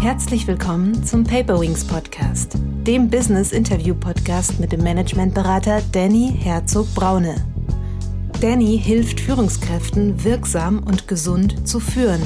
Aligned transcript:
Herzlich 0.00 0.46
willkommen 0.46 1.04
zum 1.04 1.24
Paperwings 1.24 1.84
Podcast, 1.84 2.56
dem 2.86 3.10
Business 3.10 3.52
Interview 3.52 3.94
Podcast 3.94 4.58
mit 4.58 4.72
dem 4.72 4.82
Managementberater 4.82 5.82
Danny 5.92 6.32
Herzog 6.38 6.86
Braune. 6.94 7.34
Danny 8.40 8.80
hilft 8.82 9.20
Führungskräften 9.20 10.24
wirksam 10.24 10.78
und 10.78 11.06
gesund 11.06 11.68
zu 11.68 11.80
führen, 11.80 12.22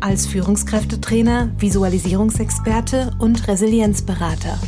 als 0.00 0.26
Führungskräftetrainer, 0.26 1.50
Visualisierungsexperte 1.58 3.12
und 3.18 3.48
Resilienzberater. 3.48 4.58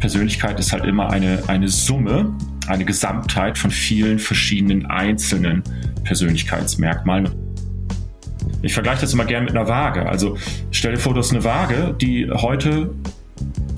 Persönlichkeit 0.00 0.60
ist 0.60 0.74
halt 0.74 0.84
immer 0.84 1.08
eine, 1.08 1.44
eine 1.46 1.68
Summe, 1.68 2.36
eine 2.66 2.84
Gesamtheit 2.84 3.56
von 3.56 3.70
vielen 3.70 4.18
verschiedenen 4.18 4.84
einzelnen 4.84 5.62
Persönlichkeitsmerkmalen. 6.04 7.47
Ich 8.62 8.74
vergleiche 8.74 9.02
das 9.02 9.12
immer 9.12 9.24
gerne 9.24 9.46
mit 9.46 9.56
einer 9.56 9.68
Waage. 9.68 10.08
Also 10.08 10.36
stell 10.70 10.92
dir 10.92 10.98
vor, 10.98 11.14
du 11.14 11.20
hast 11.20 11.32
eine 11.32 11.44
Waage, 11.44 11.94
die 12.00 12.28
heute 12.30 12.90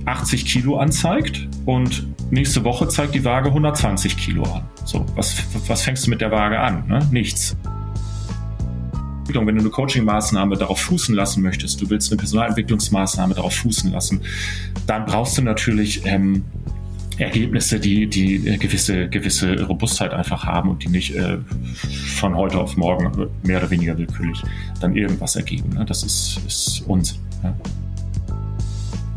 80 0.06 0.46
Kilo 0.46 0.78
anzeigt 0.78 1.48
und 1.66 2.06
nächste 2.30 2.64
Woche 2.64 2.88
zeigt 2.88 3.14
die 3.14 3.24
Waage 3.24 3.48
120 3.48 4.16
Kilo 4.16 4.42
an. 4.44 4.62
So, 4.84 5.04
was, 5.14 5.42
was 5.68 5.82
fängst 5.82 6.06
du 6.06 6.10
mit 6.10 6.20
der 6.20 6.30
Waage 6.30 6.58
an? 6.58 6.86
Ne? 6.88 7.06
Nichts. 7.10 7.56
Wenn 9.32 9.46
du 9.46 9.60
eine 9.60 9.70
Coaching-Maßnahme 9.70 10.56
darauf 10.56 10.80
fußen 10.80 11.14
lassen 11.14 11.42
möchtest, 11.42 11.80
du 11.80 11.88
willst 11.88 12.10
eine 12.10 12.18
Personalentwicklungsmaßnahme 12.18 13.34
darauf 13.34 13.54
fußen 13.54 13.92
lassen, 13.92 14.22
dann 14.88 15.04
brauchst 15.04 15.38
du 15.38 15.42
natürlich 15.42 16.04
ähm, 16.04 16.44
Ergebnisse, 17.20 17.78
die, 17.78 18.06
die 18.06 18.58
gewisse, 18.58 19.08
gewisse 19.08 19.62
Robustheit 19.64 20.12
einfach 20.12 20.44
haben 20.44 20.70
und 20.70 20.82
die 20.82 20.88
nicht 20.88 21.14
äh, 21.14 21.38
von 22.16 22.36
heute 22.36 22.58
auf 22.58 22.76
morgen 22.76 23.28
mehr 23.42 23.58
oder 23.58 23.70
weniger 23.70 23.96
willkürlich 23.98 24.42
dann 24.80 24.96
irgendwas 24.96 25.36
ergeben. 25.36 25.70
Ne? 25.70 25.84
Das 25.84 26.02
ist, 26.02 26.40
ist 26.46 26.82
Unsinn. 26.86 27.18
Ja? 27.42 27.54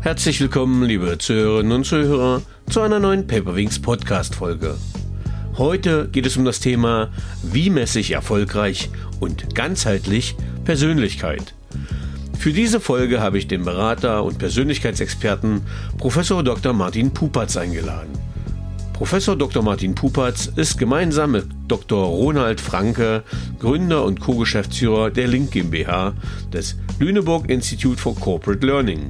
Herzlich 0.00 0.40
willkommen, 0.40 0.84
liebe 0.84 1.16
Zuhörerinnen 1.18 1.72
und 1.72 1.84
Zuhörer, 1.84 2.42
zu 2.68 2.82
einer 2.82 3.00
neuen 3.00 3.26
Paperwings 3.26 3.78
Podcast 3.78 4.34
Folge. 4.34 4.76
Heute 5.56 6.08
geht 6.10 6.26
es 6.26 6.36
um 6.36 6.44
das 6.44 6.60
Thema, 6.60 7.10
wie 7.42 7.70
messe 7.70 8.00
ich 8.00 8.10
erfolgreich 8.10 8.90
und 9.20 9.54
ganzheitlich 9.54 10.34
Persönlichkeit. 10.64 11.54
Für 12.44 12.52
diese 12.52 12.78
Folge 12.78 13.22
habe 13.22 13.38
ich 13.38 13.48
den 13.48 13.64
Berater 13.64 14.22
und 14.22 14.36
Persönlichkeitsexperten 14.38 15.62
Professor 15.96 16.42
Dr. 16.42 16.74
Martin 16.74 17.10
Pupatz 17.10 17.56
eingeladen. 17.56 18.12
Professor 18.92 19.34
Dr. 19.34 19.62
Martin 19.62 19.94
Pupatz 19.94 20.52
ist 20.54 20.76
gemeinsam 20.76 21.32
mit 21.32 21.46
Dr. 21.68 22.04
Ronald 22.04 22.60
Franke 22.60 23.22
Gründer 23.58 24.04
und 24.04 24.20
Co-Geschäftsführer 24.20 25.10
der 25.10 25.26
Link 25.26 25.52
GmbH 25.52 26.12
des 26.52 26.76
Lüneburg 26.98 27.48
Institute 27.48 27.98
for 27.98 28.14
Corporate 28.14 28.66
Learning. 28.66 29.08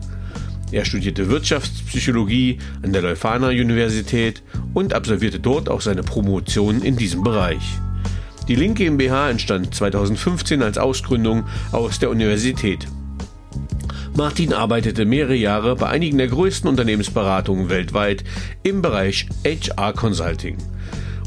Er 0.71 0.85
studierte 0.85 1.29
Wirtschaftspsychologie 1.29 2.61
an 2.85 2.93
der 2.93 3.03
Leuphana 3.03 3.49
Universität 3.49 4.45
und 4.75 4.95
absolvierte 4.95 5.41
dort 5.41 5.69
auch 5.69 5.81
seine 5.81 6.05
Promotion 6.05 6.83
in 6.83 6.97
diesem 6.97 7.25
Bereich. 7.25 7.81
Die 8.47 8.55
Link 8.55 8.77
GmbH 8.77 9.31
entstand 9.31 9.75
2015 9.75 10.63
als 10.63 10.79
Ausgründung 10.79 11.43
aus 11.73 11.99
der 11.99 12.11
Universität. 12.11 12.87
Martin 14.17 14.53
arbeitete 14.53 15.07
mehrere 15.07 15.35
Jahre 15.35 15.75
bei 15.75 15.89
einigen 15.89 16.19
der 16.19 16.29
größten 16.29 16.71
Unternehmensberatungen 16.71 17.69
weltweit 17.69 18.23
im 18.63 18.81
Bereich 18.81 19.27
HR 19.45 19.93
Consulting 19.93 20.57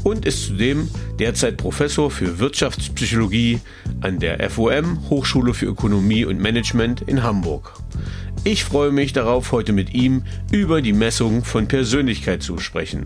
und 0.04 0.24
ist 0.24 0.46
zudem 0.46 0.88
derzeit 1.18 1.58
Professor 1.58 2.10
für 2.10 2.38
Wirtschaftspsychologie 2.38 3.60
an 4.00 4.18
der 4.18 4.48
FOM 4.48 5.10
Hochschule 5.10 5.52
für 5.52 5.66
Ökonomie 5.66 6.24
und 6.24 6.40
Management 6.40 7.02
in 7.02 7.22
Hamburg. 7.22 7.74
Ich 8.44 8.64
freue 8.64 8.90
mich 8.90 9.12
darauf, 9.12 9.52
heute 9.52 9.74
mit 9.74 9.92
ihm 9.92 10.22
über 10.50 10.80
die 10.80 10.94
Messung 10.94 11.44
von 11.44 11.68
Persönlichkeit 11.68 12.42
zu 12.42 12.56
sprechen. 12.56 13.04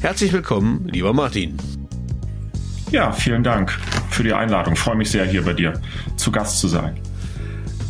Herzlich 0.00 0.32
willkommen, 0.32 0.88
lieber 0.90 1.12
Martin. 1.12 1.56
Ja, 2.90 3.12
vielen 3.12 3.44
Dank 3.44 3.78
für 4.10 4.24
die 4.24 4.32
Einladung. 4.32 4.72
Ich 4.72 4.80
freue 4.80 4.96
mich 4.96 5.10
sehr, 5.10 5.24
hier 5.24 5.42
bei 5.42 5.52
dir 5.52 5.80
zu 6.16 6.32
Gast 6.32 6.58
zu 6.58 6.66
sein. 6.66 7.00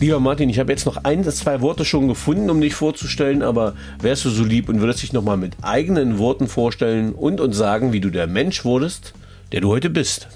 Lieber 0.00 0.18
Martin, 0.18 0.48
ich 0.48 0.58
habe 0.58 0.72
jetzt 0.72 0.86
noch 0.86 1.04
ein, 1.04 1.22
zwei 1.24 1.60
Worte 1.60 1.84
schon 1.84 2.08
gefunden, 2.08 2.48
um 2.48 2.58
dich 2.58 2.74
vorzustellen, 2.74 3.42
aber 3.42 3.74
wärst 4.00 4.24
du 4.24 4.30
so 4.30 4.42
lieb 4.44 4.70
und 4.70 4.80
würdest 4.80 5.02
dich 5.02 5.12
nochmal 5.12 5.36
mit 5.36 5.58
eigenen 5.60 6.18
Worten 6.18 6.48
vorstellen 6.48 7.12
und 7.12 7.38
uns 7.38 7.58
sagen, 7.58 7.92
wie 7.92 8.00
du 8.00 8.08
der 8.08 8.26
Mensch 8.26 8.64
wurdest, 8.64 9.12
der 9.52 9.60
du 9.60 9.68
heute 9.68 9.90
bist? 9.90 10.28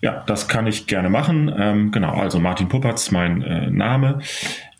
Ja, 0.00 0.24
das 0.26 0.48
kann 0.48 0.66
ich 0.66 0.86
gerne 0.86 1.10
machen. 1.10 1.52
Ähm, 1.54 1.90
genau, 1.92 2.14
also 2.14 2.38
Martin 2.38 2.68
Puppatz, 2.68 3.10
mein 3.10 3.42
äh, 3.42 3.70
Name. 3.70 4.20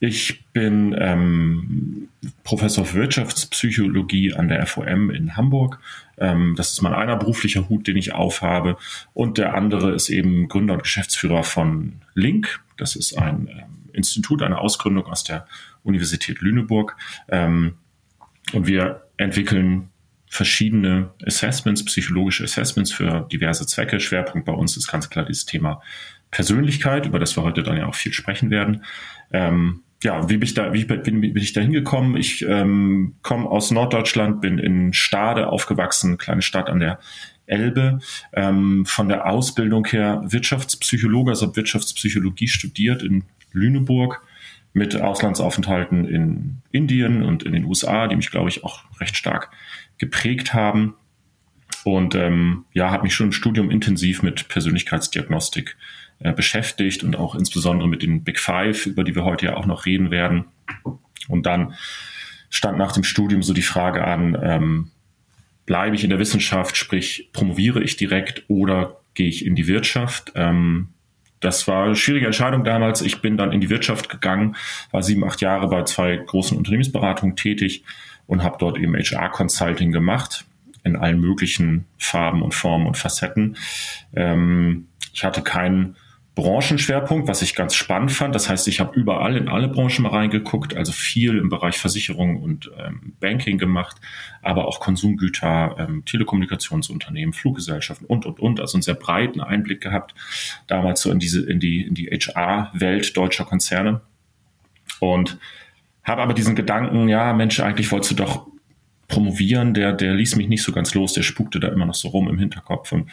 Ich 0.00 0.44
bin 0.53 0.97
ähm, 0.99 2.09
Professor 2.44 2.87
für 2.87 3.00
Wirtschaftspsychologie 3.00 4.33
an 4.33 4.49
der 4.49 4.65
FOM 4.66 5.10
in 5.10 5.37
Hamburg. 5.37 5.81
Ähm, 6.19 6.54
das 6.56 6.72
ist 6.72 6.82
mein 6.82 6.94
einer 6.94 7.16
beruflicher 7.16 7.69
Hut, 7.69 7.86
den 7.86 7.97
ich 7.97 8.12
aufhabe. 8.12 8.76
Und 9.12 9.38
der 9.38 9.54
andere 9.54 9.92
ist 9.92 10.08
eben 10.08 10.48
Gründer 10.48 10.75
und 10.75 10.82
Geschäftsführer 10.82 11.42
von 11.42 12.02
Link. 12.14 12.60
Das 12.76 12.97
ist 12.97 13.16
ein 13.16 13.48
ähm, 13.48 13.91
Institut, 13.92 14.42
eine 14.42 14.58
Ausgründung 14.58 15.06
aus 15.06 15.24
der 15.24 15.47
Universität 15.82 16.41
Lüneburg. 16.41 16.97
Ähm, 17.28 17.74
und 18.53 18.66
wir 18.66 19.03
entwickeln 19.16 19.91
verschiedene 20.26 21.10
Assessments, 21.24 21.84
psychologische 21.84 22.42
Assessments 22.42 22.92
für 22.92 23.28
diverse 23.30 23.66
Zwecke. 23.66 24.00
Schwerpunkt 24.00 24.47
bei 24.47 24.53
uns 24.53 24.76
ist 24.76 24.88
ganz 24.88 25.08
klar 25.08 25.24
dieses 25.24 25.47
Thema 25.47 25.80
Persönlichkeit, 26.32 27.06
über 27.06 27.20
das 27.20 27.36
wir 27.36 27.44
heute 27.44 27.62
dann 27.62 27.76
ja 27.76 27.86
auch 27.86 27.94
viel 27.94 28.12
sprechen 28.12 28.50
werden. 28.50 28.84
Ähm, 29.32 29.84
ja, 30.04 30.28
wie 30.28 30.34
bin 30.34 30.42
ich 30.42 30.54
da, 30.54 30.72
wie 30.75 30.84
bin, 30.84 31.20
bin 31.20 31.37
ich 31.37 31.54
da 31.54 31.62
hingekommen? 31.62 32.16
Ich 32.16 32.44
ähm, 32.47 33.15
komme 33.22 33.48
aus 33.48 33.70
Norddeutschland, 33.70 34.42
bin 34.42 34.59
in 34.59 34.92
Stade 34.92 35.48
aufgewachsen, 35.48 36.19
kleine 36.19 36.42
Stadt 36.42 36.69
an 36.69 36.78
der 36.78 36.98
Elbe, 37.47 38.00
ähm, 38.34 38.84
von 38.87 39.09
der 39.09 39.26
Ausbildung 39.26 39.87
her 39.87 40.22
Wirtschaftspsychologe, 40.26 41.31
also 41.31 41.56
Wirtschaftspsychologie 41.56 42.48
studiert 42.48 43.03
in 43.03 43.25
Lüneburg 43.53 44.22
mit 44.75 45.00
Auslandsaufenthalten 45.00 46.06
in 46.06 46.59
Indien 46.71 47.22
und 47.22 47.42
in 47.42 47.53
den 47.53 47.65
USA, 47.65 48.06
die 48.06 48.16
mich, 48.16 48.31
glaube 48.31 48.50
ich, 48.50 48.62
auch 48.62 48.84
recht 49.00 49.16
stark 49.16 49.50
geprägt 49.97 50.53
haben. 50.53 50.94
Und 51.84 52.15
ähm, 52.15 52.65
ja, 52.72 52.91
habe 52.91 53.04
mich 53.04 53.15
schon 53.15 53.28
im 53.28 53.32
Studium 53.32 53.71
intensiv 53.71 54.22
mit 54.22 54.48
Persönlichkeitsdiagnostik 54.48 55.76
äh, 55.78 56.03
beschäftigt 56.32 57.04
und 57.04 57.16
auch 57.16 57.34
insbesondere 57.34 57.88
mit 57.88 58.02
den 58.02 58.24
Big 58.24 58.38
Five, 58.38 58.86
über 58.86 59.04
die 59.04 59.14
wir 59.14 59.24
heute 59.24 59.46
ja 59.46 59.56
auch 59.56 59.66
noch 59.66 59.86
reden 59.86 60.10
werden. 60.10 60.46
Und 61.28 61.46
dann 61.46 61.74
stand 62.50 62.78
nach 62.78 62.92
dem 62.92 63.04
Studium 63.04 63.42
so 63.42 63.52
die 63.52 63.62
Frage 63.62 64.04
an, 64.04 64.38
ähm, 64.42 64.90
bleibe 65.66 65.96
ich 65.96 66.04
in 66.04 66.10
der 66.10 66.18
Wissenschaft, 66.18 66.76
sprich 66.76 67.30
promoviere 67.32 67.82
ich 67.82 67.96
direkt 67.96 68.44
oder 68.48 69.00
gehe 69.14 69.28
ich 69.28 69.44
in 69.44 69.54
die 69.54 69.66
Wirtschaft? 69.66 70.32
Ähm, 70.34 70.88
das 71.40 71.68
war 71.68 71.84
eine 71.84 71.96
schwierige 71.96 72.26
Entscheidung 72.26 72.64
damals. 72.64 73.02
Ich 73.02 73.20
bin 73.20 73.36
dann 73.36 73.52
in 73.52 73.60
die 73.60 73.70
Wirtschaft 73.70 74.08
gegangen, 74.08 74.56
war 74.92 75.02
sieben, 75.02 75.24
acht 75.24 75.41
Jahre 75.41 75.68
bei 75.68 75.82
zwei 75.84 76.16
großen 76.16 76.56
Unternehmensberatungen 76.56 77.36
tätig 77.36 77.84
und 78.26 78.42
habe 78.42 78.56
dort 78.58 78.78
eben 78.78 78.94
HR-Consulting 78.94 79.92
gemacht 79.92 80.46
in 80.84 80.96
allen 80.96 81.20
möglichen 81.20 81.86
Farben 81.98 82.42
und 82.42 82.54
Formen 82.54 82.86
und 82.86 82.96
Facetten. 82.96 83.56
Ähm, 84.14 84.88
ich 85.12 85.24
hatte 85.24 85.42
keinen 85.42 85.96
Branchenschwerpunkt, 86.34 87.28
was 87.28 87.43
ich 87.43 87.55
ganz 87.55 87.77
spannend 87.77 88.11
fand. 88.11 88.34
Das 88.34 88.49
heißt, 88.49 88.67
ich 88.67 88.81
habe 88.81 88.99
überall 88.99 89.37
in 89.37 89.49
alle 89.49 89.69
Branchen 89.69 90.03
mal 90.03 90.09
reingeguckt, 90.09 90.77
also 90.77 90.91
viel 90.91 91.39
im 91.39 91.49
Bereich 91.49 91.78
Versicherung 91.78 92.43
und 92.43 92.72
ähm, 92.77 93.12
Banking 93.21 93.56
gemacht, 93.56 93.97
aber 94.43 94.67
auch 94.67 94.81
Konsumgüter, 94.81 95.77
ähm, 95.78 96.05
Telekommunikationsunternehmen, 96.05 97.33
Fluggesellschaften 97.33 98.06
und 98.06 98.27
und 98.27 98.41
und. 98.41 98.59
Also 98.59 98.77
einen 98.77 98.83
sehr 98.83 98.95
breiten 98.95 99.41
Einblick 99.41 99.81
gehabt 99.81 100.15
damals 100.66 101.03
so 101.03 101.13
in 101.13 101.21
diese 101.21 101.48
in 101.48 101.60
die 101.60 101.83
in 101.83 101.95
die 101.95 102.07
HR-Welt 102.07 103.16
deutscher 103.16 103.45
Konzerne 103.45 104.01
und 104.98 105.39
habe 106.03 106.21
aber 106.21 106.34
diesen 106.34 106.57
Gedanken, 106.57 107.09
ja 107.09 107.33
Mensch, 107.33 107.60
eigentlich 107.60 107.92
wolltest 107.92 108.10
du 108.10 108.16
doch 108.16 108.48
promovieren, 109.07 109.72
der 109.72 109.92
der 109.92 110.15
ließ 110.15 110.34
mich 110.34 110.48
nicht 110.48 110.65
so 110.65 110.72
ganz 110.72 110.95
los, 110.95 111.13
der 111.13 111.22
spukte 111.22 111.60
da 111.60 111.69
immer 111.69 111.87
noch 111.87 111.95
so 111.95 112.09
rum 112.09 112.28
im 112.28 112.39
Hinterkopf 112.39 112.91
und 112.91 113.09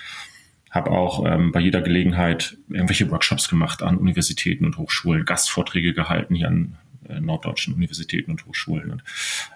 habe 0.71 0.91
auch 0.91 1.25
ähm, 1.25 1.51
bei 1.51 1.59
jeder 1.59 1.81
Gelegenheit 1.81 2.57
irgendwelche 2.69 3.11
Workshops 3.11 3.49
gemacht 3.49 3.83
an 3.83 3.97
Universitäten 3.97 4.65
und 4.65 4.77
Hochschulen, 4.77 5.25
Gastvorträge 5.25 5.93
gehalten 5.93 6.33
hier 6.33 6.47
an 6.47 6.77
äh, 7.07 7.19
norddeutschen 7.19 7.73
Universitäten 7.73 8.31
und 8.31 8.45
Hochschulen. 8.45 8.91
Und 8.91 9.03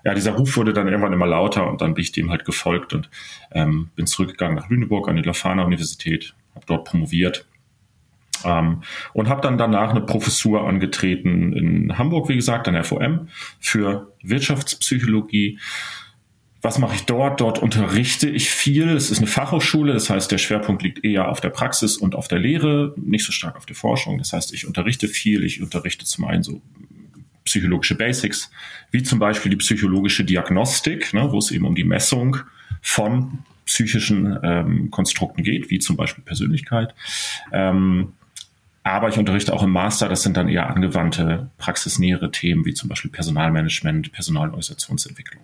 ja, 0.04 0.14
dieser 0.14 0.34
Ruf 0.34 0.58
wurde 0.58 0.74
dann 0.74 0.88
irgendwann 0.88 1.14
immer 1.14 1.28
lauter 1.28 1.68
und 1.70 1.82
dann 1.82 1.94
bin 1.94 2.04
ich 2.04 2.12
dem 2.12 2.30
halt 2.30 2.44
gefolgt 2.44 2.94
und 2.94 3.10
ähm, 3.52 3.90
bin 3.96 4.08
zurückgegangen 4.08 4.56
nach 4.56 4.70
Lüneburg 4.70 5.08
an 5.08 5.16
die 5.16 5.22
Lafana 5.22 5.64
Universität, 5.64 6.36
habe 6.54 6.66
dort 6.68 6.86
promoviert 6.86 7.46
ähm, 8.44 8.84
und 9.14 9.30
habe 9.30 9.42
dann 9.42 9.58
danach 9.58 9.92
eine 9.92 10.02
Professur 10.02 10.68
angetreten 10.68 11.54
in 11.54 11.98
Hamburg, 11.98 12.28
wie 12.28 12.36
gesagt, 12.36 12.68
an 12.68 12.74
der 12.74 12.84
FOM 12.84 13.30
für 13.60 14.14
Wirtschaftspsychologie 14.22 15.60
was 16.66 16.80
mache 16.80 16.96
ich 16.96 17.06
dort? 17.06 17.40
Dort 17.42 17.60
unterrichte 17.60 18.28
ich 18.28 18.50
viel. 18.50 18.90
Es 18.90 19.12
ist 19.12 19.20
eine 19.20 19.28
Fachhochschule, 19.28 19.94
das 19.94 20.10
heißt, 20.10 20.32
der 20.32 20.40
Schwerpunkt 20.40 20.82
liegt 20.82 21.06
eher 21.06 21.30
auf 21.30 21.40
der 21.40 21.50
Praxis 21.50 21.96
und 21.96 22.16
auf 22.16 22.28
der 22.28 22.40
Lehre, 22.40 22.96
nicht 22.98 23.24
so 23.24 23.32
stark 23.32 23.56
auf 23.56 23.68
der 23.68 23.76
Forschung. 23.76 24.18
Das 24.18 24.34
heißt, 24.34 24.52
ich 24.52 24.66
unterrichte 24.66 25.08
viel. 25.08 25.44
Ich 25.44 25.62
unterrichte 25.62 26.06
zum 26.06 26.26
einen 26.26 26.42
so 26.42 26.62
psychologische 27.46 27.94
Basics, 27.94 28.50
wie 28.90 29.04
zum 29.04 29.20
Beispiel 29.20 29.52
die 29.52 29.58
psychologische 29.58 30.26
Diagnostik, 30.26 31.14
ne, 31.14 31.32
wo 31.32 31.38
es 31.38 31.52
eben 31.52 31.66
um 31.66 31.76
die 31.76 31.84
Messung 31.84 32.38
von 32.82 33.40
psychischen 33.68 34.38
ähm, 34.42 34.90
Konstrukten 34.90 35.44
geht, 35.44 35.70
wie 35.70 35.78
zum 35.78 35.96
Beispiel 35.96 36.24
Persönlichkeit. 36.24 36.96
Ähm, 37.54 38.14
aber 38.86 39.10
ich 39.10 39.18
unterrichte 39.18 39.52
auch 39.52 39.64
im 39.64 39.72
Master, 39.72 40.08
das 40.08 40.22
sind 40.22 40.38
dann 40.38 40.48
eher 40.48 40.70
angewandte, 40.70 41.50
praxisnähere 41.58 42.30
Themen, 42.30 42.66
wie 42.66 42.76
zum 42.76 42.88
Beispiel 42.88 43.10
Personalmanagement, 43.10 44.12
Personalorganisationsentwicklung. 44.12 45.42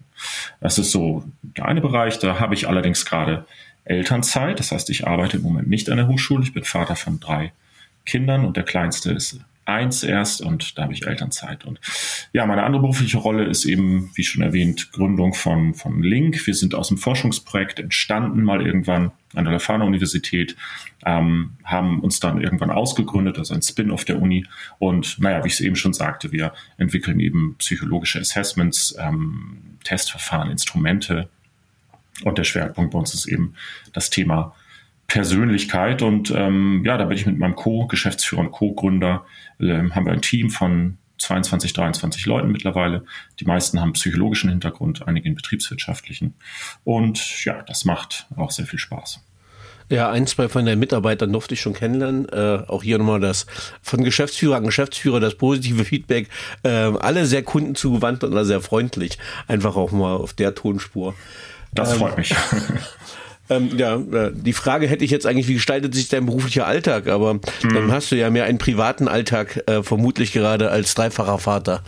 Das 0.59 0.77
ist 0.77 0.91
so 0.91 1.23
der 1.41 1.65
eine 1.65 1.81
Bereich. 1.81 2.19
Da 2.19 2.39
habe 2.39 2.53
ich 2.53 2.67
allerdings 2.67 3.03
gerade 3.03 3.47
Elternzeit. 3.83 4.59
Das 4.59 4.71
heißt, 4.71 4.91
ich 4.91 5.07
arbeite 5.07 5.37
im 5.37 5.43
Moment 5.43 5.67
nicht 5.67 5.89
an 5.89 5.97
der 5.97 6.07
Hochschule. 6.07 6.43
Ich 6.43 6.53
bin 6.53 6.63
Vater 6.63 6.95
von 6.95 7.19
drei 7.19 7.51
Kindern 8.05 8.45
und 8.45 8.57
der 8.57 8.63
kleinste 8.63 9.11
ist 9.11 9.39
eins 9.65 10.03
erst 10.03 10.41
und 10.41 10.77
da 10.77 10.83
habe 10.83 10.93
ich 10.93 11.07
Elternzeit. 11.07 11.65
Und 11.65 11.79
ja, 12.33 12.45
meine 12.45 12.61
andere 12.61 12.81
berufliche 12.83 13.17
Rolle 13.17 13.45
ist 13.45 13.65
eben, 13.65 14.11
wie 14.13 14.23
schon 14.23 14.43
erwähnt, 14.43 14.91
Gründung 14.91 15.33
von, 15.33 15.73
von 15.73 16.03
Link. 16.03 16.45
Wir 16.45 16.53
sind 16.53 16.75
aus 16.75 16.89
dem 16.89 16.99
Forschungsprojekt 16.99 17.79
entstanden, 17.79 18.43
mal 18.43 18.63
irgendwann 18.63 19.11
an 19.33 19.45
der 19.45 19.53
Lefana 19.53 19.85
Universität, 19.85 20.55
ähm, 21.05 21.51
haben 21.63 22.01
uns 22.01 22.19
dann 22.19 22.41
irgendwann 22.41 22.69
ausgegründet, 22.69 23.37
also 23.37 23.53
ein 23.53 23.61
Spin-off 23.61 24.05
der 24.05 24.21
Uni. 24.21 24.45
Und 24.79 25.19
naja, 25.19 25.43
wie 25.43 25.47
ich 25.47 25.53
es 25.53 25.61
eben 25.61 25.75
schon 25.75 25.93
sagte, 25.93 26.31
wir 26.31 26.53
entwickeln 26.77 27.19
eben 27.19 27.55
psychologische 27.57 28.19
Assessments, 28.19 28.95
ähm, 28.99 29.77
Testverfahren, 29.83 30.51
Instrumente. 30.51 31.29
Und 32.23 32.37
der 32.37 32.43
Schwerpunkt 32.43 32.91
bei 32.91 32.99
uns 32.99 33.13
ist 33.13 33.25
eben 33.27 33.55
das 33.93 34.09
Thema 34.09 34.53
Persönlichkeit. 35.07 36.01
Und 36.01 36.31
ähm, 36.35 36.83
ja, 36.85 36.97
da 36.97 37.05
bin 37.05 37.17
ich 37.17 37.25
mit 37.25 37.37
meinem 37.37 37.55
Co-Geschäftsführer 37.55 38.41
und 38.41 38.51
Co-Gründer, 38.51 39.25
äh, 39.59 39.89
haben 39.89 40.05
wir 40.05 40.13
ein 40.13 40.21
Team 40.21 40.49
von 40.49 40.97
22, 41.21 41.73
23 41.73 42.25
Leuten 42.25 42.51
mittlerweile. 42.51 43.05
Die 43.39 43.45
meisten 43.45 43.79
haben 43.79 43.93
psychologischen 43.93 44.49
Hintergrund, 44.49 45.07
einige 45.07 45.27
in 45.27 45.35
betriebswirtschaftlichen. 45.35 46.33
Und 46.83 47.45
ja, 47.45 47.61
das 47.63 47.85
macht 47.85 48.27
auch 48.35 48.51
sehr 48.51 48.65
viel 48.65 48.79
Spaß. 48.79 49.21
Ja, 49.89 50.09
ein, 50.09 50.25
zwei 50.25 50.47
von 50.47 50.65
den 50.65 50.79
Mitarbeitern 50.79 51.33
durfte 51.33 51.53
ich 51.53 51.61
schon 51.61 51.73
kennenlernen. 51.73 52.27
Äh, 52.29 52.63
auch 52.67 52.81
hier 52.81 52.97
nochmal 52.97 53.19
das 53.19 53.45
von 53.81 54.05
Geschäftsführer 54.05 54.55
an 54.55 54.63
Geschäftsführer 54.63 55.19
das 55.19 55.35
positive 55.35 55.83
Feedback. 55.83 56.29
Äh, 56.63 56.69
alle 56.69 57.25
sehr 57.25 57.43
kundenzugewandt 57.43 58.23
und 58.23 58.45
sehr 58.45 58.61
freundlich. 58.61 59.17
Einfach 59.47 59.75
auch 59.75 59.91
mal 59.91 60.15
auf 60.15 60.31
der 60.31 60.55
Tonspur. 60.55 61.13
Das 61.73 61.91
ähm, 61.91 61.99
freut 61.99 62.17
mich. 62.17 62.33
Ähm, 63.51 63.77
ja, 63.77 63.95
äh, 63.95 64.31
die 64.33 64.53
Frage 64.53 64.87
hätte 64.87 65.03
ich 65.03 65.11
jetzt 65.11 65.25
eigentlich, 65.25 65.49
wie 65.49 65.55
gestaltet 65.55 65.93
sich 65.93 66.07
dein 66.07 66.25
beruflicher 66.25 66.65
Alltag? 66.65 67.07
Aber 67.07 67.33
mhm. 67.33 67.41
dann 67.63 67.91
hast 67.91 68.11
du 68.11 68.15
ja 68.15 68.29
mehr 68.29 68.45
einen 68.45 68.57
privaten 68.57 69.09
Alltag, 69.09 69.63
äh, 69.67 69.83
vermutlich 69.83 70.31
gerade 70.31 70.71
als 70.71 70.95
dreifacher 70.95 71.37
Vater. 71.37 71.83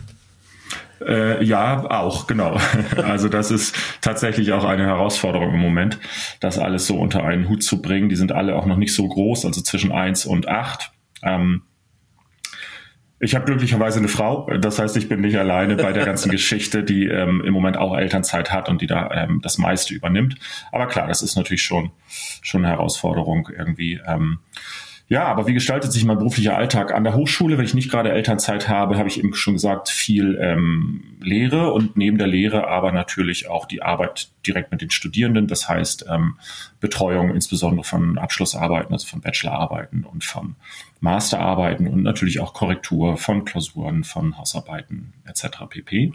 Äh, 1.06 1.42
ja, 1.42 1.90
auch, 1.90 2.26
genau. 2.26 2.58
Also 3.02 3.28
das 3.28 3.50
ist 3.50 3.74
tatsächlich 4.02 4.52
auch 4.52 4.64
eine 4.64 4.84
Herausforderung 4.84 5.54
im 5.54 5.60
Moment, 5.60 5.98
das 6.40 6.58
alles 6.58 6.86
so 6.86 6.98
unter 6.98 7.24
einen 7.24 7.48
Hut 7.48 7.62
zu 7.62 7.80
bringen. 7.80 8.10
Die 8.10 8.16
sind 8.16 8.32
alle 8.32 8.56
auch 8.56 8.66
noch 8.66 8.76
nicht 8.76 8.94
so 8.94 9.08
groß, 9.08 9.46
also 9.46 9.62
zwischen 9.62 9.90
eins 9.90 10.26
und 10.26 10.48
acht. 10.48 10.92
Ähm, 11.22 11.62
ich 13.20 13.34
habe 13.34 13.44
glücklicherweise 13.44 13.98
eine 13.98 14.08
Frau, 14.08 14.50
das 14.58 14.78
heißt, 14.78 14.96
ich 14.96 15.08
bin 15.08 15.20
nicht 15.20 15.36
alleine 15.36 15.76
bei 15.76 15.92
der 15.92 16.04
ganzen 16.04 16.30
Geschichte, 16.32 16.82
die 16.82 17.06
ähm, 17.06 17.42
im 17.44 17.52
Moment 17.54 17.76
auch 17.76 17.96
Elternzeit 17.96 18.52
hat 18.52 18.68
und 18.68 18.82
die 18.82 18.86
da 18.86 19.10
ähm, 19.12 19.40
das 19.42 19.58
meiste 19.58 19.94
übernimmt. 19.94 20.36
Aber 20.72 20.86
klar, 20.86 21.06
das 21.06 21.22
ist 21.22 21.36
natürlich 21.36 21.62
schon 21.62 21.90
schon 22.42 22.64
eine 22.64 22.74
Herausforderung 22.74 23.48
irgendwie. 23.56 24.00
Ähm, 24.06 24.40
ja, 25.06 25.24
aber 25.26 25.46
wie 25.46 25.52
gestaltet 25.52 25.92
sich 25.92 26.04
mein 26.06 26.16
beruflicher 26.16 26.56
Alltag 26.56 26.94
an 26.94 27.04
der 27.04 27.14
Hochschule? 27.14 27.58
Wenn 27.58 27.66
ich 27.66 27.74
nicht 27.74 27.90
gerade 27.90 28.10
Elternzeit 28.10 28.70
habe, 28.70 28.96
habe 28.96 29.08
ich 29.08 29.18
eben 29.18 29.34
schon 29.34 29.52
gesagt, 29.54 29.90
viel 29.90 30.38
ähm, 30.40 31.18
Lehre 31.20 31.74
und 31.74 31.94
neben 31.96 32.16
der 32.16 32.26
Lehre 32.26 32.68
aber 32.68 32.90
natürlich 32.90 33.48
auch 33.48 33.66
die 33.66 33.82
Arbeit 33.82 34.30
direkt 34.46 34.72
mit 34.72 34.80
den 34.80 34.90
Studierenden. 34.90 35.46
Das 35.46 35.68
heißt 35.68 36.06
ähm, 36.10 36.38
Betreuung 36.80 37.34
insbesondere 37.34 37.84
von 37.84 38.16
Abschlussarbeiten, 38.16 38.94
also 38.94 39.06
von 39.06 39.20
Bachelorarbeiten 39.20 40.04
und 40.04 40.24
von 40.24 40.56
Masterarbeiten 41.00 41.86
und 41.86 42.02
natürlich 42.02 42.40
auch 42.40 42.54
Korrektur 42.54 43.18
von 43.18 43.44
Klausuren, 43.44 44.04
von 44.04 44.38
Hausarbeiten 44.38 45.12
etc. 45.26 45.66
pp. 45.68 46.14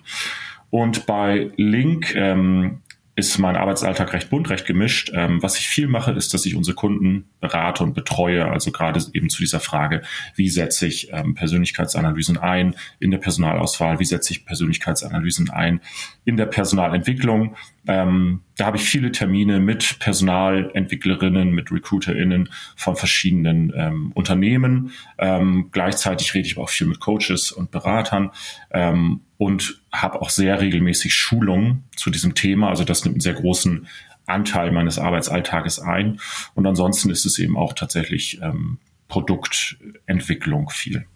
Und 0.72 1.06
bei 1.06 1.52
Link 1.58 2.16
ähm, 2.16 2.82
ist 3.20 3.38
mein 3.38 3.56
Arbeitsalltag 3.56 4.14
recht 4.14 4.30
bunt, 4.30 4.50
recht 4.50 4.66
gemischt. 4.66 5.12
Ähm, 5.14 5.44
was 5.44 5.58
ich 5.58 5.68
viel 5.68 5.88
mache, 5.88 6.12
ist, 6.12 6.34
dass 6.34 6.46
ich 6.46 6.56
unsere 6.56 6.76
Kunden 6.76 7.30
berate 7.40 7.84
und 7.84 7.94
betreue. 7.94 8.46
Also 8.46 8.72
gerade 8.72 9.00
eben 9.14 9.30
zu 9.30 9.40
dieser 9.42 9.60
Frage, 9.60 10.02
wie 10.36 10.50
setze 10.50 10.88
ich 10.88 11.10
ähm, 11.12 11.36
Persönlichkeitsanalysen 11.36 12.38
ein 12.38 12.76
in 13.00 13.12
der 13.12 13.18
Personalauswahl, 13.20 14.00
wie 14.00 14.06
setze 14.06 14.32
ich 14.32 14.46
Persönlichkeitsanalysen 14.46 15.50
ein 15.50 15.82
in 16.26 16.38
der 16.38 16.46
Personalentwicklung. 16.46 17.56
Ähm, 17.90 18.44
da 18.56 18.68
habe 18.68 18.78
ich 18.78 18.84
viele 18.84 19.12
Termine 19.12 19.60
mit 19.60 19.98
Personalentwicklerinnen, 19.98 21.50
mit 21.50 21.72
RecruiterInnen 21.72 22.50
von 22.76 22.96
verschiedenen 22.96 23.74
ähm, 23.76 24.12
Unternehmen. 24.14 24.92
Ähm, 25.18 25.70
gleichzeitig 25.72 26.36
rede 26.36 26.46
ich 26.46 26.56
aber 26.56 26.66
auch 26.66 26.70
viel 26.70 26.86
mit 26.86 27.00
Coaches 27.00 27.52
und 27.52 27.72
Beratern 27.72 28.30
ähm, 28.70 29.22
und 29.38 29.82
habe 29.92 30.22
auch 30.22 30.30
sehr 30.30 30.62
regelmäßig 30.62 31.16
Schulungen 31.16 31.86
zu 31.96 32.12
diesem 32.12 32.36
Thema. 32.36 32.70
Also 32.70 32.84
das 32.84 33.06
nimmt 33.06 33.16
einen 33.16 33.22
sehr 33.22 33.34
großen 33.34 33.88
Anteil 34.28 34.72
meines 34.72 35.00
Arbeitsalltages 35.00 35.80
ein. 35.80 36.20
Und 36.54 36.68
ansonsten 36.68 37.10
ist 37.10 37.26
es 37.26 37.40
eben 37.40 37.58
auch 37.58 37.74
tatsächlich 37.74 38.40
ähm, 38.44 38.78
Produktentwicklung 39.08 40.70
viel. 40.70 41.08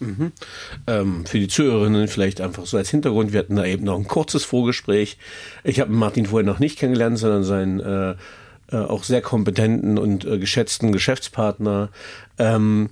Mhm. 0.00 0.32
Ähm, 0.86 1.26
für 1.26 1.38
die 1.38 1.48
Zuhörerinnen 1.48 2.08
vielleicht 2.08 2.40
einfach 2.40 2.66
so 2.66 2.76
als 2.76 2.90
Hintergrund, 2.90 3.32
wir 3.32 3.40
hatten 3.40 3.56
da 3.56 3.64
eben 3.64 3.84
noch 3.84 3.96
ein 3.96 4.08
kurzes 4.08 4.44
Vorgespräch. 4.44 5.18
Ich 5.62 5.80
habe 5.80 5.92
Martin 5.92 6.26
vorher 6.26 6.46
noch 6.46 6.58
nicht 6.58 6.78
kennengelernt, 6.78 7.18
sondern 7.18 7.44
seinen 7.44 7.80
äh, 7.80 8.14
äh, 8.72 8.76
auch 8.76 9.04
sehr 9.04 9.20
kompetenten 9.20 9.98
und 9.98 10.24
äh, 10.24 10.38
geschätzten 10.38 10.92
Geschäftspartner. 10.92 11.90
Ähm, 12.38 12.88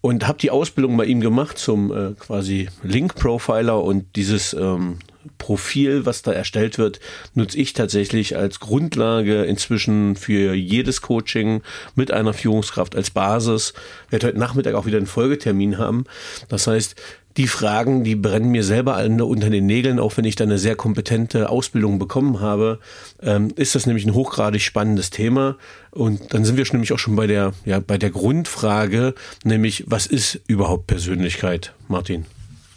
und 0.00 0.26
habe 0.26 0.38
die 0.38 0.50
Ausbildung 0.50 0.96
bei 0.96 1.04
ihm 1.04 1.20
gemacht 1.20 1.58
zum 1.58 1.92
äh, 1.92 2.12
quasi 2.14 2.68
Link-Profiler 2.82 3.82
und 3.82 4.16
dieses 4.16 4.54
ähm, 4.54 4.98
Profil, 5.38 6.06
was 6.06 6.22
da 6.22 6.32
erstellt 6.32 6.78
wird, 6.78 7.00
nutze 7.34 7.58
ich 7.58 7.72
tatsächlich 7.72 8.36
als 8.36 8.60
Grundlage 8.60 9.44
inzwischen 9.44 10.16
für 10.16 10.54
jedes 10.54 11.02
Coaching 11.02 11.62
mit 11.94 12.10
einer 12.10 12.32
Führungskraft 12.32 12.96
als 12.96 13.10
Basis. 13.10 13.74
Ich 14.06 14.12
werde 14.12 14.28
heute 14.28 14.38
Nachmittag 14.38 14.74
auch 14.74 14.86
wieder 14.86 14.98
einen 14.98 15.06
Folgetermin 15.06 15.78
haben. 15.78 16.04
Das 16.48 16.66
heißt, 16.66 16.96
die 17.36 17.46
Fragen, 17.46 18.02
die 18.02 18.16
brennen 18.16 18.50
mir 18.50 18.64
selber 18.64 18.96
unter 19.04 19.50
den 19.50 19.66
Nägeln, 19.66 20.00
auch 20.00 20.16
wenn 20.16 20.24
ich 20.24 20.34
da 20.34 20.44
eine 20.44 20.58
sehr 20.58 20.74
kompetente 20.74 21.48
Ausbildung 21.48 21.98
bekommen 21.98 22.40
habe, 22.40 22.80
ähm, 23.22 23.52
ist 23.54 23.74
das 23.74 23.86
nämlich 23.86 24.04
ein 24.04 24.14
hochgradig 24.14 24.62
spannendes 24.62 25.10
Thema. 25.10 25.56
Und 25.90 26.34
dann 26.34 26.44
sind 26.44 26.56
wir 26.56 26.64
schon 26.64 26.76
nämlich 26.78 26.92
auch 26.92 26.98
schon 26.98 27.16
bei 27.16 27.26
der, 27.26 27.52
ja, 27.64 27.78
bei 27.78 27.98
der 27.98 28.10
Grundfrage, 28.10 29.14
nämlich 29.44 29.84
was 29.86 30.06
ist 30.06 30.40
überhaupt 30.48 30.88
Persönlichkeit, 30.88 31.72
Martin? 31.88 32.26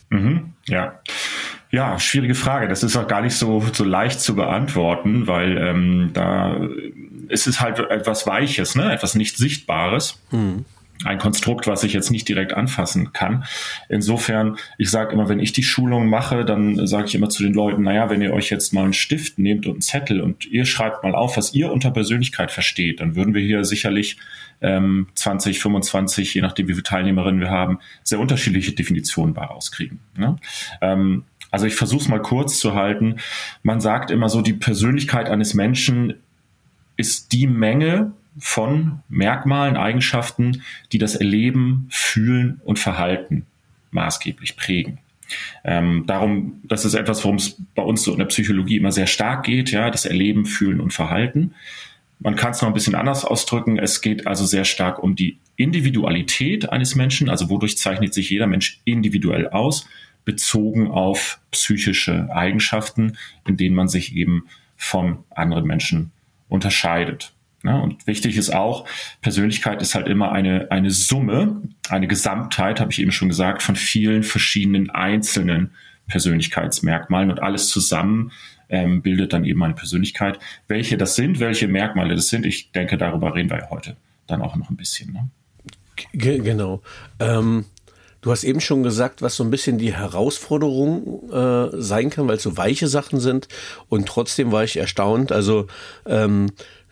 Mhm, 0.10 0.54
ja. 0.68 1.00
Ja, 1.74 1.98
schwierige 1.98 2.36
Frage. 2.36 2.68
Das 2.68 2.84
ist 2.84 2.96
auch 2.96 3.08
gar 3.08 3.22
nicht 3.22 3.36
so, 3.36 3.60
so 3.74 3.84
leicht 3.84 4.22
zu 4.22 4.36
beantworten, 4.36 5.26
weil 5.26 5.58
ähm, 5.58 6.12
da 6.14 6.56
ist 7.30 7.48
es 7.48 7.62
halt 7.62 7.80
etwas 7.80 8.28
Weiches, 8.28 8.76
ne? 8.76 8.94
etwas 8.94 9.16
nicht 9.16 9.38
Sichtbares. 9.38 10.22
Mhm 10.30 10.66
ein 11.06 11.18
Konstrukt, 11.18 11.68
was 11.68 11.84
ich 11.84 11.94
jetzt 11.94 12.12
nicht 12.12 12.28
direkt 12.30 12.54
anfassen 12.54 13.14
kann. 13.14 13.44
Insofern, 13.90 14.58
ich 14.78 14.90
sage 14.90 15.14
immer, 15.14 15.28
wenn 15.28 15.40
ich 15.40 15.52
die 15.52 15.64
Schulung 15.64 16.08
mache, 16.08 16.46
dann 16.46 16.88
sage 16.88 17.08
ich 17.08 17.16
immer 17.16 17.30
zu 17.30 17.44
den 17.44 17.54
Leuten, 17.54 17.84
naja, 17.84 18.10
wenn 18.10 18.22
ihr 18.22 18.34
euch 18.34 18.50
jetzt 18.50 18.74
mal 18.74 18.84
einen 18.84 18.94
Stift 18.94 19.38
nehmt 19.38 19.66
und 19.66 19.74
einen 19.74 19.82
Zettel 19.82 20.22
und 20.22 20.46
ihr 20.46 20.66
schreibt 20.66 21.04
mal 21.04 21.16
auf, 21.16 21.38
was 21.38 21.54
ihr 21.54 21.72
unter 21.72 21.92
Persönlichkeit 21.92 22.52
versteht, 22.52 23.02
dann 23.02 23.16
würden 23.16 23.34
wir 23.34 23.42
hier 23.42 23.66
sicherlich 23.66 24.18
ähm, 24.62 25.08
20, 25.16 25.60
25, 25.60 26.34
je 26.36 26.42
nachdem 26.42 26.68
wie 26.68 26.74
viele 26.74 26.84
Teilnehmerinnen 26.84 27.42
wir 27.42 27.50
haben, 27.50 27.80
sehr 28.04 28.20
unterschiedliche 28.20 28.72
Definitionen 28.72 29.34
bei 29.34 29.44
rauskriegen. 29.44 30.00
Ne? 30.16 30.38
Ähm, 30.82 31.24
also 31.54 31.68
ich 31.68 31.76
versuche 31.76 32.02
es 32.02 32.08
mal 32.08 32.22
kurz 32.22 32.58
zu 32.58 32.74
halten. 32.74 33.18
Man 33.62 33.80
sagt 33.80 34.10
immer 34.10 34.28
so, 34.28 34.42
die 34.42 34.54
Persönlichkeit 34.54 35.30
eines 35.30 35.54
Menschen 35.54 36.16
ist 36.98 37.32
die 37.32 37.46
Menge 37.46 38.12
von 38.40 39.02
Merkmalen, 39.08 39.78
Eigenschaften, 39.78 40.64
die 40.92 40.98
das 40.98 41.16
Erleben, 41.16 41.86
Fühlen 41.92 42.60
und 42.66 42.80
Verhalten 42.80 43.46
maßgeblich 43.92 44.58
prägen. 44.58 44.98
Ähm, 45.64 46.06
darum, 46.08 46.60
das 46.64 46.86
ist 46.86 46.96
etwas, 46.96 47.24
worum 47.24 47.36
es 47.36 47.56
bei 47.76 47.84
uns 47.84 48.02
so 48.02 48.14
in 48.14 48.18
der 48.18 48.26
Psychologie 48.26 48.78
immer 48.78 48.92
sehr 48.92 49.06
stark 49.06 49.44
geht, 49.44 49.70
ja, 49.70 49.92
das 49.92 50.06
Erleben, 50.06 50.48
Fühlen 50.48 50.80
und 50.80 50.92
Verhalten. 50.92 51.54
Man 52.18 52.36
kann 52.36 52.54
es 52.54 52.64
noch 52.64 52.70
ein 52.70 52.74
bisschen 52.74 52.96
anders 52.96 53.26
ausdrücken. 53.26 53.78
Es 53.78 54.02
geht 54.02 54.26
also 54.26 54.48
sehr 54.48 54.66
stark 54.66 55.04
um 55.04 55.16
die 55.16 55.38
Individualität 55.56 56.72
eines 56.72 56.96
Menschen, 56.96 57.30
also 57.30 57.52
wodurch 57.52 57.78
zeichnet 57.78 58.16
sich 58.16 58.32
jeder 58.32 58.48
Mensch 58.48 58.82
individuell 58.86 59.50
aus, 59.50 59.88
bezogen 60.26 60.90
auf 60.90 61.40
psychische 61.52 62.30
Eigenschaften, 62.34 63.18
in 63.48 63.58
denen 63.58 63.76
man 63.76 63.88
sich 63.88 64.16
eben 64.16 64.48
von 64.76 65.20
anderen 65.30 65.66
Menschen 65.66 66.12
unterscheidet. 66.50 67.34
Ja, 67.64 67.78
und 67.78 68.06
wichtig 68.08 68.36
ist 68.36 68.54
auch, 68.54 68.86
Persönlichkeit 69.22 69.82
ist 69.82 69.96
halt 69.96 70.08
immer 70.08 70.34
eine, 70.34 70.70
eine 70.70 70.92
Summe, 70.92 71.62
eine 71.88 72.08
Gesamtheit, 72.08 72.82
habe 72.82 72.92
ich 72.92 73.00
eben 73.00 73.14
schon 73.14 73.30
gesagt, 73.30 73.64
von 73.64 73.78
vielen 73.78 74.24
verschiedenen 74.24 74.90
einzelnen 74.90 75.72
Persönlichkeitsmerkmalen 76.08 77.32
und 77.32 77.42
alles 77.42 77.70
zusammen 77.70 78.34
ähm, 78.68 79.02
bildet 79.02 79.32
dann 79.32 79.46
eben 79.46 79.64
eine 79.64 79.76
Persönlichkeit. 79.76 80.40
Welche 80.68 80.98
das 80.98 81.16
sind, 81.16 81.40
welche 81.40 81.70
Merkmale 81.70 82.16
das 82.16 82.28
sind, 82.28 82.46
ich 82.46 82.72
denke, 82.72 82.98
darüber 82.98 83.34
reden 83.34 83.50
wir 83.50 83.60
ja 83.60 83.70
heute 83.70 83.96
dann 84.28 84.42
auch 84.42 84.58
noch 84.58 84.70
ein 84.70 84.76
bisschen. 84.76 85.14
Ne? 85.14 85.30
Genau. 86.12 86.82
Ähm, 87.20 87.66
du 88.24 88.32
hast 88.32 88.44
eben 88.44 88.62
schon 88.62 88.82
gesagt, 88.82 89.22
was 89.22 89.36
so 89.36 89.44
ein 89.44 89.52
bisschen 89.52 89.78
die 89.78 89.94
Herausforderung 89.94 91.30
äh, 91.32 91.70
sein 91.80 92.10
kann, 92.10 92.28
weil 92.28 92.38
es 92.38 92.44
so 92.44 92.58
weiche 92.58 92.88
Sachen 92.88 93.20
sind. 93.20 93.48
Und 93.90 94.08
trotzdem 94.08 94.52
war 94.52 94.64
ich 94.64 94.78
erstaunt. 94.78 95.32
Also 95.32 95.68
ähm, 96.08 96.48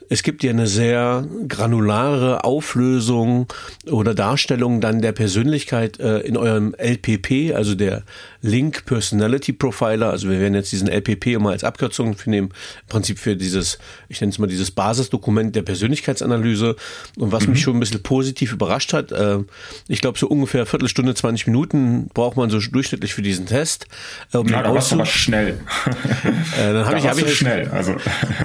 es 0.10 0.24
gibt 0.24 0.44
ja 0.44 0.50
eine 0.50 0.68
sehr 0.68 1.26
granulare 1.48 2.44
Auflösung 2.44 3.48
oder 3.90 4.14
Darstellung 4.14 4.82
dann 4.82 5.02
der 5.02 5.14
Persönlichkeit 5.14 6.02
äh, 6.02 6.20
in 6.20 6.36
eurem 6.36 6.76
LPP, 6.78 7.56
also 7.56 7.76
der 7.76 8.04
Link 8.42 8.86
Personality 8.86 9.54
Profiler. 9.54 10.10
Also 10.10 10.30
wir 10.30 10.40
werden 10.40 10.56
jetzt 10.56 10.72
diesen 10.72 10.88
LPP 10.88 11.28
immer 11.28 11.52
als 11.52 11.64
Abkürzung 11.64 12.16
für 12.16 12.30
nehmen, 12.30 12.50
im 12.50 12.88
Prinzip 12.88 13.20
für 13.20 13.36
dieses, 13.36 13.78
ich 14.10 14.22
nenne 14.22 14.32
es 14.32 14.40
mal 14.40 14.48
dieses 14.48 14.72
Basisdokument 14.72 15.56
der 15.56 15.62
Persönlichkeitsanalyse. 15.62 16.76
Und 17.18 17.32
was 17.32 17.46
mhm. 17.46 17.54
mich 17.54 17.62
schon 17.62 17.78
ein 17.78 17.80
bisschen 17.80 18.04
positiv 18.04 18.54
überrascht 18.54 18.94
hat, 18.94 19.12
äh, 19.12 19.40
ich 19.88 20.02
glaube 20.02 20.18
so 20.18 20.28
ungefähr 20.28 20.66
Viertelstunde, 20.66 21.14
20 21.14 21.48
Minuten 21.48 22.10
braucht 22.14 22.38
man 22.38 22.50
so 22.50 22.60
durchschnittlich 22.60 23.14
für 23.14 23.22
diesen 23.22 23.46
Test. 23.46 23.88
Äh, 24.34 24.38
um 24.38 24.48
ja, 24.48 24.64
da 24.64 24.74
warst 24.74 24.92
du 24.92 24.96
aber 24.96 25.06
schnell. 25.06 25.60
äh, 26.60 26.74
dann 26.74 26.86
habe 26.86 26.98
ich, 26.98 27.08
hab 27.08 27.18
ich 27.18 27.36
schnell. 27.36 27.70
Also 27.70 27.96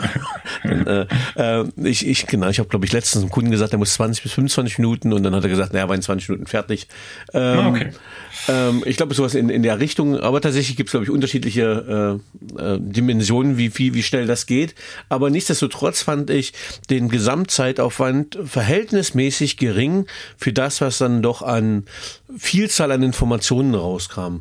äh, 0.64 1.06
äh, 1.36 1.64
ich, 1.84 2.06
ich, 2.06 2.26
genau, 2.26 2.48
ich 2.48 2.58
habe, 2.58 2.68
glaube 2.68 2.84
ich, 2.84 2.92
letztens 2.92 3.22
einem 3.22 3.30
Kunden 3.30 3.50
gesagt, 3.50 3.72
er 3.72 3.78
muss 3.78 3.94
20 3.94 4.22
bis 4.22 4.32
25 4.32 4.78
Minuten 4.78 5.12
und 5.12 5.22
dann 5.22 5.34
hat 5.34 5.42
er 5.42 5.50
gesagt, 5.50 5.72
naja, 5.72 5.88
war 5.88 5.94
in 5.94 6.02
20 6.02 6.28
Minuten 6.28 6.46
fertig. 6.46 6.88
Ähm, 7.32 7.58
ah, 7.58 7.68
okay. 7.68 7.90
Ähm, 8.48 8.82
ich 8.86 8.96
glaube, 8.96 9.14
sowas 9.14 9.34
in, 9.34 9.48
in 9.48 9.62
der 9.62 9.80
Richtung, 9.80 9.85
aber 9.98 10.40
tatsächlich 10.40 10.76
gibt 10.76 10.88
es, 10.88 10.92
glaube 10.92 11.04
ich, 11.04 11.10
unterschiedliche 11.10 12.20
äh, 12.58 12.62
äh, 12.62 12.78
Dimensionen, 12.80 13.58
wie, 13.58 13.76
wie, 13.78 13.94
wie 13.94 14.02
schnell 14.02 14.26
das 14.26 14.46
geht. 14.46 14.74
Aber 15.08 15.30
nichtsdestotrotz 15.30 16.02
fand 16.02 16.30
ich 16.30 16.52
den 16.90 17.08
Gesamtzeitaufwand 17.08 18.38
verhältnismäßig 18.44 19.56
gering 19.56 20.06
für 20.36 20.52
das, 20.52 20.80
was 20.80 20.98
dann 20.98 21.22
doch 21.22 21.42
an 21.42 21.84
Vielzahl 22.36 22.92
an 22.92 23.02
Informationen 23.02 23.74
rauskam. 23.74 24.40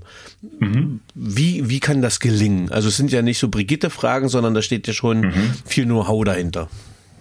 Mhm. 0.60 1.02
Wie, 1.14 1.70
wie 1.70 1.80
kann 1.80 2.02
das 2.02 2.20
gelingen? 2.20 2.72
Also 2.72 2.90
es 2.90 2.98
sind 2.98 3.12
ja 3.12 3.22
nicht 3.22 3.40
so 3.40 3.50
Brigitte-Fragen, 3.50 4.30
sondern 4.30 4.54
da 4.54 4.62
steht 4.62 4.88
ja 4.88 4.94
schon 4.94 5.22
mhm. 5.22 5.54
viel 5.66 5.86
Know-how 5.86 6.24
dahinter. 6.24 6.70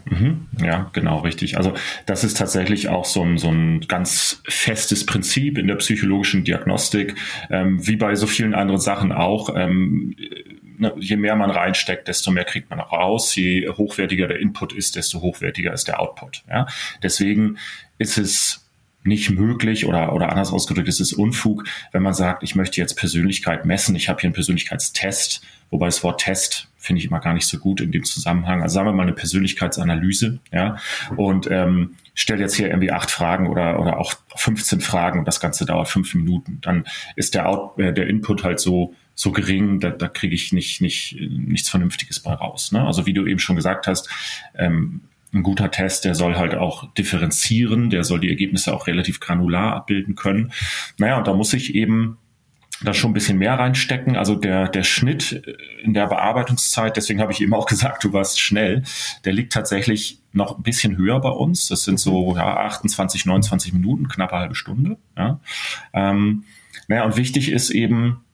Mhm. 0.06 0.48
Ja, 0.62 0.90
genau, 0.92 1.20
richtig. 1.20 1.56
Also 1.56 1.74
das 2.06 2.24
ist 2.24 2.36
tatsächlich 2.36 2.88
auch 2.88 3.04
so 3.04 3.22
ein, 3.22 3.38
so 3.38 3.48
ein 3.48 3.80
ganz 3.82 4.42
festes 4.46 5.06
Prinzip 5.06 5.58
in 5.58 5.66
der 5.66 5.76
psychologischen 5.76 6.44
Diagnostik, 6.44 7.14
ähm, 7.50 7.86
wie 7.86 7.96
bei 7.96 8.14
so 8.14 8.26
vielen 8.26 8.54
anderen 8.54 8.80
Sachen 8.80 9.12
auch. 9.12 9.54
Ähm, 9.56 10.14
je 10.98 11.16
mehr 11.16 11.36
man 11.36 11.50
reinsteckt, 11.50 12.08
desto 12.08 12.30
mehr 12.30 12.44
kriegt 12.44 12.70
man 12.70 12.80
auch 12.80 12.92
raus. 12.92 13.34
Je 13.34 13.68
hochwertiger 13.68 14.26
der 14.26 14.40
Input 14.40 14.72
ist, 14.72 14.96
desto 14.96 15.20
hochwertiger 15.20 15.72
ist 15.72 15.88
der 15.88 16.00
Output. 16.00 16.44
Ja? 16.48 16.66
Deswegen 17.02 17.58
ist 17.98 18.18
es 18.18 18.64
nicht 19.04 19.30
möglich 19.30 19.86
oder, 19.86 20.14
oder 20.14 20.30
anders 20.30 20.50
ausgedrückt, 20.50 20.88
es 20.88 20.98
ist 20.98 21.12
Unfug, 21.12 21.64
wenn 21.92 22.02
man 22.02 22.14
sagt, 22.14 22.42
ich 22.42 22.54
möchte 22.54 22.80
jetzt 22.80 22.94
Persönlichkeit 22.94 23.66
messen, 23.66 23.94
ich 23.94 24.08
habe 24.08 24.20
hier 24.20 24.28
einen 24.28 24.34
Persönlichkeitstest, 24.34 25.42
wobei 25.70 25.86
das 25.86 26.02
Wort 26.02 26.22
Test 26.22 26.68
finde 26.84 27.00
ich 27.00 27.06
immer 27.06 27.20
gar 27.20 27.32
nicht 27.32 27.46
so 27.46 27.58
gut 27.58 27.80
in 27.80 27.92
dem 27.92 28.04
Zusammenhang. 28.04 28.62
Also 28.62 28.74
sagen 28.74 28.88
wir 28.88 28.92
mal 28.92 29.04
eine 29.04 29.14
Persönlichkeitsanalyse, 29.14 30.40
ja, 30.52 30.76
und 31.16 31.50
ähm, 31.50 31.94
stell 32.12 32.40
jetzt 32.40 32.54
hier 32.54 32.68
irgendwie 32.68 32.92
acht 32.92 33.10
Fragen 33.10 33.48
oder, 33.48 33.80
oder 33.80 33.98
auch 33.98 34.14
15 34.36 34.80
Fragen 34.80 35.18
und 35.18 35.26
das 35.26 35.40
Ganze 35.40 35.64
dauert 35.64 35.88
fünf 35.88 36.14
Minuten. 36.14 36.58
Dann 36.60 36.84
ist 37.16 37.34
der, 37.34 37.48
Out, 37.48 37.78
äh, 37.78 37.92
der 37.92 38.06
Input 38.06 38.44
halt 38.44 38.60
so, 38.60 38.94
so 39.14 39.32
gering, 39.32 39.80
da, 39.80 39.90
da 39.90 40.08
kriege 40.08 40.34
ich 40.34 40.52
nicht, 40.52 40.82
nicht, 40.82 41.16
nichts 41.18 41.70
Vernünftiges 41.70 42.20
bei 42.20 42.34
raus. 42.34 42.70
Ne? 42.70 42.84
Also 42.84 43.06
wie 43.06 43.14
du 43.14 43.26
eben 43.26 43.40
schon 43.40 43.56
gesagt 43.56 43.86
hast, 43.86 44.10
ähm, 44.56 45.00
ein 45.32 45.42
guter 45.42 45.70
Test, 45.70 46.04
der 46.04 46.14
soll 46.14 46.36
halt 46.36 46.54
auch 46.54 46.92
differenzieren, 46.94 47.90
der 47.90 48.04
soll 48.04 48.20
die 48.20 48.28
Ergebnisse 48.28 48.72
auch 48.72 48.86
relativ 48.86 49.20
granular 49.20 49.74
abbilden 49.74 50.14
können. 50.14 50.52
Naja, 50.98 51.18
und 51.18 51.26
da 51.26 51.32
muss 51.32 51.52
ich 51.54 51.74
eben 51.74 52.18
da 52.84 52.94
schon 52.94 53.10
ein 53.10 53.14
bisschen 53.14 53.38
mehr 53.38 53.54
reinstecken. 53.54 54.16
Also 54.16 54.34
der, 54.34 54.68
der 54.68 54.82
Schnitt 54.84 55.32
in 55.82 55.94
der 55.94 56.06
Bearbeitungszeit, 56.06 56.96
deswegen 56.96 57.20
habe 57.20 57.32
ich 57.32 57.40
eben 57.40 57.54
auch 57.54 57.66
gesagt, 57.74 58.04
du 58.04 58.12
warst 58.12 58.40
schnell, 58.40 58.82
der 59.24 59.32
liegt 59.32 59.52
tatsächlich 59.52 60.20
noch 60.32 60.58
ein 60.58 60.62
bisschen 60.62 60.96
höher 60.96 61.20
bei 61.20 61.30
uns. 61.30 61.68
Das 61.68 61.84
sind 61.84 61.98
so 61.98 62.36
ja, 62.36 62.56
28, 62.56 63.26
29 63.26 63.72
Minuten, 63.72 64.08
knappe 64.08 64.36
halbe 64.36 64.54
Stunde. 64.54 64.98
Ja. 65.16 65.40
Ähm, 65.92 66.44
naja, 66.88 67.04
und 67.04 67.16
wichtig 67.16 67.50
ist 67.50 67.70
eben, 67.70 68.24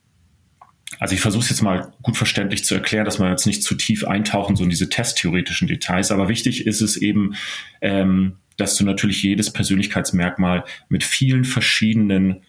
also 0.99 1.15
ich 1.15 1.21
versuche 1.21 1.43
es 1.43 1.49
jetzt 1.49 1.61
mal 1.61 1.93
gut 2.01 2.17
verständlich 2.17 2.65
zu 2.65 2.75
erklären, 2.75 3.05
dass 3.05 3.19
wir 3.19 3.29
jetzt 3.29 3.45
nicht 3.45 3.63
zu 3.63 3.75
tief 3.75 4.03
eintauchen, 4.03 4.55
so 4.55 4.63
in 4.63 4.69
diese 4.69 4.89
testtheoretischen 4.89 5.67
Details, 5.67 6.11
aber 6.11 6.27
wichtig 6.27 6.67
ist 6.67 6.81
es 6.81 6.97
eben, 6.97 7.35
ähm, 7.81 8.37
dass 8.57 8.75
du 8.75 8.83
natürlich 8.83 9.23
jedes 9.23 9.51
Persönlichkeitsmerkmal 9.51 10.65
mit 10.89 11.03
vielen 11.03 11.45
verschiedenen 11.45 12.43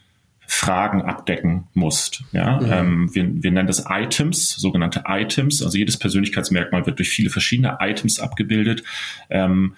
Fragen 0.54 1.00
abdecken 1.00 1.64
musst. 1.72 2.24
Ja, 2.32 2.60
mhm. 2.60 2.72
ähm, 2.72 3.14
wir, 3.14 3.42
wir 3.42 3.50
nennen 3.50 3.66
das 3.66 3.86
Items, 3.88 4.50
sogenannte 4.50 5.04
Items. 5.08 5.62
Also 5.62 5.78
jedes 5.78 5.96
Persönlichkeitsmerkmal 5.96 6.84
wird 6.84 6.98
durch 6.98 7.08
viele 7.08 7.30
verschiedene 7.30 7.78
Items 7.80 8.20
abgebildet. 8.20 8.84
Ähm, 9.30 9.74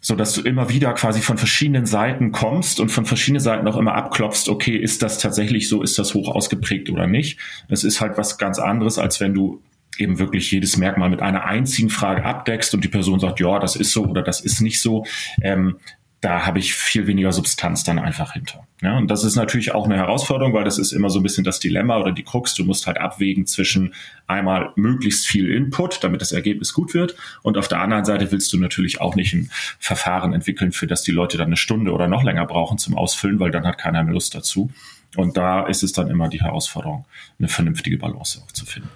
so 0.00 0.14
dass 0.14 0.34
du 0.34 0.42
immer 0.42 0.68
wieder 0.68 0.92
quasi 0.92 1.20
von 1.20 1.36
verschiedenen 1.36 1.84
Seiten 1.84 2.30
kommst 2.30 2.78
und 2.78 2.90
von 2.90 3.06
verschiedenen 3.06 3.40
Seiten 3.40 3.66
auch 3.66 3.76
immer 3.76 3.96
abklopfst, 3.96 4.48
okay, 4.48 4.76
ist 4.76 5.02
das 5.02 5.18
tatsächlich 5.18 5.68
so, 5.68 5.82
ist 5.82 5.98
das 5.98 6.14
hoch 6.14 6.32
ausgeprägt 6.32 6.88
oder 6.88 7.08
nicht? 7.08 7.40
Es 7.68 7.82
ist 7.82 8.00
halt 8.00 8.16
was 8.16 8.38
ganz 8.38 8.60
anderes, 8.60 8.98
als 9.00 9.18
wenn 9.18 9.34
du 9.34 9.60
eben 9.98 10.20
wirklich 10.20 10.48
jedes 10.52 10.76
Merkmal 10.76 11.10
mit 11.10 11.22
einer 11.22 11.44
einzigen 11.44 11.90
Frage 11.90 12.24
abdeckst 12.24 12.72
und 12.72 12.84
die 12.84 12.88
Person 12.88 13.18
sagt, 13.18 13.40
ja, 13.40 13.58
das 13.58 13.74
ist 13.74 13.90
so 13.90 14.04
oder 14.04 14.22
das 14.22 14.40
ist 14.40 14.60
nicht 14.60 14.80
so. 14.80 15.04
Ähm, 15.42 15.78
da 16.26 16.44
habe 16.44 16.58
ich 16.58 16.74
viel 16.74 17.06
weniger 17.06 17.30
Substanz 17.30 17.84
dann 17.84 18.00
einfach 18.00 18.32
hinter. 18.32 18.66
Ja, 18.82 18.98
und 18.98 19.08
das 19.12 19.22
ist 19.22 19.36
natürlich 19.36 19.72
auch 19.76 19.84
eine 19.84 19.94
Herausforderung, 19.94 20.54
weil 20.54 20.64
das 20.64 20.76
ist 20.76 20.90
immer 20.90 21.08
so 21.08 21.20
ein 21.20 21.22
bisschen 21.22 21.44
das 21.44 21.60
Dilemma 21.60 21.98
oder 21.98 22.10
die 22.10 22.24
Krux. 22.24 22.52
Du 22.54 22.64
musst 22.64 22.88
halt 22.88 22.98
abwägen 22.98 23.46
zwischen 23.46 23.94
einmal 24.26 24.72
möglichst 24.74 25.24
viel 25.28 25.48
Input, 25.48 26.02
damit 26.02 26.20
das 26.20 26.32
Ergebnis 26.32 26.72
gut 26.72 26.94
wird. 26.94 27.14
Und 27.42 27.56
auf 27.56 27.68
der 27.68 27.78
anderen 27.78 28.04
Seite 28.04 28.32
willst 28.32 28.52
du 28.52 28.58
natürlich 28.58 29.00
auch 29.00 29.14
nicht 29.14 29.34
ein 29.34 29.52
Verfahren 29.78 30.32
entwickeln, 30.32 30.72
für 30.72 30.88
das 30.88 31.04
die 31.04 31.12
Leute 31.12 31.38
dann 31.38 31.46
eine 31.46 31.56
Stunde 31.56 31.92
oder 31.92 32.08
noch 32.08 32.24
länger 32.24 32.44
brauchen 32.44 32.76
zum 32.76 32.96
Ausfüllen, 32.96 33.38
weil 33.38 33.52
dann 33.52 33.64
hat 33.64 33.78
keiner 33.78 34.02
mehr 34.02 34.14
Lust 34.14 34.34
dazu. 34.34 34.72
Und 35.14 35.36
da 35.36 35.64
ist 35.64 35.84
es 35.84 35.92
dann 35.92 36.10
immer 36.10 36.28
die 36.28 36.40
Herausforderung, 36.40 37.04
eine 37.38 37.46
vernünftige 37.46 37.98
Balance 37.98 38.42
auch 38.44 38.50
zu 38.50 38.66
finden. 38.66 38.90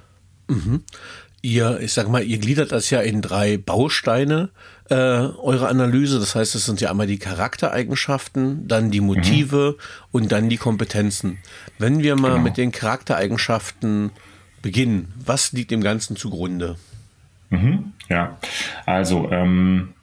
Mhm. 0.49 0.83
Ihr, 1.43 1.81
ich 1.81 1.93
sag 1.95 2.09
mal, 2.09 2.23
ihr 2.23 2.39
gliedert 2.39 2.71
das 2.71 2.91
ja 2.91 3.01
in 3.01 3.23
drei 3.23 3.57
Bausteine, 3.57 4.51
äh, 4.91 4.95
eure 4.95 5.69
Analyse. 5.69 6.19
Das 6.19 6.35
heißt, 6.35 6.55
es 6.55 6.67
sind 6.67 6.81
ja 6.81 6.91
einmal 6.91 7.07
die 7.07 7.19
Charaktereigenschaften, 7.19 8.69
dann 8.69 8.91
die 8.91 9.01
Motive 9.01 9.77
mhm. 9.77 9.83
und 10.13 10.33
dann 10.33 10.49
die 10.49 10.59
Kompetenzen. 10.59 11.39
Wenn 11.79 12.03
wir 12.03 12.17
mal 12.17 12.33
genau. 12.33 12.43
mit 12.43 12.57
den 12.57 12.73
Charaktereigenschaften 12.73 14.11
beginnen, 14.61 15.13
was 15.25 15.53
liegt 15.53 15.71
dem 15.71 15.81
Ganzen 15.81 16.17
zugrunde? 16.17 16.77
Mhm. 17.49 17.93
Ja, 18.09 18.39
also 18.85 19.31
ähm, 19.31 19.95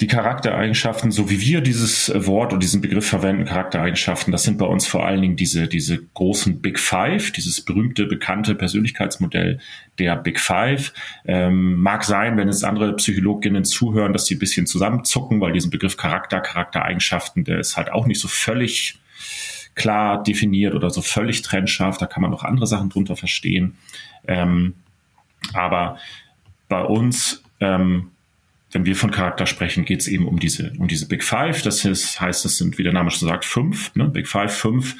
die 0.00 0.06
Charaktereigenschaften, 0.06 1.10
so 1.10 1.28
wie 1.28 1.40
wir 1.40 1.60
dieses 1.60 2.12
Wort 2.14 2.52
und 2.52 2.62
diesen 2.62 2.80
Begriff 2.80 3.08
verwenden, 3.08 3.46
Charaktereigenschaften, 3.46 4.30
das 4.30 4.44
sind 4.44 4.56
bei 4.56 4.66
uns 4.66 4.86
vor 4.86 5.04
allen 5.04 5.20
Dingen 5.20 5.34
diese, 5.34 5.66
diese 5.66 5.98
großen 6.14 6.62
Big 6.62 6.78
Five, 6.78 7.32
dieses 7.32 7.60
berühmte, 7.60 8.06
bekannte 8.06 8.54
Persönlichkeitsmodell 8.54 9.58
der 9.98 10.14
Big 10.14 10.38
Five. 10.38 10.92
Ähm, 11.24 11.80
mag 11.80 12.04
sein, 12.04 12.36
wenn 12.36 12.48
es 12.48 12.62
andere 12.62 12.94
Psychologinnen 12.94 13.64
zuhören, 13.64 14.12
dass 14.12 14.24
die 14.24 14.36
ein 14.36 14.38
bisschen 14.38 14.66
zusammenzucken, 14.66 15.40
weil 15.40 15.52
diesen 15.52 15.70
Begriff 15.70 15.96
Charakter, 15.96 16.40
Charaktereigenschaften, 16.40 17.42
der 17.42 17.58
ist 17.58 17.76
halt 17.76 17.90
auch 17.90 18.06
nicht 18.06 18.20
so 18.20 18.28
völlig 18.28 19.00
klar 19.74 20.22
definiert 20.22 20.74
oder 20.74 20.90
so 20.90 21.02
völlig 21.02 21.42
trennscharf. 21.42 21.98
Da 21.98 22.06
kann 22.06 22.22
man 22.22 22.30
noch 22.30 22.44
andere 22.44 22.68
Sachen 22.68 22.88
drunter 22.88 23.16
verstehen. 23.16 23.76
Ähm, 24.28 24.74
aber 25.54 25.98
bei 26.68 26.82
uns 26.82 27.42
ähm, 27.60 28.12
wenn 28.70 28.84
wir 28.84 28.96
von 28.96 29.10
Charakter 29.10 29.46
sprechen, 29.46 29.84
geht 29.84 30.00
es 30.00 30.08
eben 30.08 30.28
um 30.28 30.38
diese, 30.38 30.72
um 30.78 30.88
diese 30.88 31.08
Big 31.08 31.24
Five. 31.24 31.62
Das 31.62 31.84
heißt, 31.84 32.44
das 32.44 32.56
sind, 32.58 32.78
wie 32.78 32.82
der 32.82 32.92
Name 32.92 33.10
schon 33.10 33.28
sagt, 33.28 33.44
fünf, 33.44 33.94
ne? 33.94 34.08
Big 34.08 34.28
Five, 34.28 34.54
fünf 34.54 34.96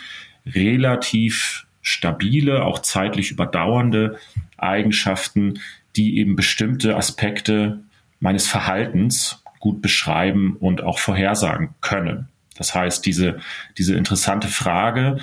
relativ 0.46 1.66
stabile, 1.82 2.64
auch 2.64 2.80
zeitlich 2.80 3.30
überdauernde 3.30 4.18
Eigenschaften, 4.56 5.60
die 5.96 6.18
eben 6.18 6.36
bestimmte 6.36 6.96
Aspekte 6.96 7.80
meines 8.20 8.46
Verhaltens 8.46 9.42
gut 9.60 9.82
beschreiben 9.82 10.56
und 10.58 10.82
auch 10.82 10.98
vorhersagen 10.98 11.70
können. 11.80 12.28
Das 12.56 12.74
heißt, 12.74 13.04
diese, 13.04 13.38
diese 13.76 13.94
interessante 13.94 14.48
Frage, 14.48 15.18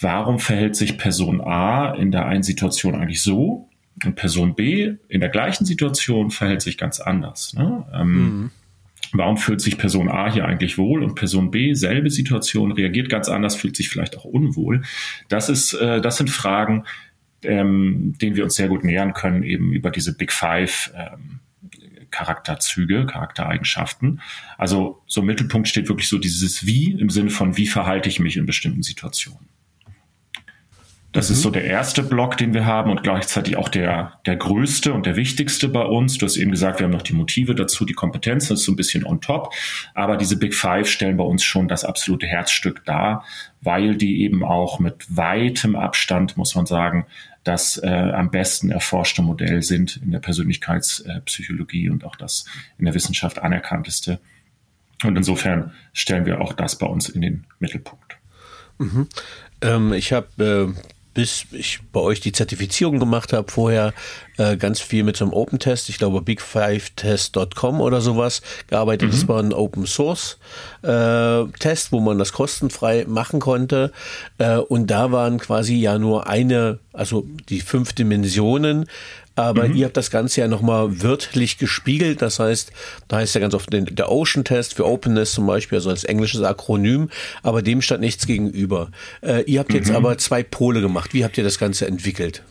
warum 0.00 0.38
verhält 0.38 0.76
sich 0.76 0.98
Person 0.98 1.40
A 1.40 1.92
in 1.94 2.10
der 2.10 2.26
einen 2.26 2.42
Situation 2.42 2.94
eigentlich 2.94 3.22
so 3.22 3.67
Und 4.04 4.14
Person 4.14 4.54
B 4.54 4.94
in 5.08 5.20
der 5.20 5.28
gleichen 5.28 5.64
Situation 5.64 6.30
verhält 6.30 6.62
sich 6.62 6.78
ganz 6.78 7.00
anders. 7.00 7.54
Ne? 7.54 7.86
Ähm, 7.94 8.14
mhm. 8.14 8.50
Warum 9.12 9.36
fühlt 9.36 9.60
sich 9.60 9.78
Person 9.78 10.08
A 10.08 10.30
hier 10.30 10.44
eigentlich 10.44 10.76
wohl 10.76 11.02
und 11.02 11.14
Person 11.14 11.50
B, 11.50 11.72
selbe 11.74 12.10
Situation, 12.10 12.72
reagiert 12.72 13.08
ganz 13.08 13.28
anders, 13.28 13.56
fühlt 13.56 13.76
sich 13.76 13.88
vielleicht 13.88 14.18
auch 14.18 14.24
unwohl? 14.24 14.82
Das 15.28 15.48
ist, 15.48 15.72
äh, 15.74 16.00
das 16.00 16.18
sind 16.18 16.30
Fragen, 16.30 16.84
ähm, 17.42 18.14
denen 18.20 18.36
wir 18.36 18.44
uns 18.44 18.56
sehr 18.56 18.68
gut 18.68 18.84
nähern 18.84 19.14
können, 19.14 19.42
eben 19.42 19.72
über 19.72 19.90
diese 19.90 20.16
Big 20.16 20.32
Five 20.32 20.92
ähm, 20.94 21.40
Charakterzüge, 22.10 23.06
Charaktereigenschaften. 23.06 24.20
Also 24.56 25.02
so 25.06 25.20
im 25.20 25.26
Mittelpunkt 25.26 25.68
steht 25.68 25.88
wirklich 25.88 26.08
so 26.08 26.18
dieses 26.18 26.66
Wie 26.66 26.92
im 26.92 27.10
Sinne 27.10 27.30
von, 27.30 27.56
wie 27.56 27.66
verhalte 27.66 28.08
ich 28.08 28.18
mich 28.18 28.36
in 28.36 28.46
bestimmten 28.46 28.82
Situationen. 28.82 29.48
Das 31.18 31.30
mhm. 31.30 31.34
ist 31.34 31.42
so 31.42 31.50
der 31.50 31.64
erste 31.64 32.04
Block, 32.04 32.36
den 32.36 32.54
wir 32.54 32.64
haben 32.64 32.92
und 32.92 33.02
gleichzeitig 33.02 33.56
auch 33.56 33.68
der, 33.68 34.20
der 34.24 34.36
größte 34.36 34.92
und 34.92 35.04
der 35.04 35.16
wichtigste 35.16 35.68
bei 35.68 35.82
uns. 35.82 36.16
Du 36.16 36.24
hast 36.24 36.36
eben 36.36 36.52
gesagt, 36.52 36.78
wir 36.78 36.84
haben 36.84 36.92
noch 36.92 37.02
die 37.02 37.12
Motive 37.12 37.56
dazu, 37.56 37.84
die 37.84 37.92
Kompetenzen, 37.92 38.50
das 38.50 38.60
ist 38.60 38.66
so 38.66 38.70
ein 38.70 38.76
bisschen 38.76 39.04
on 39.04 39.20
top. 39.20 39.52
Aber 39.94 40.16
diese 40.16 40.36
Big 40.36 40.54
Five 40.54 40.88
stellen 40.88 41.16
bei 41.16 41.24
uns 41.24 41.42
schon 41.42 41.66
das 41.66 41.84
absolute 41.84 42.28
Herzstück 42.28 42.84
dar, 42.84 43.24
weil 43.62 43.96
die 43.96 44.22
eben 44.22 44.44
auch 44.44 44.78
mit 44.78 45.06
weitem 45.08 45.74
Abstand, 45.74 46.36
muss 46.36 46.54
man 46.54 46.66
sagen, 46.66 47.04
das 47.42 47.78
äh, 47.82 47.88
am 47.88 48.30
besten 48.30 48.70
erforschte 48.70 49.20
Modell 49.20 49.62
sind 49.62 49.96
in 49.96 50.12
der 50.12 50.20
Persönlichkeitspsychologie 50.20 51.90
und 51.90 52.04
auch 52.04 52.14
das 52.14 52.44
in 52.78 52.84
der 52.84 52.94
Wissenschaft 52.94 53.40
anerkannteste. 53.40 54.20
Und 55.02 55.16
insofern 55.16 55.72
stellen 55.92 56.26
wir 56.26 56.40
auch 56.40 56.52
das 56.52 56.78
bei 56.78 56.86
uns 56.86 57.08
in 57.08 57.22
den 57.22 57.44
Mittelpunkt. 57.58 58.18
Mhm. 58.78 59.08
Ähm, 59.62 59.92
ich 59.92 60.12
habe 60.12 60.74
äh 60.76 60.97
bis 61.18 61.46
ich 61.50 61.80
bei 61.92 61.98
euch 61.98 62.20
die 62.20 62.30
Zertifizierung 62.30 63.00
gemacht 63.00 63.32
habe, 63.32 63.50
vorher 63.50 63.92
äh, 64.36 64.56
ganz 64.56 64.78
viel 64.78 65.02
mit 65.02 65.16
so 65.16 65.24
einem 65.24 65.34
Open 65.34 65.58
Test, 65.58 65.88
ich 65.88 65.98
glaube 65.98 66.20
big5test.com 66.20 67.80
oder 67.80 68.00
sowas 68.00 68.40
gearbeitet. 68.68 69.08
Mhm. 69.08 69.10
Das 69.10 69.26
war 69.26 69.42
ein 69.42 69.52
Open 69.52 69.84
Source 69.84 70.38
äh, 70.82 71.44
Test, 71.58 71.90
wo 71.90 71.98
man 71.98 72.20
das 72.20 72.32
kostenfrei 72.32 73.04
machen 73.08 73.40
konnte. 73.40 73.90
Äh, 74.38 74.58
und 74.58 74.92
da 74.92 75.10
waren 75.10 75.38
quasi 75.38 75.74
ja 75.74 75.98
nur 75.98 76.28
eine, 76.28 76.78
also 76.92 77.26
die 77.48 77.62
fünf 77.62 77.94
Dimensionen 77.94 78.86
aber 79.38 79.68
mhm. 79.68 79.76
ihr 79.76 79.86
habt 79.86 79.96
das 79.96 80.10
Ganze 80.10 80.40
ja 80.40 80.48
nochmal 80.48 81.02
wörtlich 81.02 81.58
gespiegelt. 81.58 82.22
Das 82.22 82.40
heißt, 82.40 82.72
da 83.06 83.18
heißt 83.18 83.34
ja 83.34 83.40
ganz 83.40 83.54
oft 83.54 83.68
der 83.72 84.10
Ocean 84.10 84.44
Test 84.44 84.74
für 84.74 84.84
Openness 84.84 85.32
zum 85.32 85.46
Beispiel, 85.46 85.78
also 85.78 85.90
als 85.90 86.04
englisches 86.04 86.42
Akronym, 86.42 87.08
aber 87.42 87.62
dem 87.62 87.80
stand 87.80 88.00
nichts 88.00 88.26
gegenüber. 88.26 88.90
Äh, 89.20 89.42
ihr 89.42 89.60
habt 89.60 89.72
jetzt 89.72 89.90
mhm. 89.90 89.96
aber 89.96 90.18
zwei 90.18 90.42
Pole 90.42 90.80
gemacht. 90.80 91.14
Wie 91.14 91.24
habt 91.24 91.38
ihr 91.38 91.44
das 91.44 91.58
Ganze 91.58 91.86
entwickelt? 91.86 92.42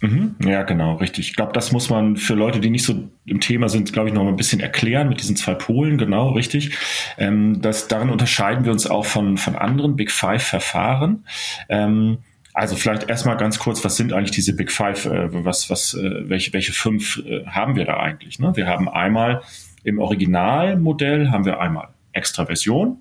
Mhm. 0.00 0.36
Ja, 0.42 0.62
genau, 0.62 0.94
richtig. 0.94 1.28
Ich 1.28 1.36
glaube, 1.36 1.52
das 1.52 1.72
muss 1.72 1.90
man 1.90 2.16
für 2.16 2.34
Leute, 2.34 2.60
die 2.60 2.70
nicht 2.70 2.84
so 2.84 3.10
im 3.26 3.40
Thema 3.40 3.68
sind, 3.68 3.92
glaube 3.92 4.08
ich, 4.08 4.14
noch 4.14 4.24
mal 4.24 4.30
ein 4.30 4.36
bisschen 4.36 4.60
erklären 4.60 5.10
mit 5.10 5.20
diesen 5.20 5.36
zwei 5.36 5.54
Polen, 5.54 5.98
genau, 5.98 6.30
richtig. 6.30 6.78
Ähm, 7.18 7.60
das, 7.60 7.88
darin 7.88 8.08
unterscheiden 8.08 8.64
wir 8.64 8.72
uns 8.72 8.86
auch 8.86 9.04
von, 9.04 9.36
von 9.36 9.56
anderen 9.56 9.96
Big 9.96 10.10
Five-Verfahren. 10.10 11.26
Ähm, 11.68 12.18
also 12.52 12.76
vielleicht 12.76 13.08
erstmal 13.08 13.36
ganz 13.36 13.58
kurz, 13.58 13.84
was 13.84 13.96
sind 13.96 14.12
eigentlich 14.12 14.32
diese 14.32 14.54
Big 14.54 14.72
Five? 14.72 15.06
Äh, 15.06 15.44
was, 15.44 15.70
was, 15.70 15.94
äh, 15.94 16.28
welche, 16.28 16.52
welche 16.52 16.72
fünf 16.72 17.18
äh, 17.18 17.46
haben 17.46 17.76
wir 17.76 17.84
da 17.84 17.98
eigentlich? 17.98 18.38
Ne? 18.38 18.52
Wir 18.56 18.66
haben 18.66 18.88
einmal 18.88 19.42
im 19.84 19.98
Originalmodell 19.98 21.30
haben 21.30 21.44
wir 21.44 21.60
einmal 21.60 21.88
Extraversion, 22.12 22.98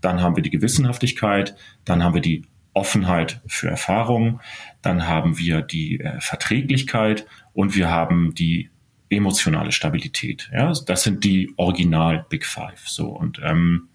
dann 0.00 0.20
haben 0.20 0.34
wir 0.34 0.42
die 0.42 0.50
Gewissenhaftigkeit, 0.50 1.56
dann 1.84 2.02
haben 2.02 2.14
wir 2.14 2.22
die 2.22 2.42
Offenheit 2.72 3.40
für 3.46 3.68
Erfahrungen, 3.68 4.40
dann 4.82 5.06
haben 5.06 5.38
wir 5.38 5.62
die 5.62 6.02
Verträglichkeit 6.18 7.26
und 7.52 7.76
wir 7.76 7.90
haben 7.90 8.34
die 8.34 8.70
emotionale 9.08 9.72
Stabilität. 9.72 10.50
Ja, 10.52 10.72
das 10.86 11.04
sind 11.04 11.22
die 11.22 11.52
Original 11.56 12.26
Big 12.28 12.44
Five. 12.44 12.88
So 12.88 13.08
und 13.08 13.40
ähm, 13.42 13.88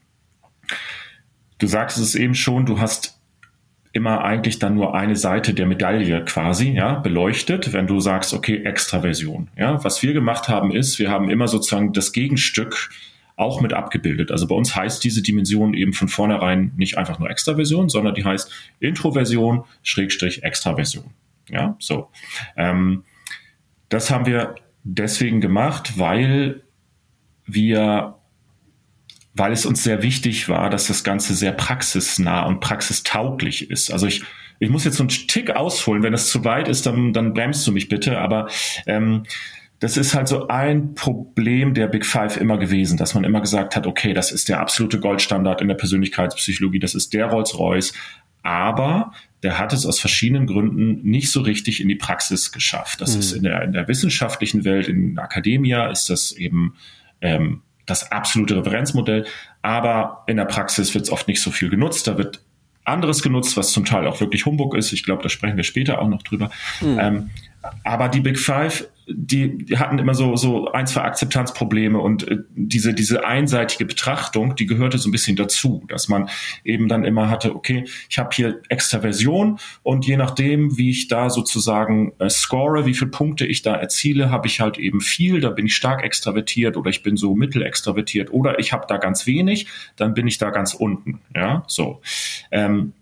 du 1.57 1.67
sagst 1.67 1.97
es 1.97 2.15
eben 2.15 2.33
schon, 2.33 2.65
du 2.65 2.79
hast 2.79 3.20
immer 3.93 4.23
eigentlich 4.23 4.59
dann 4.59 4.75
nur 4.75 4.95
eine 4.95 5.15
Seite 5.15 5.53
der 5.53 5.65
Medaille 5.65 6.23
quasi, 6.23 6.69
ja, 6.69 6.95
beleuchtet, 6.95 7.73
wenn 7.73 7.87
du 7.87 7.99
sagst, 7.99 8.33
okay, 8.33 8.63
Extraversion. 8.63 9.49
Ja, 9.57 9.83
was 9.83 10.01
wir 10.01 10.13
gemacht 10.13 10.47
haben 10.47 10.71
ist, 10.71 10.97
wir 10.97 11.09
haben 11.09 11.29
immer 11.29 11.47
sozusagen 11.47 11.91
das 11.91 12.13
Gegenstück 12.13 12.89
auch 13.35 13.59
mit 13.59 13.73
abgebildet. 13.73 14.31
Also 14.31 14.47
bei 14.47 14.55
uns 14.55 14.75
heißt 14.75 15.03
diese 15.03 15.21
Dimension 15.21 15.73
eben 15.73 15.93
von 15.93 16.07
vornherein 16.07 16.71
nicht 16.77 16.97
einfach 16.97 17.19
nur 17.19 17.29
Extraversion, 17.29 17.89
sondern 17.89 18.15
die 18.15 18.23
heißt 18.23 18.51
Introversion 18.79 19.63
Schrägstrich 19.83 20.43
Extraversion. 20.43 21.05
Ja, 21.49 21.75
so. 21.79 22.09
Ähm, 22.55 23.03
das 23.89 24.09
haben 24.09 24.25
wir 24.25 24.55
deswegen 24.83 25.41
gemacht, 25.41 25.97
weil 25.97 26.61
wir 27.45 28.15
weil 29.33 29.53
es 29.53 29.65
uns 29.65 29.83
sehr 29.83 30.03
wichtig 30.03 30.49
war, 30.49 30.69
dass 30.69 30.87
das 30.87 31.03
Ganze 31.03 31.33
sehr 31.33 31.53
praxisnah 31.53 32.45
und 32.45 32.59
praxistauglich 32.59 33.69
ist. 33.69 33.91
Also 33.91 34.07
ich, 34.07 34.23
ich 34.59 34.69
muss 34.69 34.83
jetzt 34.83 34.97
so 34.97 35.03
einen 35.03 35.09
Tick 35.09 35.51
ausholen. 35.51 36.03
Wenn 36.03 36.13
es 36.13 36.27
zu 36.27 36.43
weit 36.43 36.67
ist, 36.67 36.85
dann, 36.85 37.13
dann 37.13 37.33
bremst 37.33 37.65
du 37.65 37.71
mich 37.71 37.87
bitte. 37.87 38.19
Aber 38.19 38.49
ähm, 38.87 39.23
das 39.79 39.97
ist 39.97 40.13
halt 40.13 40.27
so 40.27 40.47
ein 40.47 40.93
Problem 40.95 41.73
der 41.73 41.87
Big 41.87 42.05
Five 42.05 42.37
immer 42.37 42.57
gewesen, 42.57 42.97
dass 42.97 43.15
man 43.15 43.23
immer 43.23 43.41
gesagt 43.41 43.75
hat, 43.75 43.87
okay, 43.87 44.13
das 44.13 44.31
ist 44.31 44.49
der 44.49 44.59
absolute 44.59 44.99
Goldstandard 44.99 45.61
in 45.61 45.69
der 45.69 45.75
Persönlichkeitspsychologie, 45.75 46.79
das 46.79 46.93
ist 46.93 47.13
der 47.13 47.25
Rolls-Royce. 47.27 47.93
Aber 48.43 49.11
der 49.43 49.57
hat 49.57 49.73
es 49.73 49.85
aus 49.85 49.99
verschiedenen 49.99 50.45
Gründen 50.45 51.01
nicht 51.03 51.31
so 51.31 51.41
richtig 51.41 51.81
in 51.81 51.87
die 51.87 51.95
Praxis 51.95 52.51
geschafft. 52.51 53.01
Das 53.01 53.13
mhm. 53.13 53.19
ist 53.19 53.31
in 53.31 53.43
der, 53.43 53.63
in 53.63 53.71
der 53.71 53.87
wissenschaftlichen 53.87 54.65
Welt, 54.65 54.87
in 54.87 55.15
der 55.15 55.23
Akademie 55.23 55.75
ist 55.91 56.09
das 56.09 56.31
eben 56.31 56.75
ähm, 57.21 57.61
das 57.85 58.11
absolute 58.11 58.57
Referenzmodell, 58.57 59.25
aber 59.61 60.23
in 60.27 60.37
der 60.37 60.45
Praxis 60.45 60.93
wird 60.93 61.05
es 61.05 61.11
oft 61.11 61.27
nicht 61.27 61.41
so 61.41 61.51
viel 61.51 61.69
genutzt. 61.69 62.07
Da 62.07 62.17
wird 62.17 62.41
anderes 62.83 63.21
genutzt, 63.21 63.57
was 63.57 63.71
zum 63.71 63.85
Teil 63.85 64.07
auch 64.07 64.19
wirklich 64.19 64.45
Humbug 64.45 64.75
ist. 64.75 64.91
Ich 64.91 65.03
glaube, 65.03 65.23
da 65.23 65.29
sprechen 65.29 65.57
wir 65.57 65.63
später 65.63 66.01
auch 66.01 66.07
noch 66.07 66.23
drüber. 66.23 66.49
Mhm. 66.81 66.99
Ähm, 66.99 67.29
aber 67.83 68.09
die 68.09 68.21
Big 68.21 68.39
Five, 68.39 68.87
die, 69.07 69.57
die 69.65 69.77
hatten 69.77 69.97
immer 69.99 70.13
so, 70.13 70.35
so 70.35 70.71
ein, 70.71 70.87
zwei 70.87 71.01
Akzeptanzprobleme 71.01 71.99
und 71.99 72.27
äh, 72.27 72.37
diese, 72.55 72.93
diese 72.93 73.25
einseitige 73.25 73.85
Betrachtung, 73.85 74.55
die 74.55 74.65
gehörte 74.65 74.97
so 74.97 75.09
ein 75.09 75.11
bisschen 75.11 75.35
dazu, 75.35 75.83
dass 75.87 76.07
man 76.07 76.29
eben 76.63 76.87
dann 76.87 77.03
immer 77.03 77.29
hatte, 77.29 77.55
okay, 77.55 77.85
ich 78.09 78.19
habe 78.19 78.29
hier 78.33 78.61
Extraversion 78.69 79.59
und 79.83 80.05
je 80.05 80.17
nachdem, 80.17 80.77
wie 80.77 80.91
ich 80.91 81.07
da 81.07 81.29
sozusagen 81.29 82.13
äh, 82.19 82.29
score, 82.29 82.85
wie 82.85 82.93
viele 82.93 83.11
Punkte 83.11 83.45
ich 83.45 83.61
da 83.61 83.75
erziele, 83.75 84.29
habe 84.29 84.47
ich 84.47 84.59
halt 84.59 84.77
eben 84.77 85.01
viel, 85.01 85.41
da 85.41 85.49
bin 85.49 85.65
ich 85.65 85.75
stark 85.75 86.03
extravertiert 86.03 86.77
oder 86.77 86.89
ich 86.89 87.03
bin 87.03 87.17
so 87.17 87.35
mittelextravertiert 87.35 88.31
oder 88.31 88.59
ich 88.59 88.73
habe 88.73 88.85
da 88.87 88.97
ganz 88.97 89.25
wenig, 89.25 89.67
dann 89.95 90.13
bin 90.13 90.27
ich 90.27 90.37
da 90.37 90.49
ganz 90.49 90.73
unten. 90.73 91.21
Ja, 91.35 91.63
so. 91.67 92.01
Ähm, 92.51 92.93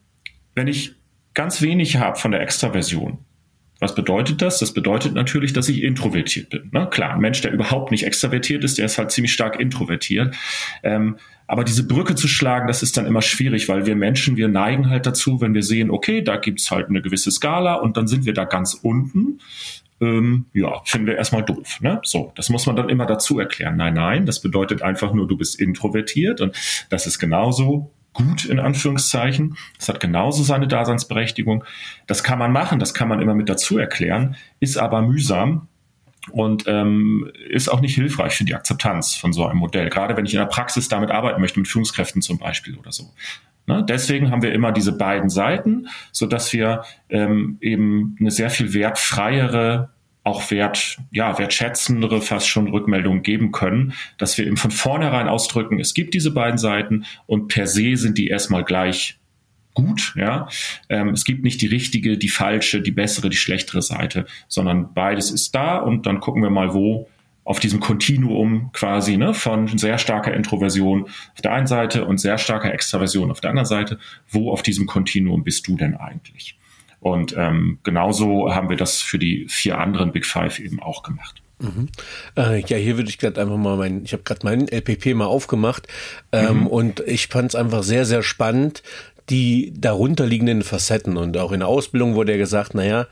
wenn 0.56 0.68
ich 0.68 0.96
ganz 1.34 1.62
wenig 1.62 1.98
habe 1.98 2.18
von 2.18 2.32
der 2.32 2.42
Extraversion, 2.42 3.20
was 3.80 3.96
bedeutet 3.96 4.42
das? 4.42 4.60
Das 4.60 4.74
bedeutet 4.74 5.14
natürlich, 5.14 5.54
dass 5.54 5.70
ich 5.70 5.84
introvertiert 5.84 6.50
bin. 6.50 6.70
Ne? 6.72 6.88
Klar, 6.90 7.14
ein 7.14 7.20
Mensch, 7.20 7.42
der 7.42 7.52
überhaupt 7.52 7.92
nicht 7.92 8.06
extravertiert 8.06 8.64
ist, 8.64 8.78
der 8.78 8.86
ist 8.86 8.98
halt 8.98 9.12
ziemlich 9.12 9.32
stark 9.32 9.60
introvertiert. 9.60 10.36
Ähm, 10.84 11.18
aber 11.48 11.64
diese 11.64 11.88
Brücke 11.88 12.16
zu 12.16 12.28
schlagen, 12.28 12.68
das 12.68 12.84
ist 12.84 12.98
dann 12.98 13.08
immer 13.08 13.22
schwierig, 13.22 13.70
weil 13.70 13.86
wir 13.86 13.96
Menschen, 13.96 14.38
wir 14.38 14.50
neigen 14.50 14.90
halt 14.90 15.06
dazu, 15.06 15.42
wenn 15.42 15.54
wir 15.54 15.64
sehen, 15.64 15.90
okay, 15.90 16.22
da 16.22 16.36
gibt's 16.36 16.70
halt 16.70 16.90
eine 16.90 17.02
gewisse 17.02 17.32
Skala 17.32 17.76
und 17.76 17.98
dann 17.98 18.08
sind 18.08 18.26
wir 18.26 18.34
da 18.34 18.46
ganz 18.46 18.74
unten. 18.76 19.40
Ähm, 20.02 20.46
ja, 20.54 20.82
finden 20.86 21.08
wir 21.08 21.16
erstmal 21.16 21.44
doof. 21.44 21.80
Ne? 21.82 22.00
So, 22.04 22.32
das 22.36 22.50
muss 22.50 22.66
man 22.66 22.76
dann 22.76 22.90
immer 22.90 23.06
dazu 23.06 23.40
erklären. 23.40 23.78
Nein, 23.78 23.96
nein, 23.96 24.26
das 24.26 24.42
bedeutet 24.42 24.82
einfach 24.82 25.14
nur, 25.14 25.28
du 25.28 25.38
bist 25.38 25.60
introvertiert 25.60 26.40
und 26.42 26.56
das 26.90 27.08
ist 27.08 27.20
genauso 27.20 27.92
gut 28.14 28.46
in 28.46 28.60
Anführungszeichen. 28.60 29.56
Das 29.78 29.90
hat 29.90 30.00
genauso 30.00 30.44
seine 30.44 30.68
Daseinsberechtigung. 30.68 31.64
Das 32.08 32.24
kann 32.24 32.40
man 32.40 32.52
machen, 32.52 32.80
das 32.80 32.94
kann 32.94 33.08
man 33.08 33.22
immer 33.22 33.36
mit 33.36 33.50
dazu 33.50 33.78
erklären, 33.78 34.36
ist 34.60 34.78
aber 34.78 35.02
mühsam 35.02 35.68
und 36.32 36.66
ähm, 36.68 37.32
ist 37.50 37.70
auch 37.70 37.82
nicht 37.82 37.96
hilfreich 37.96 38.36
für 38.36 38.44
die 38.44 38.56
Akzeptanz 38.56 39.16
von 39.16 39.34
so 39.34 39.46
einem 39.46 39.60
Modell. 39.60 39.90
Gerade 39.90 40.18
wenn 40.18 40.26
ich 40.26 40.34
in 40.34 40.40
der 40.40 40.48
Praxis 40.48 40.88
damit 40.88 41.12
arbeiten 41.12 41.42
möchte, 41.42 41.60
mit 41.60 41.68
Führungskräften 41.68 42.22
zum 42.22 42.38
Beispiel 42.38 42.78
oder 42.78 42.92
so. 42.92 43.12
Ne? 43.68 43.86
Deswegen 43.88 44.32
haben 44.32 44.42
wir 44.42 44.52
immer 44.52 44.72
diese 44.72 44.92
beiden 44.92 45.30
Seiten, 45.30 45.88
so 46.12 46.26
dass 46.26 46.52
wir 46.54 46.84
ähm, 47.10 47.58
eben 47.62 48.16
eine 48.20 48.32
sehr 48.32 48.50
viel 48.50 48.74
wertfreiere 48.74 49.92
auch 50.30 50.52
wert, 50.52 50.98
ja, 51.12 51.38
wertschätzendere 51.38 52.22
fast 52.22 52.48
schon 52.48 52.68
Rückmeldungen 52.68 53.24
geben 53.24 53.52
können, 53.52 53.94
dass 54.18 54.38
wir 54.38 54.46
eben 54.46 54.58
von 54.58 54.72
vornherein 54.72 55.28
ausdrücken, 55.28 55.80
es 55.80 55.94
gibt 55.94 56.14
diese 56.14 56.32
beiden 56.32 56.58
Seiten 56.58 57.06
und 57.26 57.48
per 57.48 57.68
se 57.68 57.96
sind 57.96 58.18
die 58.18 58.28
erstmal 58.28 58.64
gleich 58.64 59.20
gut, 59.74 60.14
ja. 60.16 60.48
Ähm, 60.90 61.10
es 61.10 61.26
gibt 61.26 61.44
nicht 61.44 61.62
die 61.62 61.68
richtige, 61.68 62.18
die 62.18 62.30
falsche, 62.30 62.82
die 62.82 62.92
bessere, 62.92 63.30
die 63.30 63.38
schlechtere 63.38 63.82
Seite, 63.82 64.26
sondern 64.48 64.94
beides 64.94 65.32
ist 65.32 65.56
da 65.56 65.78
und 65.78 66.06
dann 66.06 66.20
gucken 66.20 66.42
wir 66.44 66.50
mal, 66.50 66.74
wo 66.74 67.08
auf 67.44 67.60
diesem 67.60 67.80
Kontinuum 67.80 68.72
quasi 68.74 69.18
ne, 69.18 69.34
von 69.34 69.68
sehr 69.78 69.98
starker 69.98 70.34
Introversion 70.34 71.06
auf 71.06 71.42
der 71.42 71.54
einen 71.54 71.66
Seite 71.66 72.06
und 72.06 72.20
sehr 72.20 72.38
starker 72.38 72.72
Extraversion 72.72 73.32
auf 73.32 73.42
der 73.42 73.50
anderen 73.50 73.66
Seite, 73.66 73.98
wo 74.30 74.52
auf 74.52 74.62
diesem 74.62 74.86
Kontinuum 74.86 75.44
bist 75.44 75.68
du 75.68 75.76
denn 75.76 75.96
eigentlich? 75.96 76.60
Und 77.00 77.36
ähm, 77.38 77.80
genauso 77.84 78.54
haben 78.54 78.70
wir 78.70 78.78
das 78.78 79.02
für 79.02 79.20
die 79.20 79.48
vier 79.50 79.78
anderen 79.78 80.12
Big 80.12 80.26
Five 80.26 80.60
eben 80.60 80.82
auch 80.82 81.04
gemacht. 81.04 81.42
Mhm. 81.60 81.90
Äh, 82.38 82.62
ja, 82.62 82.78
hier 82.78 82.98
würde 82.98 83.10
ich 83.10 83.18
gerade 83.18 83.42
einfach 83.42 83.58
mal 83.58 83.78
mein, 83.78 84.04
ich 84.04 84.14
habe 84.14 84.24
gerade 84.24 84.46
meinen 84.46 84.68
LPP 84.68 85.14
mal 85.14 85.26
aufgemacht 85.26 85.88
ähm, 86.32 86.62
mhm. 86.62 86.68
und 86.68 87.00
ich 87.02 87.28
fand 87.28 87.50
es 87.50 87.56
einfach 87.56 87.84
sehr, 87.84 88.06
sehr 88.06 88.24
spannend, 88.24 88.82
die 89.30 89.74
darunterliegenden 89.76 90.64
Facetten. 90.64 91.18
Und 91.18 91.38
auch 91.38 91.52
in 91.52 91.60
der 91.60 91.68
Ausbildung 91.68 92.16
wurde 92.16 92.34
ja 92.34 92.38
gesagt, 92.38 92.74
naja, 92.74 93.08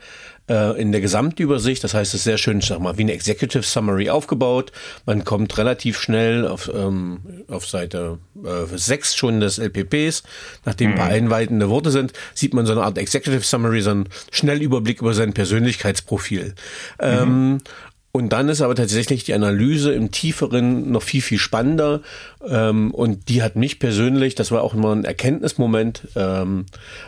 äh, 0.48 0.80
in 0.80 0.92
der 0.92 1.00
Gesamtübersicht, 1.00 1.82
das 1.84 1.94
heißt, 1.94 2.14
es 2.14 2.20
ist 2.20 2.24
sehr 2.24 2.38
schön, 2.38 2.60
sag 2.60 2.80
mal, 2.80 2.98
wie 2.98 3.02
eine 3.02 3.12
Executive 3.12 3.62
Summary 3.62 4.10
aufgebaut. 4.10 4.72
Man 5.06 5.24
kommt 5.24 5.56
relativ 5.58 6.00
schnell 6.00 6.46
auf, 6.46 6.70
ähm, 6.74 7.20
auf 7.48 7.66
Seite 7.66 8.18
äh, 8.44 8.76
6 8.76 9.14
schon 9.14 9.40
des 9.40 9.58
LPPs. 9.58 10.22
Nachdem 10.64 10.90
ein 10.90 10.96
paar 10.96 11.06
mhm. 11.06 11.14
einweitende 11.14 11.68
Worte 11.68 11.90
sind, 11.90 12.12
sieht 12.34 12.54
man 12.54 12.66
so 12.66 12.72
eine 12.72 12.82
Art 12.82 12.98
Executive 12.98 13.42
Summary, 13.42 13.82
so 13.82 13.90
einen 13.90 14.08
Schnellüberblick 14.30 15.00
über 15.00 15.14
sein 15.14 15.32
Persönlichkeitsprofil. 15.32 16.54
Ähm, 16.98 17.50
mhm. 17.52 17.58
Und 18.10 18.30
dann 18.30 18.48
ist 18.48 18.62
aber 18.62 18.74
tatsächlich 18.74 19.24
die 19.24 19.34
Analyse 19.34 19.92
im 19.92 20.10
Tieferen 20.10 20.90
noch 20.90 21.02
viel, 21.02 21.20
viel 21.22 21.38
spannender. 21.38 22.00
Ähm, 22.46 22.92
und 22.92 23.28
die 23.28 23.42
hat 23.42 23.56
mich 23.56 23.78
persönlich, 23.78 24.34
das 24.34 24.50
war 24.50 24.62
auch 24.62 24.74
immer 24.74 24.94
ein 24.94 25.04
Erkenntnismoment, 25.04 26.08
ähm, 26.14 26.66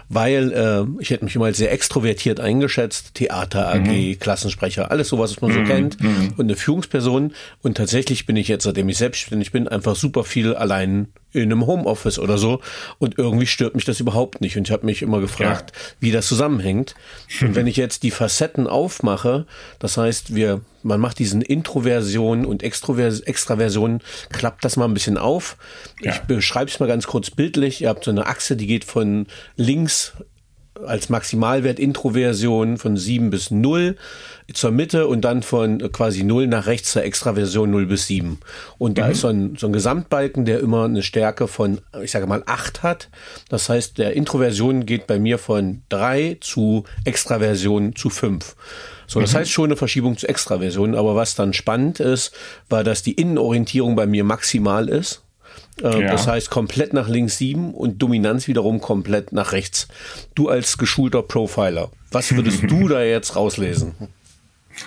weil 0.09 0.53
äh, 0.53 1.03
ich 1.03 1.11
hätte 1.11 1.25
mich 1.25 1.37
immer 1.37 1.45
als 1.47 1.59
sehr 1.59 1.73
extrovertiert 1.73 2.41
eingeschätzt, 2.41 3.15
Theater 3.15 3.73
AG, 3.73 3.87
mhm. 3.87 4.19
Klassensprecher, 4.19 4.91
alles 4.91 5.09
sowas, 5.09 5.33
was 5.33 5.41
man 5.41 5.53
so 5.53 5.61
mhm. 5.61 5.67
kennt 5.67 6.03
mhm. 6.03 6.35
und 6.37 6.47
eine 6.47 6.57
Führungsperson. 6.57 7.33
Und 7.63 7.77
tatsächlich 7.77 8.27
bin 8.27 8.37
ich 8.37 8.49
jetzt, 8.49 8.65
seitdem 8.65 8.89
ich 8.89 8.99
selbstständig 8.99 9.53
bin, 9.53 9.69
einfach 9.69 9.95
super 9.95 10.25
viel 10.25 10.55
allein 10.55 11.09
in 11.33 11.43
einem 11.43 11.67
Homeoffice 11.67 12.19
oder 12.19 12.39
so 12.39 12.61
und 12.99 13.17
irgendwie 13.17 13.47
stört 13.47 13.77
mich 13.77 13.85
das 13.85 14.01
überhaupt 14.01 14.41
nicht 14.41 14.57
und 14.57 14.67
ich 14.67 14.73
habe 14.73 14.85
mich 14.85 15.01
immer 15.03 15.21
gefragt, 15.21 15.73
ja. 15.73 15.83
wie 16.01 16.11
das 16.11 16.27
zusammenhängt. 16.27 16.97
Und 17.41 17.55
wenn 17.55 17.69
ich 17.69 17.77
jetzt 17.77 18.03
die 18.03 18.11
Facetten 18.11 18.67
aufmache, 18.67 19.47
das 19.79 19.97
heißt, 19.97 20.35
wir 20.35 20.63
man 20.83 21.01
macht 21.01 21.19
diesen 21.19 21.43
Introversion 21.43 22.47
und 22.47 22.63
Extrovers 22.63 23.21
Extraversion, 23.21 24.01
klappt 24.31 24.65
das 24.65 24.77
mal 24.77 24.87
ein 24.87 24.95
bisschen 24.95 25.19
auf. 25.21 25.57
Ja. 26.01 26.13
Ich 26.13 26.21
beschreibe 26.21 26.71
es 26.71 26.81
mal 26.81 26.87
ganz 26.87 27.07
kurz 27.07 27.31
bildlich. 27.31 27.83
Ihr 27.83 27.89
habt 27.89 28.05
so 28.05 28.11
eine 28.11 28.27
Achse, 28.27 28.57
die 28.57 28.67
geht 28.67 28.85
von 28.85 29.27
links 29.57 30.15
als 30.87 31.09
Maximalwert 31.09 31.79
Introversion 31.79 32.79
von 32.79 32.97
7 32.97 33.31
bis 33.31 33.51
0 33.51 33.97
zur 34.53 34.71
Mitte 34.71 35.07
und 35.07 35.23
dann 35.23 35.43
von 35.43 35.79
quasi 35.93 36.23
0 36.23 36.47
nach 36.47 36.67
rechts 36.67 36.93
zur 36.93 37.05
Extraversion 37.05 37.71
0 37.71 37.87
bis 37.87 38.07
7. 38.07 38.39
Und 38.79 38.99
da 38.99 39.07
mhm. 39.07 39.13
ist 39.13 39.21
so 39.21 39.29
ein, 39.29 39.57
so 39.57 39.67
ein 39.67 39.73
Gesamtbalken, 39.73 40.45
der 40.45 40.61
immer 40.61 40.85
eine 40.85 41.03
Stärke 41.03 41.49
von, 41.49 41.81
ich 42.03 42.11
sage 42.11 42.27
mal, 42.27 42.43
8 42.47 42.83
hat. 42.83 43.09
Das 43.49 43.69
heißt, 43.69 43.99
der 43.99 44.15
Introversion 44.15 44.87
geht 44.87 45.07
bei 45.07 45.19
mir 45.19 45.39
von 45.39 45.83
3 45.89 46.39
zu 46.41 46.85
Extraversion 47.05 47.95
zu 47.95 48.11
5. 48.11 48.57
So, 49.11 49.21
das 49.21 49.33
mhm. 49.33 49.39
heißt 49.39 49.51
schon 49.51 49.65
eine 49.65 49.77
Verschiebung 49.77 50.17
zu 50.17 50.29
Extraversion. 50.29 50.95
Aber 50.95 51.17
was 51.17 51.35
dann 51.35 51.53
spannend 51.53 51.99
ist, 51.99 52.33
war, 52.69 52.85
dass 52.85 53.03
die 53.03 53.11
Innenorientierung 53.11 53.97
bei 53.97 54.07
mir 54.07 54.23
maximal 54.23 54.89
ist. 54.89 55.25
Äh, 55.83 56.03
ja. 56.03 56.13
Das 56.13 56.29
heißt 56.29 56.49
komplett 56.49 56.93
nach 56.93 57.09
links 57.09 57.37
sieben 57.37 57.75
und 57.75 58.01
Dominanz 58.01 58.47
wiederum 58.47 58.81
komplett 58.81 59.33
nach 59.33 59.51
rechts. 59.51 59.89
Du 60.37 60.49
als 60.49 60.79
geschulter 60.79 61.23
Profiler, 61.23 61.91
was 62.13 62.33
würdest 62.37 62.63
du 62.71 62.87
da 62.89 63.03
jetzt 63.03 63.35
rauslesen? 63.35 63.95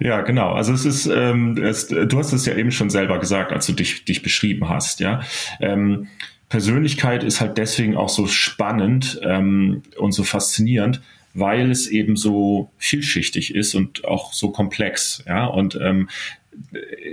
ja, 0.00 0.22
genau. 0.22 0.52
Also 0.54 0.72
es 0.72 0.84
ist, 0.84 1.06
ähm, 1.06 1.56
es, 1.56 1.86
du 1.86 2.18
hast 2.18 2.32
es 2.32 2.46
ja 2.46 2.56
eben 2.56 2.72
schon 2.72 2.90
selber 2.90 3.20
gesagt, 3.20 3.52
als 3.52 3.64
du 3.66 3.74
dich, 3.74 4.04
dich 4.04 4.22
beschrieben 4.22 4.68
hast, 4.68 4.98
ja. 4.98 5.20
Ähm, 5.60 6.08
Persönlichkeit 6.48 7.22
ist 7.22 7.40
halt 7.40 7.58
deswegen 7.58 7.96
auch 7.96 8.08
so 8.08 8.26
spannend 8.26 9.20
ähm, 9.22 9.82
und 9.96 10.10
so 10.10 10.24
faszinierend, 10.24 11.00
weil 11.34 11.70
es 11.70 11.86
eben 11.86 12.16
so 12.16 12.70
vielschichtig 12.78 13.54
ist 13.54 13.74
und 13.74 14.04
auch 14.04 14.32
so 14.32 14.50
komplex, 14.50 15.22
ja. 15.26 15.46
Und 15.46 15.78
ähm, 15.80 16.08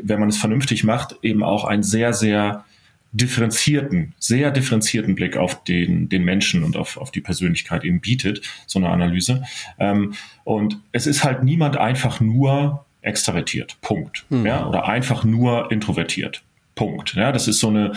wenn 0.02 0.20
man 0.20 0.30
es 0.30 0.38
vernünftig 0.38 0.84
macht, 0.84 1.16
eben 1.22 1.44
auch 1.44 1.64
ein 1.64 1.84
sehr, 1.84 2.14
sehr 2.14 2.66
differenzierten, 3.12 4.14
sehr 4.20 4.52
differenzierten 4.52 5.16
Blick 5.16 5.38
auf 5.38 5.64
den, 5.64 6.10
den 6.10 6.24
Menschen 6.24 6.64
und 6.64 6.76
auf, 6.76 6.98
auf 6.98 7.12
die 7.12 7.22
Persönlichkeit 7.22 7.84
eben 7.84 8.02
bietet, 8.02 8.42
so 8.66 8.80
eine 8.80 8.90
Analyse. 8.90 9.44
Ähm, 9.80 10.14
und 10.44 10.80
es 10.92 11.08
ist 11.08 11.24
halt 11.24 11.44
niemand 11.44 11.78
einfach 11.78 12.20
nur 12.20 12.86
extravertiert, 13.02 13.78
Punkt. 13.82 14.26
Mhm. 14.30 14.46
Ja, 14.46 14.68
oder 14.68 14.88
einfach 14.88 15.24
nur 15.24 15.72
introvertiert, 15.72 16.44
Punkt. 16.76 17.16
Ja, 17.16 17.32
das 17.32 17.48
ist 17.48 17.60
so 17.60 17.70
eine, 17.70 17.94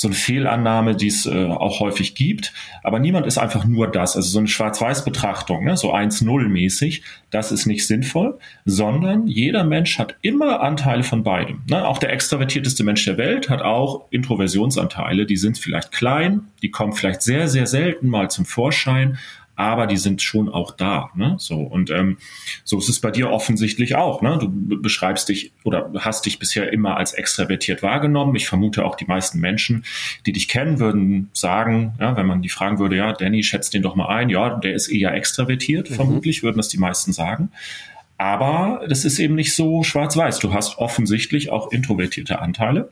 so 0.00 0.08
eine 0.08 0.14
Fehlannahme, 0.14 0.96
die 0.96 1.08
es 1.08 1.26
äh, 1.26 1.44
auch 1.44 1.80
häufig 1.80 2.14
gibt. 2.14 2.54
Aber 2.82 2.98
niemand 2.98 3.26
ist 3.26 3.36
einfach 3.36 3.66
nur 3.66 3.86
das. 3.86 4.16
Also 4.16 4.30
so 4.30 4.38
eine 4.38 4.48
Schwarz-Weiß-Betrachtung, 4.48 5.64
ne? 5.64 5.76
so 5.76 5.94
1-0-mäßig, 5.94 7.02
das 7.30 7.52
ist 7.52 7.66
nicht 7.66 7.86
sinnvoll, 7.86 8.38
sondern 8.64 9.26
jeder 9.26 9.62
Mensch 9.62 9.98
hat 9.98 10.16
immer 10.22 10.62
Anteile 10.62 11.02
von 11.02 11.22
beidem. 11.22 11.60
Ne? 11.68 11.86
Auch 11.86 11.98
der 11.98 12.14
extravertierteste 12.14 12.82
Mensch 12.82 13.04
der 13.04 13.18
Welt 13.18 13.50
hat 13.50 13.60
auch 13.60 14.06
Introversionsanteile. 14.10 15.26
Die 15.26 15.36
sind 15.36 15.58
vielleicht 15.58 15.92
klein, 15.92 16.48
die 16.62 16.70
kommen 16.70 16.94
vielleicht 16.94 17.20
sehr, 17.20 17.46
sehr 17.48 17.66
selten 17.66 18.08
mal 18.08 18.30
zum 18.30 18.46
Vorschein, 18.46 19.18
aber 19.60 19.86
die 19.86 19.98
sind 19.98 20.22
schon 20.22 20.48
auch 20.48 20.70
da. 20.70 21.10
Ne? 21.14 21.36
So 21.38 21.60
und 21.60 21.90
ähm, 21.90 22.16
so 22.64 22.78
ist 22.78 22.88
es 22.88 22.98
bei 22.98 23.10
dir 23.10 23.30
offensichtlich 23.30 23.94
auch. 23.94 24.22
Ne? 24.22 24.38
Du 24.40 24.48
beschreibst 24.80 25.28
dich 25.28 25.52
oder 25.64 25.90
hast 25.98 26.24
dich 26.24 26.38
bisher 26.38 26.72
immer 26.72 26.96
als 26.96 27.12
extravertiert 27.12 27.82
wahrgenommen. 27.82 28.34
Ich 28.36 28.48
vermute 28.48 28.86
auch 28.86 28.94
die 28.96 29.04
meisten 29.04 29.38
Menschen, 29.38 29.84
die 30.24 30.32
dich 30.32 30.48
kennen, 30.48 30.80
würden 30.80 31.28
sagen, 31.34 31.94
ja, 32.00 32.16
wenn 32.16 32.24
man 32.24 32.40
die 32.40 32.48
fragen 32.48 32.78
würde, 32.78 32.96
ja, 32.96 33.12
Danny, 33.12 33.42
schätzt 33.42 33.74
den 33.74 33.82
doch 33.82 33.96
mal 33.96 34.08
ein, 34.08 34.30
ja, 34.30 34.58
der 34.58 34.72
ist 34.72 34.88
eher 34.88 35.12
extravertiert. 35.12 35.90
Mhm. 35.90 35.94
Vermutlich 35.94 36.42
würden 36.42 36.56
das 36.56 36.68
die 36.68 36.78
meisten 36.78 37.12
sagen. 37.12 37.50
Aber 38.16 38.86
das 38.88 39.04
ist 39.04 39.18
eben 39.18 39.34
nicht 39.34 39.54
so 39.54 39.82
schwarz-weiß. 39.82 40.38
Du 40.38 40.54
hast 40.54 40.78
offensichtlich 40.78 41.50
auch 41.50 41.70
introvertierte 41.70 42.40
Anteile 42.40 42.90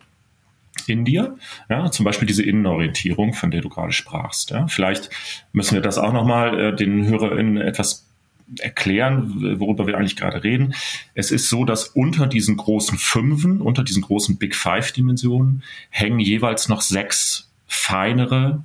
in 0.87 1.05
dir. 1.05 1.37
Ja, 1.69 1.91
zum 1.91 2.05
Beispiel 2.05 2.27
diese 2.27 2.43
Innenorientierung, 2.43 3.35
von 3.35 3.51
der 3.51 3.61
du 3.61 3.69
gerade 3.69 3.93
sprachst. 3.93 4.51
Ja. 4.51 4.67
Vielleicht 4.69 5.11
müssen 5.53 5.75
wir 5.75 5.83
das 5.83 5.99
auch 5.99 6.13
nochmal 6.13 6.59
äh, 6.59 6.77
den 6.77 7.07
HörerInnen 7.07 7.59
etwas 7.59 8.05
erklären, 8.61 9.61
worüber 9.61 9.87
wir 9.87 9.99
eigentlich 9.99 10.17
gerade 10.17 10.43
reden. 10.43 10.75
Es 11.15 11.31
ist 11.31 11.49
so, 11.49 11.65
dass 11.65 11.89
unter 11.89 12.27
diesen 12.27 12.57
großen 12.57 12.97
Fünfen, 12.97 13.61
unter 13.61 13.85
diesen 13.85 14.03
großen 14.03 14.39
Big 14.39 14.55
Five 14.55 14.93
Dimensionen 14.93 15.63
hängen 15.91 16.19
jeweils 16.19 16.69
noch 16.69 16.81
sechs 16.81 17.51
feinere, 17.67 18.65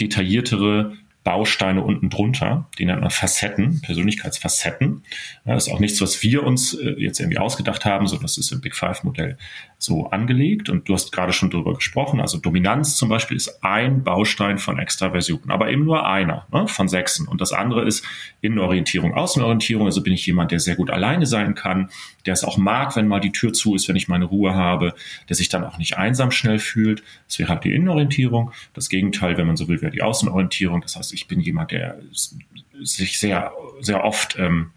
detailliertere 0.00 0.96
Bausteine 1.24 1.82
unten 1.82 2.10
drunter, 2.10 2.68
die 2.78 2.84
nennt 2.84 3.00
man 3.00 3.10
Facetten, 3.10 3.80
Persönlichkeitsfacetten. 3.80 5.04
das 5.44 5.68
ist 5.68 5.72
auch 5.72 5.78
nichts, 5.78 6.00
was 6.00 6.20
wir 6.22 6.42
uns 6.42 6.74
äh, 6.74 6.96
jetzt 6.98 7.20
irgendwie 7.20 7.38
ausgedacht 7.38 7.84
haben, 7.84 8.08
sondern 8.08 8.24
das 8.24 8.38
ist 8.38 8.50
im 8.50 8.60
Big 8.60 8.74
Five 8.74 9.04
Modell 9.04 9.38
so 9.82 10.06
angelegt. 10.10 10.68
Und 10.68 10.88
du 10.88 10.94
hast 10.94 11.10
gerade 11.10 11.32
schon 11.32 11.50
darüber 11.50 11.74
gesprochen. 11.74 12.20
Also 12.20 12.38
Dominanz 12.38 12.96
zum 12.96 13.08
Beispiel 13.08 13.36
ist 13.36 13.64
ein 13.64 14.04
Baustein 14.04 14.58
von 14.58 14.78
Extraversion, 14.78 15.42
aber 15.48 15.70
eben 15.70 15.84
nur 15.84 16.06
einer 16.06 16.46
ne, 16.52 16.68
von 16.68 16.88
sechsen. 16.88 17.26
Und 17.26 17.40
das 17.40 17.52
andere 17.52 17.84
ist 17.84 18.04
Innenorientierung, 18.40 19.14
Außenorientierung. 19.14 19.86
Also 19.86 20.02
bin 20.02 20.12
ich 20.12 20.24
jemand, 20.24 20.52
der 20.52 20.60
sehr 20.60 20.76
gut 20.76 20.90
alleine 20.90 21.26
sein 21.26 21.56
kann, 21.56 21.90
der 22.26 22.34
es 22.34 22.44
auch 22.44 22.56
mag, 22.56 22.94
wenn 22.94 23.08
mal 23.08 23.20
die 23.20 23.32
Tür 23.32 23.52
zu 23.52 23.74
ist, 23.74 23.88
wenn 23.88 23.96
ich 23.96 24.06
meine 24.06 24.26
Ruhe 24.26 24.54
habe, 24.54 24.94
der 25.28 25.34
sich 25.34 25.48
dann 25.48 25.64
auch 25.64 25.78
nicht 25.78 25.98
einsam 25.98 26.30
schnell 26.30 26.60
fühlt. 26.60 27.02
Das 27.26 27.40
wäre 27.40 27.48
halt 27.48 27.64
die 27.64 27.74
Innenorientierung. 27.74 28.52
Das 28.74 28.88
Gegenteil, 28.88 29.36
wenn 29.36 29.48
man 29.48 29.56
so 29.56 29.66
will, 29.66 29.82
wäre 29.82 29.92
die 29.92 30.02
Außenorientierung. 30.02 30.80
Das 30.82 30.94
heißt, 30.94 31.12
ich 31.12 31.26
bin 31.26 31.40
jemand, 31.40 31.72
der 31.72 31.98
sich 32.80 33.18
sehr, 33.18 33.52
sehr 33.80 34.04
oft 34.04 34.36
ähm, 34.38 34.70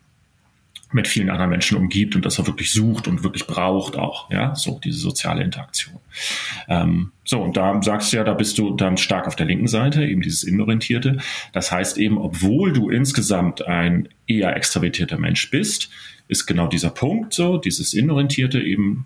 mit 0.92 1.08
vielen 1.08 1.30
anderen 1.30 1.50
Menschen 1.50 1.78
umgibt 1.78 2.16
und 2.16 2.26
das 2.26 2.40
er 2.40 2.48
wirklich 2.48 2.72
sucht 2.72 3.08
und 3.08 3.24
wirklich 3.24 3.48
braucht 3.48 3.98
auch, 3.98 4.30
ja, 4.32 4.56
so 4.56 4.80
diese 4.84 5.00
soziale 5.00 5.44
Interaktion. 5.44 6.00
Ähm, 6.68 7.12
so, 7.24 7.42
und 7.42 7.58
da 7.58 7.82
sagst 7.82 8.14
du 8.14 8.18
ja, 8.18 8.24
da 8.24 8.34
bist 8.34 8.58
du 8.58 8.76
dann 8.76 8.98
stark 8.98 9.28
auf 9.28 9.36
der 9.36 9.46
linken 9.46 9.68
Seite, 9.68 10.06
eben 10.06 10.22
dieses 10.22 10.44
Innenorientierte. 10.44 11.18
Das 11.54 11.72
heißt 11.72 11.98
eben, 11.98 12.18
obwohl 12.18 12.72
du 12.72 12.90
insgesamt 12.90 13.66
ein 13.66 14.10
eher 14.28 14.56
extravertierter 14.56 15.18
Mensch 15.18 15.50
bist, 15.50 15.90
ist 16.28 16.46
genau 16.46 16.68
dieser 16.68 16.92
Punkt 16.92 17.34
so, 17.34 17.58
dieses 17.58 17.94
Innenorientierte 17.94 18.62
eben 18.62 19.06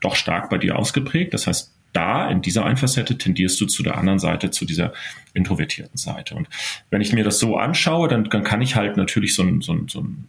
doch 0.00 0.16
stark 0.16 0.50
bei 0.50 0.58
dir 0.58 0.78
ausgeprägt. 0.78 1.34
Das 1.34 1.46
heißt, 1.46 1.72
da 1.92 2.30
in 2.30 2.42
dieser 2.42 2.64
Einfachseite 2.64 3.18
tendierst 3.18 3.60
du 3.60 3.66
zu 3.66 3.82
der 3.82 3.98
anderen 3.98 4.18
Seite, 4.18 4.50
zu 4.50 4.64
dieser 4.64 4.92
introvertierten 5.34 5.98
Seite. 5.98 6.34
Und 6.34 6.48
wenn 6.90 7.02
ich 7.02 7.12
mir 7.12 7.24
das 7.24 7.38
so 7.38 7.56
anschaue, 7.56 8.08
dann, 8.08 8.24
dann 8.24 8.44
kann 8.44 8.62
ich 8.62 8.76
halt 8.76 8.96
natürlich 8.96 9.34
so 9.34 9.42
ein, 9.42 9.60
so 9.60 9.72
ein, 9.72 9.88
so 9.88 10.00
ein 10.00 10.26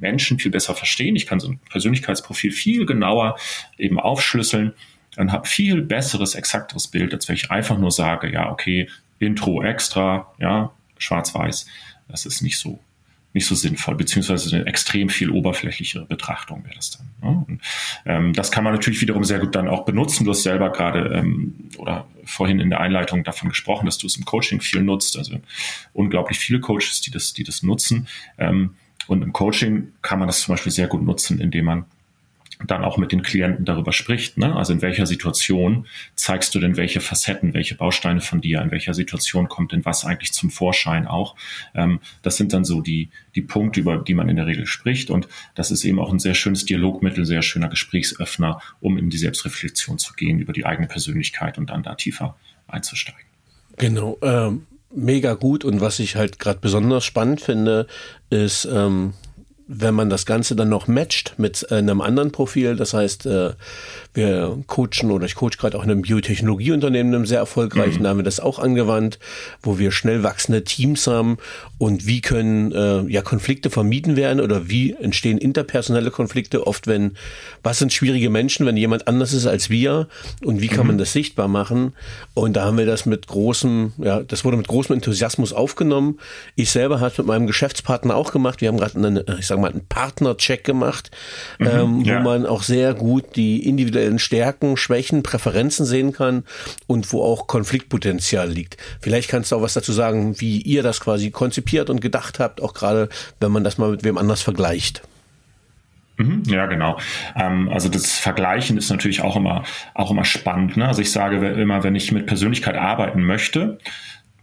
Menschen 0.00 0.38
viel 0.38 0.50
besser 0.50 0.74
verstehen. 0.74 1.16
Ich 1.16 1.26
kann 1.26 1.40
so 1.40 1.48
ein 1.48 1.60
Persönlichkeitsprofil 1.70 2.52
viel 2.52 2.86
genauer 2.86 3.36
eben 3.78 4.00
aufschlüsseln 4.00 4.72
und 5.16 5.32
habe 5.32 5.46
viel 5.46 5.82
besseres, 5.82 6.34
exakteres 6.34 6.88
Bild, 6.88 7.12
als 7.14 7.28
wenn 7.28 7.36
ich 7.36 7.50
einfach 7.50 7.78
nur 7.78 7.90
sage, 7.90 8.32
ja, 8.32 8.50
okay, 8.50 8.88
Intro 9.18 9.62
extra, 9.62 10.32
ja, 10.38 10.72
schwarz-weiß. 10.98 11.66
Das 12.08 12.26
ist 12.26 12.42
nicht 12.42 12.58
so 12.58 12.80
nicht 13.32 13.46
so 13.46 13.54
sinnvoll, 13.54 13.94
beziehungsweise 13.94 14.56
eine 14.56 14.66
extrem 14.66 15.08
viel 15.08 15.30
oberflächlichere 15.30 16.04
Betrachtung 16.04 16.64
wäre 16.64 16.74
das 16.74 16.90
dann. 16.90 17.10
Ne? 17.22 17.44
Und, 17.46 17.60
ähm, 18.04 18.32
das 18.32 18.50
kann 18.50 18.64
man 18.64 18.72
natürlich 18.72 19.00
wiederum 19.00 19.22
sehr 19.24 19.38
gut 19.38 19.54
dann 19.54 19.68
auch 19.68 19.84
benutzen. 19.84 20.24
Du 20.24 20.32
hast 20.32 20.42
selber 20.42 20.72
gerade 20.72 21.14
ähm, 21.14 21.54
oder 21.78 22.06
vorhin 22.24 22.58
in 22.58 22.70
der 22.70 22.80
Einleitung 22.80 23.22
davon 23.22 23.48
gesprochen, 23.48 23.86
dass 23.86 23.98
du 23.98 24.06
es 24.08 24.16
im 24.16 24.24
Coaching 24.24 24.60
viel 24.60 24.82
nutzt. 24.82 25.16
Also 25.16 25.40
unglaublich 25.92 26.38
viele 26.38 26.60
Coaches, 26.60 27.02
die 27.02 27.12
das, 27.12 27.32
die 27.32 27.44
das 27.44 27.62
nutzen. 27.62 28.08
Ähm, 28.36 28.74
und 29.10 29.22
im 29.22 29.32
Coaching 29.32 29.92
kann 30.02 30.20
man 30.20 30.28
das 30.28 30.42
zum 30.42 30.52
Beispiel 30.52 30.70
sehr 30.70 30.86
gut 30.86 31.02
nutzen, 31.02 31.40
indem 31.40 31.64
man 31.64 31.84
dann 32.64 32.84
auch 32.84 32.96
mit 32.96 33.10
den 33.10 33.22
Klienten 33.22 33.64
darüber 33.64 33.92
spricht. 33.92 34.38
Ne? 34.38 34.54
Also 34.54 34.72
in 34.72 34.82
welcher 34.82 35.04
Situation 35.04 35.88
zeigst 36.14 36.54
du 36.54 36.60
denn 36.60 36.76
welche 36.76 37.00
Facetten, 37.00 37.52
welche 37.52 37.74
Bausteine 37.74 38.20
von 38.20 38.40
dir, 38.40 38.62
in 38.62 38.70
welcher 38.70 38.94
Situation 38.94 39.48
kommt 39.48 39.72
denn 39.72 39.84
was 39.84 40.04
eigentlich 40.04 40.32
zum 40.32 40.50
Vorschein 40.50 41.08
auch. 41.08 41.34
Ähm, 41.74 41.98
das 42.22 42.36
sind 42.36 42.52
dann 42.52 42.64
so 42.64 42.82
die, 42.82 43.08
die 43.34 43.42
Punkte, 43.42 43.80
über 43.80 43.96
die 43.96 44.14
man 44.14 44.28
in 44.28 44.36
der 44.36 44.46
Regel 44.46 44.66
spricht. 44.66 45.10
Und 45.10 45.26
das 45.56 45.72
ist 45.72 45.84
eben 45.84 45.98
auch 45.98 46.12
ein 46.12 46.20
sehr 46.20 46.34
schönes 46.34 46.64
Dialogmittel, 46.64 47.24
sehr 47.24 47.42
schöner 47.42 47.68
Gesprächsöffner, 47.68 48.60
um 48.78 48.96
in 48.96 49.10
die 49.10 49.18
Selbstreflexion 49.18 49.98
zu 49.98 50.12
gehen 50.12 50.38
über 50.38 50.52
die 50.52 50.66
eigene 50.66 50.86
Persönlichkeit 50.86 51.58
und 51.58 51.70
dann 51.70 51.82
da 51.82 51.96
tiefer 51.96 52.36
einzusteigen. 52.68 53.24
Genau. 53.76 54.18
Ähm, 54.22 54.66
mega 54.94 55.34
gut. 55.34 55.64
Und 55.64 55.80
was 55.80 55.98
ich 55.98 56.16
halt 56.16 56.38
gerade 56.38 56.60
besonders 56.60 57.04
spannend 57.04 57.40
finde, 57.40 57.86
ist, 58.30 58.66
ähm, 58.66 59.14
wenn 59.72 59.94
man 59.94 60.10
das 60.10 60.26
Ganze 60.26 60.56
dann 60.56 60.68
noch 60.68 60.88
matcht 60.88 61.34
mit 61.36 61.64
äh, 61.70 61.76
einem 61.76 62.00
anderen 62.00 62.32
Profil, 62.32 62.74
das 62.74 62.92
heißt, 62.92 63.26
äh, 63.26 63.52
wir 64.12 64.58
coachen 64.66 65.12
oder 65.12 65.26
ich 65.26 65.36
coach 65.36 65.58
gerade 65.58 65.78
auch 65.78 65.84
in 65.84 65.90
einem 65.92 66.02
Biotechnologieunternehmen, 66.02 67.14
einem 67.14 67.24
sehr 67.26 67.38
erfolgreichen, 67.38 68.00
mhm. 68.00 68.02
da 68.02 68.10
haben 68.10 68.18
wir 68.18 68.24
das 68.24 68.40
auch 68.40 68.58
angewandt, 68.58 69.20
wo 69.62 69.78
wir 69.78 69.92
schnell 69.92 70.24
wachsende 70.24 70.64
Teams 70.64 71.06
haben 71.06 71.38
und 71.78 72.04
wie 72.04 72.20
können 72.20 72.72
äh, 72.72 73.02
ja 73.12 73.22
Konflikte 73.22 73.70
vermieden 73.70 74.16
werden 74.16 74.40
oder 74.40 74.68
wie 74.68 74.92
entstehen 74.94 75.38
interpersonelle 75.38 76.10
Konflikte 76.10 76.66
oft, 76.66 76.88
wenn 76.88 77.12
was 77.62 77.78
sind 77.78 77.92
schwierige 77.92 78.28
Menschen, 78.28 78.66
wenn 78.66 78.76
jemand 78.76 79.06
anders 79.06 79.32
ist 79.32 79.46
als 79.46 79.70
wir 79.70 80.08
und 80.44 80.60
wie 80.60 80.68
kann 80.68 80.80
mhm. 80.80 80.88
man 80.88 80.98
das 80.98 81.12
sichtbar 81.12 81.46
machen 81.46 81.92
und 82.34 82.54
da 82.56 82.64
haben 82.64 82.76
wir 82.76 82.86
das 82.86 83.06
mit 83.06 83.28
großem, 83.28 83.92
ja, 83.98 84.20
das 84.24 84.44
wurde 84.44 84.56
mit 84.56 84.66
großem 84.66 84.96
Enthusiasmus 84.96 85.52
aufgenommen. 85.52 86.18
Ich 86.56 86.70
selber 86.70 86.98
habe 86.98 87.12
es 87.12 87.18
mit 87.18 87.28
meinem 87.28 87.46
Geschäftspartner 87.46 88.16
auch 88.16 88.32
gemacht. 88.32 88.60
Wir 88.60 88.68
haben 88.68 88.78
gerade 88.78 88.96
einen, 88.96 89.22
ich 89.38 89.46
sag 89.46 89.59
mal, 89.60 89.70
einen 89.70 89.86
Partnercheck 89.86 90.64
gemacht, 90.64 91.10
mhm, 91.58 91.66
ähm, 91.66 92.00
ja. 92.02 92.18
wo 92.18 92.24
man 92.24 92.46
auch 92.46 92.62
sehr 92.62 92.94
gut 92.94 93.36
die 93.36 93.66
individuellen 93.68 94.18
Stärken, 94.18 94.76
Schwächen, 94.76 95.22
Präferenzen 95.22 95.86
sehen 95.86 96.12
kann 96.12 96.44
und 96.86 97.12
wo 97.12 97.22
auch 97.22 97.46
Konfliktpotenzial 97.46 98.48
liegt. 98.48 98.76
Vielleicht 99.00 99.28
kannst 99.28 99.52
du 99.52 99.56
auch 99.56 99.62
was 99.62 99.74
dazu 99.74 99.92
sagen, 99.92 100.40
wie 100.40 100.60
ihr 100.60 100.82
das 100.82 101.00
quasi 101.00 101.30
konzipiert 101.30 101.90
und 101.90 102.00
gedacht 102.00 102.38
habt, 102.38 102.60
auch 102.60 102.74
gerade 102.74 103.08
wenn 103.40 103.52
man 103.52 103.64
das 103.64 103.78
mal 103.78 103.90
mit 103.90 104.04
wem 104.04 104.18
anders 104.18 104.42
vergleicht. 104.42 105.02
Mhm, 106.20 106.42
ja, 106.46 106.66
genau. 106.66 106.98
Ähm, 107.34 107.70
also 107.70 107.88
das 107.88 108.18
Vergleichen 108.18 108.76
ist 108.76 108.90
natürlich 108.90 109.22
auch 109.22 109.36
immer, 109.36 109.64
auch 109.94 110.10
immer 110.10 110.24
spannend. 110.24 110.76
Ne? 110.76 110.86
Also 110.86 111.00
ich 111.00 111.12
sage 111.12 111.36
immer, 111.48 111.82
wenn 111.82 111.94
ich 111.94 112.12
mit 112.12 112.26
Persönlichkeit 112.26 112.76
arbeiten 112.76 113.22
möchte, 113.24 113.78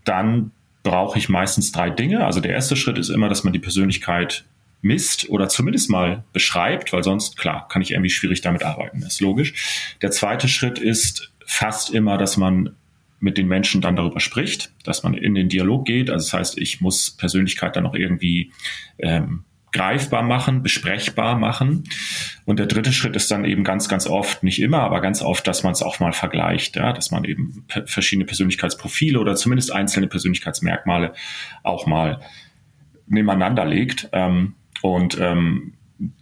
dann 0.03 0.51
brauche 0.83 1.19
ich 1.19 1.29
meistens 1.29 1.71
drei 1.71 1.89
Dinge. 1.89 2.25
Also 2.25 2.39
der 2.39 2.51
erste 2.51 2.75
Schritt 2.75 2.97
ist 2.97 3.09
immer, 3.09 3.29
dass 3.29 3.43
man 3.43 3.53
die 3.53 3.59
Persönlichkeit 3.59 4.45
misst 4.87 5.29
oder 5.29 5.49
zumindest 5.49 5.89
mal 5.89 6.23
beschreibt, 6.33 6.93
weil 6.93 7.03
sonst, 7.03 7.37
klar, 7.37 7.67
kann 7.67 7.81
ich 7.81 7.91
irgendwie 7.91 8.09
schwierig 8.09 8.41
damit 8.41 8.63
arbeiten, 8.63 9.03
ist 9.03 9.21
logisch. 9.21 9.95
Der 10.01 10.11
zweite 10.11 10.47
Schritt 10.47 10.79
ist 10.79 11.31
fast 11.45 11.91
immer, 11.91 12.17
dass 12.17 12.37
man 12.37 12.75
mit 13.19 13.37
den 13.37 13.47
Menschen 13.47 13.81
dann 13.81 13.95
darüber 13.95 14.19
spricht, 14.19 14.71
dass 14.83 15.03
man 15.03 15.13
in 15.13 15.35
den 15.35 15.49
Dialog 15.49 15.85
geht. 15.85 16.09
Also 16.09 16.25
das 16.25 16.33
heißt, 16.33 16.57
ich 16.57 16.81
muss 16.81 17.11
Persönlichkeit 17.11 17.75
dann 17.75 17.83
noch 17.83 17.95
irgendwie 17.95 18.51
ähm, 18.99 19.43
greifbar 19.71 20.23
machen, 20.23 20.63
besprechbar 20.63 21.37
machen. 21.37 21.83
Und 22.45 22.59
der 22.59 22.67
dritte 22.67 22.93
Schritt 22.93 23.15
ist 23.15 23.29
dann 23.31 23.43
eben 23.43 23.63
ganz, 23.63 23.89
ganz 23.89 24.07
oft, 24.07 24.43
nicht 24.43 24.61
immer, 24.61 24.79
aber 24.81 25.01
ganz 25.01 25.21
oft, 25.21 25.47
dass 25.47 25.63
man 25.63 25.73
es 25.73 25.81
auch 25.81 25.99
mal 25.99 26.13
vergleicht, 26.13 26.75
ja, 26.75 26.93
dass 26.93 27.11
man 27.11 27.25
eben 27.25 27.65
verschiedene 27.85 28.25
Persönlichkeitsprofile 28.25 29.19
oder 29.19 29.35
zumindest 29.35 29.71
einzelne 29.71 30.07
Persönlichkeitsmerkmale 30.07 31.13
auch 31.63 31.85
mal 31.85 32.21
nebeneinander 33.07 33.65
legt. 33.65 34.09
Ähm, 34.13 34.55
und 34.81 35.17
ähm, 35.19 35.73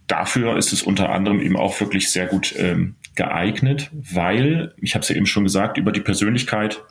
dafür 0.07 0.57
ist 0.57 0.73
es 0.73 0.83
unter 0.83 1.09
anderem 1.09 1.41
eben 1.41 1.57
auch 1.57 1.79
wirklich 1.79 2.11
sehr 2.11 2.27
gut 2.27 2.53
ähm, 2.57 2.95
geeignet, 3.15 3.91
weil, 3.93 4.73
ich 4.77 4.95
habe 4.95 5.03
es 5.03 5.09
ja 5.09 5.15
eben 5.15 5.25
schon 5.25 5.43
gesagt, 5.43 5.77
über 5.77 5.91
die 5.91 6.01
Persönlichkeit 6.01 6.81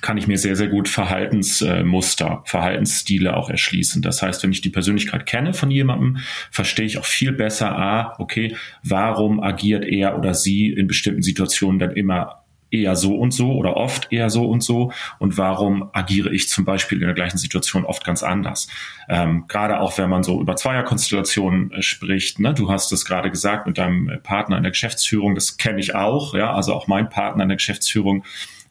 kann 0.00 0.16
ich 0.16 0.26
mir 0.26 0.38
sehr, 0.38 0.56
sehr 0.56 0.68
gut 0.68 0.88
Verhaltensmuster, 0.88 2.42
Verhaltensstile 2.46 3.36
auch 3.36 3.50
erschließen. 3.50 4.00
Das 4.00 4.22
heißt, 4.22 4.42
wenn 4.42 4.52
ich 4.52 4.62
die 4.62 4.70
Persönlichkeit 4.70 5.26
kenne 5.26 5.52
von 5.52 5.70
jemandem, 5.70 6.18
verstehe 6.50 6.86
ich 6.86 6.98
auch 6.98 7.04
viel 7.04 7.32
besser, 7.32 7.76
ah, 7.76 8.14
okay, 8.18 8.56
warum 8.82 9.42
agiert 9.42 9.84
er 9.84 10.16
oder 10.16 10.32
sie 10.32 10.72
in 10.72 10.86
bestimmten 10.86 11.22
Situationen 11.22 11.78
dann 11.78 11.90
immer 11.90 12.39
eher 12.70 12.96
so 12.96 13.16
und 13.16 13.32
so 13.32 13.52
oder 13.52 13.76
oft 13.76 14.12
eher 14.12 14.30
so 14.30 14.48
und 14.48 14.62
so 14.62 14.92
und 15.18 15.36
warum 15.38 15.90
agiere 15.92 16.32
ich 16.32 16.48
zum 16.48 16.64
Beispiel 16.64 16.98
in 17.00 17.06
der 17.06 17.14
gleichen 17.14 17.38
Situation 17.38 17.84
oft 17.84 18.04
ganz 18.04 18.22
anders. 18.22 18.68
Ähm, 19.08 19.44
gerade 19.48 19.80
auch 19.80 19.98
wenn 19.98 20.08
man 20.08 20.22
so 20.22 20.40
über 20.40 20.56
Zweierkonstellationen 20.56 21.72
äh, 21.72 21.82
spricht, 21.82 22.38
ne? 22.38 22.54
du 22.54 22.70
hast 22.70 22.92
es 22.92 23.04
gerade 23.04 23.30
gesagt 23.30 23.66
mit 23.66 23.78
deinem 23.78 24.08
äh, 24.08 24.18
Partner 24.18 24.56
in 24.56 24.62
der 24.62 24.72
Geschäftsführung, 24.72 25.34
das 25.34 25.56
kenne 25.56 25.80
ich 25.80 25.94
auch, 25.94 26.34
ja, 26.34 26.52
also 26.52 26.74
auch 26.74 26.86
mein 26.86 27.08
Partner 27.08 27.42
in 27.42 27.48
der 27.48 27.56
Geschäftsführung 27.56 28.24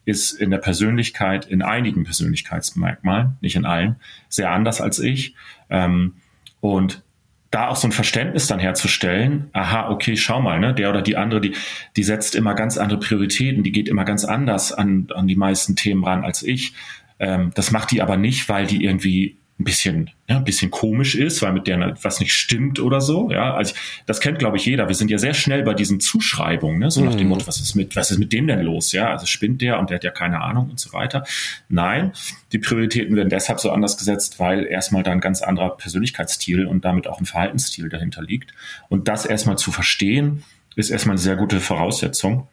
ist 0.05 0.31
in 0.31 0.49
der 0.49 0.57
Persönlichkeit, 0.57 1.45
in 1.45 1.61
einigen 1.61 2.03
Persönlichkeitsmerkmalen, 2.03 3.37
nicht 3.41 3.55
in 3.55 3.65
allen, 3.65 3.97
sehr 4.27 4.49
anders 4.51 4.81
als 4.81 4.99
ich. 4.99 5.35
Ähm, 5.69 6.15
und 6.61 7.03
da 7.51 7.67
auch 7.67 7.75
so 7.75 7.87
ein 7.87 7.91
Verständnis 7.91 8.47
dann 8.47 8.59
herzustellen, 8.59 9.49
aha, 9.53 9.89
okay, 9.89 10.15
schau 10.15 10.41
mal, 10.41 10.59
ne, 10.59 10.73
der 10.73 10.89
oder 10.89 11.01
die 11.01 11.17
andere, 11.17 11.41
die, 11.41 11.55
die 11.95 12.03
setzt 12.03 12.35
immer 12.35 12.53
ganz 12.53 12.77
andere 12.77 12.99
Prioritäten, 12.99 13.63
die 13.63 13.71
geht 13.71 13.87
immer 13.87 14.05
ganz 14.05 14.23
anders 14.23 14.71
an, 14.71 15.07
an 15.13 15.27
die 15.27 15.35
meisten 15.35 15.75
Themen 15.75 16.03
ran 16.03 16.23
als 16.23 16.43
ich. 16.43 16.73
Ähm, 17.17 17.51
das 17.55 17.71
macht 17.71 17.91
die 17.91 18.01
aber 18.01 18.17
nicht, 18.17 18.49
weil 18.49 18.67
die 18.67 18.83
irgendwie 18.83 19.37
ein 19.59 19.65
bisschen, 19.65 20.09
ja, 20.29 20.37
ein 20.37 20.45
bisschen 20.45 20.71
komisch 20.71 21.15
ist, 21.15 21.41
weil 21.41 21.51
mit 21.51 21.67
der 21.67 21.97
was 22.01 22.21
nicht 22.21 22.33
stimmt 22.33 22.79
oder 22.79 23.01
so. 23.01 23.29
Ja, 23.29 23.55
also 23.55 23.75
das 24.05 24.21
kennt, 24.21 24.39
glaube 24.39 24.55
ich, 24.55 24.65
jeder. 24.65 24.87
Wir 24.87 24.95
sind 24.95 25.11
ja 25.11 25.17
sehr 25.17 25.33
schnell 25.33 25.63
bei 25.63 25.73
diesen 25.73 25.99
Zuschreibungen, 25.99 26.79
ne? 26.79 26.89
so 26.89 27.03
nach 27.03 27.15
dem 27.15 27.23
mhm. 27.23 27.29
Motto, 27.29 27.47
was 27.47 27.59
ist 27.59 27.75
mit, 27.75 27.93
was 27.97 28.09
ist 28.09 28.19
mit 28.19 28.31
dem 28.31 28.47
denn 28.47 28.61
los? 28.61 28.93
Ja, 28.93 29.09
also 29.09 29.25
spinnt 29.25 29.61
der 29.61 29.77
und 29.77 29.89
der 29.89 29.95
hat 29.95 30.05
ja 30.05 30.11
keine 30.11 30.41
Ahnung 30.41 30.69
und 30.69 30.79
so 30.79 30.93
weiter. 30.93 31.25
Nein, 31.67 32.13
die 32.53 32.59
Prioritäten 32.59 33.17
werden 33.17 33.29
deshalb 33.29 33.59
so 33.59 33.71
anders 33.71 33.97
gesetzt, 33.97 34.39
weil 34.39 34.65
erstmal 34.65 35.03
da 35.03 35.11
ein 35.11 35.19
ganz 35.19 35.41
anderer 35.41 35.75
Persönlichkeitsstil 35.75 36.65
und 36.65 36.85
damit 36.85 37.07
auch 37.07 37.19
ein 37.19 37.25
Verhaltensstil 37.25 37.89
dahinter 37.89 38.21
liegt. 38.21 38.53
Und 38.87 39.09
das 39.09 39.25
erstmal 39.25 39.57
zu 39.57 39.71
verstehen, 39.71 40.43
ist 40.77 40.89
erstmal 40.89 41.15
eine 41.15 41.21
sehr 41.21 41.35
gute 41.35 41.59
Voraussetzung 41.59 42.47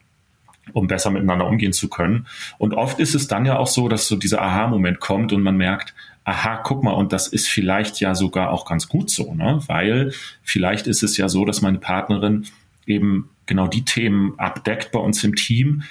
um 0.73 0.89
besser 0.89 1.11
miteinander 1.11 1.47
umgehen 1.47 1.73
zu 1.73 1.89
können. 1.89 2.27
Und 2.59 2.75
oft 2.75 2.99
ist 2.99 3.15
es 3.15 3.29
dann 3.29 3.47
ja 3.47 3.57
auch 3.57 3.69
so, 3.69 3.89
dass 3.89 4.09
so 4.09 4.17
dieser 4.17 4.43
Aha-Moment 4.43 4.99
kommt 4.99 5.33
und 5.33 5.43
man 5.43 5.57
merkt, 5.57 5.95
aha, 6.27 6.57
guck 6.57 6.83
mal, 6.83 6.93
und 6.93 7.13
das 7.13 7.29
ist 7.29 7.49
vielleicht 7.49 8.01
ja 8.01 8.17
sogar 8.17 8.51
auch 8.51 8.67
ganz 8.67 8.89
gut 8.89 9.11
so, 9.11 9.33
ne? 9.33 9.61
Weil 9.69 10.13
vielleicht 10.43 10.89
ist 10.89 11.05
es 11.05 11.17
ja 11.17 11.29
so, 11.29 11.45
dass 11.45 11.63
meine 11.63 11.79
Partnerin 11.79 12.47
eben 12.85 13.31
genau 13.47 13.69
die 13.69 13.85
Themen 13.85 14.37
abdeckt 14.37 14.91
bei 14.91 14.99
uns 14.99 15.23
im 15.23 15.37
Team, 15.37 15.85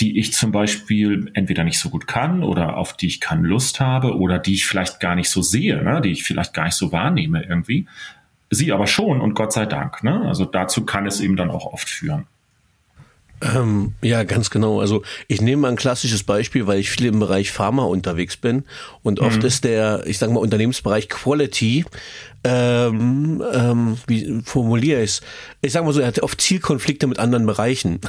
die 0.00 0.18
ich 0.18 0.32
zum 0.32 0.50
Beispiel 0.50 1.30
entweder 1.34 1.62
nicht 1.62 1.78
so 1.78 1.90
gut 1.90 2.06
kann 2.06 2.42
oder 2.42 2.78
auf 2.78 2.96
die 2.96 3.06
ich 3.06 3.20
keine 3.20 3.46
Lust 3.46 3.80
habe 3.80 4.16
oder 4.16 4.38
die 4.38 4.54
ich 4.54 4.64
vielleicht 4.64 4.98
gar 4.98 5.14
nicht 5.14 5.28
so 5.28 5.42
sehe, 5.42 5.84
ne? 5.84 6.00
die 6.00 6.10
ich 6.10 6.24
vielleicht 6.24 6.54
gar 6.54 6.64
nicht 6.64 6.74
so 6.74 6.90
wahrnehme 6.90 7.42
irgendwie. 7.44 7.86
Sie 8.48 8.72
aber 8.72 8.86
schon 8.86 9.20
und 9.20 9.34
Gott 9.34 9.52
sei 9.52 9.66
Dank. 9.66 10.02
Ne? 10.02 10.22
Also 10.22 10.46
dazu 10.46 10.86
kann 10.86 11.04
es 11.06 11.20
eben 11.20 11.36
dann 11.36 11.50
auch 11.50 11.66
oft 11.66 11.88
führen. 11.88 12.26
Ähm, 13.42 13.94
ja, 14.02 14.22
ganz 14.22 14.50
genau. 14.50 14.80
Also 14.80 15.02
ich 15.26 15.40
nehme 15.40 15.62
mal 15.62 15.68
ein 15.68 15.76
klassisches 15.76 16.22
Beispiel, 16.22 16.66
weil 16.66 16.78
ich 16.78 16.90
viel 16.90 17.06
im 17.06 17.18
Bereich 17.18 17.50
Pharma 17.50 17.84
unterwegs 17.84 18.36
bin 18.36 18.64
und 19.02 19.20
oft 19.20 19.40
mhm. 19.40 19.46
ist 19.46 19.64
der, 19.64 20.04
ich 20.06 20.18
sage 20.18 20.32
mal, 20.32 20.40
Unternehmensbereich 20.40 21.08
Quality, 21.08 21.84
ähm, 22.44 23.42
ähm, 23.52 23.98
wie 24.06 24.40
formuliere 24.44 25.02
ich 25.02 25.10
es? 25.10 25.20
Ich 25.60 25.72
sage 25.72 25.86
mal 25.86 25.92
so, 25.92 26.00
er 26.00 26.08
hat 26.08 26.20
oft 26.20 26.40
Zielkonflikte 26.40 27.06
mit 27.06 27.18
anderen 27.18 27.46
Bereichen. 27.46 28.00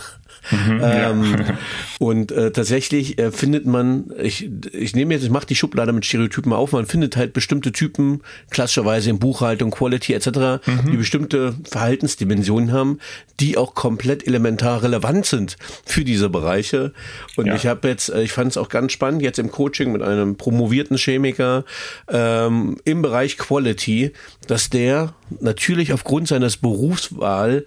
Mhm, 0.51 0.81
ähm, 0.83 1.35
ja. 1.37 1.57
Und 1.99 2.31
äh, 2.31 2.51
tatsächlich 2.51 3.19
äh, 3.19 3.31
findet 3.31 3.65
man, 3.65 4.11
ich, 4.19 4.49
ich 4.73 4.95
nehme 4.95 5.13
jetzt, 5.13 5.23
ich 5.23 5.29
mache 5.29 5.45
die 5.45 5.55
Schublade 5.55 5.93
mit 5.93 6.05
Stereotypen 6.05 6.51
auf, 6.51 6.71
man 6.71 6.85
findet 6.85 7.15
halt 7.15 7.33
bestimmte 7.33 7.71
Typen, 7.71 8.21
klassischerweise 8.49 9.09
in 9.09 9.19
Buchhaltung, 9.19 9.71
Quality 9.71 10.13
etc., 10.13 10.27
mhm. 10.65 10.91
die 10.91 10.97
bestimmte 10.97 11.55
Verhaltensdimensionen 11.63 12.71
haben, 12.71 12.99
die 13.39 13.57
auch 13.57 13.73
komplett 13.75 14.27
elementar 14.27 14.83
relevant 14.83 15.25
sind 15.25 15.57
für 15.85 16.03
diese 16.03 16.29
Bereiche. 16.29 16.93
Und 17.35 17.47
ja. 17.47 17.55
ich 17.55 17.67
habe 17.67 17.87
jetzt, 17.87 18.09
äh, 18.09 18.23
ich 18.23 18.31
fand 18.31 18.51
es 18.51 18.57
auch 18.57 18.69
ganz 18.69 18.91
spannend, 18.91 19.21
jetzt 19.21 19.39
im 19.39 19.51
Coaching 19.51 19.91
mit 19.91 20.01
einem 20.01 20.35
promovierten 20.35 20.97
Chemiker 20.97 21.63
ähm, 22.09 22.77
im 22.83 23.01
Bereich 23.01 23.37
Quality, 23.37 24.11
dass 24.47 24.69
der 24.69 25.13
natürlich 25.39 25.93
aufgrund 25.93 26.27
seines 26.27 26.57
Berufswahl 26.57 27.65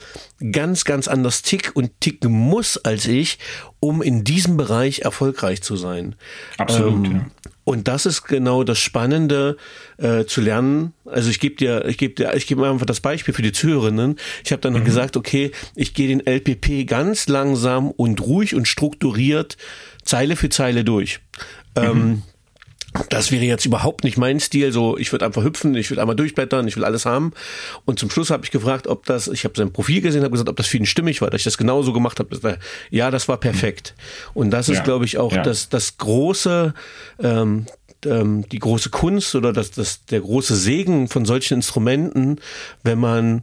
ganz, 0.53 0.85
ganz 0.85 1.09
anders 1.09 1.43
tick 1.43 1.73
und 1.75 2.01
ticken 2.01 2.33
muss 2.33 2.77
als 2.79 3.07
ich, 3.07 3.39
um 3.81 4.03
in 4.03 4.25
diesem 4.25 4.57
Bereich 4.57 5.01
erfolgreich 5.01 5.63
zu 5.63 5.77
sein. 5.77 6.17
Absolut. 6.59 7.07
Ähm, 7.07 7.15
ja. 7.15 7.27
Und 7.65 7.89
das 7.89 8.07
ist 8.07 8.23
genau 8.23 8.63
das 8.63 8.79
Spannende 8.79 9.57
äh, 9.99 10.25
zu 10.25 10.41
lernen. 10.41 10.93
Also 11.05 11.31
ich 11.31 11.41
gebe 11.41 11.57
dir, 11.57 11.85
ich 11.87 11.99
gebe 11.99 12.15
dir, 12.15 12.33
ich 12.35 12.47
gebe 12.47 12.69
einfach 12.69 12.87
das 12.87 13.01
Beispiel 13.01 13.35
für 13.35 13.43
die 13.43 13.51
Zuhörerinnen. 13.51 14.17
Ich 14.45 14.53
habe 14.53 14.63
dann 14.63 14.75
mhm. 14.75 14.85
gesagt, 14.85 15.17
okay, 15.17 15.51
ich 15.75 15.93
gehe 15.93 16.07
den 16.07 16.25
LPP 16.25 16.87
ganz 16.87 17.27
langsam 17.27 17.91
und 17.91 18.21
ruhig 18.21 18.55
und 18.55 18.69
strukturiert 18.69 19.57
Zeile 20.05 20.37
für 20.37 20.49
Zeile 20.49 20.85
durch. 20.85 21.19
Mhm. 21.77 21.83
Ähm, 21.83 22.23
das 23.09 23.31
wäre 23.31 23.45
jetzt 23.45 23.67
überhaupt 23.67 24.05
nicht 24.05 24.17
mein 24.17 24.41
Stil. 24.41 24.73
So, 24.73 24.97
ich 24.97 25.13
würde 25.13 25.25
einfach 25.25 25.43
hüpfen, 25.43 25.75
ich 25.75 25.91
will 25.91 26.01
einmal 26.01 26.17
durchblättern, 26.17 26.67
ich 26.69 26.77
will 26.77 26.85
alles 26.85 27.07
haben. 27.07 27.33
Und 27.85 27.99
zum 27.99 28.11
Schluss 28.11 28.31
habe 28.31 28.45
ich 28.45 28.51
gefragt, 28.51 28.87
ob 28.87 29.07
das, 29.07 29.29
ich 29.29 29.45
habe 29.45 29.55
sein 29.57 29.73
Profil 29.73 30.01
gesehen, 30.01 30.23
habe 30.23 30.33
gesagt, 30.33 30.49
ob 30.49 30.57
das 30.57 30.67
für 30.67 30.77
ihn 30.77 30.87
stimmig 30.87 31.23
war, 31.23 31.31
dass 31.31 31.41
ich 31.41 31.45
das 31.45 31.59
genauso 31.59 31.93
gemacht 31.93 32.19
habe. 32.19 32.59
Ja, 32.91 33.11
das 33.11 33.29
war 33.29 33.39
perfekt. 33.39 33.95
Und 34.35 34.51
das 34.51 34.69
ist, 34.69 34.79
ja, 34.79 34.85
glaube 34.85 35.05
ich, 35.05 35.19
auch 35.19 35.33
ja. 35.33 35.43
das, 35.43 35.69
das 35.69 35.99
große, 35.99 36.75
ähm, 37.23 37.67
ähm, 38.05 38.49
die 38.51 38.59
große 38.59 38.91
Kunst 38.91 39.35
oder 39.35 39.53
das, 39.53 39.71
das, 39.71 40.05
der 40.07 40.21
große 40.21 40.55
Segen 40.55 41.09
von 41.09 41.25
solchen 41.25 41.55
Instrumenten, 41.55 42.41
wenn 42.83 42.99
man 42.99 43.43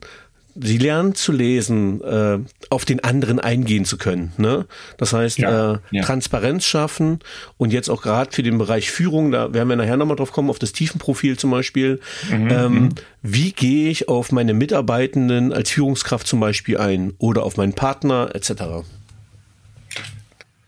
sie 0.56 0.78
lernen 0.78 1.16
zu 1.16 1.32
lesen, 1.32 2.02
äh, 2.02 2.40
auf 2.70 2.86
den 2.86 3.04
anderen 3.04 3.40
eingehen 3.40 3.86
zu 3.86 3.98
können. 3.98 4.34
Ne? 4.38 4.66
Das 4.98 5.14
heißt, 5.14 5.40
ja, 5.40 5.74
äh, 5.74 5.78
ja. 5.92 6.04
Transparenz 6.04 6.66
schaffen 6.66 7.20
und 7.58 7.74
jetzt 7.74 7.90
auch 7.90 8.02
gerade 8.02 8.32
für 8.32 8.44
den 8.44 8.58
Bereich 8.58 8.92
Führung, 8.92 9.32
da 9.32 9.54
werden 9.54 9.70
wir 9.70 9.76
nachher 9.76 9.98
nochmal 9.98 10.18
drauf 10.18 10.32
kommen, 10.32 10.50
auf 10.50 10.60
das 10.60 10.74
Tiefenprofil 10.74 11.38
zum 11.38 11.52
Beispiel. 11.52 12.00
Mhm, 12.30 12.50
ähm, 12.50 12.74
mhm. 12.74 12.90
wie 13.22 13.52
gehe 13.52 13.90
ich 13.90 14.10
auf 14.10 14.32
meine 14.32 14.54
Mitarbeitenden 14.54 15.54
als 15.54 15.72
Führungskraft 15.72 16.28
zum 16.28 16.40
Beispiel 16.40 16.78
ein 16.78 17.14
oder 17.18 17.44
auf 17.44 17.58
meinen 17.58 17.74
Partner 17.74 18.30
etc.? 18.34 18.86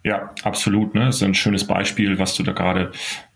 Ja, 0.05 0.29
absolut. 0.43 0.93
Ne? 0.93 1.05
Das 1.05 1.15
ist 1.15 1.23
ein 1.23 1.33
schönes 1.33 1.65
Beispiel, 1.65 2.19
was 2.19 2.35
du 2.35 2.43
da 2.43 2.51
gerade 2.51 2.91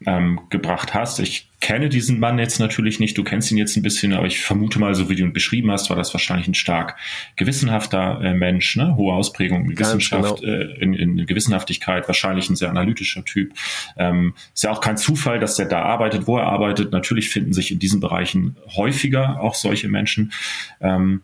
ähm, 0.05 0.39
gebracht 0.51 0.93
hast. 0.93 1.19
Ich 1.19 1.49
kenne 1.61 1.89
diesen 1.89 2.19
Mann 2.19 2.37
jetzt 2.37 2.59
natürlich 2.59 2.99
nicht. 2.99 3.17
Du 3.17 3.23
kennst 3.23 3.51
ihn 3.51 3.57
jetzt 3.57 3.75
ein 3.75 3.81
bisschen, 3.81 4.13
aber 4.13 4.27
ich 4.27 4.39
vermute 4.39 4.77
mal, 4.77 4.93
so 4.93 5.09
wie 5.09 5.15
du 5.15 5.23
ihn 5.23 5.33
beschrieben 5.33 5.71
hast, 5.71 5.89
war 5.89 5.97
das 5.97 6.13
wahrscheinlich 6.13 6.47
ein 6.47 6.53
stark 6.53 6.95
gewissenhafter 7.37 8.21
äh, 8.21 8.35
Mensch, 8.35 8.75
ne? 8.75 8.95
hohe 8.95 9.15
Ausprägung 9.15 9.67
in 9.67 9.79
Wissenschaft, 9.79 10.41
genau. 10.41 10.53
äh, 10.53 10.79
in, 10.79 10.93
in 10.93 11.25
Gewissenhaftigkeit, 11.25 12.07
wahrscheinlich 12.07 12.51
ein 12.51 12.55
sehr 12.55 12.69
analytischer 12.69 13.25
Typ. 13.25 13.51
Ähm, 13.97 14.35
ist 14.53 14.63
ja 14.63 14.69
auch 14.69 14.79
kein 14.79 14.97
Zufall, 14.97 15.39
dass 15.39 15.55
der 15.55 15.65
da 15.65 15.81
arbeitet, 15.81 16.27
wo 16.27 16.37
er 16.37 16.45
arbeitet. 16.45 16.91
Natürlich 16.91 17.31
finden 17.31 17.51
sich 17.51 17.71
in 17.71 17.79
diesen 17.79 17.99
Bereichen 17.99 18.57
häufiger 18.75 19.41
auch 19.41 19.55
solche 19.55 19.87
Menschen. 19.87 20.33
Ähm, 20.81 21.21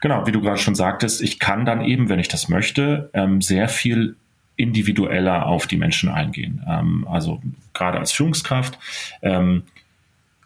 Genau, 0.00 0.26
wie 0.26 0.32
du 0.32 0.40
gerade 0.40 0.58
schon 0.58 0.76
sagtest, 0.76 1.22
ich 1.22 1.40
kann 1.40 1.64
dann 1.64 1.84
eben, 1.84 2.08
wenn 2.08 2.20
ich 2.20 2.28
das 2.28 2.48
möchte, 2.48 3.10
ähm, 3.14 3.40
sehr 3.40 3.68
viel 3.68 4.14
individueller 4.58 5.46
auf 5.46 5.66
die 5.66 5.78
Menschen 5.78 6.10
eingehen. 6.10 6.62
Ähm, 6.68 7.06
also 7.08 7.40
gerade 7.72 7.98
als 7.98 8.12
Führungskraft, 8.12 8.78
ähm, 9.22 9.62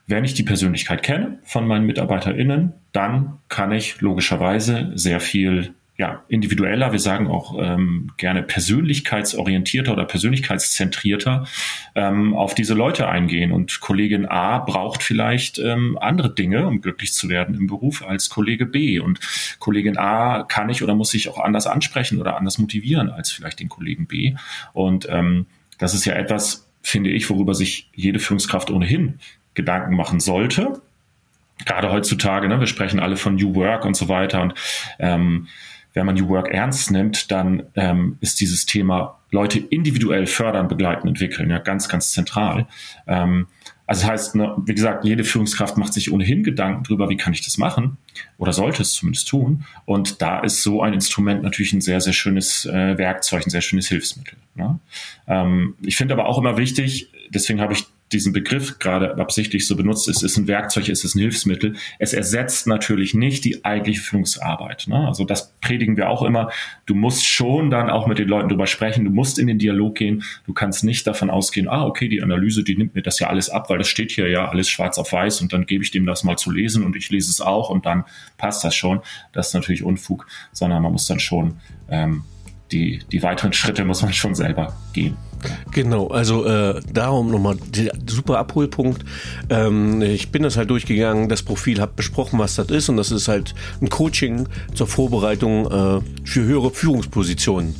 wenn 0.06 0.24
ich 0.24 0.34
die 0.34 0.42
Persönlichkeit 0.42 1.02
kenne 1.02 1.38
von 1.44 1.66
meinen 1.66 1.86
MitarbeiterInnen, 1.86 2.74
dann 2.92 3.38
kann 3.48 3.72
ich 3.72 4.00
logischerweise 4.00 4.92
sehr 4.94 5.20
viel 5.20 5.74
ja, 6.02 6.24
individueller, 6.26 6.90
wir 6.90 6.98
sagen 6.98 7.28
auch 7.28 7.56
ähm, 7.56 8.10
gerne 8.16 8.42
persönlichkeitsorientierter 8.42 9.92
oder 9.92 10.04
persönlichkeitszentrierter 10.04 11.46
ähm, 11.94 12.34
auf 12.34 12.56
diese 12.56 12.74
Leute 12.74 13.08
eingehen. 13.08 13.52
Und 13.52 13.78
Kollegin 13.78 14.26
A 14.26 14.58
braucht 14.58 15.04
vielleicht 15.04 15.60
ähm, 15.60 15.96
andere 16.00 16.34
Dinge, 16.34 16.66
um 16.66 16.80
glücklich 16.80 17.12
zu 17.12 17.28
werden 17.28 17.54
im 17.54 17.68
Beruf, 17.68 18.02
als 18.04 18.30
Kollege 18.30 18.66
B. 18.66 18.98
Und 18.98 19.20
Kollegin 19.60 19.96
A 19.96 20.42
kann 20.42 20.70
ich 20.70 20.82
oder 20.82 20.96
muss 20.96 21.14
ich 21.14 21.28
auch 21.28 21.38
anders 21.38 21.68
ansprechen 21.68 22.20
oder 22.20 22.36
anders 22.36 22.58
motivieren 22.58 23.08
als 23.08 23.30
vielleicht 23.30 23.60
den 23.60 23.68
Kollegen 23.68 24.08
B. 24.08 24.34
Und 24.72 25.06
ähm, 25.08 25.46
das 25.78 25.94
ist 25.94 26.04
ja 26.04 26.14
etwas, 26.14 26.66
finde 26.82 27.10
ich, 27.10 27.30
worüber 27.30 27.54
sich 27.54 27.88
jede 27.94 28.18
Führungskraft 28.18 28.72
ohnehin 28.72 29.20
Gedanken 29.54 29.94
machen 29.94 30.18
sollte. 30.18 30.82
Gerade 31.64 31.92
heutzutage, 31.92 32.48
ne, 32.48 32.58
wir 32.58 32.66
sprechen 32.66 32.98
alle 32.98 33.16
von 33.16 33.36
New 33.36 33.54
Work 33.54 33.84
und 33.84 33.96
so 33.96 34.08
weiter. 34.08 34.42
Und 34.42 34.54
ähm, 34.98 35.46
wenn 35.94 36.06
man 36.06 36.14
New 36.14 36.28
Work 36.28 36.48
ernst 36.48 36.90
nimmt, 36.90 37.30
dann 37.30 37.64
ähm, 37.74 38.16
ist 38.20 38.40
dieses 38.40 38.66
Thema 38.66 39.18
Leute 39.30 39.58
individuell 39.58 40.26
fördern, 40.26 40.68
begleiten, 40.68 41.08
entwickeln 41.08 41.50
ja 41.50 41.58
ganz, 41.58 41.88
ganz 41.88 42.12
zentral. 42.12 42.66
Ähm, 43.06 43.46
also 43.86 44.02
das 44.02 44.10
heißt, 44.10 44.34
ne, 44.36 44.54
wie 44.64 44.74
gesagt, 44.74 45.04
jede 45.04 45.24
Führungskraft 45.24 45.76
macht 45.76 45.92
sich 45.92 46.12
ohnehin 46.12 46.44
Gedanken 46.44 46.84
darüber, 46.84 47.10
wie 47.10 47.16
kann 47.16 47.32
ich 47.32 47.42
das 47.44 47.58
machen 47.58 47.98
oder 48.38 48.52
sollte 48.52 48.82
es 48.82 48.92
zumindest 48.92 49.28
tun. 49.28 49.64
Und 49.84 50.22
da 50.22 50.40
ist 50.40 50.62
so 50.62 50.82
ein 50.82 50.94
Instrument 50.94 51.42
natürlich 51.42 51.72
ein 51.72 51.80
sehr, 51.80 52.00
sehr 52.00 52.12
schönes 52.12 52.64
äh, 52.64 52.96
Werkzeug, 52.96 53.46
ein 53.46 53.50
sehr 53.50 53.60
schönes 53.60 53.88
Hilfsmittel. 53.88 54.38
Ne? 54.54 54.78
Ähm, 55.26 55.74
ich 55.82 55.96
finde 55.96 56.14
aber 56.14 56.26
auch 56.26 56.38
immer 56.38 56.56
wichtig, 56.56 57.08
deswegen 57.30 57.60
habe 57.60 57.72
ich 57.72 57.86
diesen 58.12 58.32
Begriff 58.32 58.78
gerade 58.78 59.16
absichtlich 59.18 59.66
so 59.66 59.76
benutzt, 59.76 60.08
es 60.08 60.22
ist 60.22 60.36
ein 60.36 60.48
Werkzeug, 60.48 60.88
es 60.88 61.04
ist 61.04 61.14
ein 61.14 61.20
Hilfsmittel. 61.20 61.74
Es 61.98 62.12
ersetzt 62.12 62.66
natürlich 62.66 63.14
nicht 63.14 63.44
die 63.44 63.64
eigentliche 63.64 64.00
Führungsarbeit. 64.00 64.86
Ne? 64.88 65.06
Also 65.06 65.24
das 65.24 65.54
predigen 65.60 65.96
wir 65.96 66.10
auch 66.10 66.22
immer. 66.22 66.50
Du 66.86 66.94
musst 66.94 67.26
schon 67.26 67.70
dann 67.70 67.90
auch 67.90 68.06
mit 68.06 68.18
den 68.18 68.28
Leuten 68.28 68.48
drüber 68.48 68.66
sprechen, 68.66 69.04
du 69.04 69.10
musst 69.10 69.38
in 69.38 69.46
den 69.46 69.58
Dialog 69.58 69.94
gehen. 69.94 70.22
Du 70.46 70.52
kannst 70.52 70.84
nicht 70.84 71.06
davon 71.06 71.30
ausgehen, 71.30 71.68
ah, 71.68 71.84
okay, 71.84 72.08
die 72.08 72.22
Analyse, 72.22 72.64
die 72.64 72.76
nimmt 72.76 72.94
mir 72.94 73.02
das 73.02 73.18
ja 73.18 73.28
alles 73.28 73.48
ab, 73.48 73.70
weil 73.70 73.78
das 73.78 73.88
steht 73.88 74.10
hier 74.12 74.28
ja 74.28 74.48
alles 74.48 74.68
schwarz 74.68 74.98
auf 74.98 75.12
weiß 75.12 75.40
und 75.40 75.52
dann 75.52 75.66
gebe 75.66 75.84
ich 75.84 75.90
dem 75.90 76.06
das 76.06 76.24
mal 76.24 76.36
zu 76.36 76.50
lesen 76.50 76.84
und 76.84 76.96
ich 76.96 77.10
lese 77.10 77.30
es 77.30 77.40
auch 77.40 77.70
und 77.70 77.86
dann 77.86 78.04
passt 78.38 78.64
das 78.64 78.74
schon. 78.74 79.00
Das 79.32 79.48
ist 79.48 79.54
natürlich 79.54 79.82
Unfug, 79.82 80.26
sondern 80.52 80.82
man 80.82 80.92
muss 80.92 81.06
dann 81.06 81.20
schon 81.20 81.56
ähm, 81.88 82.24
die, 82.72 83.00
die 83.10 83.22
weiteren 83.22 83.52
Schritte 83.52 83.84
muss 83.84 84.02
man 84.02 84.12
schon 84.12 84.34
selber 84.34 84.74
gehen. 84.92 85.16
Genau, 85.72 86.08
also 86.08 86.44
äh, 86.44 86.80
darum 86.92 87.30
nochmal 87.30 87.56
super 88.06 88.38
Abholpunkt. 88.38 89.04
Ähm, 89.48 90.02
ich 90.02 90.30
bin 90.30 90.42
das 90.42 90.56
halt 90.56 90.70
durchgegangen, 90.70 91.28
das 91.28 91.42
Profil 91.42 91.80
habe 91.80 91.92
besprochen, 91.96 92.38
was 92.38 92.54
das 92.54 92.68
ist 92.68 92.88
und 92.88 92.96
das 92.96 93.10
ist 93.10 93.28
halt 93.28 93.54
ein 93.80 93.88
Coaching 93.88 94.48
zur 94.74 94.86
Vorbereitung 94.86 95.66
äh, 95.66 96.00
für 96.24 96.44
höhere 96.44 96.70
Führungspositionen. 96.70 97.74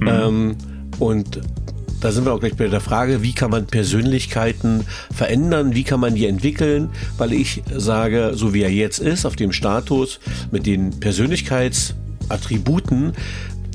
Mhm. 0.00 0.08
Ähm, 0.08 0.56
und 0.98 1.40
da 2.02 2.10
sind 2.10 2.24
wir 2.24 2.32
auch 2.32 2.40
gleich 2.40 2.56
bei 2.56 2.66
der 2.66 2.80
Frage, 2.80 3.22
wie 3.22 3.32
kann 3.32 3.52
man 3.52 3.66
Persönlichkeiten 3.66 4.84
verändern, 5.14 5.76
wie 5.76 5.84
kann 5.84 6.00
man 6.00 6.16
die 6.16 6.26
entwickeln, 6.26 6.88
weil 7.16 7.32
ich 7.32 7.62
sage, 7.72 8.32
so 8.34 8.52
wie 8.52 8.62
er 8.62 8.72
jetzt 8.72 8.98
ist, 8.98 9.24
auf 9.24 9.36
dem 9.36 9.52
Status 9.52 10.18
mit 10.50 10.66
den 10.66 10.98
Persönlichkeitsattributen, 10.98 13.12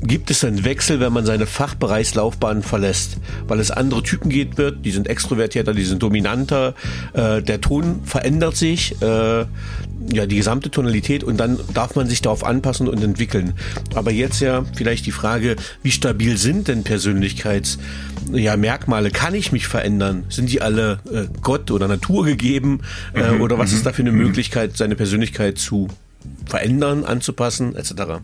gibt 0.02 0.30
es 0.30 0.44
einen 0.44 0.64
Wechsel, 0.64 1.00
wenn 1.00 1.12
man 1.12 1.26
seine 1.26 1.46
Fachbereichslaufbahn 1.46 2.62
verlässt, 2.62 3.16
weil 3.48 3.58
es 3.58 3.70
andere 3.70 4.02
Typen 4.02 4.30
geht 4.30 4.56
wird, 4.56 4.84
die 4.84 4.92
sind 4.92 5.08
extrovertierter, 5.08 5.74
die 5.74 5.84
sind 5.84 6.02
dominanter, 6.02 6.74
äh, 7.14 7.42
der 7.42 7.60
Ton 7.60 8.00
verändert 8.04 8.56
sich, 8.56 9.00
äh, 9.02 9.44
ja, 10.10 10.26
die 10.26 10.36
gesamte 10.36 10.70
Tonalität 10.70 11.24
und 11.24 11.38
dann 11.38 11.58
darf 11.74 11.96
man 11.96 12.08
sich 12.08 12.22
darauf 12.22 12.44
anpassen 12.44 12.88
und 12.88 13.02
entwickeln. 13.02 13.54
Aber 13.94 14.12
jetzt 14.12 14.40
ja 14.40 14.64
vielleicht 14.74 15.06
die 15.06 15.10
Frage, 15.10 15.56
wie 15.82 15.90
stabil 15.90 16.36
sind 16.36 16.68
denn 16.68 16.84
Persönlichkeits 16.84 17.78
ja, 18.32 18.56
Merkmale? 18.56 19.10
Kann 19.10 19.34
ich 19.34 19.50
mich 19.52 19.66
verändern? 19.66 20.24
Sind 20.28 20.50
die 20.50 20.62
alle 20.62 21.00
äh, 21.12 21.24
Gott 21.42 21.70
oder 21.70 21.88
Natur 21.88 22.24
gegeben? 22.24 22.80
Äh, 23.14 23.32
mhm, 23.32 23.40
oder 23.40 23.58
was 23.58 23.72
ist 23.72 23.80
mhm, 23.80 23.84
da 23.84 23.92
für 23.92 24.02
eine 24.02 24.12
mhm. 24.12 24.18
Möglichkeit, 24.18 24.76
seine 24.76 24.94
Persönlichkeit 24.94 25.58
zu 25.58 25.88
verändern, 26.46 27.04
anzupassen, 27.04 27.74
etc.? 27.74 28.20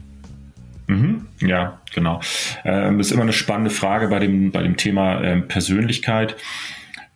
Mhm, 0.94 1.26
ja, 1.40 1.80
genau. 1.94 2.20
Ähm, 2.64 3.00
ist 3.00 3.11
immer 3.11 3.22
eine 3.22 3.33
spannende 3.33 3.70
Frage 3.70 4.09
bei 4.09 4.18
dem, 4.18 4.52
bei 4.52 4.62
dem 4.62 4.76
Thema 4.76 5.22
ähm, 5.22 5.48
Persönlichkeit. 5.48 6.37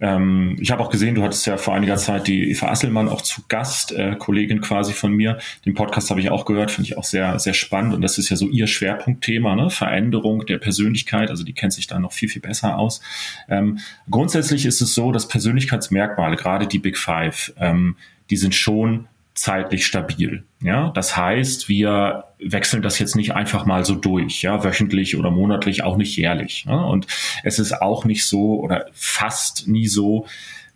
Ähm, 0.01 0.57
ich 0.61 0.71
habe 0.71 0.83
auch 0.83 0.91
gesehen, 0.91 1.15
du 1.15 1.23
hattest 1.23 1.47
ja 1.47 1.57
vor 1.57 1.75
einiger 1.75 1.97
Zeit 1.97 2.29
die 2.29 2.51
Eva 2.51 2.69
Asselmann 2.69 3.09
auch 3.09 3.23
zu 3.23 3.43
Gast, 3.49 3.93
äh, 3.93 4.15
Kollegin 4.17 4.61
quasi 4.61 4.93
von 4.93 5.13
mir. 5.13 5.39
Den 5.65 5.75
Podcast 5.75 6.11
habe 6.11 6.21
ich 6.21 6.31
auch 6.31 6.45
gehört, 6.45 6.71
finde 6.71 6.89
ich 6.89 6.97
auch 6.97 7.05
sehr, 7.05 7.39
sehr 7.39 7.55
spannend. 7.55 7.95
Und 7.95 8.03
das 8.03 8.19
ist 8.19 8.29
ja 8.29 8.37
so 8.37 8.49
ihr 8.49 8.67
Schwerpunktthema, 8.67 9.57
ne? 9.57 9.71
Veränderung 9.71 10.47
der 10.47 10.59
Persönlichkeit. 10.59 11.31
Also 11.31 11.45
die 11.45 11.53
kennt 11.53 11.73
sich 11.73 11.87
da 11.87 11.99
noch 11.99 12.13
viel, 12.13 12.29
viel 12.29 12.43
besser 12.43 12.79
aus. 12.79 13.01
Ähm, 13.49 13.79
grundsätzlich 14.11 14.67
ist 14.67 14.81
es 14.81 14.95
so, 14.95 15.11
dass 15.13 15.29
Persönlichkeitsmerkmale, 15.29 16.37
gerade 16.37 16.67
die 16.67 16.79
Big 16.79 16.97
Five, 16.97 17.53
ähm, 17.59 17.97
die 18.31 18.37
sind 18.37 18.55
schon 18.55 19.09
zeitlich 19.41 19.87
stabil. 19.87 20.45
Ja, 20.61 20.91
das 20.91 21.17
heißt, 21.17 21.69
wir 21.69 22.25
wechseln 22.39 22.83
das 22.83 22.99
jetzt 22.99 23.17
nicht 23.17 23.35
einfach 23.35 23.67
mal 23.67 23.85
so 23.85 23.95
durch, 23.95 24.43
ja, 24.43 24.65
wöchentlich 24.65 25.17
oder 25.17 25.31
monatlich, 25.31 25.83
auch 25.83 25.97
nicht 25.97 26.17
jährlich. 26.17 26.67
Ne? 26.67 26.85
Und 26.85 27.07
es 27.45 27.59
ist 27.59 27.81
auch 27.81 28.05
nicht 28.05 28.27
so 28.27 28.61
oder 28.61 28.87
fast 28.93 29.69
nie 29.69 29.87
so, 29.87 30.27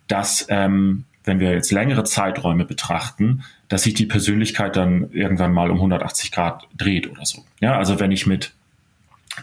dass 0.07 0.45
ähm, 0.49 1.05
wenn 1.23 1.39
wir 1.39 1.51
jetzt 1.51 1.71
längere 1.71 2.03
Zeiträume 2.03 2.65
betrachten, 2.65 3.43
dass 3.69 3.83
sich 3.83 3.93
die 3.93 4.05
Persönlichkeit 4.05 4.75
dann 4.75 5.11
irgendwann 5.11 5.53
mal 5.53 5.71
um 5.71 5.77
180 5.77 6.31
Grad 6.31 6.67
dreht 6.77 7.09
oder 7.09 7.25
so. 7.25 7.43
Ja, 7.59 7.77
also 7.77 7.99
wenn 7.99 8.11
ich 8.11 8.27
mit 8.27 8.53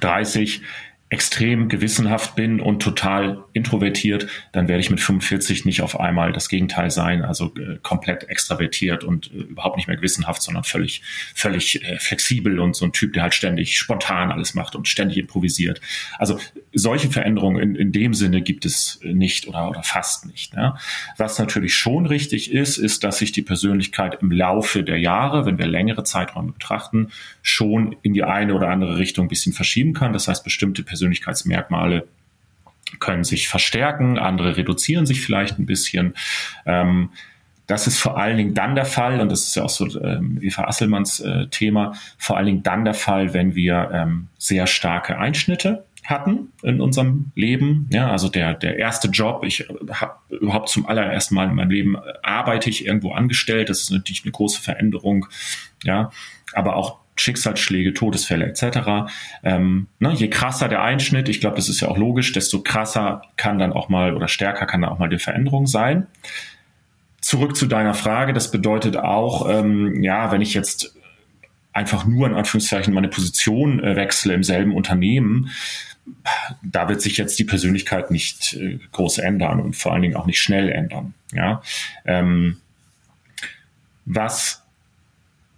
30 0.00 0.62
extrem 1.10 1.68
gewissenhaft 1.68 2.36
bin 2.36 2.60
und 2.60 2.80
total 2.80 3.42
introvertiert, 3.52 4.28
dann 4.52 4.68
werde 4.68 4.80
ich 4.80 4.90
mit 4.90 5.00
45 5.00 5.64
nicht 5.64 5.82
auf 5.82 5.98
einmal 5.98 6.32
das 6.32 6.48
Gegenteil 6.48 6.92
sein, 6.92 7.22
also 7.22 7.52
äh, 7.56 7.78
komplett 7.82 8.28
extravertiert 8.28 9.02
und 9.02 9.32
äh, 9.32 9.38
überhaupt 9.38 9.76
nicht 9.76 9.88
mehr 9.88 9.96
gewissenhaft, 9.96 10.40
sondern 10.40 10.62
völlig, 10.62 11.02
völlig 11.34 11.84
äh, 11.84 11.98
flexibel 11.98 12.60
und 12.60 12.76
so 12.76 12.84
ein 12.84 12.92
Typ, 12.92 13.12
der 13.14 13.24
halt 13.24 13.34
ständig 13.34 13.76
spontan 13.76 14.30
alles 14.30 14.54
macht 14.54 14.76
und 14.76 14.86
ständig 14.86 15.18
improvisiert. 15.18 15.80
Also 16.18 16.38
solche 16.72 17.10
Veränderungen 17.10 17.60
in, 17.60 17.74
in 17.74 17.90
dem 17.90 18.14
Sinne 18.14 18.40
gibt 18.40 18.64
es 18.64 19.00
nicht 19.02 19.48
oder, 19.48 19.68
oder 19.68 19.82
fast 19.82 20.26
nicht. 20.26 20.54
Ne? 20.54 20.76
Was 21.16 21.40
natürlich 21.40 21.74
schon 21.74 22.06
richtig 22.06 22.52
ist, 22.52 22.78
ist, 22.78 23.02
dass 23.02 23.18
sich 23.18 23.32
die 23.32 23.42
Persönlichkeit 23.42 24.18
im 24.22 24.30
Laufe 24.30 24.84
der 24.84 24.98
Jahre, 24.98 25.44
wenn 25.44 25.58
wir 25.58 25.66
längere 25.66 26.04
Zeiträume 26.04 26.52
betrachten, 26.52 27.08
schon 27.42 27.96
in 28.02 28.14
die 28.14 28.22
eine 28.22 28.54
oder 28.54 28.68
andere 28.68 28.98
Richtung 28.98 29.26
ein 29.26 29.28
bisschen 29.28 29.52
verschieben 29.52 29.92
kann. 29.92 30.12
Das 30.12 30.28
heißt, 30.28 30.44
bestimmte 30.44 30.84
Persönlichkeitsmerkmale 31.00 32.06
können 32.98 33.24
sich 33.24 33.48
verstärken, 33.48 34.18
andere 34.18 34.56
reduzieren 34.56 35.06
sich 35.06 35.22
vielleicht 35.22 35.58
ein 35.58 35.66
bisschen. 35.66 36.14
Ähm, 36.66 37.10
das 37.66 37.86
ist 37.86 37.98
vor 37.98 38.18
allen 38.18 38.36
Dingen 38.36 38.54
dann 38.54 38.74
der 38.74 38.84
Fall, 38.84 39.20
und 39.20 39.30
das 39.30 39.44
ist 39.44 39.54
ja 39.54 39.62
auch 39.62 39.70
so 39.70 39.86
ähm, 40.00 40.38
Eva 40.42 40.64
Asselmanns 40.64 41.20
äh, 41.20 41.46
Thema, 41.46 41.94
vor 42.18 42.36
allen 42.36 42.46
Dingen 42.46 42.62
dann 42.64 42.84
der 42.84 42.94
Fall, 42.94 43.32
wenn 43.32 43.54
wir 43.54 43.90
ähm, 43.92 44.28
sehr 44.38 44.66
starke 44.66 45.18
Einschnitte 45.18 45.84
hatten 46.04 46.52
in 46.62 46.80
unserem 46.80 47.30
Leben. 47.36 47.88
Ja, 47.92 48.10
also 48.10 48.28
der, 48.28 48.54
der 48.54 48.76
erste 48.76 49.08
Job, 49.08 49.44
ich 49.44 49.68
habe 49.92 50.14
überhaupt 50.28 50.68
zum 50.68 50.84
allerersten 50.86 51.36
Mal 51.36 51.48
in 51.48 51.54
meinem 51.54 51.70
Leben 51.70 51.94
äh, 51.94 52.00
arbeite 52.22 52.68
ich 52.68 52.84
irgendwo 52.84 53.12
angestellt. 53.12 53.68
Das 53.68 53.82
ist 53.82 53.92
natürlich 53.92 54.24
eine 54.24 54.32
große 54.32 54.60
Veränderung. 54.60 55.26
Ja, 55.84 56.10
aber 56.52 56.74
auch 56.74 56.99
Schicksalsschläge, 57.20 57.92
Todesfälle 57.94 58.46
etc. 58.46 59.10
Ähm, 59.42 59.88
ne, 59.98 60.12
je 60.12 60.28
krasser 60.28 60.68
der 60.68 60.82
Einschnitt, 60.82 61.28
ich 61.28 61.40
glaube, 61.40 61.56
das 61.56 61.68
ist 61.68 61.80
ja 61.80 61.88
auch 61.88 61.98
logisch, 61.98 62.32
desto 62.32 62.62
krasser 62.62 63.22
kann 63.36 63.58
dann 63.58 63.72
auch 63.72 63.88
mal 63.88 64.14
oder 64.14 64.28
stärker 64.28 64.66
kann 64.66 64.82
dann 64.82 64.90
auch 64.90 64.98
mal 64.98 65.08
die 65.08 65.18
Veränderung 65.18 65.66
sein. 65.66 66.06
Zurück 67.20 67.56
zu 67.56 67.66
deiner 67.66 67.94
Frage, 67.94 68.32
das 68.32 68.50
bedeutet 68.50 68.96
auch, 68.96 69.48
ähm, 69.50 70.02
ja, 70.02 70.32
wenn 70.32 70.40
ich 70.40 70.54
jetzt 70.54 70.96
einfach 71.72 72.06
nur 72.06 72.26
in 72.26 72.34
Anführungszeichen 72.34 72.94
meine 72.94 73.08
Position 73.08 73.84
äh, 73.84 73.94
wechsle 73.96 74.34
im 74.34 74.42
selben 74.42 74.74
Unternehmen, 74.74 75.50
da 76.62 76.88
wird 76.88 77.02
sich 77.02 77.18
jetzt 77.18 77.38
die 77.38 77.44
Persönlichkeit 77.44 78.10
nicht 78.10 78.54
äh, 78.54 78.78
groß 78.92 79.18
ändern 79.18 79.60
und 79.60 79.76
vor 79.76 79.92
allen 79.92 80.02
Dingen 80.02 80.16
auch 80.16 80.26
nicht 80.26 80.40
schnell 80.40 80.70
ändern. 80.70 81.14
Ja, 81.32 81.62
ähm, 82.06 82.56
was 84.06 84.64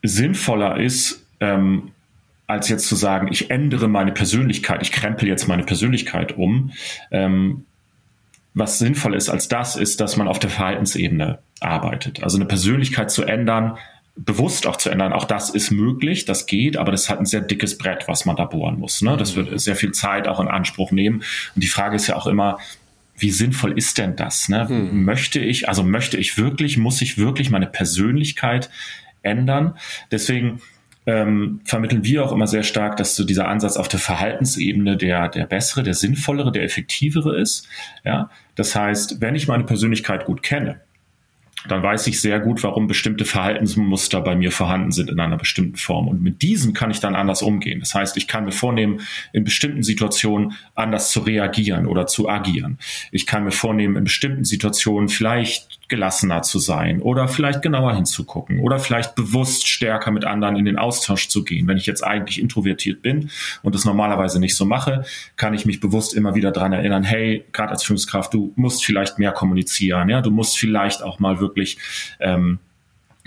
sinnvoller 0.03 0.79
ist, 0.79 1.22
ähm, 1.43 1.90
als 2.47 2.68
jetzt 2.68 2.86
zu 2.86 2.95
sagen, 2.95 3.28
ich 3.30 3.51
ändere 3.51 3.88
meine 3.88 4.12
Persönlichkeit, 4.12 4.80
ich 4.82 4.93
krempel 4.93 5.28
jetzt 5.28 5.49
meine 5.49 5.64
Persönlichkeit 5.64 6.36
um. 6.38 6.72
Ähm, 7.11 7.64
was 8.55 8.78
sinnvoll 8.78 9.14
ist 9.14 9.30
als 9.30 9.49
das, 9.49 9.76
ist, 9.76 10.01
dass 10.01 10.16
man 10.16 10.28
auf 10.28 10.38
der 10.38 10.51
Verhaltensebene 10.51 11.38
arbeitet. 11.61 12.22
Also 12.22 12.36
eine 12.36 12.45
Persönlichkeit 12.45 13.11
zu 13.11 13.24
ändern, 13.24 13.78
bewusst 14.14 14.66
auch 14.66 14.76
zu 14.76 14.90
ändern, 14.90 15.14
auch 15.14 15.24
das 15.24 15.49
ist 15.49 15.70
möglich, 15.70 16.26
das 16.26 16.45
geht, 16.45 16.76
aber 16.76 16.93
das 16.93 17.09
hat 17.09 17.18
ein 17.18 17.24
sehr 17.24 17.40
dickes 17.40 17.78
Brett, 17.78 18.09
was 18.09 18.26
man 18.26 18.36
da 18.36 18.45
bohren 18.45 18.78
muss. 18.78 19.01
Ne? 19.01 19.16
Das 19.16 19.36
wird 19.36 19.59
sehr 19.59 19.74
viel 19.74 19.93
Zeit 19.93 20.28
auch 20.28 20.38
in 20.38 20.49
Anspruch 20.49 20.93
nehmen. 20.93 21.22
Und 21.55 21.64
die 21.64 21.68
Frage 21.68 21.97
ist 21.97 22.07
ja 22.07 22.16
auch 22.16 22.26
immer, 22.26 22.59
wie 23.16 23.30
sinnvoll 23.30 23.76
ist 23.78 23.97
denn 23.97 24.16
das? 24.16 24.51
Ne? 24.51 24.68
Hm. 24.68 25.05
Möchte 25.05 25.40
ich, 25.40 25.68
also 25.68 25.82
möchte 25.82 26.18
ich 26.18 26.36
wirklich, 26.36 26.76
muss 26.76 27.01
ich 27.01 27.16
wirklich 27.16 27.49
meine 27.49 27.66
Persönlichkeit 27.66 28.68
ändern? 29.22 29.78
Deswegen 30.11 30.61
ähm, 31.07 31.61
vermitteln 31.64 32.05
wir 32.05 32.24
auch 32.24 32.32
immer 32.32 32.46
sehr 32.46 32.62
stark, 32.62 32.96
dass 32.96 33.16
so 33.16 33.24
dieser 33.24 33.48
Ansatz 33.48 33.76
auf 33.76 33.88
der 33.88 34.00
Verhaltensebene 34.00 34.96
der, 34.96 35.28
der 35.28 35.46
bessere, 35.46 35.82
der 35.82 35.94
sinnvollere, 35.94 36.53
der 36.53 36.62
effektivere 36.62 37.40
ist. 37.40 37.68
Ja? 38.05 38.30
Das 38.55 38.76
heißt, 38.76 39.20
wenn 39.20 39.34
ich 39.34 39.48
meine 39.48 39.64
Persönlichkeit 39.64 40.24
gut 40.24 40.42
kenne, 40.42 40.80
dann 41.68 41.82
weiß 41.82 42.07
ich 42.09 42.20
sehr 42.20 42.40
gut, 42.40 42.62
warum 42.62 42.88
bestimmte 42.88 43.24
Verhaltensmuster 43.24 44.20
bei 44.20 44.34
mir 44.34 44.50
vorhanden 44.50 44.90
sind 44.90 45.11
in 45.11 45.20
einer 45.20 45.36
bestimmten 45.36 45.76
Form. 45.76 46.09
Und 46.09 46.22
mit 46.22 46.42
diesen 46.42 46.74
kann 46.74 46.90
ich 46.90 47.00
dann 47.00 47.14
anders 47.14 47.42
umgehen. 47.42 47.80
Das 47.80 47.94
heißt, 47.94 48.16
ich 48.16 48.26
kann 48.26 48.44
mir 48.44 48.53
vornehmen, 48.53 49.00
in 49.32 49.44
bestimmten 49.44 49.82
Situationen 49.82 50.55
anders 50.74 51.11
zu 51.11 51.20
reagieren 51.20 51.86
oder 51.86 52.07
zu 52.07 52.28
agieren. 52.28 52.78
Ich 53.12 53.26
kann 53.26 53.44
mir 53.44 53.53
vornehmen, 53.53 53.96
in 53.96 54.05
bestimmten 54.05 54.44
Situationen 54.44 55.09
vielleicht 55.09 55.78
gelassener 55.93 56.40
zu 56.40 56.59
sein 56.59 57.03
oder 57.03 57.28
vielleicht 57.28 57.61
genauer 57.61 57.95
hinzugucken 57.95 58.61
oder 58.61 58.78
vielleicht 58.78 59.14
bewusst 59.14 59.68
stärker 59.68 60.11
mit 60.11 60.24
anderen 60.24 60.57
in 60.57 60.64
den 60.64 60.78
Austausch 60.78 61.28
zu 61.28 61.45
gehen. 61.45 61.68
Wenn 61.68 61.76
ich 61.76 61.84
jetzt 61.84 62.03
eigentlich 62.03 62.40
introvertiert 62.40 63.03
bin 63.03 63.28
und 63.62 63.74
das 63.74 63.84
normalerweise 63.84 64.40
nicht 64.40 64.57
so 64.57 64.64
mache, 64.64 65.05
kann 65.36 65.53
ich 65.53 65.66
mich 65.66 65.80
bewusst 65.80 66.14
immer 66.14 66.34
wieder 66.34 66.51
dran 66.51 66.72
erinnern, 66.72 67.05
hey, 67.05 67.45
gerade 67.53 67.72
als 67.72 67.82
Führungskraft, 67.82 68.32
du 68.32 68.55
musst 68.57 68.86
vielleicht 68.86 69.18
mehr 69.18 69.32
kommunizieren, 69.32 70.09
ja, 70.09 70.22
du 70.22 70.30
musst 70.30 70.57
vielleicht 70.57 71.03
auch 71.03 71.18
mal 71.18 71.40
wirklich 71.40 71.76
ähm, 72.20 72.59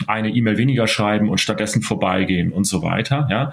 eine 0.07 0.29
E-Mail 0.31 0.57
weniger 0.57 0.87
schreiben 0.87 1.29
und 1.29 1.39
stattdessen 1.39 1.83
vorbeigehen 1.83 2.51
und 2.51 2.65
so 2.65 2.81
weiter. 2.81 3.27
Ja, 3.29 3.51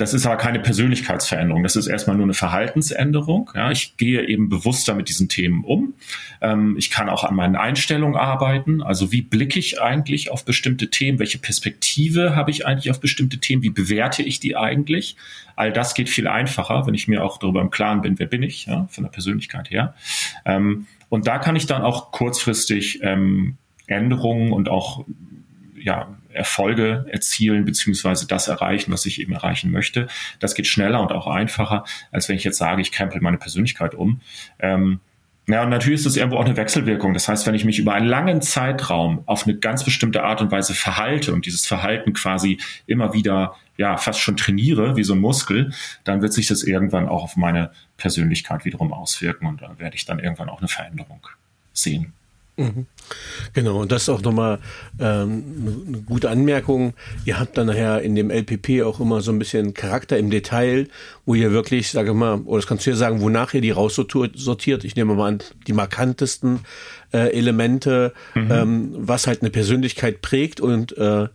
das 0.00 0.14
ist 0.14 0.24
aber 0.24 0.36
keine 0.36 0.60
Persönlichkeitsveränderung. 0.60 1.62
Das 1.62 1.76
ist 1.76 1.86
erstmal 1.86 2.16
nur 2.16 2.24
eine 2.24 2.32
Verhaltensänderung. 2.32 3.50
Ja, 3.54 3.70
ich 3.70 3.98
gehe 3.98 4.26
eben 4.26 4.48
bewusster 4.48 4.94
mit 4.94 5.10
diesen 5.10 5.28
Themen 5.28 5.62
um. 5.62 5.92
Ähm, 6.40 6.76
ich 6.78 6.90
kann 6.90 7.10
auch 7.10 7.22
an 7.22 7.34
meinen 7.34 7.54
Einstellungen 7.54 8.16
arbeiten. 8.16 8.82
Also 8.82 9.12
wie 9.12 9.20
blicke 9.20 9.58
ich 9.58 9.82
eigentlich 9.82 10.30
auf 10.30 10.46
bestimmte 10.46 10.88
Themen? 10.88 11.18
Welche 11.18 11.36
Perspektive 11.36 12.34
habe 12.34 12.50
ich 12.50 12.64
eigentlich 12.66 12.90
auf 12.90 12.98
bestimmte 12.98 13.38
Themen? 13.38 13.62
Wie 13.62 13.68
bewerte 13.68 14.22
ich 14.22 14.40
die 14.40 14.56
eigentlich? 14.56 15.16
All 15.54 15.70
das 15.70 15.92
geht 15.92 16.08
viel 16.08 16.28
einfacher, 16.28 16.86
wenn 16.86 16.94
ich 16.94 17.06
mir 17.06 17.22
auch 17.22 17.36
darüber 17.36 17.60
im 17.60 17.70
Klaren 17.70 18.00
bin, 18.00 18.18
wer 18.18 18.26
bin 18.26 18.42
ich, 18.42 18.64
ja, 18.66 18.86
von 18.90 19.04
der 19.04 19.10
Persönlichkeit 19.10 19.70
her. 19.70 19.94
Ähm, 20.46 20.86
und 21.10 21.26
da 21.26 21.36
kann 21.36 21.56
ich 21.56 21.66
dann 21.66 21.82
auch 21.82 22.10
kurzfristig 22.10 23.00
ähm, 23.02 23.58
Änderungen 23.86 24.52
und 24.52 24.70
auch 24.70 25.04
ja, 25.78 26.08
Erfolge 26.32 27.06
erzielen 27.10 27.64
beziehungsweise 27.64 28.26
das 28.26 28.48
erreichen, 28.48 28.92
was 28.92 29.06
ich 29.06 29.20
eben 29.20 29.32
erreichen 29.32 29.70
möchte. 29.70 30.08
Das 30.38 30.54
geht 30.54 30.66
schneller 30.66 31.00
und 31.00 31.12
auch 31.12 31.26
einfacher, 31.26 31.84
als 32.10 32.28
wenn 32.28 32.36
ich 32.36 32.44
jetzt 32.44 32.58
sage, 32.58 32.82
ich 32.82 32.92
krempel 32.92 33.20
meine 33.20 33.38
Persönlichkeit 33.38 33.94
um. 33.94 34.20
Ähm, 34.58 35.00
ja, 35.48 35.64
und 35.64 35.70
natürlich 35.70 36.00
ist 36.00 36.06
das 36.06 36.16
irgendwo 36.16 36.36
auch 36.36 36.44
eine 36.44 36.56
Wechselwirkung. 36.56 37.12
Das 37.12 37.26
heißt, 37.26 37.46
wenn 37.46 37.54
ich 37.54 37.64
mich 37.64 37.80
über 37.80 37.92
einen 37.92 38.06
langen 38.06 38.40
Zeitraum 38.40 39.22
auf 39.26 39.46
eine 39.46 39.56
ganz 39.56 39.84
bestimmte 39.84 40.22
Art 40.22 40.40
und 40.40 40.52
Weise 40.52 40.74
verhalte 40.74 41.32
und 41.34 41.44
dieses 41.44 41.66
Verhalten 41.66 42.12
quasi 42.12 42.58
immer 42.86 43.14
wieder, 43.14 43.56
ja, 43.76 43.96
fast 43.96 44.20
schon 44.20 44.36
trainiere, 44.36 44.96
wie 44.96 45.02
so 45.02 45.14
ein 45.14 45.18
Muskel, 45.18 45.72
dann 46.04 46.22
wird 46.22 46.32
sich 46.32 46.46
das 46.46 46.62
irgendwann 46.62 47.08
auch 47.08 47.24
auf 47.24 47.36
meine 47.36 47.72
Persönlichkeit 47.96 48.64
wiederum 48.64 48.92
auswirken 48.92 49.46
und 49.46 49.62
da 49.62 49.76
werde 49.78 49.96
ich 49.96 50.04
dann 50.04 50.20
irgendwann 50.20 50.48
auch 50.48 50.60
eine 50.60 50.68
Veränderung 50.68 51.26
sehen. 51.72 52.12
Mhm. 52.60 52.86
Genau, 53.54 53.80
und 53.80 53.90
das 53.90 54.02
ist 54.02 54.08
auch 54.10 54.22
nochmal 54.22 54.58
ähm, 55.00 55.84
eine 55.88 55.98
gute 56.02 56.30
Anmerkung. 56.30 56.94
Ihr 57.24 57.40
habt 57.40 57.56
dann 57.56 57.66
nachher 57.66 58.02
in 58.02 58.14
dem 58.14 58.30
LPP 58.30 58.82
auch 58.84 59.00
immer 59.00 59.20
so 59.22 59.32
ein 59.32 59.38
bisschen 59.38 59.74
Charakter 59.74 60.18
im 60.18 60.30
Detail, 60.30 60.88
wo 61.24 61.34
ihr 61.34 61.52
wirklich, 61.52 61.90
sage 61.90 62.12
mal, 62.12 62.40
oder 62.42 62.58
das 62.58 62.66
kannst 62.66 62.86
du 62.86 62.90
ja 62.90 62.96
sagen, 62.96 63.20
wonach 63.20 63.54
ihr 63.54 63.62
die 63.62 63.70
raussortiert. 63.70 64.84
Ich 64.84 64.94
nehme 64.94 65.14
mal 65.14 65.28
an, 65.28 65.38
die 65.66 65.72
markantesten 65.72 66.60
äh, 67.12 67.32
Elemente, 67.32 68.12
mhm. 68.34 68.50
ähm, 68.50 68.94
was 68.94 69.26
halt 69.26 69.40
eine 69.40 69.50
Persönlichkeit 69.50 70.20
prägt 70.20 70.60
und 70.60 70.96
äh, 70.98 71.28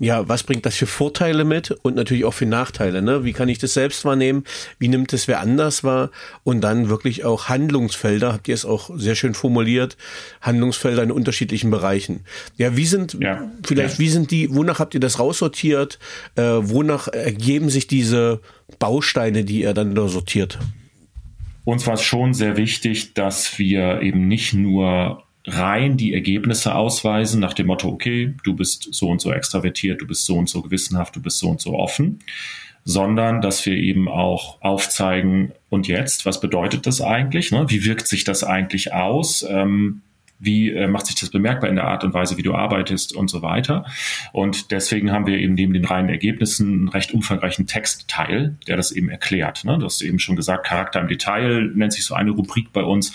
ja, 0.00 0.26
was 0.28 0.44
bringt 0.44 0.64
das 0.64 0.76
für 0.76 0.86
Vorteile 0.86 1.44
mit 1.44 1.72
und 1.82 1.94
natürlich 1.94 2.24
auch 2.24 2.32
für 2.32 2.46
Nachteile? 2.46 3.02
Ne? 3.02 3.22
Wie 3.22 3.34
kann 3.34 3.50
ich 3.50 3.58
das 3.58 3.74
selbst 3.74 4.06
wahrnehmen? 4.06 4.44
Wie 4.78 4.88
nimmt 4.88 5.12
es 5.12 5.28
wer 5.28 5.40
anders 5.40 5.84
wahr? 5.84 6.10
Und 6.42 6.62
dann 6.62 6.88
wirklich 6.88 7.26
auch 7.26 7.50
Handlungsfelder, 7.50 8.32
habt 8.32 8.48
ihr 8.48 8.54
es 8.54 8.64
auch 8.64 8.90
sehr 8.96 9.14
schön 9.14 9.34
formuliert, 9.34 9.98
Handlungsfelder 10.40 11.02
in 11.02 11.12
unterschiedlichen 11.12 11.70
Bereichen. 11.70 12.24
Ja, 12.56 12.78
wie 12.78 12.86
sind, 12.86 13.18
ja, 13.20 13.50
vielleicht, 13.62 13.94
ja. 13.94 13.98
wie 13.98 14.08
sind 14.08 14.30
die, 14.30 14.54
wonach 14.54 14.78
habt 14.78 14.94
ihr 14.94 15.00
das 15.00 15.18
raussortiert? 15.18 15.98
Äh, 16.34 16.42
wonach 16.42 17.08
ergeben 17.08 17.68
sich 17.68 17.86
diese 17.86 18.40
Bausteine, 18.78 19.44
die 19.44 19.60
ihr 19.60 19.74
dann 19.74 19.94
da 19.94 20.08
sortiert? 20.08 20.58
Uns 21.64 21.86
war 21.86 21.94
es 21.94 22.02
schon 22.02 22.32
sehr 22.32 22.56
wichtig, 22.56 23.12
dass 23.12 23.58
wir 23.58 24.00
eben 24.00 24.28
nicht 24.28 24.54
nur 24.54 25.24
rein 25.46 25.96
die 25.96 26.14
Ergebnisse 26.14 26.74
ausweisen 26.74 27.40
nach 27.40 27.54
dem 27.54 27.66
Motto, 27.66 27.88
okay, 27.88 28.34
du 28.44 28.54
bist 28.54 28.88
so 28.92 29.08
und 29.08 29.20
so 29.20 29.32
extravertiert, 29.32 30.00
du 30.00 30.06
bist 30.06 30.26
so 30.26 30.36
und 30.36 30.48
so 30.48 30.62
gewissenhaft, 30.62 31.16
du 31.16 31.22
bist 31.22 31.38
so 31.38 31.48
und 31.48 31.60
so 31.60 31.74
offen, 31.74 32.20
sondern 32.84 33.40
dass 33.40 33.64
wir 33.66 33.74
eben 33.74 34.08
auch 34.08 34.60
aufzeigen, 34.60 35.52
und 35.68 35.86
jetzt, 35.86 36.26
was 36.26 36.40
bedeutet 36.40 36.86
das 36.86 37.00
eigentlich? 37.00 37.52
Ne? 37.52 37.66
Wie 37.68 37.84
wirkt 37.84 38.08
sich 38.08 38.24
das 38.24 38.42
eigentlich 38.42 38.92
aus? 38.92 39.46
Ähm, 39.48 40.02
wie 40.40 40.70
äh, 40.70 40.88
macht 40.88 41.06
sich 41.06 41.16
das 41.16 41.30
bemerkbar 41.30 41.68
in 41.68 41.76
der 41.76 41.84
Art 41.86 42.02
und 42.02 42.14
Weise, 42.14 42.36
wie 42.38 42.42
du 42.42 42.54
arbeitest 42.54 43.14
und 43.14 43.28
so 43.28 43.42
weiter. 43.42 43.84
Und 44.32 44.70
deswegen 44.70 45.12
haben 45.12 45.26
wir 45.26 45.38
eben 45.38 45.54
neben 45.54 45.74
den 45.74 45.84
reinen 45.84 46.08
Ergebnissen 46.08 46.72
einen 46.72 46.88
recht 46.88 47.12
umfangreichen 47.12 47.66
Textteil, 47.66 48.56
der 48.66 48.76
das 48.76 48.90
eben 48.90 49.10
erklärt. 49.10 49.64
Ne? 49.64 49.78
Du 49.78 49.84
hast 49.84 50.00
eben 50.00 50.18
schon 50.18 50.36
gesagt, 50.36 50.66
Charakter 50.66 51.00
im 51.00 51.08
Detail 51.08 51.70
nennt 51.74 51.92
sich 51.92 52.04
so 52.04 52.14
eine 52.14 52.30
Rubrik 52.30 52.72
bei 52.72 52.82
uns, 52.82 53.12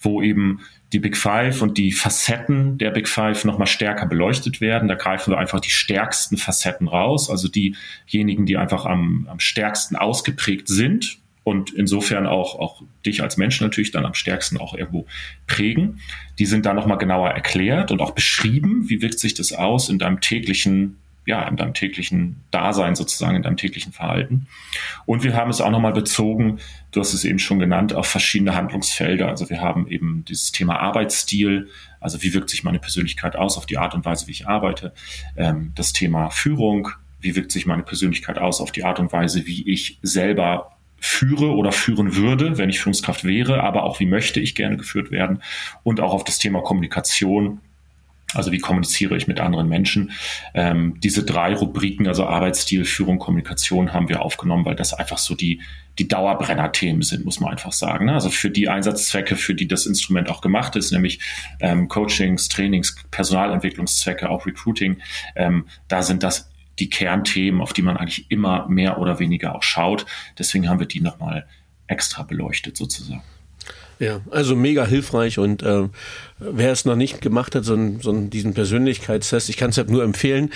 wo 0.00 0.20
eben 0.20 0.60
die 0.96 1.00
Big 1.00 1.18
Five 1.18 1.60
und 1.60 1.76
die 1.76 1.92
Facetten 1.92 2.78
der 2.78 2.90
Big 2.90 3.06
Five 3.06 3.44
nochmal 3.44 3.66
stärker 3.66 4.06
beleuchtet 4.06 4.62
werden. 4.62 4.88
Da 4.88 4.94
greifen 4.94 5.30
wir 5.30 5.36
einfach 5.36 5.60
die 5.60 5.68
stärksten 5.68 6.38
Facetten 6.38 6.88
raus, 6.88 7.28
also 7.28 7.48
diejenigen, 7.48 8.46
die 8.46 8.56
einfach 8.56 8.86
am, 8.86 9.28
am 9.30 9.38
stärksten 9.38 9.96
ausgeprägt 9.96 10.68
sind 10.68 11.18
und 11.44 11.70
insofern 11.74 12.26
auch, 12.26 12.58
auch 12.58 12.82
dich 13.04 13.22
als 13.22 13.36
Mensch 13.36 13.60
natürlich 13.60 13.90
dann 13.90 14.06
am 14.06 14.14
stärksten 14.14 14.56
auch 14.56 14.72
irgendwo 14.72 15.04
prägen. 15.46 16.00
Die 16.38 16.46
sind 16.46 16.64
da 16.64 16.72
nochmal 16.72 16.96
genauer 16.96 17.28
erklärt 17.28 17.90
und 17.90 18.00
auch 18.00 18.12
beschrieben, 18.12 18.88
wie 18.88 19.02
wirkt 19.02 19.18
sich 19.18 19.34
das 19.34 19.52
aus 19.52 19.90
in 19.90 19.98
deinem 19.98 20.22
täglichen 20.22 20.96
ja, 21.26 21.46
in 21.48 21.56
deinem 21.56 21.74
täglichen 21.74 22.44
Dasein 22.52 22.94
sozusagen, 22.94 23.36
in 23.36 23.42
deinem 23.42 23.56
täglichen 23.56 23.92
Verhalten. 23.92 24.46
Und 25.04 25.24
wir 25.24 25.34
haben 25.34 25.50
es 25.50 25.60
auch 25.60 25.70
nochmal 25.70 25.92
bezogen, 25.92 26.60
du 26.92 27.00
hast 27.00 27.12
es 27.12 27.24
eben 27.24 27.40
schon 27.40 27.58
genannt, 27.58 27.92
auf 27.92 28.06
verschiedene 28.06 28.54
Handlungsfelder. 28.54 29.28
Also 29.28 29.50
wir 29.50 29.60
haben 29.60 29.88
eben 29.88 30.24
dieses 30.24 30.52
Thema 30.52 30.78
Arbeitsstil, 30.78 31.68
also 32.00 32.22
wie 32.22 32.32
wirkt 32.32 32.48
sich 32.48 32.62
meine 32.62 32.78
Persönlichkeit 32.78 33.34
aus 33.34 33.58
auf 33.58 33.66
die 33.66 33.76
Art 33.76 33.94
und 33.94 34.04
Weise, 34.04 34.28
wie 34.28 34.32
ich 34.32 34.46
arbeite. 34.46 34.94
Ähm, 35.36 35.72
das 35.74 35.92
Thema 35.92 36.30
Führung, 36.30 36.88
wie 37.20 37.34
wirkt 37.34 37.50
sich 37.50 37.66
meine 37.66 37.82
Persönlichkeit 37.82 38.38
aus 38.38 38.60
auf 38.60 38.70
die 38.70 38.84
Art 38.84 39.00
und 39.00 39.12
Weise, 39.12 39.46
wie 39.46 39.68
ich 39.68 39.98
selber 40.02 40.76
führe 40.98 41.54
oder 41.54 41.72
führen 41.72 42.14
würde, 42.16 42.56
wenn 42.56 42.70
ich 42.70 42.80
Führungskraft 42.80 43.24
wäre, 43.24 43.62
aber 43.62 43.82
auch 43.82 44.00
wie 44.00 44.06
möchte 44.06 44.40
ich 44.40 44.54
gerne 44.54 44.76
geführt 44.76 45.10
werden 45.10 45.42
und 45.82 46.00
auch 46.00 46.12
auf 46.12 46.24
das 46.24 46.38
Thema 46.38 46.62
Kommunikation, 46.62 47.60
also 48.34 48.52
wie 48.52 48.58
kommuniziere 48.58 49.16
ich 49.16 49.26
mit 49.26 49.40
anderen 49.40 49.68
Menschen? 49.68 50.12
Ähm, 50.52 50.98
diese 51.00 51.24
drei 51.24 51.54
Rubriken, 51.54 52.06
also 52.08 52.26
Arbeitsstil, 52.26 52.84
Führung, 52.84 53.18
Kommunikation, 53.18 53.92
haben 53.92 54.08
wir 54.08 54.22
aufgenommen, 54.22 54.64
weil 54.64 54.74
das 54.74 54.92
einfach 54.92 55.18
so 55.18 55.34
die, 55.34 55.60
die 55.98 56.08
Dauerbrenner-Themen 56.08 57.02
sind, 57.02 57.24
muss 57.24 57.40
man 57.40 57.52
einfach 57.52 57.72
sagen. 57.72 58.06
Ne? 58.06 58.14
Also 58.14 58.30
für 58.30 58.50
die 58.50 58.68
Einsatzzwecke, 58.68 59.36
für 59.36 59.54
die 59.54 59.68
das 59.68 59.86
Instrument 59.86 60.28
auch 60.28 60.40
gemacht 60.40 60.76
ist, 60.76 60.90
nämlich 60.92 61.20
ähm, 61.60 61.88
Coachings, 61.88 62.48
Trainings, 62.48 62.96
Personalentwicklungszwecke, 63.10 64.28
auch 64.28 64.46
Recruiting, 64.46 64.98
ähm, 65.36 65.66
da 65.88 66.02
sind 66.02 66.22
das 66.22 66.50
die 66.78 66.90
Kernthemen, 66.90 67.60
auf 67.60 67.72
die 67.72 67.82
man 67.82 67.96
eigentlich 67.96 68.30
immer 68.30 68.68
mehr 68.68 68.98
oder 68.98 69.18
weniger 69.18 69.54
auch 69.54 69.62
schaut. 69.62 70.04
Deswegen 70.38 70.68
haben 70.68 70.80
wir 70.80 70.86
die 70.86 71.00
nochmal 71.00 71.46
extra 71.86 72.22
beleuchtet 72.22 72.76
sozusagen. 72.76 73.22
Ja, 73.98 74.20
also 74.30 74.54
mega 74.54 74.86
hilfreich 74.86 75.38
und 75.38 75.62
äh, 75.62 75.88
wer 76.38 76.72
es 76.72 76.84
noch 76.84 76.96
nicht 76.96 77.22
gemacht 77.22 77.54
hat, 77.54 77.64
so, 77.64 77.74
ein, 77.74 78.00
so 78.00 78.10
ein, 78.10 78.28
diesen 78.28 78.52
Persönlichkeitstest, 78.52 79.48
ich 79.48 79.56
kann 79.56 79.70
es 79.70 79.78
halt 79.78 79.88
nur 79.88 80.02
empfehlen. 80.04 80.50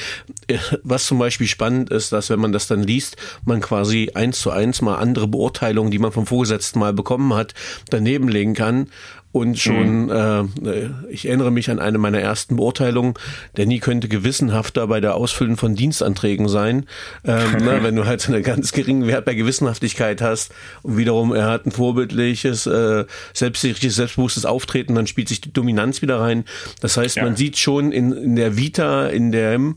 Äh, 0.46 0.58
was 0.82 1.06
zum 1.06 1.18
Beispiel 1.18 1.46
spannend 1.46 1.90
ist, 1.90 2.12
dass 2.12 2.28
wenn 2.28 2.40
man 2.40 2.52
das 2.52 2.66
dann 2.66 2.82
liest, 2.82 3.16
man 3.46 3.60
quasi 3.60 4.10
eins 4.14 4.40
zu 4.40 4.50
eins 4.50 4.82
mal 4.82 4.96
andere 4.96 5.26
Beurteilungen, 5.26 5.90
die 5.90 5.98
man 5.98 6.12
vom 6.12 6.26
Vorgesetzten 6.26 6.80
mal 6.80 6.92
bekommen 6.92 7.32
hat, 7.32 7.54
daneben 7.88 8.28
legen 8.28 8.54
kann 8.54 8.88
und 9.32 9.58
schon, 9.58 10.06
mhm. 10.06 10.50
äh, 10.66 10.90
ich 11.08 11.26
erinnere 11.26 11.52
mich 11.52 11.70
an 11.70 11.78
eine 11.78 11.98
meiner 11.98 12.20
ersten 12.20 12.56
Beurteilungen, 12.56 13.14
der 13.56 13.66
nie 13.66 13.78
könnte 13.78 14.08
gewissenhafter 14.08 14.88
bei 14.88 15.00
der 15.00 15.14
Ausfüllen 15.14 15.56
von 15.56 15.76
Dienstanträgen 15.76 16.48
sein, 16.48 16.86
ähm, 17.24 17.64
ne, 17.64 17.78
wenn 17.82 17.94
du 17.94 18.06
halt 18.06 18.26
einen 18.28 18.42
ganz 18.42 18.72
geringen 18.72 19.06
Wert 19.06 19.24
bei 19.24 19.34
Gewissenhaftigkeit 19.34 20.20
hast 20.20 20.52
und 20.82 20.96
wiederum 20.96 21.32
er 21.32 21.46
hat 21.46 21.64
ein 21.64 21.70
vorbildliches, 21.70 22.66
äh, 22.66 23.04
selbstsicheres, 23.32 23.94
selbstbewusstes 23.94 24.44
Auftreten, 24.44 24.96
dann 24.96 25.06
spielt 25.06 25.28
sich 25.28 25.40
die 25.40 25.52
Dominanz 25.52 26.02
wieder 26.02 26.18
rein. 26.18 26.44
Das 26.80 26.96
heißt, 26.96 27.16
ja. 27.16 27.24
man 27.24 27.36
sieht 27.36 27.56
schon 27.56 27.92
in, 27.92 28.12
in 28.12 28.36
der 28.36 28.56
Vita, 28.56 29.06
in 29.06 29.30
dem 29.30 29.76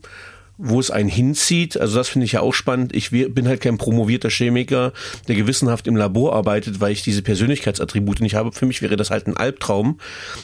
wo 0.57 0.79
es 0.79 0.91
einen 0.91 1.09
hinzieht. 1.09 1.79
Also 1.79 1.97
das 1.97 2.09
finde 2.09 2.25
ich 2.25 2.33
ja 2.33 2.41
auch 2.41 2.53
spannend. 2.53 2.95
Ich 2.95 3.09
bin 3.11 3.47
halt 3.47 3.61
kein 3.61 3.77
promovierter 3.77 4.29
Chemiker, 4.29 4.93
der 5.27 5.35
gewissenhaft 5.35 5.87
im 5.87 5.95
Labor 5.95 6.33
arbeitet, 6.35 6.79
weil 6.79 6.91
ich 6.91 7.01
diese 7.01 7.21
Persönlichkeitsattribute 7.21 8.21
nicht 8.21 8.35
habe. 8.35 8.51
Für 8.51 8.65
mich 8.65 8.81
wäre 8.81 8.95
das 8.95 9.09
halt 9.09 9.27
ein 9.27 9.35
Albtraum. 9.35 9.99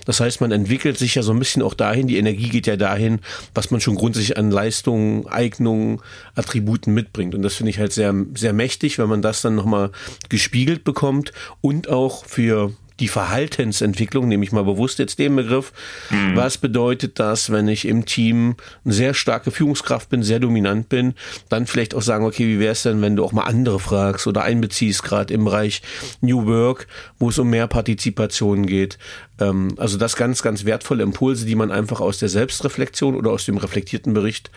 Das 0.06 0.20
heißt, 0.20 0.42
man 0.42 0.52
entwickelt 0.52 0.98
sich 0.98 1.16
ja 1.16 1.22
so 1.22 1.32
ein 1.32 1.40
bisschen 1.40 1.62
auch 1.62 1.74
dahin, 1.74 2.08
die 2.08 2.18
Energie 2.18 2.50
geht 2.50 2.68
ja 2.68 2.76
dahin, 2.76 3.20
was 3.54 3.72
man 3.72 3.82
schon 3.82 3.96
grundsätzlich 3.96 4.38
an 4.38 4.52
Leistungen, 4.52 5.28
Eignungen, 5.28 6.02
Attributen 6.36 6.94
mitbringt. 6.94 7.36
Und 7.36 7.44
das 7.44 7.56
finde 7.56 7.70
ich 7.70 7.80
halt 7.80 7.94
sehr, 7.94 8.14
sehr 8.34 8.54
mächtig, 8.54 8.98
wenn 8.98 9.10
man 9.10 9.22
das 9.22 9.42
dann 9.42 9.56
nochmal 9.56 9.92
gespiegelt 10.30 10.84
bekommt 10.84 11.32
und 11.62 11.90
auch 11.90 12.26
für 12.26 12.74
die 13.00 13.08
Verhaltensentwicklung, 13.08 14.28
nehme 14.28 14.44
ich 14.44 14.52
mal 14.52 14.64
bewusst 14.64 15.00
jetzt 15.00 15.20
den 15.20 15.36
Begriff. 15.36 15.72
Mhm. 16.10 16.36
Was 16.36 16.58
bedeutet 16.58 17.20
das, 17.20 17.52
wenn 17.52 17.68
ich 17.68 17.86
im 17.86 18.06
Team 18.06 18.56
eine 18.84 18.94
sehr 18.94 19.14
starke 19.14 19.52
Führungskraft 19.52 20.10
bin, 20.10 20.24
sehr 20.24 20.40
dominant 20.40 20.90
bin, 20.90 21.14
dann 21.50 21.66
vielleicht 21.66 21.96
auch 21.96 22.02
sagen, 22.02 22.26
okay, 22.26 22.48
wie 22.48 22.60
wäre 22.60 22.74
es 22.74 22.84
denn, 22.84 23.02
wenn 23.02 23.16
du 23.16 23.24
auch 23.24 23.32
mal 23.32 23.44
andere 23.44 23.80
fragst 23.80 24.28
oder 24.28 24.44
einbeziehst, 24.44 25.04
gerade 25.04 25.34
im 25.34 25.46
Bereich 25.46 25.82
New 26.22 26.46
Work, 26.46 26.88
wo 27.18 27.30
es 27.30 27.40
um 27.40 27.50
mehr 27.50 27.68
Partizipation 27.68 28.66
geht. 28.66 28.98
Ähm, 29.40 29.76
also 29.78 29.98
das 29.98 30.16
ganz, 30.16 30.42
ganz 30.42 30.66
wertvolle 30.66 31.04
Impulse, 31.04 31.46
die 31.46 31.56
man 31.56 31.72
einfach 31.72 32.02
aus 32.02 32.20
der 32.20 32.30
Selbstreflexion 32.30 33.16
oder 33.16 33.32
aus 33.32 33.46
dem 33.46 33.58
reflektierten 33.58 34.14
Bericht 34.14 34.52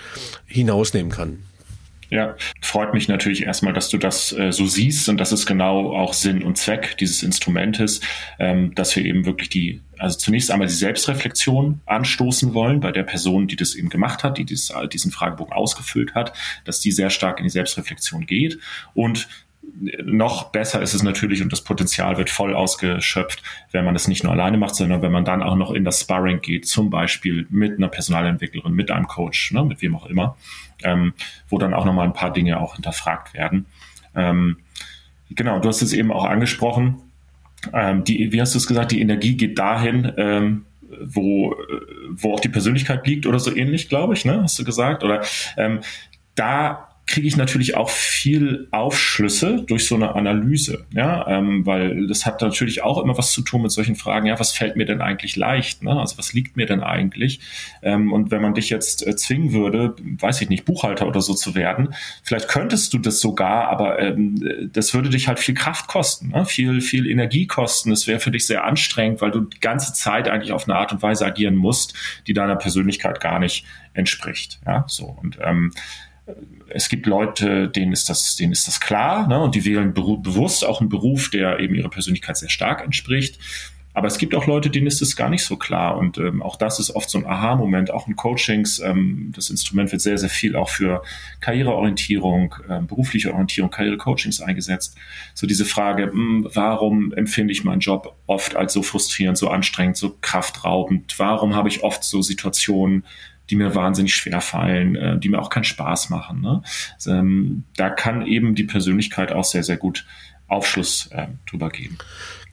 hinausnehmen 0.47 1.13
kann. 1.13 1.45
Ja, 2.13 2.37
freut 2.61 2.93
mich 2.93 3.09
natürlich 3.09 3.45
erstmal, 3.45 3.73
dass 3.73 3.89
du 3.89 3.97
das 3.97 4.33
äh, 4.33 4.53
so 4.53 4.67
siehst 4.67 5.09
und 5.09 5.17
das 5.17 5.33
ist 5.33 5.47
genau 5.47 5.97
auch 5.97 6.13
Sinn 6.13 6.43
und 6.43 6.59
Zweck 6.59 6.99
dieses 6.99 7.23
Instrumentes, 7.23 8.03
ähm, 8.39 8.75
dass 8.75 8.95
wir 8.95 9.03
eben 9.03 9.25
wirklich 9.25 9.49
die, 9.49 9.81
also 9.97 10.19
zunächst 10.19 10.51
einmal 10.51 10.69
die 10.69 10.75
Selbstreflexion 10.75 11.81
anstoßen 11.87 12.53
wollen 12.53 12.81
bei 12.81 12.93
der 12.93 13.05
Person, 13.05 13.47
die 13.47 13.57
das 13.57 13.75
eben 13.75 13.89
gemacht 13.89 14.25
hat, 14.25 14.37
die 14.37 14.45
dieses, 14.45 14.75
diesen 14.93 15.11
Fragebogen 15.11 15.55
ausgefüllt 15.55 16.15
hat, 16.15 16.35
dass 16.67 16.81
die 16.81 16.93
sehr 16.93 17.09
stark 17.09 17.39
in 17.39 17.45
die 17.45 17.51
Selbstreflexion 17.51 18.27
geht. 18.27 18.59
Und 18.93 19.27
noch 20.03 20.51
besser 20.51 20.83
ist 20.83 20.93
es 20.93 21.03
natürlich 21.03 21.41
und 21.41 21.53
das 21.53 21.63
Potenzial 21.63 22.19
wird 22.19 22.29
voll 22.29 22.55
ausgeschöpft, 22.55 23.43
wenn 23.71 23.85
man 23.85 23.95
das 23.95 24.09
nicht 24.09 24.23
nur 24.23 24.33
alleine 24.33 24.59
macht, 24.59 24.75
sondern 24.75 25.01
wenn 25.03 25.13
man 25.13 25.25
dann 25.25 25.43
auch 25.43 25.57
noch 25.57 25.73
in 25.73 25.85
das 25.85 26.01
Sparring 26.01 26.41
geht, 26.41 26.67
zum 26.67 26.91
Beispiel 26.91 27.47
mit 27.49 27.79
einer 27.79 27.89
Personalentwicklerin, 27.89 28.73
mit 28.73 28.91
einem 28.91 29.07
Coach, 29.07 29.53
ne, 29.53 29.65
mit 29.65 29.81
wem 29.81 29.97
auch 29.97 30.07
immer, 30.07 30.37
ähm, 30.85 31.15
wo 31.49 31.59
dann 31.59 31.75
auch 31.75 31.85
nochmal 31.85 32.07
ein 32.07 32.13
paar 32.13 32.33
Dinge 32.33 32.61
auch 32.61 32.75
hinterfragt 32.75 33.35
werden. 33.35 33.67
Ähm, 34.15 34.59
genau, 35.31 35.59
du 35.59 35.69
hast 35.69 35.83
es 35.83 35.93
eben 35.93 36.13
auch 36.13 36.25
angesprochen. 36.25 36.97
Ähm, 37.73 38.05
die, 38.05 38.33
wie 38.33 38.41
hast 38.41 38.55
du 38.55 38.59
es 38.59 38.67
gesagt, 38.67 38.93
die 38.93 39.01
Energie 39.01 39.37
geht 39.37 39.59
dahin, 39.59 40.13
ähm, 40.17 40.67
wo, 41.01 41.55
wo 42.11 42.35
auch 42.35 42.41
die 42.41 42.49
Persönlichkeit 42.49 43.07
liegt 43.07 43.27
oder 43.27 43.39
so 43.39 43.55
ähnlich, 43.55 43.89
glaube 43.89 44.15
ich, 44.15 44.25
ne? 44.25 44.43
Hast 44.43 44.59
du 44.59 44.65
gesagt? 44.65 45.05
Oder 45.05 45.23
ähm, 45.57 45.81
da 46.35 46.92
kriege 47.13 47.29
ich 47.29 47.37
natürlich 47.37 47.77
auch 47.77 47.91
viel 47.91 48.69
Aufschlüsse 48.71 49.63
durch 49.67 49.87
so 49.87 49.95
eine 49.95 50.15
Analyse, 50.15 50.87
ja, 50.95 51.29
ähm, 51.29 51.67
weil 51.67 52.07
das 52.07 52.25
hat 52.25 52.41
natürlich 52.41 52.83
auch 52.83 53.03
immer 53.03 53.19
was 53.19 53.33
zu 53.33 53.43
tun 53.43 53.63
mit 53.63 53.71
solchen 53.71 53.97
Fragen, 53.97 54.27
ja, 54.27 54.41
was 54.41 54.53
fällt 54.53 54.77
mir 54.77 54.87
denn 54.87 55.03
eigentlich 55.03 55.37
leicht, 55.37 55.83
ne? 55.83 55.93
also 56.01 56.17
was 56.17 56.33
liegt 56.33 56.57
mir 56.57 56.65
denn 56.65 56.81
eigentlich? 56.83 57.41
Ähm, 57.83 58.13
und 58.13 58.31
wenn 58.31 58.41
man 58.41 58.55
dich 58.55 58.71
jetzt 58.71 59.07
äh, 59.07 59.15
zwingen 59.15 59.53
würde, 59.53 59.95
weiß 60.01 60.41
ich 60.41 60.49
nicht, 60.49 60.65
Buchhalter 60.65 61.07
oder 61.07 61.21
so 61.21 61.35
zu 61.35 61.55
werden, 61.55 61.95
vielleicht 62.23 62.49
könntest 62.49 62.95
du 62.95 62.99
das 62.99 63.21
sogar, 63.21 63.69
aber 63.69 63.99
ähm, 63.99 64.71
das 64.73 64.95
würde 64.95 65.11
dich 65.11 65.29
halt 65.29 65.39
viel 65.39 65.55
Kraft 65.55 65.89
kosten, 65.89 66.31
ne? 66.31 66.47
viel, 66.47 66.81
viel 66.81 67.07
Energie 67.07 67.47
kosten, 67.47 67.93
es 67.93 68.07
wäre 68.07 68.21
für 68.21 68.31
dich 68.31 68.47
sehr 68.47 68.65
anstrengend, 68.65 69.21
weil 69.21 69.33
du 69.33 69.41
die 69.43 69.61
ganze 69.61 69.93
Zeit 69.93 70.29
eigentlich 70.29 70.53
auf 70.53 70.67
eine 70.67 70.79
Art 70.79 70.93
und 70.93 71.03
Weise 71.03 71.27
agieren 71.27 71.57
musst, 71.57 71.95
die 72.27 72.33
deiner 72.33 72.57
Persönlichkeit 72.57 73.21
gar 73.21 73.39
nicht 73.39 73.67
entspricht, 73.93 74.61
ja, 74.67 74.87
so 74.89 75.05
und 75.05 75.39
ähm, 75.43 75.73
es 76.69 76.89
gibt 76.89 77.07
Leute, 77.07 77.69
denen 77.69 77.93
ist 77.93 78.09
das, 78.09 78.37
denen 78.37 78.53
ist 78.53 78.67
das 78.67 78.81
klar, 78.81 79.27
ne? 79.27 79.41
und 79.41 79.55
die 79.55 79.65
wählen 79.65 79.93
bewusst 79.93 80.65
auch 80.65 80.81
einen 80.81 80.89
Beruf, 80.89 81.31
der 81.31 81.61
eben 81.61 81.75
ihrer 81.75 81.91
Persönlichkeit 81.91 82.37
sehr 82.37 82.49
stark 82.49 82.83
entspricht. 82.85 83.39
Aber 83.95 84.07
es 84.07 84.17
gibt 84.17 84.35
auch 84.35 84.47
Leute, 84.47 84.71
denen 84.71 84.87
ist 84.87 85.03
es 85.03 85.17
gar 85.17 85.29
nicht 85.29 85.45
so 85.45 85.57
klar. 85.57 85.99
Und 85.99 86.17
ähm, 86.17 86.43
auch 86.43 86.57
das 86.57 86.79
ist 86.79 86.97
oft 86.97 87.11
so 87.11 87.19
ein 87.19 87.27
Aha-Moment, 87.27 87.91
auch 87.91 88.09
in 88.09 88.17
Coachings. 88.17 88.79
Ähm, 88.79 89.33
das 89.37 89.51
Instrument 89.51 89.93
wird 89.93 90.01
sehr, 90.01 90.17
sehr 90.17 90.31
viel 90.31 90.57
auch 90.57 90.71
für 90.71 91.03
Karriereorientierung, 91.41 92.55
ähm, 92.71 92.87
berufliche 92.87 93.33
Orientierung, 93.33 93.71
Karrierecoachings 93.71 94.41
eingesetzt. 94.41 94.97
So 95.35 95.47
diese 95.47 95.67
Frage, 95.67 96.07
mh, 96.07 96.13
hm, 96.13 96.49
warum 96.55 97.13
empfinde 97.13 97.53
ich 97.53 97.65
meinen 97.65 97.81
Job 97.81 98.17
oft 98.27 98.57
als 98.57 98.73
so 98.73 98.83
frustrierend, 98.83 99.37
so 99.37 99.51
anstrengend, 99.51 99.99
so 99.99 100.17
kraftraubend? 100.23 101.19
Warum 101.19 101.55
habe 101.55 101.69
ich 101.69 101.83
oft 101.83 102.03
so 102.03 102.23
Situationen, 102.23 103.05
die 103.51 103.57
mir 103.57 103.75
wahnsinnig 103.75 104.15
schwer 104.15 104.41
fallen, 104.41 104.97
äh, 104.97 105.19
die 105.19 105.29
mir 105.29 105.41
auch 105.41 105.51
keinen 105.51 105.65
Spaß 105.65 106.11
machen. 106.11 106.41
Ne? 106.41 106.63
Ähm, 107.07 107.65
da 107.77 107.91
kann 107.91 108.27
eben 108.27 108.55
die 108.55 108.65
Persönlichkeit 108.65 109.33
auch 109.33 109.45
sehr, 109.45 109.63
sehr 109.63 109.77
gut 109.77 110.07
Aufschluss 110.49 111.09
äh, 111.13 111.29
drüber 111.49 111.71
geben. 111.71 111.99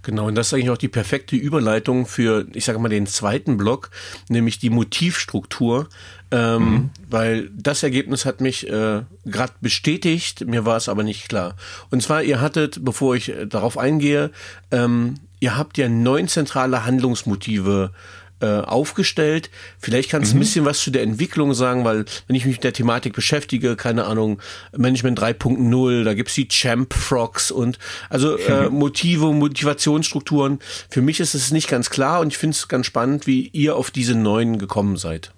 Genau, 0.02 0.28
und 0.28 0.36
das 0.36 0.48
ist 0.48 0.54
eigentlich 0.54 0.70
auch 0.70 0.78
die 0.78 0.88
perfekte 0.88 1.36
Überleitung 1.36 2.06
für, 2.06 2.48
ich 2.54 2.64
sage 2.64 2.80
mal, 2.80 2.88
den 2.88 3.06
zweiten 3.06 3.58
Block, 3.58 3.92
nämlich 4.30 4.58
die 4.58 4.70
Motivstruktur, 4.70 5.90
ähm, 6.32 6.64
mhm. 6.64 6.90
weil 7.10 7.50
das 7.54 7.84
Ergebnis 7.84 8.24
hat 8.24 8.40
mich 8.40 8.68
äh, 8.70 9.02
gerade 9.26 9.54
bestätigt, 9.60 10.46
mir 10.48 10.66
war 10.66 10.78
es 10.78 10.88
aber 10.88 11.04
nicht 11.04 11.28
klar. 11.28 11.56
Und 11.92 12.02
zwar, 12.02 12.24
ihr 12.24 12.40
hattet, 12.40 12.84
bevor 12.86 13.16
ich 13.16 13.30
äh, 13.30 13.46
darauf 13.46 13.78
eingehe, 13.78 14.32
ähm, 14.72 15.16
ihr 15.42 15.58
habt 15.58 15.78
ja 15.78 15.90
neun 15.90 16.30
zentrale 16.30 16.86
Handlungsmotive 16.86 17.92
äh, 17.94 18.19
aufgestellt. 18.48 19.50
Vielleicht 19.80 20.10
kannst 20.10 20.32
du 20.32 20.36
mhm. 20.36 20.40
ein 20.40 20.44
bisschen 20.46 20.66
was 20.66 20.82
zu 20.82 20.92
der 20.92 21.04
Entwicklung 21.04 21.54
sagen, 21.54 21.86
weil 21.86 22.06
wenn 22.28 22.36
ich 22.36 22.46
mich 22.46 22.56
mit 22.56 22.64
der 22.64 22.74
Thematik 22.74 23.14
beschäftige, 23.14 23.76
keine 23.76 24.06
Ahnung, 24.06 24.40
Management 24.76 25.20
3.0, 25.20 26.04
da 26.04 26.14
gibt's 26.14 26.36
die 26.36 26.48
Champ 26.48 26.94
Frogs 26.94 27.52
und 27.52 27.80
also 28.10 28.38
äh, 28.38 28.70
Motive, 28.70 29.34
Motivationsstrukturen. 29.34 30.60
Für 30.90 31.02
mich 31.02 31.20
ist 31.20 31.34
es 31.34 31.52
nicht 31.52 31.70
ganz 31.70 31.90
klar 31.90 32.22
und 32.22 32.28
ich 32.28 32.38
finde 32.38 32.56
es 32.56 32.68
ganz 32.68 32.86
spannend, 32.86 33.28
wie 33.28 33.48
ihr 33.48 33.76
auf 33.76 33.92
diese 33.92 34.16
neuen 34.16 34.58
gekommen 34.58 34.98
seid. 34.98 35.32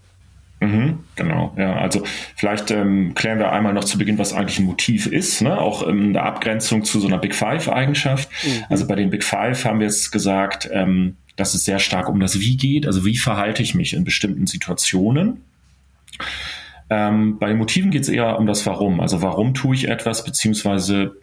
Mhm. 0.62 0.99
Genau, 1.16 1.54
ja. 1.58 1.76
Also 1.76 2.04
vielleicht 2.36 2.70
ähm, 2.70 3.16
klären 3.16 3.39
wir 3.39 3.52
einmal 3.52 3.74
noch 3.74 3.84
zu 3.84 3.97
Beginn, 3.97 4.20
was 4.20 4.32
eigentlich 4.32 4.60
ein 4.60 4.66
Motiv 4.66 5.08
ist, 5.08 5.41
ne? 5.41 5.60
auch 5.60 5.82
in 5.88 6.14
der 6.14 6.24
Abgrenzung 6.24 6.84
zu 6.84 6.99
so 6.99 7.08
einer 7.08 7.18
Big 7.18 7.34
Five-Eigenschaft. 7.34 8.30
Mhm. 8.43 8.64
Also 8.70 8.86
bei 8.86 8.95
den 8.95 9.10
Big 9.10 9.24
Five 9.24 9.66
haben 9.66 9.80
wir 9.80 9.88
jetzt 9.88 10.12
gesagt, 10.12 10.70
ähm, 10.72 11.18
dass 11.36 11.54
es 11.54 11.66
sehr 11.66 11.80
stark 11.80 12.10
um 12.10 12.20
das 12.20 12.40
Wie 12.40 12.58
geht, 12.58 12.86
also 12.86 13.06
wie 13.06 13.18
verhalte 13.18 13.64
ich 13.64 13.76
mich 13.76 13.94
in 13.94 14.04
bestimmten 14.04 14.48
Situationen. 14.48 15.42
Ähm, 16.90 17.40
bei 17.40 17.54
Motiven 17.54 17.90
geht 17.90 18.04
es 18.04 18.10
eher 18.10 18.38
um 18.38 18.46
das 18.46 18.66
Warum. 18.66 19.00
Also 19.00 19.22
warum 19.22 19.54
tue 19.54 19.76
ich 19.76 19.88
etwas, 19.88 20.26
beziehungsweise 20.26 21.16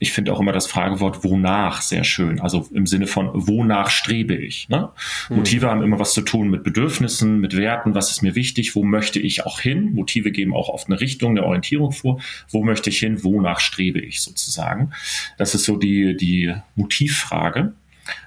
ich 0.00 0.12
finde 0.12 0.32
auch 0.32 0.40
immer 0.40 0.52
das 0.52 0.66
Fragewort 0.66 1.22
wonach 1.22 1.80
sehr 1.80 2.04
schön. 2.04 2.40
Also 2.40 2.68
im 2.72 2.86
Sinne 2.86 3.06
von 3.06 3.30
wonach 3.32 3.90
strebe 3.90 4.34
ich. 4.34 4.68
Ne? 4.68 4.90
Mhm. 5.30 5.36
Motive 5.36 5.70
haben 5.70 5.82
immer 5.82 5.98
was 5.98 6.12
zu 6.14 6.22
tun 6.22 6.50
mit 6.50 6.64
Bedürfnissen, 6.64 7.40
mit 7.40 7.56
Werten. 7.56 7.94
Was 7.94 8.10
ist 8.10 8.20
mir 8.20 8.34
wichtig? 8.34 8.74
Wo 8.74 8.82
möchte 8.82 9.20
ich 9.20 9.46
auch 9.46 9.60
hin? 9.60 9.94
Motive 9.94 10.32
geben 10.32 10.52
auch 10.52 10.68
oft 10.68 10.88
eine 10.88 11.00
Richtung, 11.00 11.30
eine 11.30 11.44
Orientierung 11.44 11.92
vor. 11.92 12.20
Wo 12.50 12.64
möchte 12.64 12.90
ich 12.90 12.98
hin? 12.98 13.22
Wonach 13.22 13.60
strebe 13.60 14.00
ich 14.00 14.20
sozusagen? 14.20 14.92
Das 15.38 15.54
ist 15.54 15.64
so 15.64 15.76
die, 15.76 16.16
die 16.16 16.54
Motivfrage. 16.74 17.72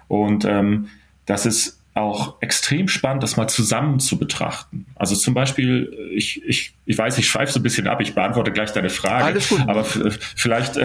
Und 0.07 0.45
ähm, 0.45 0.87
das 1.27 1.45
ist 1.45 1.79
auch 1.93 2.41
extrem 2.41 2.87
spannend, 2.87 3.23
das 3.23 3.37
mal 3.37 3.47
zusammen 3.47 3.99
zu 3.99 4.17
betrachten. 4.17 4.85
Also 4.95 5.15
zum 5.15 5.33
Beispiel, 5.33 6.11
ich, 6.13 6.43
ich, 6.45 6.73
ich 6.85 6.97
weiß, 6.97 7.17
ich 7.17 7.27
schweife 7.27 7.51
so 7.51 7.59
ein 7.59 7.63
bisschen 7.63 7.87
ab, 7.87 8.01
ich 8.01 8.15
beantworte 8.15 8.51
gleich 8.51 8.71
deine 8.71 8.89
Frage, 8.89 9.25
Alles 9.25 9.49
gut. 9.49 9.61
aber 9.67 9.83
vielleicht, 9.83 10.77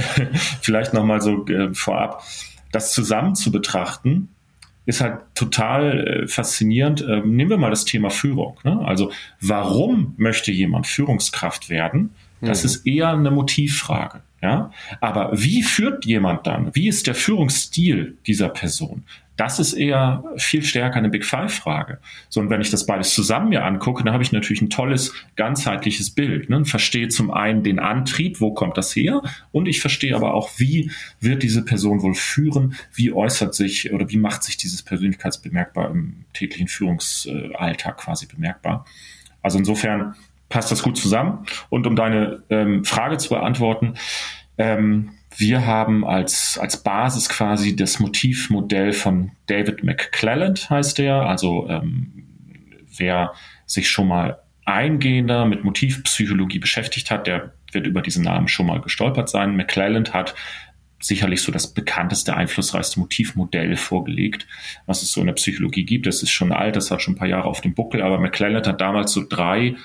vielleicht 0.60 0.94
nochmal 0.94 1.20
so 1.20 1.46
äh, 1.46 1.72
vorab, 1.74 2.22
das 2.72 2.92
zusammen 2.92 3.34
zu 3.34 3.52
betrachten, 3.52 4.28
ist 4.84 5.00
halt 5.00 5.20
total 5.34 6.06
äh, 6.24 6.26
faszinierend. 6.26 7.02
Ähm, 7.02 7.36
nehmen 7.36 7.50
wir 7.50 7.58
mal 7.58 7.70
das 7.70 7.84
Thema 7.84 8.10
Führung. 8.10 8.58
Ne? 8.64 8.80
Also 8.84 9.12
warum 9.40 10.14
möchte 10.16 10.50
jemand 10.50 10.86
Führungskraft 10.86 11.70
werden? 11.70 12.10
Das 12.42 12.62
mhm. 12.62 12.66
ist 12.66 12.86
eher 12.86 13.08
eine 13.10 13.30
Motivfrage. 13.30 14.22
Ja, 14.42 14.72
aber 15.00 15.30
wie 15.34 15.62
führt 15.62 16.04
jemand 16.04 16.48
dann? 16.48 16.74
Wie 16.74 16.88
ist 16.88 17.06
der 17.06 17.14
Führungsstil 17.14 18.18
dieser 18.26 18.48
Person? 18.48 19.04
Das 19.36 19.58
ist 19.58 19.72
eher 19.72 20.24
viel 20.36 20.62
stärker 20.62 20.96
eine 20.96 21.08
Big 21.08 21.24
Five-Frage. 21.24 21.98
So, 22.28 22.40
und 22.40 22.50
wenn 22.50 22.60
ich 22.60 22.70
das 22.70 22.84
beides 22.84 23.14
zusammen 23.14 23.48
mir 23.48 23.64
angucke, 23.64 24.04
dann 24.04 24.12
habe 24.12 24.22
ich 24.22 24.32
natürlich 24.32 24.60
ein 24.60 24.68
tolles, 24.68 25.14
ganzheitliches 25.36 26.10
Bild. 26.10 26.50
Ne? 26.50 26.64
Verstehe 26.64 27.08
zum 27.08 27.30
einen 27.30 27.62
den 27.62 27.78
Antrieb, 27.78 28.40
wo 28.40 28.52
kommt 28.52 28.76
das 28.76 28.94
her? 28.94 29.22
Und 29.52 29.68
ich 29.68 29.80
verstehe 29.80 30.14
aber 30.14 30.34
auch, 30.34 30.50
wie 30.58 30.90
wird 31.20 31.42
diese 31.42 31.64
Person 31.64 32.02
wohl 32.02 32.14
führen? 32.14 32.74
Wie 32.92 33.12
äußert 33.12 33.54
sich 33.54 33.92
oder 33.92 34.10
wie 34.10 34.18
macht 34.18 34.42
sich 34.42 34.56
dieses 34.56 34.82
Persönlichkeitsbemerkbar 34.82 35.90
im 35.90 36.24
täglichen 36.34 36.68
Führungsalltag 36.68 37.96
quasi 37.96 38.26
bemerkbar? 38.26 38.84
Also 39.40 39.58
insofern 39.58 40.14
passt 40.52 40.70
das 40.70 40.82
gut 40.82 40.98
zusammen. 40.98 41.46
Und 41.70 41.86
um 41.86 41.96
deine 41.96 42.42
ähm, 42.50 42.84
Frage 42.84 43.16
zu 43.16 43.30
beantworten, 43.30 43.94
ähm, 44.58 45.12
wir 45.34 45.66
haben 45.66 46.04
als, 46.06 46.58
als 46.60 46.82
Basis 46.82 47.30
quasi 47.30 47.74
das 47.74 47.98
Motivmodell 47.98 48.92
von 48.92 49.32
David 49.46 49.82
McClelland, 49.82 50.68
heißt 50.68 50.98
der. 50.98 51.22
Also 51.22 51.68
ähm, 51.70 52.26
wer 52.98 53.32
sich 53.64 53.88
schon 53.88 54.08
mal 54.08 54.40
eingehender 54.66 55.46
mit 55.46 55.64
Motivpsychologie 55.64 56.58
beschäftigt 56.58 57.10
hat, 57.10 57.26
der 57.26 57.54
wird 57.72 57.86
über 57.86 58.02
diesen 58.02 58.24
Namen 58.24 58.48
schon 58.48 58.66
mal 58.66 58.82
gestolpert 58.82 59.30
sein. 59.30 59.56
McClelland 59.56 60.12
hat 60.12 60.34
sicherlich 61.00 61.40
so 61.40 61.50
das 61.50 61.72
bekannteste, 61.72 62.36
einflussreichste 62.36 63.00
Motivmodell 63.00 63.76
vorgelegt, 63.76 64.46
was 64.84 65.02
es 65.02 65.12
so 65.12 65.20
in 65.20 65.26
der 65.26 65.34
Psychologie 65.34 65.84
gibt. 65.84 66.06
Das 66.06 66.22
ist 66.22 66.30
schon 66.30 66.52
alt, 66.52 66.76
das 66.76 66.90
hat 66.90 67.00
schon 67.00 67.14
ein 67.14 67.18
paar 67.18 67.28
Jahre 67.28 67.48
auf 67.48 67.62
dem 67.62 67.74
Buckel, 67.74 68.02
aber 68.02 68.18
McClelland 68.18 68.66
hat 68.66 68.80
damals 68.82 69.12
so 69.12 69.24
drei 69.26 69.76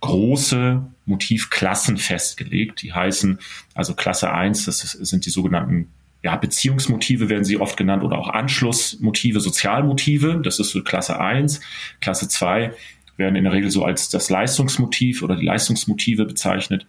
große 0.00 0.82
Motivklassen 1.06 1.96
festgelegt. 1.96 2.82
Die 2.82 2.92
heißen 2.92 3.38
also 3.74 3.94
Klasse 3.94 4.32
1, 4.32 4.64
das 4.64 4.80
sind 4.80 5.26
die 5.26 5.30
sogenannten 5.30 5.88
ja, 6.22 6.34
Beziehungsmotive 6.34 7.28
werden 7.28 7.44
sie 7.44 7.56
oft 7.56 7.76
genannt 7.76 8.02
oder 8.02 8.18
auch 8.18 8.28
Anschlussmotive, 8.28 9.38
Sozialmotive. 9.38 10.40
Das 10.42 10.58
ist 10.58 10.70
so 10.70 10.82
Klasse 10.82 11.20
1. 11.20 11.60
Klasse 12.00 12.28
2 12.28 12.72
werden 13.16 13.36
in 13.36 13.44
der 13.44 13.52
Regel 13.52 13.70
so 13.70 13.84
als 13.84 14.08
das 14.08 14.28
Leistungsmotiv 14.28 15.22
oder 15.22 15.36
die 15.36 15.44
Leistungsmotive 15.44 16.24
bezeichnet. 16.24 16.86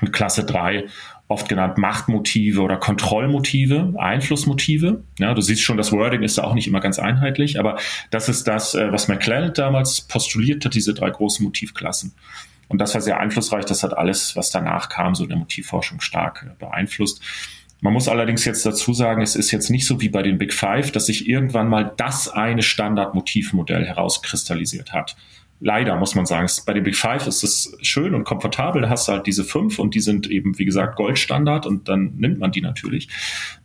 Und 0.00 0.12
Klasse 0.12 0.44
3 0.44 0.86
oft 1.28 1.48
genannt 1.48 1.76
Machtmotive 1.78 2.60
oder 2.60 2.76
Kontrollmotive, 2.76 3.94
Einflussmotive. 3.98 5.02
Ja, 5.18 5.34
du 5.34 5.40
siehst 5.40 5.62
schon, 5.62 5.76
das 5.76 5.92
Wording 5.92 6.22
ist 6.22 6.38
da 6.38 6.44
auch 6.44 6.54
nicht 6.54 6.68
immer 6.68 6.80
ganz 6.80 6.98
einheitlich, 6.98 7.58
aber 7.58 7.78
das 8.10 8.28
ist 8.28 8.46
das, 8.46 8.74
äh, 8.74 8.92
was 8.92 9.08
McLaren 9.08 9.52
damals 9.52 10.02
postuliert 10.02 10.64
hat, 10.64 10.74
diese 10.74 10.94
drei 10.94 11.10
großen 11.10 11.44
Motivklassen. 11.44 12.14
Und 12.68 12.80
das 12.80 12.94
war 12.94 13.00
sehr 13.00 13.18
einflussreich. 13.18 13.64
Das 13.64 13.82
hat 13.82 13.96
alles, 13.96 14.36
was 14.36 14.50
danach 14.50 14.88
kam, 14.88 15.14
so 15.14 15.24
in 15.24 15.30
der 15.30 15.38
Motivforschung 15.38 16.00
stark 16.00 16.46
äh, 16.46 16.54
beeinflusst. 16.58 17.20
Man 17.80 17.92
muss 17.92 18.08
allerdings 18.08 18.44
jetzt 18.44 18.64
dazu 18.64 18.94
sagen, 18.94 19.20
es 19.20 19.36
ist 19.36 19.50
jetzt 19.50 19.68
nicht 19.68 19.86
so 19.86 20.00
wie 20.00 20.08
bei 20.08 20.22
den 20.22 20.38
Big 20.38 20.54
Five, 20.54 20.92
dass 20.92 21.06
sich 21.06 21.28
irgendwann 21.28 21.68
mal 21.68 21.92
das 21.96 22.28
eine 22.28 22.62
Standardmotivmodell 22.62 23.84
herauskristallisiert 23.84 24.92
hat 24.92 25.16
leider 25.60 25.96
muss 25.96 26.14
man 26.14 26.26
sagen, 26.26 26.48
bei 26.66 26.72
den 26.72 26.84
Big 26.84 26.96
Five 26.96 27.26
ist 27.26 27.42
es 27.42 27.76
schön 27.82 28.14
und 28.14 28.24
komfortabel. 28.24 28.82
Da 28.82 28.88
hast 28.88 29.08
du 29.08 29.12
halt 29.12 29.26
diese 29.26 29.44
fünf 29.44 29.78
und 29.78 29.94
die 29.94 30.00
sind 30.00 30.28
eben, 30.30 30.58
wie 30.58 30.64
gesagt, 30.64 30.96
Goldstandard 30.96 31.66
und 31.66 31.88
dann 31.88 32.14
nimmt 32.16 32.38
man 32.38 32.52
die 32.52 32.60
natürlich. 32.60 33.08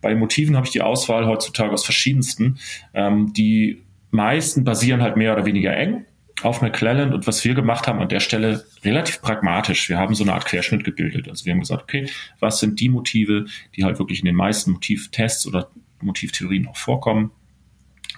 Bei 0.00 0.14
Motiven 0.14 0.56
habe 0.56 0.66
ich 0.66 0.72
die 0.72 0.82
Auswahl 0.82 1.26
heutzutage 1.26 1.72
aus 1.72 1.84
verschiedensten. 1.84 2.58
Ähm, 2.94 3.32
die 3.32 3.82
meisten 4.10 4.64
basieren 4.64 5.02
halt 5.02 5.16
mehr 5.16 5.32
oder 5.34 5.46
weniger 5.46 5.76
eng 5.76 6.04
auf 6.42 6.60
McClellan 6.60 7.12
und 7.12 7.26
was 7.26 7.44
wir 7.44 7.54
gemacht 7.54 7.86
haben 7.86 8.00
an 8.00 8.08
der 8.08 8.20
Stelle 8.20 8.64
relativ 8.84 9.20
pragmatisch. 9.22 9.88
Wir 9.88 9.98
haben 9.98 10.14
so 10.14 10.24
eine 10.24 10.32
Art 10.32 10.46
Querschnitt 10.46 10.84
gebildet. 10.84 11.28
Also 11.28 11.44
wir 11.44 11.52
haben 11.52 11.60
gesagt, 11.60 11.82
okay, 11.82 12.08
was 12.40 12.58
sind 12.58 12.80
die 12.80 12.88
Motive, 12.88 13.46
die 13.76 13.84
halt 13.84 13.98
wirklich 13.98 14.20
in 14.20 14.26
den 14.26 14.34
meisten 14.34 14.72
Motivtests 14.72 15.46
oder 15.46 15.70
Motivtheorien 16.00 16.66
auch 16.66 16.76
vorkommen? 16.76 17.30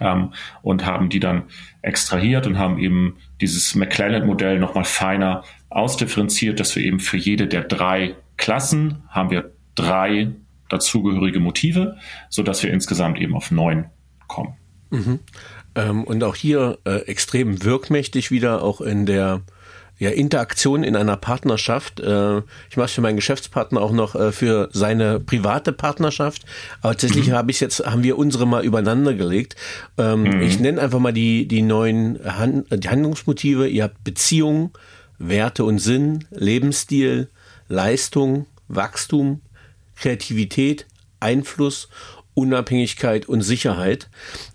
Ähm, 0.00 0.32
und 0.62 0.86
haben 0.86 1.08
die 1.08 1.20
dann 1.20 1.44
extrahiert 1.82 2.46
und 2.46 2.58
haben 2.58 2.78
eben 2.78 3.16
dieses 3.40 3.74
McClelland-Modell 3.74 4.58
nochmal 4.58 4.84
feiner 4.84 5.44
ausdifferenziert, 5.70 6.60
dass 6.60 6.74
wir 6.76 6.84
eben 6.84 7.00
für 7.00 7.16
jede 7.16 7.46
der 7.46 7.62
drei 7.62 8.14
Klassen 8.36 9.02
haben 9.08 9.30
wir 9.30 9.52
drei 9.74 10.32
dazugehörige 10.68 11.40
Motive, 11.40 11.96
so 12.28 12.42
dass 12.42 12.62
wir 12.62 12.72
insgesamt 12.72 13.18
eben 13.18 13.34
auf 13.34 13.50
neun 13.50 13.86
kommen. 14.26 14.54
Mhm. 14.90 15.20
Ähm, 15.74 16.04
und 16.04 16.22
auch 16.24 16.36
hier 16.36 16.78
äh, 16.84 17.00
extrem 17.06 17.64
wirkmächtig 17.64 18.30
wieder 18.30 18.62
auch 18.62 18.80
in 18.80 19.06
der 19.06 19.42
ja, 19.98 20.10
Interaktion 20.10 20.82
in 20.82 20.96
einer 20.96 21.16
Partnerschaft. 21.16 22.00
Äh, 22.00 22.38
ich 22.70 22.76
mache 22.76 22.88
für 22.88 23.00
meinen 23.00 23.16
Geschäftspartner 23.16 23.80
auch 23.80 23.92
noch 23.92 24.14
äh, 24.14 24.32
für 24.32 24.68
seine 24.72 25.20
private 25.20 25.72
Partnerschaft. 25.72 26.42
Aber 26.80 26.92
tatsächlich 26.92 27.28
mhm. 27.28 27.32
habe 27.32 27.50
ich 27.50 27.60
jetzt, 27.60 27.84
haben 27.86 28.02
wir 28.02 28.18
unsere 28.18 28.46
mal 28.46 28.64
übereinander 28.64 29.14
gelegt. 29.14 29.56
Ähm, 29.96 30.22
mhm. 30.22 30.42
Ich 30.42 30.58
nenne 30.58 30.80
einfach 30.80 30.98
mal 30.98 31.12
die, 31.12 31.46
die 31.46 31.62
neuen 31.62 32.18
Hand, 32.24 32.66
die 32.70 32.88
Handlungsmotive. 32.88 33.68
Ihr 33.68 33.84
habt 33.84 34.02
Beziehung, 34.02 34.72
Werte 35.18 35.64
und 35.64 35.78
Sinn, 35.78 36.24
Lebensstil, 36.30 37.28
Leistung, 37.68 38.46
Wachstum, 38.68 39.40
Kreativität, 39.96 40.86
Einfluss, 41.20 41.88
Unabhängigkeit 42.34 43.26
und 43.26 43.42
Sicherheit. 43.42 44.08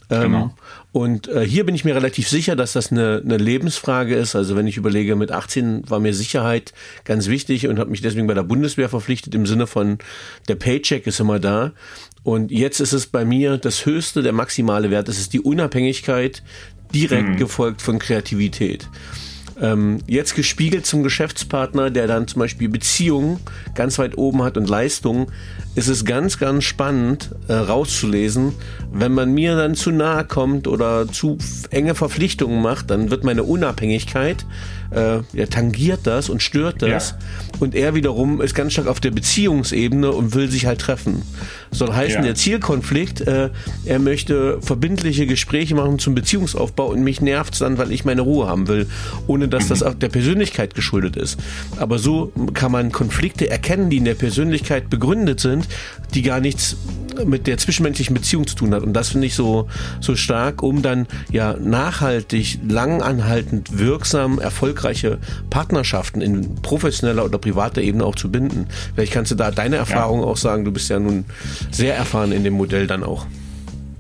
Ähm, 0.10 0.22
genau. 0.22 0.54
Und 0.92 1.28
äh, 1.28 1.46
hier 1.46 1.66
bin 1.66 1.76
ich 1.76 1.86
mir 1.86 1.96
relativ 1.96 2.28
sicher, 2.28 2.56
dass 2.56 2.74
das 2.74 2.92
eine, 2.92 3.22
eine 3.24 3.38
Lebensfrage 3.38 4.16
ist. 4.16 4.36
Also 4.36 4.56
wenn 4.56 4.68
ich 4.68 4.78
überlege, 4.78 5.16
mit 5.16 5.32
18 5.32 5.90
war 5.90 6.00
mir 6.00 6.14
Sicherheit 6.14 6.74
ganz 7.06 7.28
wichtig 7.28 7.68
und 7.68 7.80
habe 7.80 7.92
mich 7.92 8.02
deswegen 8.02 8.28
bei 8.28 8.34
der 8.34 8.44
Bundeswehr 8.44 8.90
verpflichtet 8.90 9.36
im 9.36 9.46
Sinne 9.46 9.68
von 9.68 10.00
der 10.48 10.56
Paycheck 10.56 11.06
ist 11.06 11.20
immer 11.20 11.40
da. 11.40 11.74
Und 12.24 12.52
jetzt 12.52 12.80
ist 12.80 12.94
es 12.94 13.08
bei 13.08 13.24
mir 13.24 13.58
das 13.58 13.86
höchste, 13.86 14.24
der 14.24 14.34
maximale 14.34 14.90
Wert. 14.90 15.08
Das 15.08 15.20
ist 15.20 15.34
die 15.34 15.42
Unabhängigkeit, 15.42 16.44
direkt 16.94 17.30
mhm. 17.30 17.38
gefolgt 17.38 17.82
von 17.82 18.00
Kreativität 18.00 18.88
ähm, 19.62 20.00
jetzt 20.08 20.36
gespiegelt 20.36 20.86
zum 20.86 21.04
Geschäftspartner, 21.04 21.90
der 21.90 22.08
dann 22.08 22.28
zum 22.28 22.40
Beispiel 22.40 22.70
Beziehungen 22.70 23.40
ganz 23.76 24.00
weit 24.00 24.18
oben 24.18 24.44
hat 24.44 24.58
und 24.58 24.70
Leistungen, 24.70 25.28
ist 25.76 25.88
es 25.88 26.04
ganz, 26.04 26.40
ganz 26.40 26.64
spannend 26.64 27.30
äh, 27.48 27.54
rauszulesen. 27.54 28.54
Wenn 28.92 29.14
man 29.14 29.34
mir 29.34 29.56
dann 29.56 29.76
zu 29.76 29.92
nahe 29.92 30.26
kommt 30.26 30.68
oder 30.68 31.08
zu 31.08 31.38
enge 31.70 31.96
Verpflichtungen 31.96 32.62
macht, 32.62 32.90
dann 32.90 33.12
wird 33.12 33.24
meine 33.24 33.44
Unabhängigkeit, 33.44 34.46
äh, 34.92 35.20
er 35.34 35.50
tangiert 35.50 36.02
das 36.04 36.30
und 36.30 36.42
stört 36.42 36.82
das. 36.82 37.12
Ja. 37.12 37.18
Und 37.60 37.76
er 37.76 37.94
wiederum 37.94 38.42
ist 38.42 38.56
ganz 38.56 38.74
stark 38.74 38.88
auf 38.88 39.00
der 39.00 39.12
Beziehungsebene 39.12 40.12
und 40.12 40.34
will 40.34 40.50
sich 40.50 40.66
halt 40.66 40.82
treffen. 40.82 41.22
Soll 41.72 41.94
heißen, 41.94 42.18
ja. 42.18 42.22
der 42.24 42.36
Zielkonflikt, 42.36 43.22
äh, 43.22 43.50
er 43.86 44.00
möchte 44.00 44.60
verbindliche 44.62 45.28
Gespräche 45.28 45.76
machen 45.76 46.00
zum 46.00 46.16
Beziehungsaufbau 46.16 46.88
und 46.88 47.04
mich 47.04 47.22
nervt 47.22 47.62
dann, 47.62 47.78
weil 47.78 47.92
ich 47.92 48.06
meine 48.06 48.22
Ruhe 48.22 48.48
haben 48.48 48.68
will, 48.68 48.88
ohne 49.28 49.48
dass 49.48 49.68
das 49.68 49.84
auch 49.84 49.94
der 49.94 50.10
Persönlichkeit 50.10 50.74
geschuldet 50.74 51.16
ist. 51.16 51.40
Aber 51.78 52.00
so 52.00 52.32
kann 52.54 52.72
man 52.72 52.92
Konflikte 52.92 53.50
erkennen, 53.50 53.90
die 53.90 53.98
in 53.98 54.06
der 54.06 54.16
Persönlichkeit 54.16 54.90
begründet 54.90 55.40
sind, 55.40 55.68
die 56.14 56.22
gar 56.22 56.40
nichts 56.40 56.78
mit 57.26 57.48
der 57.48 57.58
zwischenmenschlichen 57.58 58.14
Beziehung 58.14 58.48
zu 58.48 58.56
tun 58.56 58.74
hat. 58.74 58.84
Und 58.84 58.94
das 58.94 59.10
finde 59.10 59.28
ich 59.28 59.36
so, 59.36 59.68
so 60.00 60.16
stark, 60.16 60.64
um 60.64 60.82
dann 60.82 61.08
ja 61.32 61.54
nachhaltig, 61.54 62.60
langanhaltend, 62.68 63.78
wirksam, 63.78 64.40
erfolgreiche 64.40 65.20
Partnerschaften 65.50 66.22
in 66.22 66.56
professioneller 66.56 67.26
oder 67.26 67.38
privater 67.38 67.82
Ebene 67.82 68.06
auch 68.06 68.16
zu 68.16 68.32
binden. 68.32 68.68
Vielleicht 68.96 69.14
kannst 69.14 69.32
du 69.32 69.36
da 69.36 69.52
deine 69.52 69.78
Erfahrung 69.78 70.22
ja. 70.22 70.26
auch 70.26 70.38
sagen. 70.38 70.66
Du 70.66 70.72
bist 70.72 70.90
ja 70.90 71.00
nun 71.00 71.26
sehr 71.72 71.96
erfahren 71.96 72.32
in 72.32 72.44
dem 72.44 72.54
Modell 72.54 72.88
dann 72.88 73.04
auch. 73.04 73.26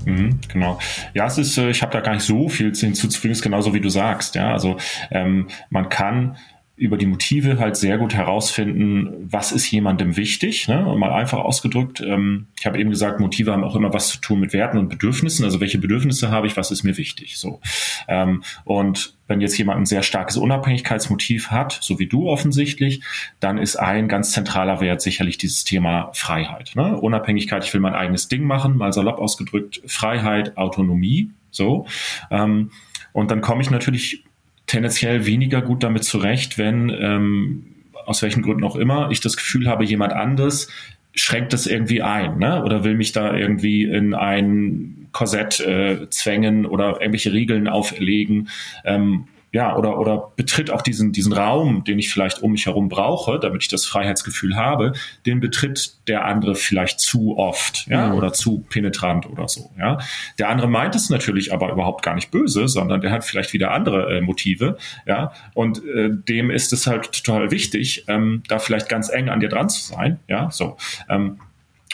Mhm, 0.05 0.39
genau. 0.47 0.79
Ja, 1.13 1.25
es 1.25 1.37
ist, 1.37 1.57
äh, 1.57 1.69
ich 1.69 1.81
habe 1.81 1.91
da 1.91 1.99
gar 2.01 2.13
nicht 2.13 2.25
so 2.25 2.49
viel 2.49 2.73
hinzuzufügen, 2.73 3.31
ist 3.31 3.41
genauso 3.41 3.73
wie 3.73 3.81
du 3.81 3.89
sagst. 3.89 4.35
Ja, 4.35 4.53
also 4.53 4.77
ähm, 5.11 5.47
man 5.69 5.89
kann 5.89 6.37
über 6.79 6.97
die 6.97 7.05
Motive 7.05 7.59
halt 7.59 7.75
sehr 7.75 7.97
gut 7.97 8.13
herausfinden, 8.13 9.27
was 9.29 9.51
ist 9.51 9.69
jemandem 9.69 10.15
wichtig. 10.15 10.69
Ne? 10.69 10.85
Und 10.87 10.97
mal 10.97 11.11
einfach 11.11 11.39
ausgedrückt, 11.39 11.99
ähm, 11.99 12.47
ich 12.57 12.65
habe 12.65 12.79
eben 12.79 12.89
gesagt, 12.89 13.19
Motive 13.19 13.51
haben 13.51 13.65
auch 13.65 13.75
immer 13.75 13.93
was 13.93 14.07
zu 14.07 14.21
tun 14.21 14.39
mit 14.39 14.53
Werten 14.53 14.77
und 14.77 14.87
Bedürfnissen. 14.87 15.43
Also 15.43 15.59
welche 15.59 15.77
Bedürfnisse 15.77 16.31
habe 16.31 16.47
ich, 16.47 16.55
was 16.55 16.71
ist 16.71 16.83
mir 16.83 16.95
wichtig? 16.95 17.37
So. 17.37 17.59
Ähm, 18.07 18.43
und 18.63 19.13
wenn 19.27 19.41
jetzt 19.41 19.57
jemand 19.57 19.81
ein 19.81 19.85
sehr 19.85 20.03
starkes 20.03 20.37
Unabhängigkeitsmotiv 20.37 21.51
hat, 21.51 21.77
so 21.81 21.99
wie 21.99 22.07
du 22.07 22.29
offensichtlich, 22.29 23.03
dann 23.41 23.57
ist 23.57 23.75
ein 23.75 24.07
ganz 24.07 24.31
zentraler 24.31 24.79
Wert 24.79 25.01
sicherlich 25.01 25.37
dieses 25.37 25.65
Thema 25.65 26.11
Freiheit. 26.13 26.71
Ne? 26.75 26.97
Unabhängigkeit, 26.97 27.65
ich 27.65 27.73
will 27.73 27.81
mein 27.81 27.93
eigenes 27.93 28.29
Ding 28.29 28.43
machen, 28.43 28.77
mal 28.77 28.93
salopp 28.93 29.19
ausgedrückt, 29.19 29.81
Freiheit, 29.85 30.55
Autonomie. 30.55 31.31
So. 31.51 31.87
Ähm, 32.31 32.71
und 33.11 33.31
dann 33.31 33.41
komme 33.41 33.61
ich 33.61 33.69
natürlich 33.69 34.23
tendenziell 34.69 35.25
weniger 35.25 35.61
gut 35.61 35.83
damit 35.83 36.03
zurecht, 36.03 36.57
wenn 36.57 36.89
ähm, 36.89 37.65
aus 38.05 38.21
welchen 38.21 38.43
Gründen 38.43 38.63
auch 38.63 38.75
immer 38.75 39.09
ich 39.11 39.19
das 39.19 39.35
Gefühl 39.35 39.67
habe, 39.67 39.83
jemand 39.83 40.13
anderes 40.13 40.69
schränkt 41.15 41.53
das 41.53 41.65
irgendwie 41.65 42.03
ein, 42.03 42.37
ne? 42.37 42.63
Oder 42.63 42.83
will 42.83 42.95
mich 42.95 43.11
da 43.11 43.35
irgendwie 43.35 43.83
in 43.83 44.13
ein 44.13 45.07
Korsett 45.11 45.59
äh, 45.59 46.07
zwängen 46.11 46.67
oder 46.67 47.01
irgendwelche 47.01 47.33
Regeln 47.33 47.67
auferlegen. 47.67 48.49
Ähm, 48.85 49.27
ja, 49.51 49.75
oder, 49.75 49.99
oder 49.99 50.31
betritt 50.35 50.69
auch 50.69 50.81
diesen, 50.81 51.11
diesen 51.11 51.33
Raum, 51.33 51.83
den 51.83 51.97
ich 51.97 52.11
vielleicht 52.11 52.43
um 52.43 52.51
mich 52.51 52.67
herum 52.67 52.87
brauche, 52.87 53.39
damit 53.39 53.63
ich 53.63 53.67
das 53.67 53.85
Freiheitsgefühl 53.85 54.55
habe, 54.55 54.93
den 55.25 55.39
betritt 55.39 56.07
der 56.07 56.25
andere 56.25 56.53
vielleicht 56.53 56.99
zu 56.99 57.37
oft, 57.37 57.87
ja, 57.87 58.09
mhm. 58.09 58.15
oder 58.15 58.31
zu 58.33 58.59
penetrant 58.69 59.25
oder 59.25 59.47
so, 59.47 59.71
ja. 59.77 59.97
Der 60.37 60.49
andere 60.49 60.67
meint 60.67 60.95
es 60.95 61.09
natürlich 61.09 61.51
aber 61.51 61.71
überhaupt 61.71 62.03
gar 62.03 62.13
nicht 62.13 62.29
böse, 62.29 62.67
sondern 62.67 63.01
der 63.01 63.11
hat 63.11 63.23
vielleicht 63.23 63.53
wieder 63.53 63.71
andere 63.71 64.17
äh, 64.17 64.21
Motive, 64.21 64.77
ja, 65.07 65.31
und 65.55 65.83
äh, 65.83 66.09
dem 66.11 66.51
ist 66.51 66.71
es 66.71 66.85
halt 66.85 67.11
total 67.11 67.49
wichtig, 67.49 68.05
ähm, 68.07 68.43
da 68.47 68.59
vielleicht 68.59 68.87
ganz 68.87 69.09
eng 69.09 69.29
an 69.29 69.39
dir 69.39 69.49
dran 69.49 69.69
zu 69.69 69.81
sein, 69.81 70.19
ja, 70.27 70.51
so. 70.51 70.77
Ähm, 71.09 71.39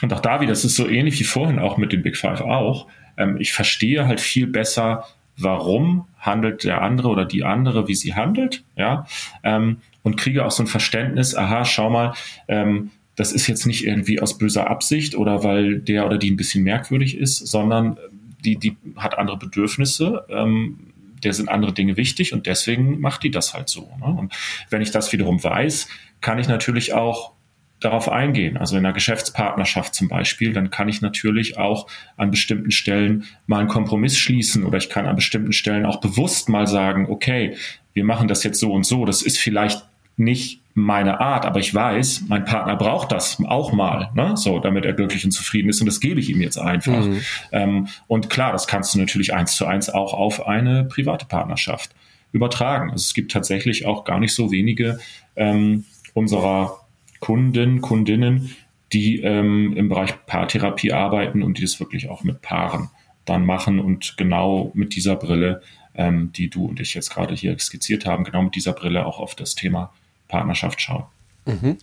und 0.01 0.11
auch 0.11 0.19
da 0.19 0.41
wieder, 0.41 0.51
das 0.51 0.65
ist 0.65 0.75
so 0.75 0.89
ähnlich 0.89 1.17
wie 1.21 1.23
vorhin 1.23 1.57
auch 1.57 1.77
mit 1.77 1.93
den 1.93 2.03
Big 2.03 2.17
Five 2.17 2.41
auch, 2.41 2.87
ähm, 3.17 3.37
ich 3.39 3.53
verstehe 3.53 4.07
halt 4.07 4.19
viel 4.19 4.47
besser, 4.47 5.05
warum 5.37 6.07
handelt 6.19 6.63
der 6.63 6.81
andere 6.81 7.09
oder 7.09 7.25
die 7.25 7.43
andere, 7.43 7.87
wie 7.87 7.95
sie 7.95 8.15
handelt, 8.15 8.63
ja, 8.75 9.05
ähm, 9.43 9.77
und 10.03 10.17
kriege 10.17 10.45
auch 10.45 10.51
so 10.51 10.63
ein 10.63 10.67
Verständnis, 10.67 11.35
aha, 11.35 11.65
schau 11.65 11.89
mal, 11.89 12.13
ähm, 12.47 12.91
das 13.15 13.31
ist 13.31 13.47
jetzt 13.47 13.65
nicht 13.65 13.85
irgendwie 13.85 14.21
aus 14.21 14.37
böser 14.37 14.69
Absicht 14.69 15.15
oder 15.15 15.43
weil 15.43 15.79
der 15.79 16.05
oder 16.05 16.17
die 16.17 16.31
ein 16.31 16.37
bisschen 16.37 16.63
merkwürdig 16.63 17.17
ist, 17.17 17.37
sondern 17.37 17.97
die, 18.43 18.57
die 18.57 18.77
hat 18.97 19.17
andere 19.17 19.37
Bedürfnisse, 19.37 20.25
ähm, 20.29 20.91
der 21.23 21.33
sind 21.33 21.49
andere 21.49 21.73
Dinge 21.73 21.97
wichtig 21.97 22.33
und 22.33 22.45
deswegen 22.45 22.99
macht 22.99 23.23
die 23.23 23.31
das 23.31 23.53
halt 23.53 23.69
so. 23.69 23.89
Ne? 23.99 24.05
Und 24.05 24.33
wenn 24.69 24.81
ich 24.81 24.91
das 24.91 25.11
wiederum 25.11 25.43
weiß, 25.43 25.87
kann 26.21 26.39
ich 26.39 26.47
natürlich 26.47 26.93
auch 26.93 27.34
darauf 27.79 28.09
eingehen. 28.09 28.57
Also 28.57 28.77
in 28.77 28.85
einer 28.85 28.93
Geschäftspartnerschaft 28.93 29.93
zum 29.93 30.07
Beispiel, 30.07 30.53
dann 30.53 30.69
kann 30.69 30.89
ich 30.89 31.01
natürlich 31.01 31.57
auch 31.57 31.87
an 32.17 32.31
bestimmten 32.31 32.71
Stellen 32.71 33.25
mal 33.47 33.59
einen 33.59 33.67
Kompromiss 33.67 34.17
schließen 34.17 34.63
oder 34.63 34.77
ich 34.77 34.89
kann 34.89 35.05
an 35.05 35.15
bestimmten 35.15 35.53
Stellen 35.53 35.85
auch 35.85 35.99
bewusst 35.99 36.49
mal 36.49 36.67
sagen, 36.67 37.07
okay, 37.09 37.55
wir 37.93 38.03
machen 38.03 38.27
das 38.27 38.43
jetzt 38.43 38.59
so 38.59 38.71
und 38.71 38.85
so. 38.85 39.05
Das 39.05 39.21
ist 39.21 39.37
vielleicht 39.37 39.85
nicht 40.17 40.61
meine 40.73 41.21
Art, 41.21 41.45
aber 41.45 41.59
ich 41.59 41.73
weiß, 41.73 42.25
mein 42.27 42.43
Partner 42.43 42.75
braucht 42.75 43.11
das 43.11 43.41
auch 43.45 43.71
mal, 43.71 44.11
ne? 44.13 44.35
so, 44.35 44.59
damit 44.59 44.83
er 44.83 44.91
glücklich 44.91 45.23
und 45.23 45.31
zufrieden 45.31 45.69
ist 45.69 45.79
und 45.79 45.85
das 45.85 46.01
gebe 46.01 46.19
ich 46.19 46.29
ihm 46.29 46.41
jetzt 46.41 46.57
einfach. 46.57 47.05
Mhm. 47.05 47.21
Ähm, 47.53 47.87
und 48.07 48.29
klar, 48.29 48.51
das 48.51 48.67
kannst 48.67 48.93
du 48.93 48.99
natürlich 48.99 49.33
eins 49.33 49.55
zu 49.55 49.65
eins 49.65 49.89
auch 49.89 50.13
auf 50.13 50.47
eine 50.47 50.83
private 50.83 51.25
Partnerschaft 51.25 51.91
übertragen. 52.33 52.91
Also 52.91 53.03
es 53.03 53.13
gibt 53.13 53.31
tatsächlich 53.31 53.85
auch 53.85 54.03
gar 54.03 54.19
nicht 54.19 54.35
so 54.35 54.51
wenige 54.51 54.99
ähm, 55.37 55.85
unserer 56.13 56.84
Kunden, 57.25 57.81
Kundinnen, 57.81 58.55
die 58.93 59.19
ähm, 59.21 59.73
im 59.75 59.89
Bereich 59.89 60.13
Paartherapie 60.27 60.93
arbeiten 60.93 61.41
und 61.41 61.57
die 61.57 61.63
das 61.63 61.79
wirklich 61.79 62.07
auch 62.07 62.23
mit 62.23 62.43
Paaren 62.43 62.91
dann 63.25 63.47
machen 63.47 63.79
und 63.79 64.15
genau 64.15 64.69
mit 64.75 64.95
dieser 64.95 65.15
Brille, 65.15 65.63
ähm, 65.95 66.31
die 66.33 66.51
du 66.51 66.67
und 66.67 66.79
ich 66.79 66.93
jetzt 66.93 67.09
gerade 67.09 67.33
hier 67.33 67.57
skizziert 67.57 68.05
haben, 68.05 68.25
genau 68.25 68.43
mit 68.43 68.53
dieser 68.53 68.73
Brille 68.73 69.07
auch 69.07 69.17
auf 69.17 69.33
das 69.33 69.55
Thema 69.55 69.91
Partnerschaft 70.27 70.79
schauen. 70.79 71.05
Mhm. 71.45 71.77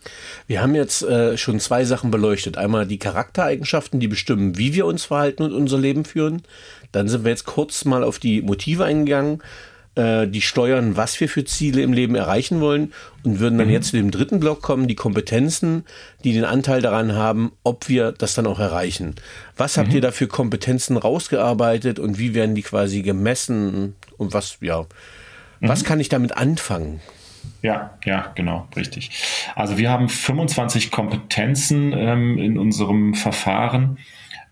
Wir 0.47 0.63
haben 0.63 0.77
jetzt 0.77 1.03
äh, 1.03 1.37
schon 1.37 1.59
zwei 1.59 1.85
Sachen 1.85 2.13
beleuchtet. 2.13 2.57
Einmal 2.57 2.87
die 2.87 2.99
Charaktereigenschaften, 2.99 3.99
die 3.99 4.07
bestimmen, 4.07 4.59
wie 4.59 4.75
wir 4.75 4.87
uns 4.87 5.07
verhalten 5.07 5.43
und 5.43 5.55
unser 5.55 5.79
Leben 5.79 6.05
führen. 6.05 6.43
Dann 6.93 7.09
sind 7.09 7.25
wir 7.25 7.33
jetzt 7.33 7.47
kurz 7.47 7.85
mal 7.85 8.05
auf 8.05 8.21
die 8.21 8.43
Motive 8.43 8.85
eingegangen 8.85 9.43
äh, 9.95 10.27
die 10.27 10.41
steuern, 10.41 10.97
was 10.97 11.21
wir 11.21 11.29
für 11.29 11.45
Ziele 11.45 11.83
im 11.83 11.93
Leben 11.93 12.15
erreichen 12.15 12.61
wollen 12.61 12.93
und 13.25 13.41
würden 13.41 13.59
dann 13.59 13.69
mhm. 13.69 13.75
jetzt 13.75 13.89
zu 13.89 13.97
dem 13.97 14.11
dritten 14.11 14.41
Block 14.41 14.63
kommen, 14.63 14.89
die 14.89 14.95
Kompetenzen, 14.95 15.85
die 16.25 16.33
den 16.33 16.45
Anteil 16.45 16.81
daran 16.81 17.15
haben, 17.15 17.53
ob 17.63 17.89
wir 17.89 18.13
das 18.13 18.35
dann 18.35 18.47
auch 18.47 18.59
erreichen. 18.59 19.17
Was 19.57 19.77
habt 19.77 19.91
mhm. 19.91 19.97
ihr 19.97 20.01
da 20.01 20.11
für 20.11 20.29
Kompetenzen 20.29 20.97
rausgearbeitet 20.97 21.99
und 21.99 22.19
wie 22.19 22.35
werden 22.35 22.55
die 22.55 22.63
quasi 22.63 23.03
gemessen 23.03 23.95
und 24.17 24.33
was, 24.33 24.59
ja, 24.61 24.81
mhm. 24.81 25.69
was 25.69 25.85
kann 25.85 26.01
ich 26.01 26.09
damit 26.09 26.37
anfangen? 26.37 27.01
Ja, 27.61 27.99
ja, 28.05 28.33
genau, 28.35 28.69
richtig. 28.77 29.11
Also 29.55 29.79
wir 29.79 29.91
haben 29.91 30.09
25 30.09 30.91
Kompetenzen 30.91 31.93
ähm, 31.93 32.39
in 32.39 32.59
unserem 32.59 33.15
Verfahren. 33.15 33.99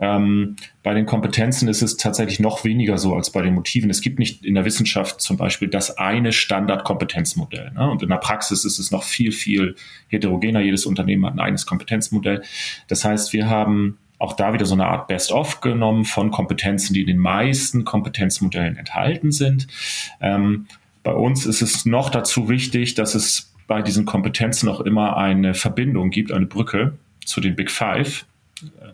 Ähm, 0.01 0.57
bei 0.83 0.95
den 0.95 1.05
Kompetenzen 1.05 1.69
ist 1.69 1.83
es 1.83 1.97
tatsächlich 1.97 2.41
noch 2.41 2.65
weniger 2.65 2.97
so 2.97 3.15
als 3.15 3.31
bei 3.31 3.43
den 3.43 3.55
Motiven. 3.55 3.91
Es 3.91 4.01
gibt 4.01 4.19
nicht 4.19 4.45
in 4.45 4.55
der 4.55 4.65
Wissenschaft 4.65 5.21
zum 5.21 5.37
Beispiel 5.37 5.69
das 5.69 5.99
eine 5.99 6.33
Standardkompetenzmodell. 6.33 7.73
Ne? 7.73 7.91
Und 7.91 8.03
in 8.03 8.09
der 8.09 8.17
Praxis 8.17 8.65
ist 8.65 8.79
es 8.79 8.91
noch 8.91 9.03
viel, 9.03 9.31
viel 9.31 9.77
heterogener. 10.09 10.61
Jedes 10.61 10.87
Unternehmen 10.87 11.27
hat 11.27 11.35
ein 11.35 11.41
eigenes 11.41 11.67
Kompetenzmodell. 11.67 12.43
Das 12.89 13.05
heißt, 13.05 13.35
wir 13.35 13.49
haben 13.49 13.99
auch 14.19 14.35
da 14.35 14.53
wieder 14.53 14.67
so 14.67 14.75
eine 14.75 14.87
Art 14.87 15.09
Best-of 15.09 15.61
genommen 15.61 16.05
von 16.05 16.31
Kompetenzen, 16.31 16.95
die 16.95 17.03
in 17.03 17.07
den 17.07 17.19
meisten 17.19 17.85
Kompetenzmodellen 17.85 18.77
enthalten 18.77 19.33
sind. 19.33 19.67
Ähm, 20.21 20.67
bei 21.03 21.13
uns 21.13 21.47
ist 21.47 21.63
es 21.63 21.87
noch 21.87 22.11
dazu 22.11 22.49
wichtig, 22.49 22.95
dass 22.95 23.15
es 23.15 23.53
bei 23.67 23.83
diesen 23.83 24.05
Kompetenzen 24.05 24.69
auch 24.69 24.81
immer 24.81 25.17
eine 25.17 25.55
Verbindung 25.55 26.11
gibt, 26.11 26.33
eine 26.33 26.47
Brücke 26.47 26.95
zu 27.25 27.41
den 27.41 27.57
Big 27.57 27.71
Five. 27.71 28.27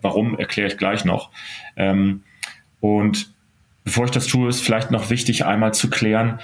Warum 0.02 0.38
erkläre 0.38 0.68
ich 0.68 0.78
gleich 0.78 1.04
noch. 1.04 1.30
Ähm, 1.76 2.22
und 2.80 3.30
bevor 3.84 4.04
ich 4.04 4.10
das 4.10 4.26
tue, 4.26 4.48
ist 4.48 4.62
vielleicht 4.62 4.90
noch 4.90 5.10
wichtig, 5.10 5.44
einmal 5.44 5.74
zu 5.74 5.90
klären, 5.90 6.40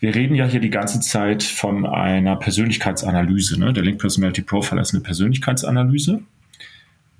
wir 0.00 0.14
reden 0.14 0.34
ja 0.34 0.44
hier 0.44 0.60
die 0.60 0.70
ganze 0.70 1.00
Zeit 1.00 1.42
von 1.42 1.86
einer 1.86 2.36
Persönlichkeitsanalyse. 2.36 3.58
Ne? 3.58 3.72
Der 3.72 3.82
Link 3.82 4.00
Personality 4.00 4.42
Profile 4.42 4.80
ist 4.80 4.92
eine 4.92 5.02
Persönlichkeitsanalyse. 5.02 6.20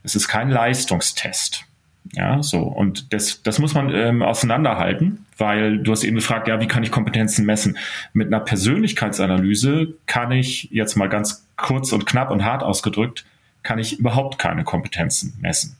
Es 0.02 0.14
ist 0.14 0.28
kein 0.28 0.50
Leistungstest. 0.50 1.64
Ja, 2.12 2.42
so. 2.42 2.58
Und 2.58 3.12
das, 3.14 3.42
das 3.42 3.58
muss 3.58 3.72
man 3.72 3.90
ähm, 3.94 4.22
auseinanderhalten, 4.22 5.24
weil 5.38 5.78
du 5.78 5.92
hast 5.92 6.04
eben 6.04 6.16
gefragt, 6.16 6.46
ja, 6.46 6.60
wie 6.60 6.66
kann 6.66 6.82
ich 6.82 6.90
Kompetenzen 6.90 7.46
messen? 7.46 7.78
Mit 8.12 8.26
einer 8.26 8.40
Persönlichkeitsanalyse 8.40 9.94
kann 10.04 10.30
ich 10.30 10.68
jetzt 10.70 10.96
mal 10.96 11.08
ganz 11.08 11.46
kurz 11.56 11.92
und 11.92 12.04
knapp 12.04 12.30
und 12.30 12.44
hart 12.44 12.62
ausgedrückt 12.62 13.24
kann 13.64 13.80
ich 13.80 13.98
überhaupt 13.98 14.38
keine 14.38 14.62
Kompetenzen 14.62 15.36
messen. 15.40 15.76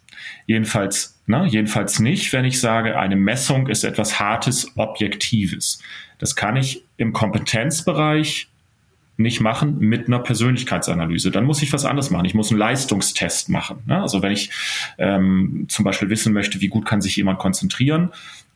Jedenfalls, 0.47 1.20
ne, 1.26 1.47
jedenfalls 1.47 2.01
nicht, 2.01 2.32
wenn 2.32 2.45
ich 2.45 2.61
sage, 2.61 2.99
eine 2.99 3.14
Messung 3.14 3.68
ist 3.68 3.85
etwas 3.85 4.18
Hartes, 4.18 4.76
Objektives. 4.76 5.80
Das 6.18 6.35
kann 6.35 6.57
ich 6.57 6.82
im 6.97 7.12
Kompetenzbereich 7.12 8.49
nicht 9.16 9.41
machen 9.41 9.78
mit 9.78 10.09
einer 10.09 10.18
Persönlichkeitsanalyse. 10.18 11.30
Dann 11.30 11.45
muss 11.45 11.62
ich 11.62 11.72
was 11.72 11.85
anderes 11.85 12.11
machen. 12.11 12.24
Ich 12.24 12.35
muss 12.35 12.51
einen 12.51 12.59
Leistungstest 12.59 13.49
machen. 13.49 13.82
Ne? 13.87 14.01
Also 14.01 14.22
wenn 14.22 14.32
ich 14.32 14.51
ähm, 14.99 15.66
zum 15.68 15.85
Beispiel 15.85 16.11
wissen 16.11 16.32
möchte, 16.32 16.61
wie 16.61 16.68
gut 16.68 16.85
kann 16.85 17.01
sich 17.01 17.14
jemand 17.14 17.39
konzentrieren, 17.39 18.11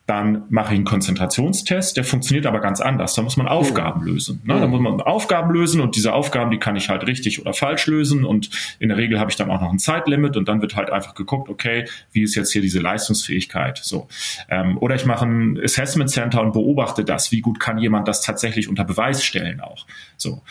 dann 0.09 0.45
mache 0.49 0.73
ich 0.73 0.77
einen 0.77 0.85
Konzentrationstest, 0.85 1.95
der 1.95 2.03
funktioniert 2.03 2.47
aber 2.47 2.61
ganz 2.61 2.81
anders. 2.81 3.13
Da 3.13 3.21
muss 3.21 3.37
man 3.37 3.47
Aufgaben 3.47 4.03
lösen. 4.03 4.41
Ne? 4.43 4.59
Da 4.59 4.65
muss 4.65 4.81
man 4.81 5.01
Aufgaben 5.01 5.53
lösen 5.53 5.81
und 5.81 5.95
diese 5.95 6.13
Aufgaben, 6.13 6.49
die 6.49 6.57
kann 6.57 6.75
ich 6.75 6.89
halt 6.89 7.05
richtig 7.05 7.39
oder 7.39 7.53
falsch 7.53 7.85
lösen 7.85 8.25
und 8.25 8.49
in 8.79 8.89
der 8.89 8.97
Regel 8.97 9.19
habe 9.19 9.29
ich 9.29 9.37
dann 9.37 9.51
auch 9.51 9.61
noch 9.61 9.71
ein 9.71 9.77
Zeitlimit 9.77 10.35
und 10.35 10.47
dann 10.47 10.63
wird 10.63 10.75
halt 10.75 10.89
einfach 10.89 11.13
geguckt, 11.13 11.47
okay, 11.47 11.85
wie 12.11 12.23
ist 12.23 12.33
jetzt 12.33 12.51
hier 12.51 12.63
diese 12.63 12.79
Leistungsfähigkeit? 12.79 13.77
So. 13.83 14.07
Ähm, 14.49 14.79
oder 14.79 14.95
ich 14.95 15.05
mache 15.05 15.27
ein 15.27 15.59
Assessment 15.63 16.09
Center 16.09 16.41
und 16.41 16.53
beobachte 16.53 17.05
das, 17.05 17.31
wie 17.31 17.41
gut 17.41 17.59
kann 17.59 17.77
jemand 17.77 18.07
das 18.07 18.23
tatsächlich 18.23 18.67
unter 18.67 18.85
Beweis 18.85 19.23
stellen 19.23 19.61
auch. 19.61 19.85
So. 20.17 20.41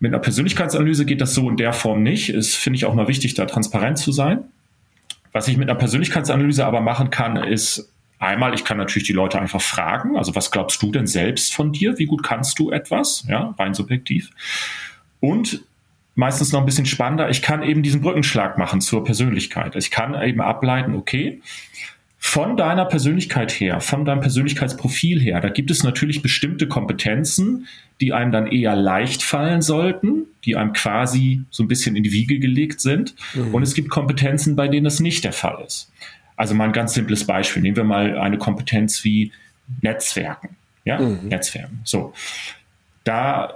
Mit 0.00 0.12
einer 0.12 0.20
Persönlichkeitsanalyse 0.20 1.06
geht 1.06 1.20
das 1.20 1.32
so 1.32 1.48
in 1.48 1.56
der 1.56 1.72
Form 1.72 2.02
nicht. 2.02 2.28
Es 2.28 2.56
finde 2.56 2.78
ich 2.78 2.86
auch 2.86 2.94
mal 2.94 3.06
wichtig, 3.06 3.34
da 3.34 3.46
transparent 3.46 3.98
zu 3.98 4.10
sein 4.10 4.40
Was 5.32 5.46
ich 5.46 5.56
mit 5.56 5.70
einer 5.70 5.78
Persönlichkeitsanalyse 5.78 6.66
aber 6.66 6.80
machen 6.80 7.10
kann, 7.10 7.36
ist 7.36 7.93
einmal, 8.18 8.54
ich 8.54 8.64
kann 8.64 8.78
natürlich 8.78 9.06
die 9.06 9.12
Leute 9.12 9.40
einfach 9.40 9.60
fragen, 9.60 10.16
also 10.16 10.34
was 10.34 10.50
glaubst 10.50 10.82
du 10.82 10.90
denn 10.90 11.06
selbst 11.06 11.54
von 11.54 11.72
dir? 11.72 11.98
Wie 11.98 12.06
gut 12.06 12.22
kannst 12.22 12.58
du 12.58 12.70
etwas? 12.70 13.24
Ja, 13.28 13.54
rein 13.58 13.74
subjektiv. 13.74 14.30
Und 15.20 15.62
meistens 16.14 16.52
noch 16.52 16.60
ein 16.60 16.66
bisschen 16.66 16.86
spannender, 16.86 17.30
ich 17.30 17.42
kann 17.42 17.62
eben 17.62 17.82
diesen 17.82 18.00
Brückenschlag 18.00 18.58
machen 18.58 18.80
zur 18.80 19.04
Persönlichkeit. 19.04 19.76
Ich 19.76 19.90
kann 19.90 20.20
eben 20.20 20.40
ableiten, 20.40 20.94
okay, 20.94 21.40
von 22.26 22.56
deiner 22.56 22.86
Persönlichkeit 22.86 23.52
her, 23.52 23.82
von 23.82 24.06
deinem 24.06 24.20
Persönlichkeitsprofil 24.20 25.20
her, 25.20 25.40
da 25.40 25.50
gibt 25.50 25.70
es 25.70 25.82
natürlich 25.82 26.22
bestimmte 26.22 26.66
Kompetenzen, 26.66 27.68
die 28.00 28.14
einem 28.14 28.32
dann 28.32 28.46
eher 28.46 28.74
leicht 28.74 29.22
fallen 29.22 29.60
sollten, 29.60 30.24
die 30.46 30.56
einem 30.56 30.72
quasi 30.72 31.42
so 31.50 31.62
ein 31.62 31.68
bisschen 31.68 31.96
in 31.96 32.02
die 32.02 32.12
Wiege 32.12 32.38
gelegt 32.38 32.80
sind. 32.80 33.14
Mhm. 33.34 33.54
Und 33.54 33.62
es 33.62 33.74
gibt 33.74 33.90
Kompetenzen, 33.90 34.56
bei 34.56 34.68
denen 34.68 34.84
das 34.84 35.00
nicht 35.00 35.22
der 35.22 35.34
Fall 35.34 35.62
ist. 35.66 35.92
Also 36.36 36.54
mal 36.54 36.64
ein 36.64 36.72
ganz 36.72 36.94
simples 36.94 37.24
Beispiel. 37.24 37.62
Nehmen 37.62 37.76
wir 37.76 37.84
mal 37.84 38.18
eine 38.18 38.38
Kompetenz 38.38 39.04
wie 39.04 39.32
Netzwerken. 39.80 40.56
Ja, 40.84 40.98
mhm. 40.98 41.28
Netzwerken. 41.28 41.80
So. 41.84 42.12
Da 43.04 43.52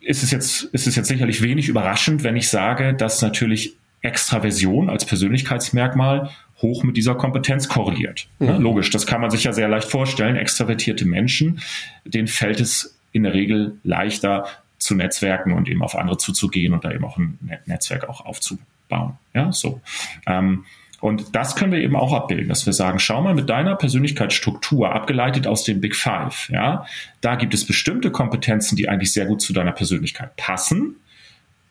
ist 0.00 0.22
es 0.22 0.30
jetzt, 0.30 0.64
ist 0.64 0.86
es 0.86 0.96
jetzt 0.96 1.08
sicherlich 1.08 1.42
wenig 1.42 1.68
überraschend, 1.68 2.22
wenn 2.22 2.36
ich 2.36 2.48
sage, 2.48 2.94
dass 2.94 3.22
natürlich 3.22 3.76
Extraversion 4.02 4.88
als 4.88 5.04
Persönlichkeitsmerkmal 5.04 6.30
hoch 6.62 6.84
mit 6.84 6.96
dieser 6.96 7.14
Kompetenz 7.14 7.68
korreliert. 7.68 8.28
Mhm. 8.38 8.60
Logisch, 8.60 8.90
das 8.90 9.06
kann 9.06 9.20
man 9.20 9.30
sich 9.30 9.44
ja 9.44 9.52
sehr 9.52 9.68
leicht 9.68 9.88
vorstellen. 9.88 10.36
Extravertierte 10.36 11.04
Menschen, 11.04 11.60
denen 12.04 12.28
fällt 12.28 12.60
es 12.60 12.96
in 13.12 13.24
der 13.24 13.34
Regel 13.34 13.78
leichter 13.82 14.46
zu 14.78 14.94
Netzwerken 14.94 15.52
und 15.52 15.68
eben 15.68 15.82
auf 15.82 15.96
andere 15.96 16.18
zuzugehen 16.18 16.72
und 16.72 16.84
da 16.84 16.92
eben 16.92 17.04
auch 17.04 17.16
ein 17.16 17.38
Netzwerk 17.66 18.08
auch 18.08 18.24
aufzubauen. 18.24 19.18
Ja, 19.34 19.52
so. 19.52 19.80
Ähm, 20.26 20.64
und 21.00 21.34
das 21.36 21.56
können 21.56 21.72
wir 21.72 21.80
eben 21.80 21.96
auch 21.96 22.12
abbilden, 22.12 22.48
dass 22.48 22.66
wir 22.66 22.72
sagen, 22.72 22.98
schau 22.98 23.20
mal 23.22 23.34
mit 23.34 23.50
deiner 23.50 23.76
Persönlichkeitsstruktur, 23.76 24.92
abgeleitet 24.92 25.46
aus 25.46 25.64
dem 25.64 25.80
Big 25.80 25.94
Five, 25.94 26.48
ja, 26.50 26.86
da 27.20 27.34
gibt 27.36 27.54
es 27.54 27.66
bestimmte 27.66 28.10
Kompetenzen, 28.10 28.76
die 28.76 28.88
eigentlich 28.88 29.12
sehr 29.12 29.26
gut 29.26 29.42
zu 29.42 29.52
deiner 29.52 29.72
Persönlichkeit 29.72 30.36
passen. 30.36 30.96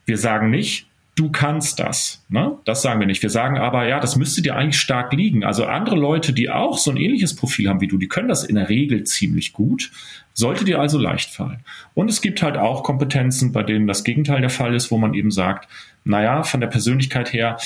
Wir 0.06 0.18
sagen 0.18 0.52
nicht, 0.52 0.88
du 1.16 1.32
kannst 1.32 1.80
das. 1.80 2.24
Ne? 2.30 2.58
Das 2.66 2.82
sagen 2.82 3.00
wir 3.00 3.08
nicht. 3.08 3.24
Wir 3.24 3.30
sagen 3.30 3.58
aber, 3.58 3.88
ja, 3.88 4.00
das 4.00 4.16
müsste 4.16 4.42
dir 4.42 4.56
eigentlich 4.56 4.80
stark 4.80 5.14
liegen. 5.14 5.44
Also 5.44 5.66
andere 5.66 5.96
Leute, 5.96 6.34
die 6.34 6.50
auch 6.50 6.78
so 6.78 6.92
ein 6.92 6.98
ähnliches 6.98 7.36
Profil 7.36 7.70
haben 7.70 7.82
wie 7.82 7.88
du, 7.88 7.98
die 7.98 8.08
können 8.08 8.28
das 8.28 8.44
in 8.44 8.56
der 8.56 8.70
Regel 8.70 9.06
ziemlich 9.06 9.54
gut. 9.54 9.92
Sollte 10.34 10.66
dir 10.66 10.80
also 10.80 11.00
leicht 11.00 11.32
fallen. 11.32 11.62
Und 11.94 12.10
es 12.10 12.22
gibt 12.22 12.44
halt 12.44 12.58
auch 12.58 12.84
Kompetenzen, 12.84 13.54
bei 13.54 13.64
denen 13.64 13.88
das 13.88 14.04
Gegenteil 14.04 14.42
der 14.42 14.50
Fall 14.50 14.76
ist, 14.76 14.92
wo 14.92 14.98
man 14.98 15.14
eben 15.14 15.32
sagt, 15.32 15.70
naja, 16.06 16.44
von 16.44 16.62
der 16.62 16.68
Persönlichkeit 16.68 17.34
her 17.34 17.58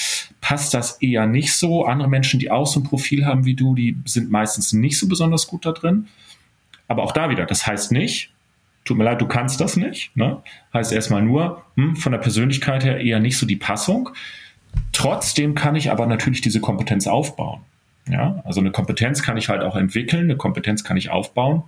passt 0.41 0.73
das 0.73 1.01
eher 1.01 1.27
nicht 1.27 1.53
so. 1.53 1.85
Andere 1.85 2.09
Menschen, 2.09 2.39
die 2.39 2.49
auch 2.49 2.65
so 2.65 2.79
ein 2.79 2.83
Profil 2.83 3.25
haben 3.25 3.45
wie 3.45 3.53
du, 3.53 3.75
die 3.75 3.97
sind 4.05 4.31
meistens 4.31 4.73
nicht 4.73 4.97
so 4.97 5.07
besonders 5.07 5.45
gut 5.45 5.65
da 5.65 5.73
drin. 5.73 6.07
Aber 6.87 7.03
auch 7.03 7.11
da 7.11 7.29
wieder, 7.29 7.45
das 7.45 7.67
heißt 7.67 7.91
nicht, 7.91 8.31
tut 8.85 8.97
mir 8.97 9.03
leid, 9.03 9.21
du 9.21 9.27
kannst 9.27 9.59
das 9.59 9.75
nicht. 9.75 10.15
Ne? 10.15 10.41
Heißt 10.73 10.93
erstmal 10.93 11.21
nur, 11.21 11.63
hm, 11.75 11.97
von 11.97 12.13
der 12.13 12.19
Persönlichkeit 12.19 12.83
her 12.83 12.99
eher 12.99 13.19
nicht 13.19 13.37
so 13.37 13.45
die 13.45 13.57
Passung. 13.57 14.09
Trotzdem 14.93 15.53
kann 15.53 15.75
ich 15.75 15.91
aber 15.91 16.07
natürlich 16.07 16.41
diese 16.41 16.61
Kompetenz 16.61 17.07
aufbauen. 17.07 17.61
Ja, 18.07 18.41
also 18.45 18.59
eine 18.59 18.71
Kompetenz 18.71 19.21
kann 19.21 19.37
ich 19.37 19.49
halt 19.49 19.61
auch 19.61 19.75
entwickeln, 19.75 20.23
eine 20.23 20.37
Kompetenz 20.37 20.83
kann 20.83 20.97
ich 20.97 21.11
aufbauen. 21.11 21.63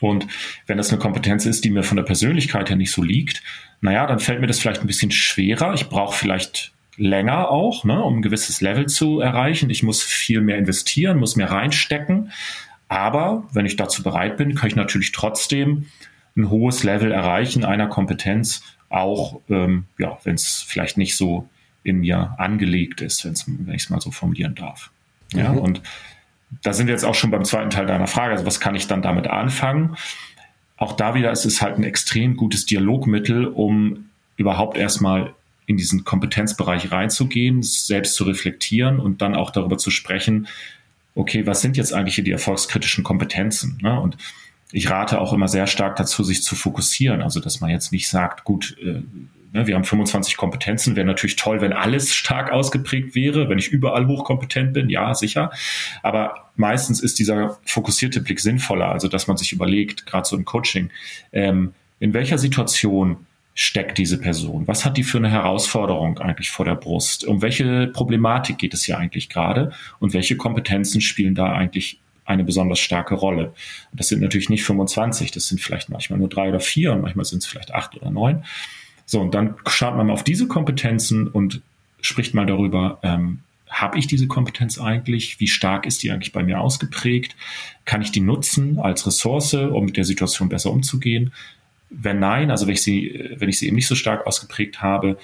Und 0.00 0.26
wenn 0.66 0.76
das 0.76 0.90
eine 0.90 0.98
Kompetenz 0.98 1.46
ist, 1.46 1.64
die 1.64 1.70
mir 1.70 1.82
von 1.82 1.96
der 1.96 2.04
Persönlichkeit 2.04 2.68
her 2.68 2.76
nicht 2.76 2.92
so 2.92 3.02
liegt, 3.02 3.42
naja, 3.80 4.06
dann 4.06 4.18
fällt 4.18 4.40
mir 4.40 4.46
das 4.46 4.58
vielleicht 4.58 4.80
ein 4.80 4.86
bisschen 4.86 5.10
schwerer. 5.10 5.74
Ich 5.74 5.88
brauche 5.88 6.16
vielleicht 6.16 6.72
länger 6.96 7.50
auch, 7.50 7.84
ne, 7.84 8.02
um 8.02 8.18
ein 8.18 8.22
gewisses 8.22 8.60
Level 8.60 8.86
zu 8.86 9.20
erreichen. 9.20 9.70
Ich 9.70 9.82
muss 9.82 10.02
viel 10.02 10.40
mehr 10.40 10.58
investieren, 10.58 11.18
muss 11.18 11.36
mehr 11.36 11.50
reinstecken. 11.50 12.32
Aber 12.88 13.46
wenn 13.52 13.66
ich 13.66 13.76
dazu 13.76 14.02
bereit 14.02 14.36
bin, 14.36 14.54
kann 14.54 14.68
ich 14.68 14.76
natürlich 14.76 15.12
trotzdem 15.12 15.86
ein 16.36 16.50
hohes 16.50 16.84
Level 16.84 17.12
erreichen 17.12 17.64
einer 17.64 17.88
Kompetenz, 17.88 18.62
auch 18.88 19.40
ähm, 19.50 19.84
ja, 19.98 20.18
wenn 20.24 20.34
es 20.34 20.64
vielleicht 20.66 20.96
nicht 20.96 21.16
so 21.16 21.48
in 21.82 21.98
mir 21.98 22.34
angelegt 22.38 23.00
ist, 23.00 23.24
wenn's, 23.24 23.44
wenn 23.46 23.74
ich 23.74 23.84
es 23.84 23.90
mal 23.90 24.00
so 24.00 24.10
formulieren 24.10 24.54
darf. 24.54 24.90
Ja, 25.34 25.52
mhm. 25.52 25.58
und 25.58 25.82
da 26.62 26.72
sind 26.72 26.86
wir 26.86 26.94
jetzt 26.94 27.04
auch 27.04 27.14
schon 27.14 27.30
beim 27.30 27.44
zweiten 27.44 27.70
Teil 27.70 27.86
deiner 27.86 28.06
Frage. 28.06 28.32
Also 28.32 28.46
was 28.46 28.60
kann 28.60 28.74
ich 28.74 28.86
dann 28.86 29.02
damit 29.02 29.26
anfangen? 29.26 29.96
Auch 30.76 30.92
da 30.92 31.14
wieder 31.14 31.30
ist 31.30 31.44
es 31.44 31.60
halt 31.60 31.76
ein 31.76 31.84
extrem 31.84 32.36
gutes 32.36 32.64
Dialogmittel, 32.66 33.46
um 33.46 34.10
überhaupt 34.36 34.76
erstmal 34.76 35.34
in 35.66 35.76
diesen 35.76 36.04
Kompetenzbereich 36.04 36.90
reinzugehen, 36.90 37.62
selbst 37.62 38.14
zu 38.14 38.24
reflektieren 38.24 39.00
und 39.00 39.20
dann 39.20 39.34
auch 39.34 39.50
darüber 39.50 39.76
zu 39.76 39.90
sprechen, 39.90 40.48
okay, 41.14 41.46
was 41.46 41.60
sind 41.60 41.76
jetzt 41.76 41.92
eigentlich 41.92 42.14
hier 42.14 42.24
die 42.24 42.30
erfolgskritischen 42.30 43.04
Kompetenzen? 43.04 43.78
Ne? 43.82 44.00
Und 44.00 44.16
ich 44.70 44.88
rate 44.88 45.20
auch 45.20 45.32
immer 45.32 45.48
sehr 45.48 45.66
stark 45.66 45.96
dazu, 45.96 46.22
sich 46.22 46.42
zu 46.42 46.54
fokussieren. 46.54 47.22
Also, 47.22 47.40
dass 47.40 47.60
man 47.60 47.70
jetzt 47.70 47.92
nicht 47.92 48.08
sagt, 48.08 48.44
gut, 48.44 48.76
äh, 48.82 49.02
ne, 49.52 49.66
wir 49.66 49.74
haben 49.74 49.84
25 49.84 50.36
Kompetenzen, 50.36 50.96
wäre 50.96 51.06
natürlich 51.06 51.36
toll, 51.36 51.60
wenn 51.60 51.72
alles 51.72 52.14
stark 52.14 52.52
ausgeprägt 52.52 53.14
wäre, 53.14 53.48
wenn 53.48 53.58
ich 53.58 53.68
überall 53.68 54.06
hochkompetent 54.06 54.72
bin, 54.72 54.88
ja, 54.88 55.14
sicher. 55.14 55.50
Aber 56.02 56.50
meistens 56.56 57.00
ist 57.00 57.18
dieser 57.18 57.58
fokussierte 57.64 58.20
Blick 58.20 58.40
sinnvoller, 58.40 58.90
also 58.90 59.08
dass 59.08 59.26
man 59.26 59.36
sich 59.36 59.52
überlegt, 59.52 60.06
gerade 60.06 60.26
so 60.26 60.36
im 60.36 60.44
Coaching, 60.44 60.90
ähm, 61.32 61.74
in 62.00 62.14
welcher 62.14 62.38
Situation 62.38 63.26
steckt 63.54 63.98
diese 63.98 64.20
Person? 64.20 64.68
Was 64.68 64.84
hat 64.84 64.96
die 64.96 65.02
für 65.02 65.18
eine 65.18 65.30
Herausforderung 65.30 66.18
eigentlich 66.18 66.48
vor 66.48 66.64
der 66.64 66.76
Brust? 66.76 67.26
Um 67.26 67.42
welche 67.42 67.88
Problematik 67.88 68.56
geht 68.56 68.72
es 68.72 68.84
hier 68.84 68.96
eigentlich 68.98 69.28
gerade? 69.28 69.72
Und 69.98 70.14
welche 70.14 70.36
Kompetenzen 70.36 71.00
spielen 71.00 71.34
da 71.34 71.52
eigentlich 71.52 71.98
eine 72.24 72.44
besonders 72.44 72.78
starke 72.78 73.14
Rolle. 73.14 73.54
das 73.92 74.08
sind 74.08 74.20
natürlich 74.20 74.50
nicht 74.50 74.62
25, 74.62 75.32
das 75.32 75.48
sind 75.48 75.60
vielleicht 75.60 75.88
manchmal 75.88 76.18
nur 76.18 76.28
drei 76.28 76.50
oder 76.50 76.60
vier 76.60 76.92
und 76.92 77.00
manchmal 77.00 77.24
sind 77.24 77.38
es 77.38 77.46
vielleicht 77.46 77.74
acht 77.74 77.96
oder 77.96 78.10
neun. 78.10 78.44
So, 79.10 79.22
und 79.22 79.34
dann 79.34 79.54
schaut 79.66 79.96
man 79.96 80.06
mal 80.06 80.12
auf 80.12 80.22
diese 80.22 80.46
Kompetenzen 80.46 81.28
und 81.28 81.62
spricht 82.02 82.34
mal 82.34 82.44
darüber, 82.44 82.98
ähm, 83.02 83.40
habe 83.70 83.98
ich 83.98 84.06
diese 84.06 84.26
Kompetenz 84.26 84.78
eigentlich? 84.78 85.40
Wie 85.40 85.46
stark 85.46 85.86
ist 85.86 86.02
die 86.02 86.10
eigentlich 86.10 86.32
bei 86.32 86.42
mir 86.42 86.60
ausgeprägt? 86.60 87.34
Kann 87.86 88.02
ich 88.02 88.12
die 88.12 88.20
nutzen 88.20 88.78
als 88.78 89.06
Ressource, 89.06 89.54
um 89.54 89.86
mit 89.86 89.96
der 89.96 90.04
Situation 90.04 90.50
besser 90.50 90.70
umzugehen? 90.70 91.32
Wenn 91.88 92.18
nein, 92.18 92.50
also 92.50 92.66
wenn 92.66 92.74
ich 92.74 92.82
sie, 92.82 93.34
wenn 93.36 93.48
ich 93.48 93.58
sie 93.58 93.66
eben 93.66 93.76
nicht 93.76 93.86
so 93.86 93.94
stark 93.94 94.26
ausgeprägt 94.26 94.82
habe, 94.82 95.18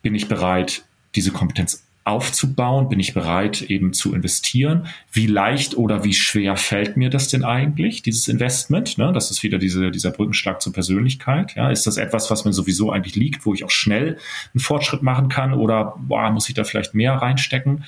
bin 0.00 0.14
ich 0.14 0.28
bereit, 0.28 0.84
diese 1.14 1.30
Kompetenz 1.30 1.85
aufzubauen? 2.06 2.88
Bin 2.88 3.00
ich 3.00 3.14
bereit, 3.14 3.62
eben 3.62 3.92
zu 3.92 4.14
investieren? 4.14 4.86
Wie 5.10 5.26
leicht 5.26 5.76
oder 5.76 6.04
wie 6.04 6.14
schwer 6.14 6.56
fällt 6.56 6.96
mir 6.96 7.10
das 7.10 7.28
denn 7.28 7.44
eigentlich, 7.44 8.02
dieses 8.02 8.28
Investment? 8.28 8.96
Ne? 8.96 9.12
Das 9.12 9.32
ist 9.32 9.42
wieder 9.42 9.58
diese, 9.58 9.90
dieser 9.90 10.12
Brückenschlag 10.12 10.62
zur 10.62 10.72
Persönlichkeit. 10.72 11.56
Ja? 11.56 11.68
Ist 11.68 11.86
das 11.86 11.96
etwas, 11.96 12.30
was 12.30 12.44
mir 12.44 12.52
sowieso 12.52 12.92
eigentlich 12.92 13.16
liegt, 13.16 13.44
wo 13.44 13.54
ich 13.54 13.64
auch 13.64 13.70
schnell 13.70 14.18
einen 14.54 14.60
Fortschritt 14.60 15.02
machen 15.02 15.28
kann? 15.28 15.52
Oder 15.52 15.96
boah, 15.98 16.30
muss 16.30 16.48
ich 16.48 16.54
da 16.54 16.62
vielleicht 16.62 16.94
mehr 16.94 17.14
reinstecken? 17.14 17.84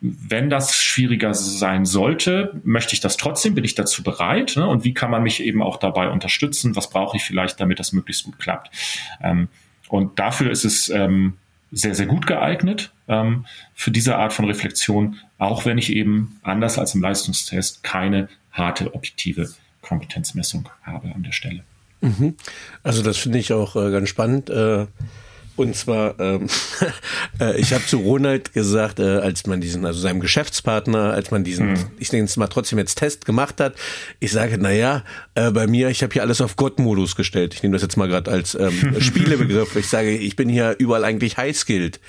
Wenn 0.00 0.48
das 0.48 0.74
schwieriger 0.74 1.34
sein 1.34 1.84
sollte, 1.84 2.58
möchte 2.64 2.94
ich 2.94 3.00
das 3.00 3.18
trotzdem, 3.18 3.54
bin 3.54 3.64
ich 3.64 3.74
dazu 3.74 4.02
bereit? 4.02 4.54
Ne? 4.56 4.66
Und 4.66 4.84
wie 4.84 4.94
kann 4.94 5.10
man 5.10 5.22
mich 5.22 5.42
eben 5.42 5.62
auch 5.62 5.76
dabei 5.76 6.08
unterstützen? 6.08 6.76
Was 6.76 6.88
brauche 6.88 7.18
ich 7.18 7.24
vielleicht, 7.24 7.60
damit 7.60 7.78
das 7.78 7.92
möglichst 7.92 8.24
gut 8.24 8.38
klappt? 8.38 8.70
Ähm, 9.22 9.48
und 9.88 10.18
dafür 10.18 10.50
ist 10.50 10.64
es 10.64 10.88
ähm, 10.88 11.34
sehr, 11.74 11.94
sehr 11.94 12.06
gut 12.06 12.26
geeignet 12.26 12.92
ähm, 13.08 13.46
für 13.74 13.90
diese 13.90 14.16
Art 14.16 14.32
von 14.32 14.46
Reflexion, 14.46 15.16
auch 15.38 15.64
wenn 15.64 15.78
ich 15.78 15.92
eben 15.92 16.38
anders 16.42 16.78
als 16.78 16.94
im 16.94 17.02
Leistungstest 17.02 17.82
keine 17.82 18.28
harte 18.52 18.94
objektive 18.94 19.50
Kompetenzmessung 19.82 20.68
habe 20.82 21.12
an 21.14 21.22
der 21.22 21.32
Stelle. 21.32 21.64
Mhm. 22.00 22.36
Also 22.82 23.02
das 23.02 23.18
finde 23.18 23.38
ich 23.38 23.52
auch 23.52 23.76
äh, 23.76 23.90
ganz 23.90 24.08
spannend. 24.08 24.50
Äh 24.50 24.86
und 25.56 25.76
zwar, 25.76 26.18
ähm, 26.18 26.48
äh, 27.40 27.60
ich 27.60 27.72
habe 27.72 27.84
zu 27.86 27.98
Ronald 27.98 28.52
gesagt, 28.52 28.98
äh, 28.98 29.18
als 29.18 29.46
man 29.46 29.60
diesen, 29.60 29.86
also 29.86 30.00
seinem 30.00 30.20
Geschäftspartner, 30.20 31.12
als 31.12 31.30
man 31.30 31.44
diesen, 31.44 31.72
mhm. 31.72 31.86
ich 31.98 32.12
nenne 32.12 32.24
es 32.24 32.36
mal 32.36 32.48
trotzdem 32.48 32.78
jetzt 32.78 32.96
Test 32.96 33.24
gemacht 33.24 33.60
hat, 33.60 33.74
ich 34.18 34.32
sage, 34.32 34.58
naja, 34.58 35.04
äh, 35.34 35.50
bei 35.52 35.66
mir, 35.66 35.90
ich 35.90 36.02
habe 36.02 36.12
hier 36.12 36.22
alles 36.22 36.40
auf 36.40 36.56
Gott-Modus 36.56 37.14
gestellt. 37.14 37.54
Ich 37.54 37.62
nehme 37.62 37.74
das 37.74 37.82
jetzt 37.82 37.96
mal 37.96 38.08
gerade 38.08 38.30
als 38.30 38.56
ähm, 38.56 38.96
Spielebegriff. 39.00 39.76
Ich 39.76 39.88
sage, 39.88 40.10
ich 40.10 40.34
bin 40.34 40.48
hier 40.48 40.74
überall 40.78 41.04
eigentlich 41.04 41.36
high-skilled. 41.36 42.00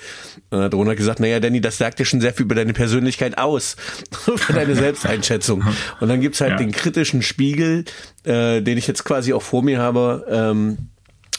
Äh, 0.50 0.56
hat 0.56 0.74
Ronald 0.74 0.98
gesagt, 0.98 1.20
naja, 1.20 1.38
Danny, 1.38 1.60
das 1.60 1.78
sagt 1.78 2.00
ja 2.00 2.04
schon 2.04 2.20
sehr 2.20 2.34
viel 2.34 2.46
über 2.46 2.56
deine 2.56 2.72
Persönlichkeit 2.72 3.38
aus, 3.38 3.76
über 4.26 4.54
deine 4.54 4.74
Selbsteinschätzung. 4.74 5.64
Und 6.00 6.08
dann 6.08 6.20
gibt's 6.20 6.40
halt 6.40 6.52
ja. 6.52 6.56
den 6.56 6.72
kritischen 6.72 7.22
Spiegel, 7.22 7.84
äh, 8.24 8.60
den 8.60 8.76
ich 8.76 8.88
jetzt 8.88 9.04
quasi 9.04 9.32
auch 9.32 9.42
vor 9.42 9.62
mir 9.62 9.78
habe, 9.78 10.26
ähm, 10.28 10.90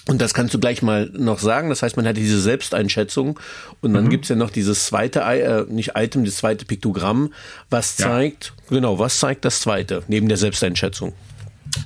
und 0.07 0.21
das 0.21 0.33
kannst 0.33 0.53
du 0.53 0.59
gleich 0.59 0.81
mal 0.81 1.09
noch 1.13 1.39
sagen. 1.39 1.69
Das 1.69 1.83
heißt, 1.83 1.97
man 1.97 2.07
hat 2.07 2.17
diese 2.17 2.39
Selbsteinschätzung 2.39 3.39
und 3.81 3.93
dann 3.93 4.05
mhm. 4.05 4.09
gibt's 4.09 4.29
ja 4.29 4.35
noch 4.35 4.49
dieses 4.49 4.85
zweite, 4.85 5.21
äh, 5.21 5.65
nicht 5.69 5.91
Item, 5.95 6.25
das 6.25 6.37
zweite 6.37 6.65
Piktogramm, 6.65 7.33
was 7.69 7.97
zeigt, 7.97 8.53
ja. 8.69 8.77
genau, 8.77 8.99
was 8.99 9.19
zeigt 9.19 9.45
das 9.45 9.61
zweite 9.61 10.03
neben 10.07 10.27
der 10.27 10.37
Selbsteinschätzung? 10.37 11.13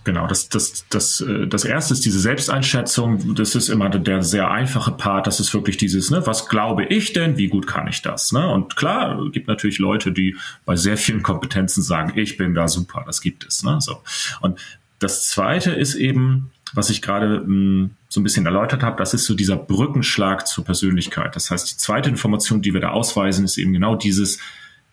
Genau, 0.04 0.28
das, 0.28 0.50
das, 0.50 0.86
das, 0.90 1.22
äh, 1.22 1.48
das 1.48 1.66
erste 1.66 1.94
ist 1.94 2.06
diese 2.06 2.20
Selbsteinschätzung. 2.20 3.36
Das 3.36 3.56
ist 3.56 3.70
immer 3.70 3.90
der 3.90 4.24
sehr 4.24 4.50
einfache 4.50 4.92
Part. 4.92 5.28
Das 5.28 5.40
ist 5.40 5.54
wirklich 5.54 5.78
dieses, 5.78 6.12
ne, 6.12 6.26
was 6.26 6.48
glaube 6.48 6.86
ich 6.86 7.14
denn? 7.14 7.38
Wie 7.38 7.48
gut 7.48 7.68
kann 7.68 7.88
ich 7.88 8.02
das? 8.02 8.32
Ne? 8.32 8.48
Und 8.48 8.76
klar, 8.76 9.20
gibt 9.32 9.48
natürlich 9.48 9.80
Leute, 9.80 10.12
die 10.12 10.36
bei 10.66 10.76
sehr 10.76 10.98
vielen 10.98 11.24
Kompetenzen 11.24 11.82
sagen, 11.82 12.14
ich 12.16 12.38
bin 12.38 12.54
da 12.54 12.68
super. 12.68 13.04
Das 13.06 13.22
gibt 13.22 13.46
es. 13.46 13.64
Ne? 13.64 13.78
So. 13.82 14.02
Und 14.42 14.60
das 15.00 15.28
zweite 15.30 15.72
ist 15.72 15.96
eben, 15.96 16.52
was 16.74 16.90
ich 16.90 17.02
gerade 17.02 17.38
hm, 17.38 17.92
so 18.10 18.20
ein 18.20 18.24
bisschen 18.24 18.46
erläutert 18.46 18.84
habe, 18.84 18.98
das 18.98 19.14
ist 19.14 19.26
so 19.26 19.36
dieser 19.36 19.58
Brückenschlag 19.58 20.48
zur 20.48 20.64
Persönlichkeit. 20.64 21.36
Das 21.36 21.52
heißt, 21.52 21.72
die 21.72 21.78
zweite 21.78 22.10
Information, 22.10 22.62
die 22.62 22.74
wir 22.74 22.82
da 22.82 22.90
ausweisen, 22.90 23.46
ist 23.46 23.58
eben 23.58 23.74
genau 23.74 23.96
dieses, 23.96 24.40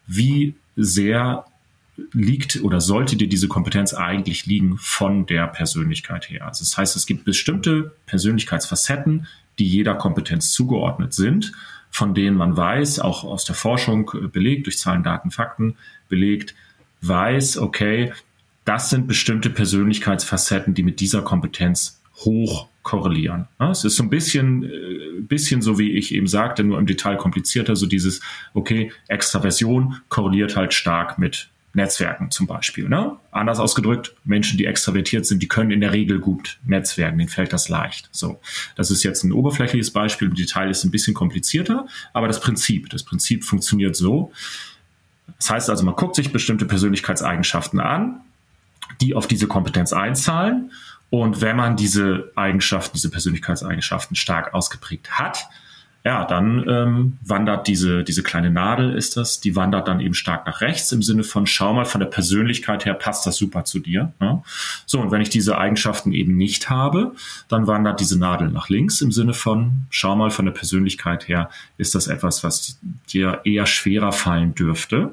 wie 0.06 0.54
sehr 0.76 1.44
liegt 2.12 2.62
oder 2.62 2.80
sollte 2.80 3.16
dir 3.16 3.28
diese 3.28 3.48
Kompetenz 3.48 3.92
eigentlich 3.92 4.46
liegen 4.46 4.78
von 4.78 5.26
der 5.26 5.46
Persönlichkeit 5.48 6.30
her. 6.30 6.46
Also 6.46 6.64
das 6.64 6.76
heißt, 6.76 6.96
es 6.96 7.06
gibt 7.06 7.24
bestimmte 7.24 7.92
Persönlichkeitsfacetten, 8.06 9.26
die 9.58 9.66
jeder 9.66 9.94
Kompetenz 9.94 10.52
zugeordnet 10.52 11.12
sind, 11.12 11.52
von 11.90 12.14
denen 12.14 12.36
man 12.36 12.56
weiß, 12.56 13.00
auch 13.00 13.24
aus 13.24 13.44
der 13.44 13.54
Forschung 13.54 14.10
äh, 14.14 14.28
belegt, 14.28 14.66
durch 14.66 14.78
Zahlen, 14.78 15.02
Daten, 15.02 15.30
Fakten 15.30 15.76
belegt, 16.08 16.54
weiß, 17.00 17.58
okay, 17.58 18.12
das 18.68 18.90
sind 18.90 19.06
bestimmte 19.06 19.48
Persönlichkeitsfacetten, 19.48 20.74
die 20.74 20.82
mit 20.82 21.00
dieser 21.00 21.22
Kompetenz 21.22 22.02
hoch 22.16 22.68
korrelieren. 22.82 23.48
Es 23.58 23.84
ist 23.84 23.96
so 23.96 24.02
ein 24.02 24.10
bisschen, 24.10 24.64
äh, 24.64 25.20
bisschen 25.20 25.62
so, 25.62 25.78
wie 25.78 25.92
ich 25.92 26.14
eben 26.14 26.26
sagte, 26.26 26.64
nur 26.64 26.78
im 26.78 26.86
Detail 26.86 27.16
komplizierter, 27.16 27.76
so 27.76 27.86
dieses, 27.86 28.20
okay, 28.52 28.92
Extraversion 29.08 29.96
korreliert 30.10 30.54
halt 30.54 30.74
stark 30.74 31.18
mit 31.18 31.48
Netzwerken 31.72 32.30
zum 32.30 32.46
Beispiel. 32.46 32.90
Ne? 32.90 33.16
Anders 33.30 33.58
ausgedrückt, 33.58 34.14
Menschen, 34.24 34.58
die 34.58 34.66
extravertiert 34.66 35.24
sind, 35.24 35.42
die 35.42 35.48
können 35.48 35.70
in 35.70 35.80
der 35.80 35.92
Regel 35.92 36.18
gut 36.18 36.58
netzwerken, 36.66 37.16
denen 37.16 37.30
fällt 37.30 37.54
das 37.54 37.70
leicht. 37.70 38.10
So, 38.12 38.38
das 38.76 38.90
ist 38.90 39.02
jetzt 39.02 39.24
ein 39.24 39.32
oberflächliches 39.32 39.92
Beispiel, 39.92 40.28
im 40.28 40.34
Detail 40.34 40.68
ist 40.68 40.84
ein 40.84 40.90
bisschen 40.90 41.14
komplizierter, 41.14 41.86
aber 42.12 42.26
das 42.26 42.40
Prinzip, 42.40 42.90
das 42.90 43.02
Prinzip 43.02 43.44
funktioniert 43.44 43.96
so. 43.96 44.30
Das 45.38 45.48
heißt 45.50 45.70
also, 45.70 45.84
man 45.84 45.94
guckt 45.94 46.16
sich 46.16 46.32
bestimmte 46.32 46.66
Persönlichkeitseigenschaften 46.66 47.80
an, 47.80 48.22
die 49.00 49.14
auf 49.14 49.26
diese 49.26 49.46
Kompetenz 49.46 49.92
einzahlen. 49.92 50.72
Und 51.10 51.40
wenn 51.40 51.56
man 51.56 51.76
diese 51.76 52.32
Eigenschaften, 52.34 52.94
diese 52.94 53.10
Persönlichkeitseigenschaften 53.10 54.14
stark 54.14 54.52
ausgeprägt 54.52 55.18
hat, 55.18 55.48
ja, 56.04 56.24
dann 56.24 56.64
ähm, 56.68 57.18
wandert 57.22 57.66
diese, 57.66 58.04
diese 58.04 58.22
kleine 58.22 58.50
Nadel 58.50 58.94
ist 58.94 59.16
das, 59.16 59.40
die 59.40 59.56
wandert 59.56 59.88
dann 59.88 60.00
eben 60.00 60.14
stark 60.14 60.46
nach 60.46 60.60
rechts 60.60 60.92
im 60.92 61.02
Sinne 61.02 61.24
von, 61.24 61.46
schau 61.46 61.74
mal, 61.74 61.84
von 61.84 62.00
der 62.00 62.06
Persönlichkeit 62.06 62.84
her 62.84 62.94
passt 62.94 63.26
das 63.26 63.36
super 63.36 63.64
zu 63.64 63.80
dir. 63.80 64.12
Ne? 64.20 64.42
So, 64.86 65.00
und 65.00 65.10
wenn 65.10 65.20
ich 65.20 65.28
diese 65.28 65.58
Eigenschaften 65.58 66.12
eben 66.12 66.36
nicht 66.36 66.70
habe, 66.70 67.14
dann 67.48 67.66
wandert 67.66 68.00
diese 68.00 68.18
Nadel 68.18 68.48
nach 68.48 68.68
links 68.68 69.00
im 69.00 69.10
Sinne 69.10 69.34
von, 69.34 69.86
schau 69.90 70.14
mal, 70.14 70.30
von 70.30 70.46
der 70.46 70.52
Persönlichkeit 70.52 71.26
her 71.26 71.50
ist 71.78 71.94
das 71.94 72.06
etwas, 72.06 72.44
was 72.44 72.78
dir 73.12 73.40
eher 73.44 73.66
schwerer 73.66 74.12
fallen 74.12 74.54
dürfte. 74.54 75.10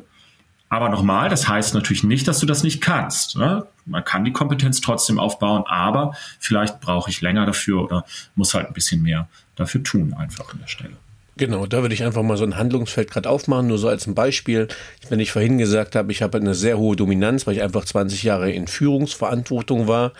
Aber 0.69 0.89
nochmal, 0.89 1.29
das 1.29 1.47
heißt 1.47 1.73
natürlich 1.73 2.03
nicht, 2.03 2.27
dass 2.27 2.39
du 2.39 2.45
das 2.45 2.63
nicht 2.63 2.81
kannst. 2.81 3.37
Ne? 3.37 3.65
Man 3.85 4.03
kann 4.03 4.25
die 4.25 4.33
Kompetenz 4.33 4.81
trotzdem 4.81 5.19
aufbauen, 5.19 5.63
aber 5.67 6.15
vielleicht 6.39 6.81
brauche 6.81 7.09
ich 7.09 7.21
länger 7.21 7.45
dafür 7.45 7.83
oder 7.83 8.05
muss 8.35 8.53
halt 8.53 8.67
ein 8.67 8.73
bisschen 8.73 9.01
mehr 9.01 9.27
dafür 9.55 9.83
tun, 9.83 10.13
einfach 10.13 10.51
an 10.51 10.59
der 10.59 10.67
Stelle. 10.67 10.95
Genau, 11.37 11.65
da 11.65 11.81
würde 11.81 11.93
ich 11.93 12.03
einfach 12.03 12.23
mal 12.23 12.37
so 12.37 12.45
ein 12.45 12.55
Handlungsfeld 12.55 13.11
gerade 13.11 13.29
aufmachen, 13.29 13.67
nur 13.67 13.77
so 13.77 13.89
als 13.89 14.07
ein 14.07 14.15
Beispiel. 14.15 14.69
Wenn 15.09 15.19
ich 15.19 15.33
vorhin 15.33 15.57
gesagt 15.57 15.95
habe, 15.95 16.11
ich 16.13 16.21
habe 16.21 16.37
eine 16.37 16.55
sehr 16.55 16.77
hohe 16.77 16.95
Dominanz, 16.95 17.45
weil 17.45 17.55
ich 17.55 17.61
einfach 17.61 17.83
20 17.83 18.23
Jahre 18.23 18.51
in 18.51 18.67
Führungsverantwortung 18.67 19.87
war, 19.87 20.13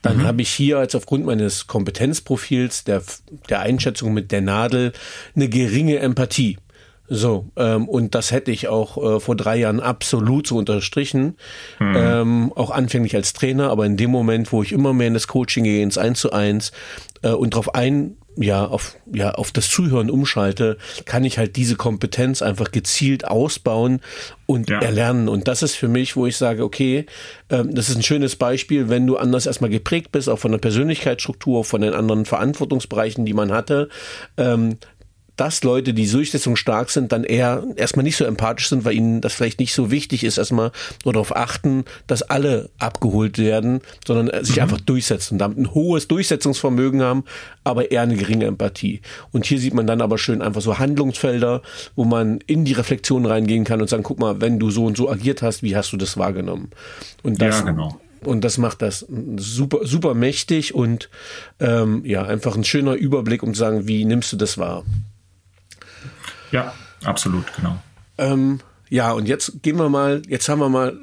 dann 0.00 0.18
mhm. 0.18 0.26
habe 0.26 0.42
ich 0.42 0.50
hier 0.50 0.78
als 0.78 0.94
aufgrund 0.94 1.26
meines 1.26 1.66
Kompetenzprofils, 1.66 2.84
der, 2.84 3.02
der 3.48 3.60
Einschätzung 3.60 4.14
mit 4.14 4.30
der 4.30 4.42
Nadel, 4.42 4.92
eine 5.34 5.48
geringe 5.48 5.98
Empathie. 5.98 6.58
So, 7.12 7.50
ähm, 7.56 7.88
und 7.88 8.14
das 8.14 8.30
hätte 8.30 8.52
ich 8.52 8.68
auch 8.68 9.16
äh, 9.16 9.18
vor 9.18 9.34
drei 9.34 9.56
Jahren 9.56 9.80
absolut 9.80 10.46
so 10.46 10.56
unterstrichen, 10.56 11.36
mhm. 11.80 11.94
ähm, 11.96 12.52
auch 12.54 12.70
anfänglich 12.70 13.16
als 13.16 13.32
Trainer, 13.32 13.68
aber 13.70 13.84
in 13.84 13.96
dem 13.96 14.10
Moment, 14.10 14.52
wo 14.52 14.62
ich 14.62 14.70
immer 14.70 14.92
mehr 14.92 15.08
in 15.08 15.14
das 15.14 15.26
Coaching 15.26 15.64
gehe, 15.64 15.82
ins 15.82 15.98
Eins 15.98 16.20
zu 16.20 16.32
eins 16.32 16.70
äh, 17.22 17.30
und 17.30 17.54
darauf 17.54 17.74
ein, 17.74 18.16
ja, 18.36 18.64
auf, 18.64 18.96
ja, 19.12 19.32
auf 19.32 19.50
das 19.50 19.68
Zuhören 19.68 20.08
umschalte, 20.08 20.78
kann 21.04 21.24
ich 21.24 21.36
halt 21.36 21.56
diese 21.56 21.74
Kompetenz 21.74 22.42
einfach 22.42 22.70
gezielt 22.70 23.26
ausbauen 23.26 24.00
und 24.46 24.70
ja. 24.70 24.78
erlernen. 24.78 25.28
Und 25.28 25.48
das 25.48 25.64
ist 25.64 25.74
für 25.74 25.88
mich, 25.88 26.14
wo 26.14 26.26
ich 26.26 26.36
sage, 26.36 26.62
okay, 26.62 27.06
ähm, 27.50 27.74
das 27.74 27.88
ist 27.88 27.96
ein 27.96 28.04
schönes 28.04 28.36
Beispiel, 28.36 28.88
wenn 28.88 29.04
du 29.08 29.16
anders 29.16 29.46
erstmal 29.46 29.70
geprägt 29.70 30.12
bist, 30.12 30.28
auch 30.28 30.38
von 30.38 30.52
der 30.52 30.58
Persönlichkeitsstruktur, 30.58 31.64
von 31.64 31.80
den 31.80 31.92
anderen 31.92 32.24
Verantwortungsbereichen, 32.24 33.26
die 33.26 33.34
man 33.34 33.50
hatte, 33.50 33.88
ähm, 34.36 34.78
dass 35.40 35.64
Leute, 35.64 35.94
die 35.94 36.06
durchsetzungsstark 36.06 36.90
sind, 36.90 37.12
dann 37.12 37.24
eher 37.24 37.64
erstmal 37.76 38.02
nicht 38.02 38.16
so 38.16 38.26
empathisch 38.26 38.68
sind, 38.68 38.84
weil 38.84 38.92
ihnen 38.92 39.22
das 39.22 39.32
vielleicht 39.32 39.58
nicht 39.58 39.72
so 39.72 39.90
wichtig 39.90 40.22
ist, 40.22 40.36
erstmal 40.36 40.70
nur 41.02 41.14
darauf 41.14 41.34
achten, 41.34 41.86
dass 42.06 42.20
alle 42.20 42.68
abgeholt 42.78 43.38
werden, 43.38 43.80
sondern 44.06 44.44
sich 44.44 44.56
mhm. 44.56 44.62
einfach 44.64 44.80
durchsetzen, 44.80 45.38
damit 45.38 45.56
ein 45.56 45.72
hohes 45.72 46.08
Durchsetzungsvermögen 46.08 47.00
haben, 47.00 47.24
aber 47.64 47.90
eher 47.90 48.02
eine 48.02 48.16
geringe 48.16 48.44
Empathie. 48.44 49.00
Und 49.32 49.46
hier 49.46 49.58
sieht 49.58 49.72
man 49.72 49.86
dann 49.86 50.02
aber 50.02 50.18
schön 50.18 50.42
einfach 50.42 50.60
so 50.60 50.78
Handlungsfelder, 50.78 51.62
wo 51.96 52.04
man 52.04 52.40
in 52.46 52.66
die 52.66 52.74
Reflexion 52.74 53.24
reingehen 53.24 53.64
kann 53.64 53.80
und 53.80 53.88
sagen, 53.88 54.02
guck 54.02 54.18
mal, 54.18 54.42
wenn 54.42 54.58
du 54.58 54.70
so 54.70 54.84
und 54.84 54.98
so 54.98 55.10
agiert 55.10 55.40
hast, 55.40 55.62
wie 55.62 55.74
hast 55.74 55.90
du 55.90 55.96
das 55.96 56.18
wahrgenommen? 56.18 56.68
Und 57.22 57.40
das, 57.40 57.60
ja, 57.60 57.64
genau. 57.64 57.98
Und 58.26 58.44
das 58.44 58.58
macht 58.58 58.82
das 58.82 59.06
super, 59.36 59.86
super 59.86 60.12
mächtig 60.12 60.74
und 60.74 61.08
ähm, 61.60 62.02
ja, 62.04 62.24
einfach 62.24 62.56
ein 62.56 62.64
schöner 62.64 62.92
Überblick, 62.92 63.42
um 63.42 63.54
zu 63.54 63.60
sagen, 63.60 63.88
wie 63.88 64.04
nimmst 64.04 64.30
du 64.34 64.36
das 64.36 64.58
wahr? 64.58 64.84
Ja, 66.52 66.74
absolut, 67.04 67.44
genau. 67.56 67.76
Ähm, 68.18 68.60
ja, 68.88 69.12
und 69.12 69.26
jetzt 69.26 69.62
gehen 69.62 69.76
wir 69.76 69.88
mal, 69.88 70.22
jetzt 70.28 70.48
haben 70.48 70.60
wir 70.60 70.68
mal 70.68 70.98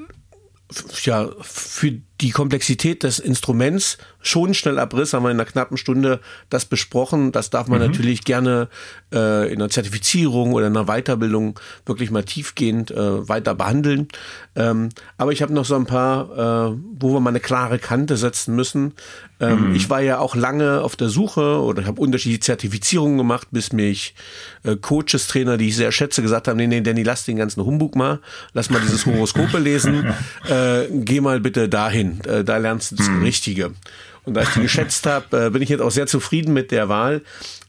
ja, 1.04 1.30
für 1.42 1.94
die 2.20 2.32
Komplexität 2.32 3.04
des 3.04 3.20
Instruments 3.20 3.98
schon 4.22 4.54
schnell 4.54 4.80
Abriss, 4.80 5.14
haben 5.14 5.24
wir 5.24 5.32
in 5.32 5.40
einer 5.40 5.50
knappen 5.50 5.78
Stunde 5.78 6.20
das 6.50 6.66
besprochen. 6.66 7.32
Das 7.32 7.50
darf 7.50 7.68
man 7.68 7.80
mhm. 7.80 7.88
natürlich 7.88 8.26
gerne 8.26 8.68
äh, 9.14 9.52
in 9.52 9.62
einer 9.62 9.70
Zertifizierung 9.70 10.54
oder 10.54 10.68
in 10.68 10.76
einer 10.76 10.86
Weiterbildung 10.86 11.60
wirklich 11.86 12.12
mal 12.12 12.24
tiefgehend 12.24 12.92
äh, 12.92 13.28
weiter 13.28 13.56
behandeln. 13.56 14.08
Ähm, 14.56 14.90
aber 15.18 15.32
ich 15.32 15.42
habe 15.42 15.54
noch 15.54 15.66
so 15.66 15.76
ein 15.76 15.86
paar, 15.86 16.72
äh, 16.72 16.78
wo 17.00 17.14
wir 17.14 17.20
mal 17.20 17.30
eine 17.30 17.40
klare 17.40 17.80
Kante 17.80 18.18
setzen 18.18 18.56
müssen. 18.56 18.94
Ähm, 19.40 19.70
mhm. 19.70 19.76
Ich 19.76 19.90
war 19.90 20.02
ja 20.02 20.20
auch 20.20 20.36
lange 20.36 20.82
auf 20.82 20.96
der 20.96 21.10
Suche 21.10 21.62
oder 21.62 21.86
habe 21.86 22.02
unterschiedliche 22.02 22.42
Zertifizierungen 22.42 23.18
gemacht, 23.18 23.48
bis 23.52 23.72
mich 23.72 24.16
äh, 24.64 24.76
Coaches, 24.76 25.28
Trainer, 25.28 25.58
die 25.58 25.68
ich 25.68 25.76
sehr 25.76 25.92
schätze, 25.92 26.22
gesagt 26.22 26.48
haben, 26.48 26.58
nee, 26.58 26.68
nee, 26.68 26.82
Danny, 26.82 27.04
lass 27.04 27.26
den 27.26 27.38
ganzen 27.38 27.64
Humbug 27.64 27.96
mal, 27.96 28.20
lass 28.54 28.70
mal 28.70 28.82
dieses 28.82 29.06
Horoskope 29.06 29.60
lesen, 29.60 30.14
äh, 30.50 30.88
geh 30.92 31.22
mal 31.22 31.40
bitte 31.40 31.70
dahin, 31.70 32.20
äh, 32.26 32.44
da 32.44 32.58
lernst 32.58 32.92
du 32.92 32.96
das 32.96 33.10
mhm. 33.10 33.24
Richtige. 33.24 33.72
Und 34.28 34.34
da 34.34 34.42
ich 34.42 34.50
die 34.50 34.62
geschätzt 34.62 35.06
habe, 35.06 35.46
äh, 35.46 35.50
bin 35.52 35.62
ich 35.62 35.70
jetzt 35.70 35.80
auch 35.80 35.92
sehr 35.92 36.06
zufrieden 36.06 36.54
mit 36.54 36.72
der 36.72 36.90
Wahl. 36.90 37.22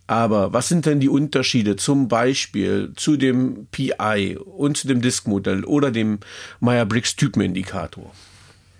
Aber 0.08 0.54
was 0.54 0.68
sind 0.68 0.86
denn 0.86 1.00
die 1.00 1.10
Unterschiede 1.10 1.76
zum 1.76 2.08
Beispiel 2.08 2.92
zu 2.96 3.18
dem 3.18 3.66
PI 3.70 4.38
und 4.38 4.78
zu 4.78 4.88
dem 4.88 5.02
Disk-Modell 5.02 5.64
oder 5.64 5.90
dem 5.90 6.18
Meyer-Briggs-Typenindikator? 6.60 8.10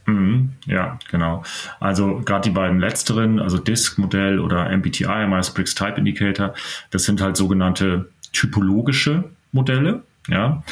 Mhm, 0.06 0.54
ja, 0.64 0.98
genau. 1.10 1.44
Also 1.80 2.22
gerade 2.24 2.48
die 2.48 2.54
beiden 2.54 2.80
letzteren, 2.80 3.40
also 3.40 3.58
Disk-Modell 3.58 4.40
oder 4.40 4.74
MBTI, 4.74 5.26
Myers-Briggs 5.28 5.74
Type 5.74 5.98
Indicator, 5.98 6.54
das 6.90 7.04
sind 7.04 7.20
halt 7.20 7.36
sogenannte 7.36 8.08
typologische 8.32 9.24
Modelle. 9.52 10.02
Ja, 10.28 10.62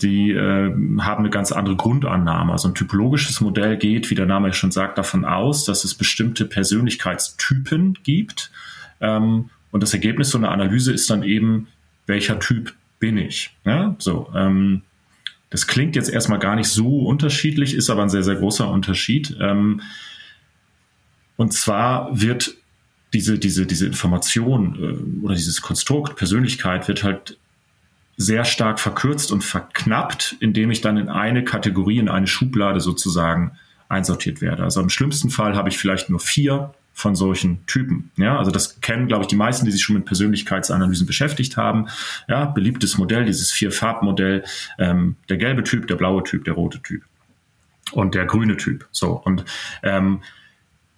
die 0.00 0.32
äh, 0.32 0.70
haben 1.00 1.20
eine 1.20 1.30
ganz 1.30 1.52
andere 1.52 1.76
Grundannahme. 1.76 2.50
Also 2.50 2.68
ein 2.68 2.74
typologisches 2.74 3.40
Modell 3.40 3.76
geht, 3.76 4.10
wie 4.10 4.16
der 4.16 4.26
Name 4.26 4.52
schon 4.52 4.72
sagt, 4.72 4.98
davon 4.98 5.24
aus, 5.24 5.64
dass 5.64 5.84
es 5.84 5.94
bestimmte 5.94 6.44
Persönlichkeitstypen 6.44 7.98
gibt. 8.02 8.50
Ähm, 9.00 9.50
und 9.72 9.82
das 9.82 9.92
Ergebnis 9.92 10.30
so 10.30 10.38
einer 10.38 10.52
Analyse 10.52 10.92
ist 10.92 11.10
dann 11.10 11.24
eben, 11.24 11.66
welcher 12.06 12.38
Typ 12.38 12.74
bin 13.00 13.18
ich? 13.18 13.56
Ja, 13.64 13.96
so. 13.98 14.30
Ähm, 14.34 14.82
das 15.50 15.66
klingt 15.66 15.96
jetzt 15.96 16.08
erstmal 16.08 16.38
gar 16.38 16.54
nicht 16.54 16.68
so 16.68 17.00
unterschiedlich, 17.00 17.74
ist 17.74 17.90
aber 17.90 18.02
ein 18.02 18.08
sehr, 18.08 18.22
sehr 18.22 18.36
großer 18.36 18.68
Unterschied. 18.70 19.36
Ähm, 19.40 19.80
und 21.36 21.52
zwar 21.52 22.08
wird 22.20 22.54
diese, 23.12 23.38
diese, 23.38 23.66
diese 23.66 23.86
Information 23.86 24.76
äh, 24.76 25.24
oder 25.24 25.34
dieses 25.34 25.60
Konstrukt 25.60 26.16
Persönlichkeit 26.16 26.86
wird 26.88 27.02
halt 27.02 27.38
sehr 28.16 28.44
stark 28.44 28.78
verkürzt 28.78 29.32
und 29.32 29.42
verknappt, 29.42 30.36
indem 30.40 30.70
ich 30.70 30.80
dann 30.80 30.96
in 30.96 31.08
eine 31.08 31.44
Kategorie, 31.44 31.98
in 31.98 32.08
eine 32.08 32.26
Schublade 32.26 32.80
sozusagen 32.80 33.52
einsortiert 33.88 34.40
werde. 34.40 34.62
Also 34.62 34.80
im 34.80 34.90
schlimmsten 34.90 35.30
Fall 35.30 35.56
habe 35.56 35.68
ich 35.68 35.78
vielleicht 35.78 36.08
nur 36.08 36.20
vier 36.20 36.74
von 36.94 37.16
solchen 37.16 37.64
Typen. 37.66 38.10
Ja, 38.16 38.38
also 38.38 38.50
das 38.50 38.80
kennen, 38.80 39.08
glaube 39.08 39.22
ich, 39.22 39.28
die 39.28 39.36
meisten, 39.36 39.64
die 39.64 39.72
sich 39.72 39.82
schon 39.82 39.96
mit 39.96 40.04
Persönlichkeitsanalysen 40.04 41.06
beschäftigt 41.06 41.56
haben. 41.56 41.88
Ja, 42.28 42.44
beliebtes 42.44 42.98
Modell, 42.98 43.24
dieses 43.24 43.52
Vier-Farb-Modell, 43.52 44.44
ähm, 44.78 45.16
der 45.28 45.36
gelbe 45.38 45.64
Typ, 45.64 45.86
der 45.86 45.96
blaue 45.96 46.22
Typ, 46.22 46.44
der 46.44 46.54
rote 46.54 46.80
Typ. 46.82 47.02
und 47.92 48.14
der 48.14 48.26
grüne 48.26 48.56
Typ. 48.56 48.86
So 48.90 49.12
und 49.12 49.44
ähm, 49.82 50.20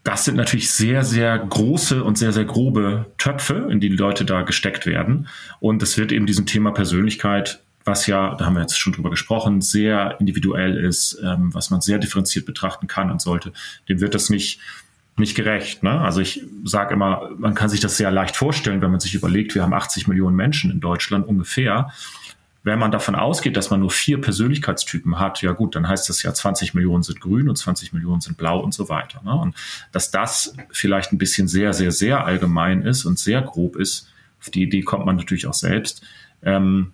das 0.05 0.27
sind 0.27 0.37
natürlich 0.37 0.71
sehr, 0.71 1.03
sehr 1.03 1.39
große 1.39 2.05
und 2.05 2.19
sehr, 2.19 2.33
sehr 2.33 2.45
grobe 2.45 3.07
Töpfe, 3.17 3.69
in 3.71 3.81
die 3.81 3.89
Leute 3.89 4.27
da 4.27 4.43
gesteckt 4.43 4.85
werden. 4.85 5.29
Und 5.61 5.83
es 5.83 5.97
wird 5.97 6.13
eben 6.13 6.27
diesem 6.27 6.45
Thema 6.45 6.73
Persönlichkeit, 6.73 7.63
was 7.87 8.07
ja, 8.07 8.35
da 8.35 8.45
haben 8.45 8.55
wir 8.55 8.61
jetzt 8.61 8.79
schon 8.79 8.93
drüber 8.93 9.11
gesprochen, 9.11 9.63
sehr 9.63 10.17
individuell 10.21 10.77
ist, 10.77 11.19
ähm, 11.23 11.53
was 11.55 11.71
man 11.71 11.81
sehr 11.81 11.99
differenziert 11.99 12.45
betrachten 12.45 12.87
kann 12.87 13.11
und 13.11 13.21
sollte, 13.21 13.53
dem 13.89 14.01
wird 14.01 14.15
das 14.15 14.29
nicht, 14.29 14.61
nicht 15.17 15.37
gerecht. 15.37 15.83
Ne? 15.83 16.01
Also 16.01 16.21
ich 16.21 16.43
sage 16.65 16.95
immer, 16.95 17.31
man 17.37 17.55
kann 17.55 17.69
sich 17.69 17.81
das 17.81 17.97
sehr 17.97 18.11
leicht 18.11 18.37
vorstellen, 18.37 18.83
wenn 18.83 18.91
man 18.91 19.01
sich 19.01 19.15
überlegt, 19.15 19.55
wir 19.55 19.63
haben 19.63 19.75
80 19.75 20.09
Millionen 20.09 20.35
Menschen 20.35 20.71
in 20.71 20.81
Deutschland 20.81 21.27
ungefähr 21.27 21.91
wenn 22.65 22.79
man 22.79 22.91
davon 22.91 23.15
ausgeht, 23.15 23.59
dass 23.59 23.71
man 23.71 23.81
nur 23.81 23.91
vier 23.91 24.21
Persönlichkeitstypen 24.21 25.19
hat, 25.19 25.43
ja 25.43 25.53
gut, 25.53 25.77
dann 25.77 25.87
heißt 25.87 26.09
das 26.09 26.23
ja 26.23 26.33
20 26.33 26.73
Millionen 26.73 27.03
sind 27.03 27.21
grün 27.21 27.51
und 27.51 27.57
20 27.57 27.93
Millionen 27.93 28.23
sind 28.23 28.39
blau 28.39 28.59
und 28.59 28.73
so 28.73 28.89
weiter. 28.89 29.21
Ne? 29.23 29.35
Und 29.35 29.55
dass 29.93 30.11
das 30.11 30.57
vielleicht 30.71 31.13
ein 31.13 31.19
bisschen 31.19 31.47
sehr, 31.47 31.75
sehr, 31.75 31.93
sehr 31.93 32.25
allgemein 32.25 32.81
ist 32.81 33.05
und 33.05 33.19
sehr 33.19 33.43
grob 33.43 33.77
ist, 33.77 34.09
auf 34.41 34.49
die 34.49 34.63
Idee 34.63 34.81
kommt 34.81 35.05
man 35.05 35.17
natürlich 35.17 35.47
auch 35.47 35.55
selbst. 35.55 36.03
Ähm, 36.43 36.93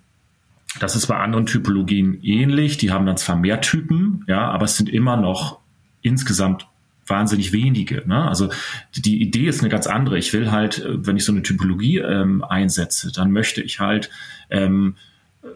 das 0.80 0.96
ist 0.96 1.06
bei 1.06 1.16
anderen 1.16 1.46
Typologien 1.46 2.20
ähnlich. 2.22 2.76
Die 2.76 2.90
haben 2.90 3.06
dann 3.06 3.16
zwar 3.16 3.36
mehr 3.36 3.60
Typen, 3.60 4.24
ja, 4.26 4.50
aber 4.50 4.64
es 4.64 4.76
sind 4.76 4.88
immer 4.88 5.16
noch 5.16 5.60
insgesamt 6.02 6.66
wahnsinnig 7.10 7.52
wenige. 7.52 8.02
Ne? 8.06 8.26
Also 8.28 8.50
die 8.94 9.20
Idee 9.20 9.48
ist 9.48 9.60
eine 9.60 9.68
ganz 9.68 9.86
andere. 9.86 10.18
Ich 10.18 10.32
will 10.32 10.50
halt, 10.50 10.84
wenn 10.86 11.16
ich 11.16 11.24
so 11.24 11.32
eine 11.32 11.42
Typologie 11.42 11.98
ähm, 11.98 12.42
einsetze, 12.42 13.12
dann 13.12 13.32
möchte 13.32 13.60
ich 13.60 13.80
halt 13.80 14.10
ähm, 14.50 14.96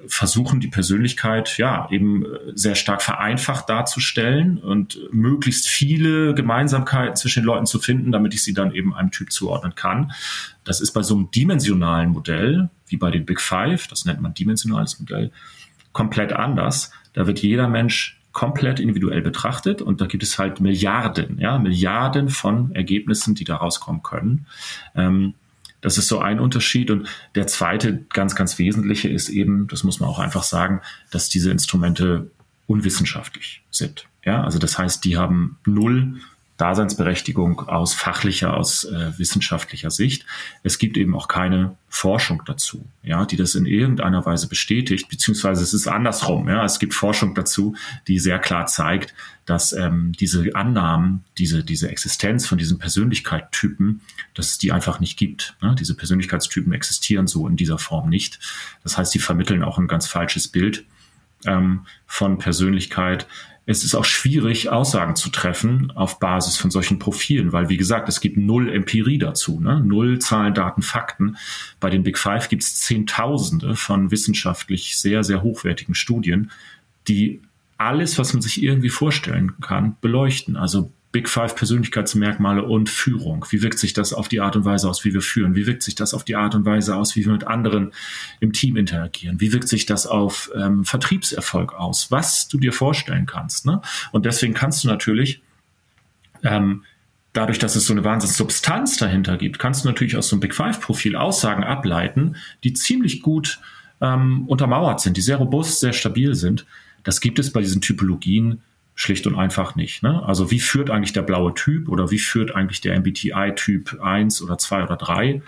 versuchen, 0.07 0.61
die 0.61 0.69
Persönlichkeit 0.69 1.59
ja 1.59 1.89
eben 1.91 2.25
äh, 2.25 2.29
sehr 2.55 2.75
stark 2.75 3.03
vereinfacht 3.03 3.69
darzustellen 3.69 4.59
und 4.59 4.99
möglichst 5.13 5.69
viele 5.69 6.35
Gemeinsamkeiten 6.35 7.17
zwischen 7.17 7.43
den 7.43 7.47
Leuten 7.47 7.67
zu 7.67 7.79
finden, 7.79 8.11
damit 8.11 8.35
ich 8.35 8.43
sie 8.43 8.55
dann 8.55 8.73
eben 8.73 8.95
einem 8.95 9.11
Typ 9.11 9.31
zuordnen 9.33 9.75
kann. 9.75 10.13
Das 10.65 10.81
ist 10.81 10.93
bei 10.93 11.03
so 11.03 11.15
einem 11.15 11.31
dimensionalen 11.31 12.11
Modell, 12.11 12.71
wie 12.89 12.97
bei 12.97 13.11
den 13.11 13.27
Big 13.27 13.41
Five, 13.41 13.87
das 13.89 14.05
nennt 14.05 14.21
man 14.21 14.33
dimensionales 14.33 14.99
Modell, 15.01 15.31
komplett 15.93 16.33
anders. 16.33 16.91
Da 17.13 17.27
wird 17.27 17.41
jeder 17.41 17.69
Mensch 17.69 18.21
komplett 18.35 18.81
individuell 18.81 19.23
betrachtet 19.23 19.81
und 19.81 20.03
da 20.03 20.07
gibt 20.07 20.23
es 20.23 20.39
halt 20.39 20.61
Milliarden, 20.61 21.39
ja, 21.39 21.59
Milliarden 21.59 22.29
von 22.29 22.75
Ergebnissen, 22.75 23.35
die 23.35 23.45
da 23.45 23.57
rauskommen 23.57 24.03
können. 24.03 24.47
Ähm, 24.95 25.35
das 25.81 25.99
ist 25.99 26.09
so 26.09 26.19
ein 26.19 26.41
Unterschied. 26.41 26.91
Und 26.91 27.09
der 27.35 27.47
zweite 27.47 28.05
ganz, 28.09 28.35
ganz 28.35 28.59
wesentliche 28.59 29.09
ist 29.09 29.29
eben, 29.29 29.69
das 29.69 29.85
muss 29.85 30.01
man 30.01 30.09
auch 30.09 30.19
einfach 30.19 30.43
sagen, 30.43 30.81
dass 31.11 31.29
diese 31.29 31.51
Instrumente 31.51 32.31
unwissenschaftlich 32.67 33.63
sind. 33.71 34.07
Ja, 34.25 34.43
also 34.43 34.59
das 34.59 34.79
heißt, 34.79 35.05
die 35.05 35.17
haben 35.19 35.59
null 35.67 36.21
Daseinsberechtigung 36.57 37.69
aus 37.69 37.95
fachlicher, 37.95 38.57
aus 38.57 38.85
äh, 38.85 39.19
wissenschaftlicher 39.19 39.91
Sicht. 39.91 40.25
Es 40.63 40.79
gibt 40.79 40.97
eben 40.97 41.17
auch 41.17 41.27
keine 41.27 41.77
Forschung 41.89 42.43
dazu, 42.47 42.87
ja, 43.03 43.25
die 43.25 43.37
das 43.37 43.57
in 43.57 43.67
irgendeiner 43.67 44.25
Weise 44.25 44.49
bestätigt, 44.49 45.09
beziehungsweise 45.09 45.65
es 45.65 45.75
ist 45.75 45.89
andersrum. 45.89 46.49
Ja, 46.49 46.65
es 46.65 46.79
gibt 46.79 46.95
Forschung 46.95 47.35
dazu, 47.35 47.75
die 48.07 48.21
sehr 48.21 48.39
klar 48.39 48.67
zeigt, 48.67 49.15
dass 49.47 49.73
ähm, 49.73 50.13
diese 50.13 50.55
Annahmen, 50.55 51.25
diese 51.39 51.65
diese 51.65 51.91
Existenz 51.91 52.47
von 52.47 52.57
diesen 52.57 52.79
Persönlichkeitstypen, 52.79 54.01
dass 54.35 54.51
es 54.51 54.59
die 54.59 54.71
einfach 54.71 55.01
nicht 55.01 55.19
gibt. 55.19 55.57
Ne? 55.61 55.75
Diese 55.79 55.97
Persönlichkeitstypen 55.97 56.73
existieren 56.73 57.27
so 57.27 57.49
in 57.49 57.57
dieser 57.57 57.79
Form 57.79 58.09
nicht. 58.09 58.39
Das 58.85 58.97
heißt, 58.97 59.13
die 59.13 59.19
vermitteln 59.19 59.65
auch 59.65 59.79
ein 59.79 59.89
ganz 59.89 60.07
falsches 60.07 60.47
Bild 60.47 60.85
ähm, 61.47 61.87
von 62.07 62.39
Persönlichkeit 62.39 63.27
es 63.67 63.83
ist 63.83 63.95
auch 63.95 64.05
schwierig, 64.05 64.69
Aussagen 64.69 65.17
zu 65.17 65.31
treffen 65.31 65.91
auf 65.95 66.19
Basis 66.19 66.57
von 66.57 66.71
solchen 66.71 66.99
Profilen, 66.99 67.53
weil, 67.53 67.71
wie 67.71 67.79
gesagt, 67.79 68.09
es 68.09 68.21
gibt 68.21 68.37
null 68.37 68.71
Empirie 68.71 69.19
dazu, 69.19 69.59
ne? 69.59 69.81
null 69.83 70.19
Zahlen, 70.19 70.53
Daten, 70.53 70.83
Fakten. 70.83 71.37
Bei 71.81 71.89
den 71.89 72.03
Big 72.03 72.19
Five 72.19 72.49
gibt 72.51 72.63
es 72.63 72.79
Zehntausende 72.81 73.75
von 73.75 74.11
wissenschaftlich 74.11 74.99
sehr, 74.99 75.25
sehr 75.25 75.43
hochwertigen 75.43 75.95
Studien, 75.95 76.51
die 77.09 77.41
alles, 77.79 78.19
was 78.19 78.35
man 78.35 78.43
sich 78.43 78.63
irgendwie 78.63 78.91
vorstellen 78.91 79.55
kann, 79.61 79.97
beleuchten. 80.01 80.57
Also 80.57 80.93
Big 81.15 81.29
Five 81.29 81.55
Persönlichkeitsmerkmale 81.55 82.65
und 82.65 82.91
Führung. 82.91 83.47
Wie 83.51 83.63
wirkt 83.63 83.79
sich 83.79 83.93
das 83.93 84.13
auf 84.13 84.27
die 84.27 84.41
Art 84.41 84.57
und 84.57 84.65
Weise 84.65 84.91
aus, 84.91 85.05
wie 85.05 85.15
wir 85.15 85.23
führen? 85.23 85.55
Wie 85.55 85.65
wirkt 85.65 85.85
sich 85.85 85.95
das 85.95 86.13
auf 86.13 86.25
die 86.25 86.35
Art 86.35 86.57
und 86.57 86.65
Weise 86.65 86.97
aus, 86.97 87.15
wie 87.15 87.25
wir 87.25 87.31
mit 87.31 87.47
anderen 87.47 87.93
im 88.41 88.53
Team 88.53 88.77
interagieren? 88.77 89.41
Wie 89.41 89.53
wirkt 89.53 89.69
sich 89.69 89.87
das 89.87 90.09
auf 90.09 90.51
ähm, 90.57 90.85
Vertriebserfolg 90.85 91.73
aus? 91.73 92.11
Was 92.11 92.49
du 92.49 92.59
dir 92.59 92.73
vorstellen 92.73 93.27
kannst. 93.27 93.65
Ne? 93.65 93.81
Und 94.11 94.27
deswegen 94.27 94.55
kannst 94.55 94.83
du 94.83 94.89
natürlich 94.89 95.41
ähm, 96.43 96.83
dadurch, 97.33 97.61
dass 97.61 97.77
es 97.77 97.87
so 97.87 97.93
eine 97.93 98.03
Wahnsinnssubstanz 98.03 98.97
dahinter 98.97 99.37
gibt, 99.37 99.61
kannst 99.61 99.85
du 99.85 99.89
natürlich 99.89 100.17
aus 100.17 100.27
so 100.27 100.35
einem 100.35 100.41
Big 100.41 100.53
Five-Profil 100.53 101.15
Aussagen 101.15 101.63
ableiten, 101.63 102.35
die 102.65 102.73
ziemlich 102.73 103.23
gut 103.23 103.61
ähm, 104.01 104.49
untermauert 104.49 105.01
sind, 105.01 105.17
die 105.17 105.21
sehr 105.21 105.37
robust, 105.37 105.79
sehr 105.79 105.93
stabil 105.93 106.35
sind. 106.35 106.67
Das 107.05 107.21
gibt 107.21 107.39
es 107.39 107.53
bei 107.53 107.61
diesen 107.61 107.81
Typologien 107.81 108.63
schlicht 108.95 109.27
und 109.27 109.35
einfach 109.37 109.75
nicht. 109.75 110.03
Ne? 110.03 110.23
Also 110.25 110.51
wie 110.51 110.61
führt 110.61 110.91
eigentlich 110.91 111.13
der 111.13 111.23
blaue 111.23 111.55
Typ 111.55 111.89
oder 111.89 112.11
wie 112.11 112.19
führt 112.19 112.55
eigentlich 112.55 112.81
der 112.81 112.99
MBTI-Typ 112.99 114.01
1 114.01 114.43
oder 114.43 114.59
2 114.59 114.85
oder 114.85 114.97
3? 114.97 115.43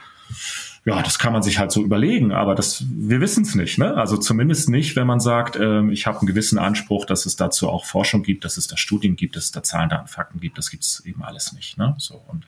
Ja, 0.84 1.02
das 1.02 1.18
kann 1.18 1.32
man 1.32 1.42
sich 1.42 1.58
halt 1.58 1.72
so 1.72 1.82
überlegen, 1.82 2.32
aber 2.32 2.54
das, 2.54 2.84
wir 2.88 3.20
wissen 3.20 3.42
es 3.42 3.54
nicht. 3.56 3.78
Ne? 3.78 3.94
Also 3.94 4.16
zumindest 4.16 4.68
nicht, 4.68 4.94
wenn 4.94 5.06
man 5.06 5.18
sagt, 5.18 5.56
ähm, 5.56 5.90
ich 5.90 6.06
habe 6.06 6.18
einen 6.18 6.28
gewissen 6.28 6.58
Anspruch, 6.58 7.06
dass 7.06 7.26
es 7.26 7.34
dazu 7.34 7.68
auch 7.68 7.84
Forschung 7.84 8.22
gibt, 8.22 8.44
dass 8.44 8.56
es 8.56 8.68
da 8.68 8.76
Studien 8.76 9.16
gibt, 9.16 9.34
dass 9.34 9.44
es 9.44 9.52
da 9.52 9.62
Zahlen, 9.62 9.88
Daten, 9.88 10.06
Fakten 10.06 10.38
gibt. 10.38 10.58
Das 10.58 10.70
gibt 10.70 10.84
es 10.84 11.04
eben 11.04 11.24
alles 11.24 11.52
nicht. 11.52 11.76
Ne? 11.76 11.94
So 11.98 12.22
und 12.28 12.46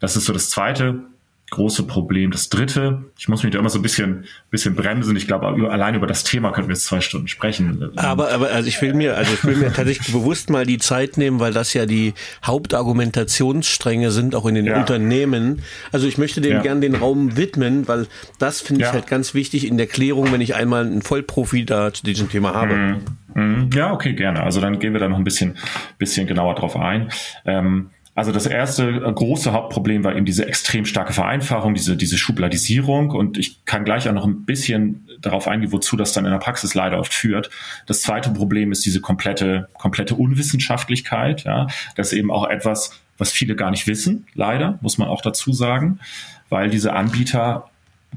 das 0.00 0.16
ist 0.16 0.24
so 0.24 0.32
das 0.32 0.50
Zweite 0.50 1.04
große 1.52 1.84
Problem. 1.84 2.30
Das 2.30 2.48
dritte, 2.48 3.04
ich 3.18 3.28
muss 3.28 3.42
mich 3.42 3.52
da 3.52 3.58
immer 3.58 3.68
so 3.68 3.78
ein 3.78 3.82
bisschen, 3.82 4.24
bisschen 4.50 4.74
bremsen. 4.74 5.14
Ich 5.16 5.26
glaube, 5.26 5.46
allein 5.70 5.94
über 5.94 6.06
das 6.06 6.24
Thema 6.24 6.50
könnten 6.50 6.70
wir 6.70 6.74
jetzt 6.74 6.86
zwei 6.86 7.00
Stunden 7.00 7.28
sprechen. 7.28 7.92
Aber, 7.96 8.32
aber 8.32 8.50
also 8.50 8.68
ich 8.68 8.80
will 8.80 8.94
mir, 8.94 9.16
also 9.16 9.32
ich 9.34 9.44
will 9.44 9.56
mir 9.56 9.72
tatsächlich 9.72 10.12
bewusst 10.12 10.50
mal 10.50 10.66
die 10.66 10.78
Zeit 10.78 11.18
nehmen, 11.18 11.40
weil 11.40 11.52
das 11.52 11.74
ja 11.74 11.86
die 11.86 12.14
Hauptargumentationsstränge 12.44 14.10
sind, 14.10 14.34
auch 14.34 14.46
in 14.46 14.54
den 14.54 14.66
ja. 14.66 14.80
Unternehmen. 14.80 15.62
Also 15.92 16.06
ich 16.06 16.18
möchte 16.18 16.40
dem 16.40 16.52
ja. 16.52 16.62
gern 16.62 16.80
den 16.80 16.94
Raum 16.94 17.36
widmen, 17.36 17.86
weil 17.86 18.06
das 18.38 18.62
finde 18.62 18.82
ich 18.82 18.88
ja. 18.88 18.94
halt 18.94 19.06
ganz 19.06 19.34
wichtig 19.34 19.66
in 19.66 19.76
der 19.76 19.86
Klärung, 19.86 20.32
wenn 20.32 20.40
ich 20.40 20.54
einmal 20.54 20.86
einen 20.86 21.02
Vollprofi 21.02 21.66
da 21.66 21.92
zu 21.92 22.02
diesem 22.02 22.30
Thema 22.30 22.54
habe. 22.54 22.74
Mhm. 22.74 22.96
Mhm. 23.34 23.70
Ja, 23.74 23.92
okay, 23.92 24.14
gerne. 24.14 24.42
Also 24.42 24.60
dann 24.60 24.78
gehen 24.78 24.94
wir 24.94 25.00
da 25.00 25.08
noch 25.08 25.18
ein 25.18 25.24
bisschen, 25.24 25.58
bisschen 25.98 26.26
genauer 26.26 26.54
drauf 26.54 26.76
ein. 26.76 27.10
Ähm, 27.44 27.90
also 28.14 28.30
das 28.30 28.46
erste 28.46 28.92
große 29.00 29.52
Hauptproblem 29.52 30.04
war 30.04 30.14
eben 30.14 30.26
diese 30.26 30.46
extrem 30.46 30.84
starke 30.84 31.14
Vereinfachung, 31.14 31.74
diese, 31.74 31.96
diese 31.96 32.18
Schubladisierung. 32.18 33.10
Und 33.10 33.38
ich 33.38 33.64
kann 33.64 33.84
gleich 33.84 34.06
auch 34.08 34.12
noch 34.12 34.26
ein 34.26 34.44
bisschen 34.44 35.08
darauf 35.22 35.48
eingehen, 35.48 35.72
wozu 35.72 35.96
das 35.96 36.12
dann 36.12 36.26
in 36.26 36.30
der 36.30 36.38
Praxis 36.38 36.74
leider 36.74 36.98
oft 36.98 37.14
führt. 37.14 37.48
Das 37.86 38.02
zweite 38.02 38.30
Problem 38.30 38.70
ist 38.70 38.84
diese 38.84 39.00
komplette, 39.00 39.68
komplette 39.74 40.14
Unwissenschaftlichkeit. 40.14 41.44
Ja, 41.44 41.68
das 41.96 42.12
ist 42.12 42.18
eben 42.18 42.30
auch 42.30 42.48
etwas, 42.48 43.00
was 43.16 43.32
viele 43.32 43.56
gar 43.56 43.70
nicht 43.70 43.86
wissen, 43.86 44.26
leider, 44.34 44.78
muss 44.82 44.98
man 44.98 45.08
auch 45.08 45.22
dazu 45.22 45.52
sagen, 45.52 46.00
weil 46.48 46.68
diese 46.68 46.92
Anbieter 46.92 47.70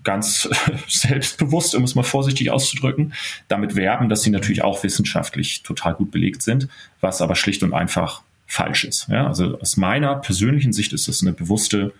ganz 0.03 0.49
selbstbewusst, 0.89 1.73
um 1.73 1.83
es 1.83 1.95
mal 1.95 2.03
vorsichtig 2.03 2.51
auszudrücken, 2.51 3.13
damit 3.47 3.75
werben, 3.75 4.09
dass 4.09 4.23
sie 4.23 4.29
natürlich 4.29 4.63
auch 4.63 4.83
wissenschaftlich 4.83 5.63
total 5.63 5.93
gut 5.93 6.11
belegt 6.11 6.41
sind, 6.41 6.67
was 6.99 7.21
aber 7.21 7.35
schlicht 7.35 7.63
und 7.63 7.73
einfach 7.73 8.23
falsch 8.45 8.85
ist. 8.85 9.07
Ja, 9.09 9.27
also 9.27 9.59
aus 9.59 9.77
meiner 9.77 10.15
persönlichen 10.15 10.73
Sicht 10.73 10.93
ist 10.93 11.07
das 11.07 11.21
eine 11.21 11.33
bewusste 11.33 11.93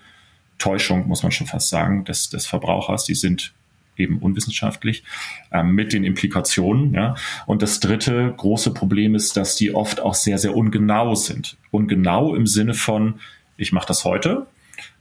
Täuschung, 0.58 1.08
muss 1.08 1.24
man 1.24 1.32
schon 1.32 1.48
fast 1.48 1.70
sagen, 1.70 2.06
des, 2.06 2.30
des 2.30 2.46
Verbrauchers. 2.46 3.06
Die 3.06 3.16
sind 3.16 3.54
eben 3.98 4.20
unwissenschaftlich 4.20 5.04
ähm, 5.52 5.72
mit 5.72 5.93
den 5.93 6.04
Implikationen. 6.04 6.93
Ja. 6.93 7.16
Und 7.46 7.62
das 7.62 7.80
dritte 7.80 8.34
große 8.36 8.74
Problem 8.74 9.16
ist, 9.16 9.38
dass 9.38 9.56
die 9.56 9.74
oft 9.74 10.02
auch 10.02 10.16
sehr, 10.16 10.38
sehr 10.38 10.56
ungenau 10.56 11.16
sind. 11.16 11.58
Ungenau 11.72 12.36
im 12.36 12.48
Sinne 12.48 12.74
von, 12.74 13.20
ich 13.58 13.72
mache 13.72 13.88
das 13.88 14.04
heute, 14.04 14.48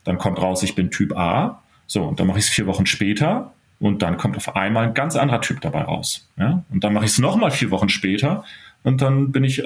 dann 0.04 0.18
kommt 0.18 0.40
raus, 0.40 0.62
ich 0.62 0.74
bin 0.74 0.90
Typ 0.90 1.16
A, 1.16 1.62
so, 1.86 2.02
und 2.04 2.18
dann 2.18 2.26
mache 2.26 2.38
ich 2.38 2.46
es 2.46 2.50
vier 2.50 2.66
Wochen 2.66 2.86
später 2.86 3.52
und 3.78 4.02
dann 4.02 4.16
kommt 4.16 4.36
auf 4.36 4.56
einmal 4.56 4.86
ein 4.86 4.94
ganz 4.94 5.16
anderer 5.16 5.40
Typ 5.40 5.60
dabei 5.60 5.82
raus. 5.82 6.30
Ja. 6.38 6.64
Und 6.70 6.84
dann 6.84 6.92
mache 6.92 7.04
ich 7.04 7.12
es 7.12 7.18
nochmal 7.18 7.50
vier 7.50 7.70
Wochen 7.70 7.88
später 7.88 8.44
und 8.84 9.00
dann 9.00 9.32
bin 9.32 9.44
ich 9.44 9.60
äh, 9.60 9.64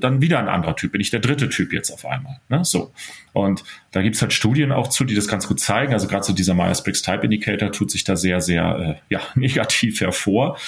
dann 0.00 0.22
wieder 0.22 0.38
ein 0.38 0.48
anderer 0.48 0.74
Typ, 0.74 0.92
bin 0.92 1.02
ich 1.02 1.10
der 1.10 1.20
dritte 1.20 1.50
Typ 1.50 1.72
jetzt 1.72 1.92
auf 1.92 2.04
einmal. 2.06 2.40
Ne? 2.48 2.64
So. 2.64 2.92
Und 3.34 3.62
da 3.92 4.00
gibt's 4.00 4.22
halt 4.22 4.32
Studien 4.32 4.72
auch 4.72 4.88
zu, 4.88 5.04
die 5.04 5.14
das 5.14 5.28
ganz 5.28 5.46
gut 5.46 5.60
zeigen. 5.60 5.92
Also 5.92 6.08
gerade 6.08 6.24
so 6.24 6.32
dieser 6.32 6.54
Myers-Briggs 6.54 7.02
Type 7.02 7.24
Indicator 7.24 7.70
tut 7.70 7.90
sich 7.90 8.04
da 8.04 8.16
sehr, 8.16 8.40
sehr 8.40 8.78
äh, 8.78 9.12
ja, 9.12 9.20
negativ 9.34 10.00
hervor. 10.00 10.58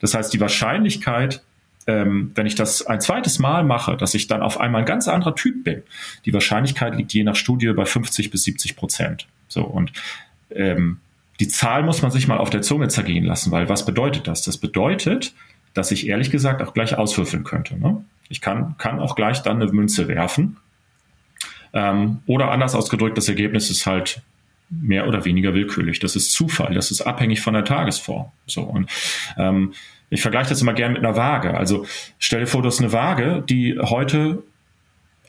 Das 0.00 0.12
heißt, 0.12 0.32
die 0.34 0.40
Wahrscheinlichkeit, 0.40 1.42
ähm, 1.86 2.30
wenn 2.34 2.44
ich 2.44 2.56
das 2.56 2.86
ein 2.86 3.00
zweites 3.00 3.38
Mal 3.38 3.64
mache, 3.64 3.96
dass 3.96 4.12
ich 4.12 4.26
dann 4.26 4.42
auf 4.42 4.60
einmal 4.60 4.82
ein 4.82 4.86
ganz 4.86 5.08
anderer 5.08 5.34
Typ 5.34 5.64
bin, 5.64 5.82
die 6.26 6.34
Wahrscheinlichkeit 6.34 6.94
liegt 6.94 7.14
je 7.14 7.24
nach 7.24 7.36
Studie 7.36 7.72
bei 7.72 7.86
50 7.86 8.30
bis 8.30 8.42
70 8.44 8.76
Prozent. 8.76 9.26
So 9.48 9.64
und 9.64 9.92
ähm, 10.50 10.98
die 11.40 11.48
Zahl 11.48 11.82
muss 11.84 12.02
man 12.02 12.10
sich 12.10 12.28
mal 12.28 12.36
auf 12.36 12.50
der 12.50 12.60
Zunge 12.60 12.88
zergehen 12.88 13.24
lassen, 13.24 13.50
weil 13.50 13.70
was 13.70 13.86
bedeutet 13.86 14.28
das? 14.28 14.42
Das 14.42 14.58
bedeutet, 14.58 15.32
dass 15.74 15.90
ich 15.90 16.08
ehrlich 16.08 16.30
gesagt 16.30 16.62
auch 16.62 16.74
gleich 16.74 16.96
auswürfeln 16.96 17.44
könnte. 17.44 17.78
Ne? 17.78 18.04
Ich 18.28 18.40
kann, 18.40 18.76
kann 18.78 19.00
auch 19.00 19.16
gleich 19.16 19.42
dann 19.42 19.60
eine 19.60 19.70
Münze 19.72 20.08
werfen. 20.08 20.56
Ähm, 21.72 22.20
oder 22.26 22.50
anders 22.50 22.74
ausgedrückt, 22.74 23.16
das 23.16 23.28
Ergebnis 23.28 23.70
ist 23.70 23.86
halt 23.86 24.22
mehr 24.70 25.06
oder 25.08 25.24
weniger 25.24 25.54
willkürlich. 25.54 25.98
Das 25.98 26.16
ist 26.16 26.32
Zufall, 26.32 26.74
das 26.74 26.90
ist 26.90 27.02
abhängig 27.02 27.40
von 27.40 27.54
der 27.54 27.64
Tagesform. 27.64 28.30
So 28.46 28.62
und 28.62 28.90
ähm, 29.36 29.74
ich 30.10 30.22
vergleiche 30.22 30.50
das 30.50 30.60
immer 30.60 30.74
gerne 30.74 30.94
mit 30.94 31.04
einer 31.04 31.16
Waage. 31.16 31.56
Also 31.56 31.86
stell 32.18 32.40
dir 32.40 32.46
vor, 32.46 32.62
du 32.62 32.68
hast 32.68 32.80
eine 32.80 32.92
Waage, 32.92 33.44
die 33.48 33.78
heute 33.78 34.42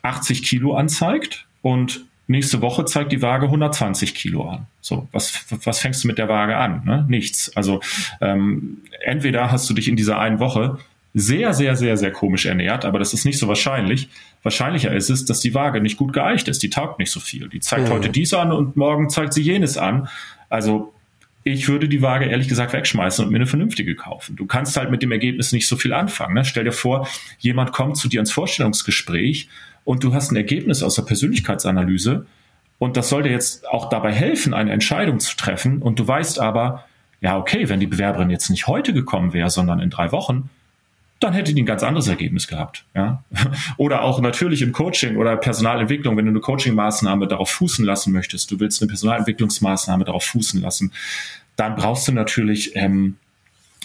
80 0.01 0.43
Kilo 0.43 0.75
anzeigt 0.75 1.47
und 1.61 2.05
nächste 2.31 2.61
Woche 2.61 2.85
zeigt 2.85 3.11
die 3.11 3.21
Waage 3.21 3.45
120 3.45 4.15
Kilo 4.15 4.49
an. 4.49 4.67
So, 4.81 5.07
was, 5.11 5.45
was 5.63 5.79
fängst 5.79 6.03
du 6.03 6.07
mit 6.07 6.17
der 6.17 6.27
Waage 6.27 6.57
an? 6.57 6.83
Ne? 6.85 7.05
Nichts. 7.07 7.55
Also 7.55 7.81
ähm, 8.19 8.79
entweder 9.01 9.51
hast 9.51 9.69
du 9.69 9.73
dich 9.73 9.87
in 9.87 9.95
dieser 9.95 10.19
einen 10.19 10.39
Woche 10.39 10.79
sehr, 11.13 11.53
sehr, 11.53 11.75
sehr, 11.75 11.97
sehr 11.97 12.11
komisch 12.11 12.45
ernährt, 12.45 12.85
aber 12.85 12.97
das 12.97 13.13
ist 13.13 13.25
nicht 13.25 13.37
so 13.37 13.47
wahrscheinlich. 13.47 14.09
Wahrscheinlicher 14.43 14.93
ist 14.93 15.09
es, 15.09 15.25
dass 15.25 15.41
die 15.41 15.53
Waage 15.53 15.81
nicht 15.81 15.97
gut 15.97 16.13
geeicht 16.13 16.47
ist. 16.47 16.63
Die 16.63 16.69
taugt 16.69 16.99
nicht 16.99 17.11
so 17.11 17.19
viel. 17.19 17.49
Die 17.49 17.59
zeigt 17.59 17.89
mhm. 17.89 17.93
heute 17.93 18.09
dies 18.09 18.33
an 18.33 18.51
und 18.51 18.77
morgen 18.77 19.09
zeigt 19.09 19.33
sie 19.33 19.41
jenes 19.41 19.77
an. 19.77 20.07
Also 20.49 20.93
ich 21.43 21.67
würde 21.67 21.89
die 21.89 22.01
Waage 22.01 22.25
ehrlich 22.25 22.47
gesagt 22.47 22.71
wegschmeißen 22.73 23.25
und 23.25 23.31
mir 23.31 23.37
eine 23.37 23.47
vernünftige 23.47 23.95
kaufen. 23.95 24.35
Du 24.35 24.45
kannst 24.45 24.77
halt 24.77 24.91
mit 24.91 25.01
dem 25.01 25.11
Ergebnis 25.11 25.51
nicht 25.51 25.67
so 25.67 25.75
viel 25.75 25.91
anfangen. 25.91 26.35
Ne? 26.35 26.45
Stell 26.45 26.63
dir 26.63 26.71
vor, 26.71 27.07
jemand 27.39 27.71
kommt 27.71 27.97
zu 27.97 28.07
dir 28.07 28.19
ins 28.19 28.31
Vorstellungsgespräch 28.31 29.49
und 29.83 30.03
du 30.03 30.13
hast 30.13 30.31
ein 30.31 30.35
Ergebnis 30.35 30.83
aus 30.83 30.95
der 30.95 31.03
Persönlichkeitsanalyse 31.03 32.25
und 32.79 32.97
das 32.97 33.09
soll 33.09 33.23
dir 33.23 33.31
jetzt 33.31 33.67
auch 33.69 33.89
dabei 33.89 34.11
helfen, 34.11 34.53
eine 34.53 34.71
Entscheidung 34.71 35.19
zu 35.19 35.35
treffen 35.35 35.81
und 35.81 35.99
du 35.99 36.07
weißt 36.07 36.39
aber, 36.39 36.85
ja, 37.21 37.37
okay, 37.37 37.69
wenn 37.69 37.79
die 37.79 37.87
Bewerberin 37.87 38.29
jetzt 38.29 38.49
nicht 38.49 38.67
heute 38.67 38.93
gekommen 38.93 39.33
wäre, 39.33 39.49
sondern 39.49 39.79
in 39.79 39.89
drei 39.89 40.11
Wochen, 40.11 40.49
dann 41.21 41.33
hätte 41.33 41.53
die 41.53 41.61
ein 41.61 41.67
ganz 41.67 41.83
anderes 41.83 42.07
Ergebnis 42.07 42.47
gehabt. 42.47 42.83
Ja? 42.95 43.23
Oder 43.77 44.01
auch 44.01 44.19
natürlich 44.19 44.63
im 44.63 44.71
Coaching 44.71 45.17
oder 45.17 45.37
Personalentwicklung, 45.37 46.17
wenn 46.17 46.25
du 46.25 46.31
eine 46.31 46.39
Coaching-Maßnahme 46.39 47.27
darauf 47.27 47.51
fußen 47.51 47.85
lassen 47.85 48.11
möchtest, 48.11 48.49
du 48.49 48.59
willst 48.59 48.81
eine 48.81 48.89
Personalentwicklungsmaßnahme 48.89 50.03
darauf 50.03 50.23
fußen 50.23 50.59
lassen, 50.61 50.91
dann 51.55 51.75
brauchst 51.75 52.07
du 52.07 52.11
natürlich 52.11 52.75
ähm, 52.75 53.17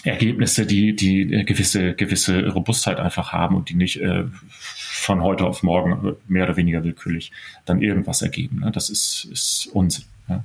Ergebnisse, 0.07 0.65
die, 0.65 0.95
die 0.95 1.27
gewisse, 1.45 1.93
gewisse 1.93 2.47
Robustheit 2.47 2.99
einfach 2.99 3.31
haben 3.31 3.55
und 3.55 3.69
die 3.69 3.75
nicht 3.75 4.01
äh, 4.01 4.23
von 4.49 5.23
heute 5.23 5.45
auf 5.45 5.63
morgen 5.63 6.15
mehr 6.27 6.45
oder 6.45 6.57
weniger 6.57 6.83
willkürlich 6.83 7.31
dann 7.65 7.81
irgendwas 7.81 8.21
ergeben. 8.21 8.59
Ne? 8.59 8.71
Das 8.71 8.89
ist, 8.89 9.27
ist 9.31 9.69
Unsinn. 9.73 10.05
Ja? 10.27 10.43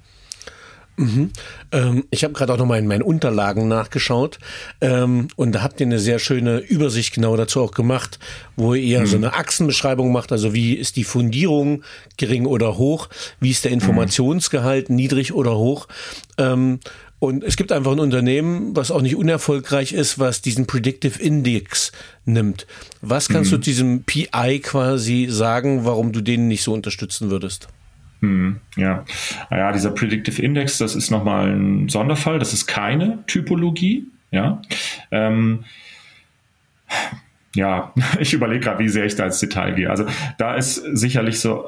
Mhm. 0.97 1.31
Ähm, 1.73 2.05
ich 2.11 2.23
habe 2.23 2.35
gerade 2.35 2.53
auch 2.53 2.59
nochmal 2.59 2.79
in 2.79 2.87
meinen 2.87 3.03
Unterlagen 3.03 3.67
nachgeschaut 3.67 4.39
ähm, 4.83 5.29
und 5.37 5.53
da 5.53 5.63
habt 5.63 5.81
ihr 5.81 5.87
eine 5.87 5.99
sehr 5.99 6.19
schöne 6.19 6.59
Übersicht 6.59 7.15
genau 7.15 7.35
dazu 7.37 7.63
auch 7.63 7.73
gemacht, 7.73 8.19
wo 8.57 8.75
ihr 8.75 9.01
mhm. 9.01 9.07
so 9.07 9.17
eine 9.17 9.33
Achsenbeschreibung 9.33 10.13
macht, 10.13 10.33
also 10.33 10.53
wie 10.53 10.75
ist 10.75 10.97
die 10.97 11.05
Fundierung 11.05 11.83
gering 12.19 12.45
oder 12.45 12.77
hoch, 12.77 13.09
wie 13.41 13.51
ist 13.51 13.65
der 13.65 13.71
mhm. 13.71 13.79
Informationsgehalt 13.79 14.91
niedrig 14.91 15.33
oder 15.33 15.57
hoch. 15.57 15.89
Ähm, 16.37 16.79
und 17.23 17.45
es 17.45 17.57
gibt 17.57 17.71
einfach 17.71 17.93
ein 17.93 18.01
Unternehmen, 18.01 18.75
was 18.75 18.91
auch 18.91 19.01
nicht 19.01 19.15
unerfolgreich 19.15 19.93
ist, 19.93 20.19
was 20.19 20.43
diesen 20.43 20.67
Predictive 20.67 21.23
Index 21.23 21.93
nimmt. 22.25 22.67
Was 23.01 23.29
kannst 23.29 23.53
mhm. 23.53 23.57
du 23.57 23.61
diesem 23.61 24.03
PI 24.03 24.59
quasi 24.61 25.29
sagen, 25.29 25.85
warum 25.85 26.11
du 26.11 26.21
den 26.21 26.49
nicht 26.49 26.65
so 26.65 26.75
unterstützen 26.75 27.31
würdest? 27.31 27.69
Hm, 28.23 28.57
ja. 28.75 29.05
ja, 29.53 29.71
dieser 29.71 29.93
Predictive 29.93 30.43
Index, 30.43 30.79
das 30.79 30.97
ist 30.97 31.13
nochmal 31.13 31.53
ein 31.53 31.89
Sonderfall. 31.89 32.41
Das 32.41 32.53
ist 32.53 32.67
keine 32.67 33.23
Typologie. 33.29 34.09
Ja. 34.33 34.61
Ähm, 35.13 35.63
ja, 37.55 37.95
ich 38.19 38.33
überlege 38.33 38.65
gerade, 38.65 38.81
wie 38.81 38.89
sehr 38.89 39.05
ich 39.05 39.15
da 39.15 39.27
ins 39.27 39.39
Detail 39.39 39.75
gehe. 39.75 39.89
Also 39.89 40.07
da 40.39 40.57
ist 40.57 40.75
sicherlich 40.75 41.39
so 41.39 41.67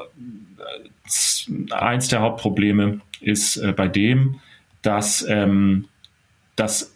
äh, 0.59 1.73
eins 1.73 2.09
der 2.09 2.23
Hauptprobleme 2.23 3.01
ist 3.21 3.57
äh, 3.59 3.71
bei 3.71 3.87
dem, 3.87 4.41
dass 4.85 5.27
ähm, 5.29 5.87
das 6.57 6.95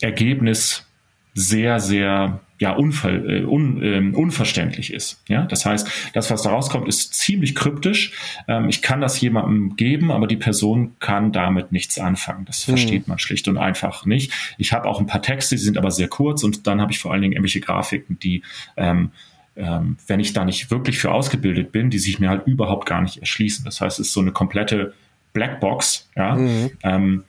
Ergebnis 0.00 0.86
sehr, 1.34 1.80
sehr 1.80 2.40
ja, 2.58 2.72
unver, 2.72 3.10
äh, 3.10 3.44
un, 3.44 3.82
äh, 3.82 4.16
unverständlich 4.16 4.92
ist. 4.92 5.22
Ja? 5.28 5.42
Das 5.42 5.64
heißt, 5.64 5.90
das, 6.12 6.30
was 6.30 6.42
da 6.42 6.50
rauskommt, 6.50 6.86
ist 6.86 7.14
ziemlich 7.14 7.54
kryptisch. 7.54 8.12
Ähm, 8.46 8.68
ich 8.68 8.82
kann 8.82 9.00
das 9.00 9.20
jemandem 9.20 9.74
geben, 9.76 10.12
aber 10.12 10.26
die 10.26 10.36
Person 10.36 10.94
kann 11.00 11.32
damit 11.32 11.72
nichts 11.72 11.98
anfangen. 11.98 12.44
Das 12.44 12.66
mhm. 12.66 12.72
versteht 12.72 13.08
man 13.08 13.18
schlicht 13.18 13.48
und 13.48 13.58
einfach 13.58 14.06
nicht. 14.06 14.32
Ich 14.58 14.72
habe 14.72 14.88
auch 14.88 15.00
ein 15.00 15.06
paar 15.06 15.22
Texte, 15.22 15.56
die 15.56 15.62
sind 15.62 15.78
aber 15.78 15.90
sehr 15.90 16.08
kurz 16.08 16.44
und 16.44 16.66
dann 16.66 16.80
habe 16.80 16.92
ich 16.92 16.98
vor 16.98 17.12
allen 17.12 17.22
Dingen 17.22 17.32
irgendwelche 17.32 17.60
Grafiken, 17.60 18.18
die 18.20 18.42
ähm, 18.76 19.10
ähm, 19.54 19.96
wenn 20.06 20.20
ich 20.20 20.32
da 20.32 20.44
nicht 20.44 20.70
wirklich 20.70 20.98
für 20.98 21.10
ausgebildet 21.10 21.72
bin, 21.72 21.90
die 21.90 21.98
sich 21.98 22.18
mir 22.18 22.30
halt 22.30 22.46
überhaupt 22.46 22.86
gar 22.86 23.02
nicht 23.02 23.18
erschließen. 23.18 23.64
Das 23.64 23.80
heißt, 23.80 23.98
es 24.00 24.06
ist 24.06 24.12
so 24.14 24.20
eine 24.20 24.32
komplette 24.32 24.94
Blackbox, 25.32 26.08
ja. 26.16 26.34
Mhm. 26.36 26.70
Ähm, 26.82 27.24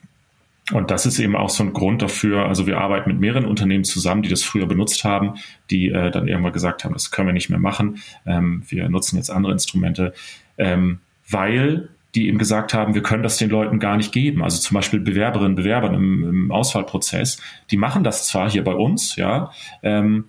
und 0.71 0.91
das 0.91 1.05
ist 1.05 1.19
eben 1.19 1.35
auch 1.35 1.49
so 1.49 1.63
ein 1.63 1.73
Grund 1.73 2.01
dafür. 2.01 2.45
Also 2.45 2.67
wir 2.67 2.77
arbeiten 2.77 3.09
mit 3.09 3.19
mehreren 3.19 3.45
Unternehmen 3.45 3.84
zusammen, 3.84 4.21
die 4.21 4.30
das 4.30 4.43
früher 4.43 4.65
benutzt 4.65 5.03
haben, 5.03 5.34
die 5.69 5.89
äh, 5.89 6.09
dann 6.09 6.27
irgendwann 6.27 6.53
gesagt 6.53 6.85
haben, 6.85 6.93
das 6.93 7.11
können 7.11 7.27
wir 7.27 7.34
nicht 7.34 7.49
mehr 7.49 7.59
machen. 7.59 7.99
Ähm, 8.25 8.63
wir 8.69 8.88
nutzen 8.88 9.17
jetzt 9.17 9.30
andere 9.30 9.51
Instrumente, 9.51 10.13
ähm, 10.57 10.99
weil 11.30 11.89
die 12.15 12.27
eben 12.27 12.38
gesagt 12.38 12.73
haben, 12.73 12.93
wir 12.93 13.03
können 13.03 13.23
das 13.23 13.38
den 13.38 13.49
Leuten 13.49 13.80
gar 13.80 13.97
nicht 13.97 14.11
geben. 14.13 14.43
Also 14.43 14.59
zum 14.59 14.75
Beispiel 14.75 14.99
Bewerberinnen, 14.99 15.55
Bewerbern 15.55 15.95
im, 15.95 16.23
im 16.23 16.51
Auswahlprozess, 16.51 17.41
die 17.71 17.77
machen 17.77 18.03
das 18.03 18.27
zwar 18.27 18.49
hier 18.49 18.63
bei 18.63 18.73
uns, 18.73 19.15
ja, 19.15 19.51
ähm, 19.81 20.25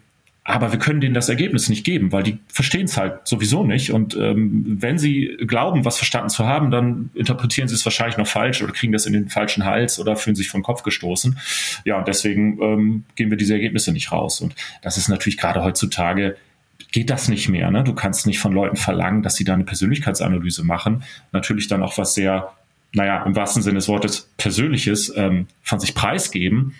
aber 0.47 0.73
wir 0.73 0.79
können 0.79 1.01
denen 1.01 1.15
das 1.15 1.31
Ergebnis 1.31 1.71
nicht 1.71 1.85
geben, 1.85 2.13
weil 2.13 2.23
die 2.23 2.39
verstehen 2.49 2.85
es 2.85 2.99
halt 2.99 3.27
sowieso 3.27 3.65
nicht. 3.65 3.93
Und 3.93 4.15
ähm, 4.15 4.77
wenn 4.79 4.99
sie 4.99 5.39
glauben, 5.47 5.87
was 5.87 5.97
verstanden 5.97 6.29
zu 6.29 6.47
haben, 6.47 6.71
dann 6.71 7.09
interpretieren 7.15 7.67
sie 7.67 7.75
es 7.75 7.87
wahrscheinlich 7.87 8.19
noch 8.19 8.27
falsch 8.27 8.63
oder 8.63 8.73
kriegen 8.73 8.93
das 8.93 9.07
in 9.07 9.15
den 9.15 9.31
falschen 9.31 9.65
Hals 9.65 9.99
oder 9.99 10.17
fühlen 10.17 10.37
sich 10.37 10.51
vom 10.51 10.63
Kopf 10.63 10.83
gestoßen. 10.83 11.39
Ja, 11.87 11.99
und 11.99 12.07
deswegen 12.09 12.61
ähm, 12.63 13.05
geben 13.17 13.31
wir 13.31 13.39
diese 13.39 13.55
Ergebnisse 13.55 13.91
nicht 13.91 14.13
raus. 14.13 14.43
Und 14.43 14.55
das 14.83 14.99
ist 14.99 15.09
natürlich 15.09 15.39
gerade 15.39 15.65
heutzutage 15.65 16.37
geht 16.93 17.11
das 17.11 17.29
nicht 17.29 17.49
mehr. 17.49 17.71
Ne? 17.71 17.83
Du 17.83 17.95
kannst 17.95 18.27
nicht 18.27 18.39
von 18.39 18.53
Leuten 18.53 18.77
verlangen, 18.77 19.23
dass 19.23 19.35
sie 19.37 19.45
da 19.45 19.55
eine 19.55 19.65
Persönlichkeitsanalyse 19.65 20.63
machen. 20.63 21.03
Natürlich 21.33 21.67
dann 21.67 21.83
auch 21.83 21.99
was 21.99 22.15
sehr, 22.15 22.53
naja, 22.93 23.25
im 23.25 23.35
wahrsten 23.35 23.63
Sinne 23.63 23.77
des 23.77 23.89
Wortes 23.89 24.31
Persönliches 24.37 25.13
ähm, 25.17 25.49
von 25.63 25.81
sich 25.81 25.95
preisgeben 25.95 26.75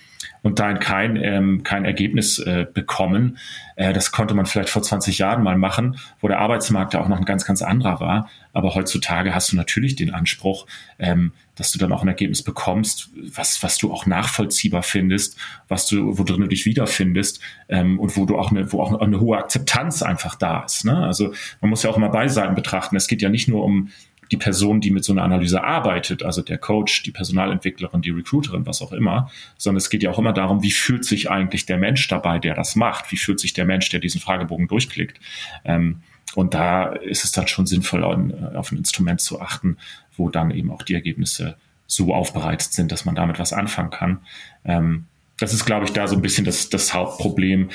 und 0.45 0.59
dann 0.59 0.79
kein, 0.79 1.17
ähm, 1.17 1.63
kein 1.63 1.87
Ergebnis 1.87 2.39
äh, 2.39 2.67
bekommen. 2.73 3.39
Äh, 3.77 3.95
das 3.95 4.13
konnte 4.13 4.35
man 4.35 4.45
vielleicht 4.45 4.69
vor 4.69 4.83
20 4.83 5.17
Jahren 5.17 5.43
mal 5.43 5.57
machen, 5.57 5.97
wo 6.21 6.29
der 6.29 6.39
Arbeitsmarkt 6.39 6.93
ja 6.93 7.01
auch 7.01 7.09
noch 7.09 7.17
ein 7.17 7.25
ganz, 7.25 7.47
ganz 7.47 7.63
anderer 7.63 7.99
war. 7.99 8.29
Aber 8.53 8.75
heutzutage 8.75 9.35
hast 9.35 9.51
du 9.51 9.57
natürlich 9.57 9.97
den 9.97 10.13
Anspruch, 10.13 10.67
ähm, 10.99 11.33
dass 11.57 11.73
du 11.73 11.79
dann 11.79 11.93
auch 11.93 12.03
ein 12.03 12.09
Ergebnis 12.09 12.43
bekommst, 12.43 13.09
was, 13.35 13.63
was 13.63 13.79
du 13.79 13.91
auch 13.91 14.05
nachvollziehbar 14.05 14.83
findest, 14.83 15.39
was 15.69 15.87
du, 15.89 16.19
wo 16.19 16.25
drin 16.25 16.43
du 16.43 16.49
dich 16.49 16.67
wiederfindest 16.67 17.41
ähm, 17.71 17.99
und 17.99 18.15
wo 18.19 18.27
du 18.27 18.39
auch 18.39 18.51
eine, 18.51 18.71
wo 18.71 18.83
auch 18.83 19.01
eine 19.01 19.21
hohe 19.21 19.39
Akzeptanz 19.39 20.03
einfach 20.03 20.35
da 20.35 20.65
ist. 20.65 20.85
Ne? 20.85 20.95
Also 20.95 21.33
man 21.63 21.71
muss 21.71 21.83
ja 21.85 21.91
auch 21.91 21.97
immer 21.97 22.11
beide 22.11 22.31
Seiten 22.31 22.55
betrachten. 22.55 22.97
Es 22.97 23.09
geht 23.09 23.23
ja 23.23 23.31
nicht 23.31 23.49
nur 23.49 23.65
um 23.65 23.89
die 24.31 24.37
Person, 24.37 24.81
die 24.81 24.91
mit 24.91 25.05
so 25.05 25.13
einer 25.13 25.23
Analyse 25.23 25.63
arbeitet, 25.63 26.23
also 26.23 26.43
der 26.43 26.59
Coach, 26.59 27.03
die 27.03 27.11
Personalentwicklerin, 27.11 28.03
die 28.03 28.11
Recruiterin, 28.11 28.67
was 28.67 28.83
auch 28.83 28.93
immer, 28.93 29.31
sondern 29.57 29.79
es 29.79 29.91
geht 29.91 30.03
ja 30.03 30.11
auch 30.11 30.19
immer 30.19 30.33
darum, 30.33 30.63
wie 30.63 30.71
fühlt 30.71 31.05
sich 31.05 31.31
eigentlich 31.31 31.67
der 31.67 31.79
Mensch 31.79 32.09
dabei, 32.09 32.39
der 32.39 32.55
das 32.55 32.77
macht? 32.77 33.13
Wie 33.13 33.17
fühlt 33.17 33.41
sich 33.41 33.53
der 33.53 33.65
Mensch, 33.65 33.89
der 33.91 34.01
diesen 34.01 34.21
Fragebogen 34.21 34.69
durchklickt? 34.69 35.21
Ähm, 35.65 36.01
und 36.35 36.55
da 36.55 36.87
ist 36.87 37.25
es 37.25 37.33
dann 37.33 37.47
schon 37.47 37.67
sinnvoll, 37.67 38.03
auf 38.03 38.73
ein 38.73 38.79
Instrument 38.79 39.21
zu 39.21 39.41
achten, 39.41 39.77
wo 40.17 40.31
dann 40.31 40.51
eben 40.51 40.71
auch 40.71 40.83
die 40.83 40.95
Ergebnisse 40.95 41.57
so 41.87 42.15
aufbereitet 42.15 42.73
sind, 42.73 42.93
dass 42.93 43.05
man 43.05 43.15
damit 43.15 43.39
was 43.39 43.53
anfangen 43.53 43.91
kann. 43.91 44.19
Ähm, 44.65 45.05
das 45.39 45.53
ist, 45.53 45.65
glaube 45.65 45.85
ich, 45.85 45.93
da 45.93 46.07
so 46.07 46.17
ein 46.17 46.23
bisschen 46.23 46.45
das, 46.45 46.71
das 46.71 46.95
Hauptproblem. 46.95 47.71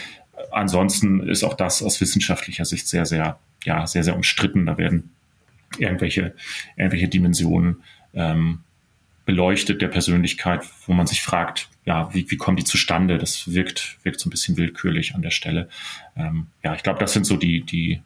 Ansonsten 0.52 1.22
ist 1.28 1.44
auch 1.44 1.54
das 1.54 1.84
aus 1.84 2.00
wissenschaftlicher 2.02 2.66
Sicht 2.66 2.88
sehr, 2.88 3.06
sehr, 3.06 3.38
ja, 3.64 3.86
sehr, 3.86 4.04
sehr 4.04 4.16
umstritten. 4.16 4.66
Da 4.66 4.78
werden 4.78 5.12
irgendwelche, 5.78 6.34
irgendwelche 6.76 7.08
Dimensionen 7.08 7.84
ähm, 8.14 8.60
beleuchtet 9.26 9.82
der 9.82 9.90
Persönlichkeit, 9.90 10.62
wo 10.88 10.94
man 10.94 11.06
sich 11.06 11.22
fragt, 11.22 11.70
ja, 11.86 12.12
wie, 12.14 12.30
wie 12.32 12.38
kommen 12.38 12.58
die 12.58 12.64
zustande? 12.64 13.18
Das 13.18 13.54
wirkt, 13.54 13.98
wirkt 14.04 14.20
so 14.20 14.28
ein 14.28 14.32
bisschen 14.32 14.58
willkürlich 14.58 15.14
an 15.14 15.22
der 15.22 15.30
Stelle. 15.32 15.70
Ähm, 16.18 16.48
ja, 16.64 16.74
ich 16.74 16.84
glaube, 16.84 17.00
das 17.00 17.14
sind 17.14 17.26
so 17.26 17.38
die, 17.38 17.62
die 17.62 18.02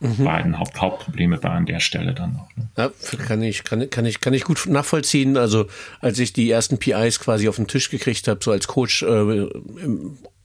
mhm. 0.00 0.24
beiden 0.24 0.58
Haupt, 0.58 0.80
Hauptprobleme 0.80 1.38
bei 1.38 1.50
an 1.50 1.66
der 1.66 1.80
Stelle 1.80 2.14
dann 2.14 2.34
noch. 2.34 2.56
Ne? 2.56 2.68
Ja, 2.76 2.90
kann 3.26 3.42
ich, 3.42 3.64
kann, 3.64 3.90
kann 3.90 4.06
ich, 4.06 4.20
kann 4.20 4.34
ich 4.34 4.44
gut 4.44 4.66
nachvollziehen. 4.66 5.36
Also 5.36 5.66
als 6.00 6.18
ich 6.18 6.32
die 6.32 6.50
ersten 6.50 6.78
PIs 6.78 7.20
quasi 7.20 7.48
auf 7.48 7.56
den 7.56 7.66
Tisch 7.66 7.90
gekriegt 7.90 8.28
habe, 8.28 8.40
so 8.42 8.52
als 8.52 8.68
Coach 8.68 9.02
äh, 9.02 9.48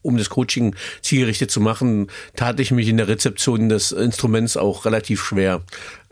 um 0.04 0.18
das 0.18 0.30
Coaching 0.30 0.76
zielgerichtet 1.02 1.50
zu 1.50 1.60
machen, 1.60 2.08
tat 2.36 2.60
ich 2.60 2.72
mich 2.72 2.88
in 2.88 2.98
der 2.98 3.08
Rezeption 3.08 3.70
des 3.70 3.92
Instruments 3.92 4.56
auch 4.56 4.86
relativ 4.86 5.24
schwer. 5.24 5.62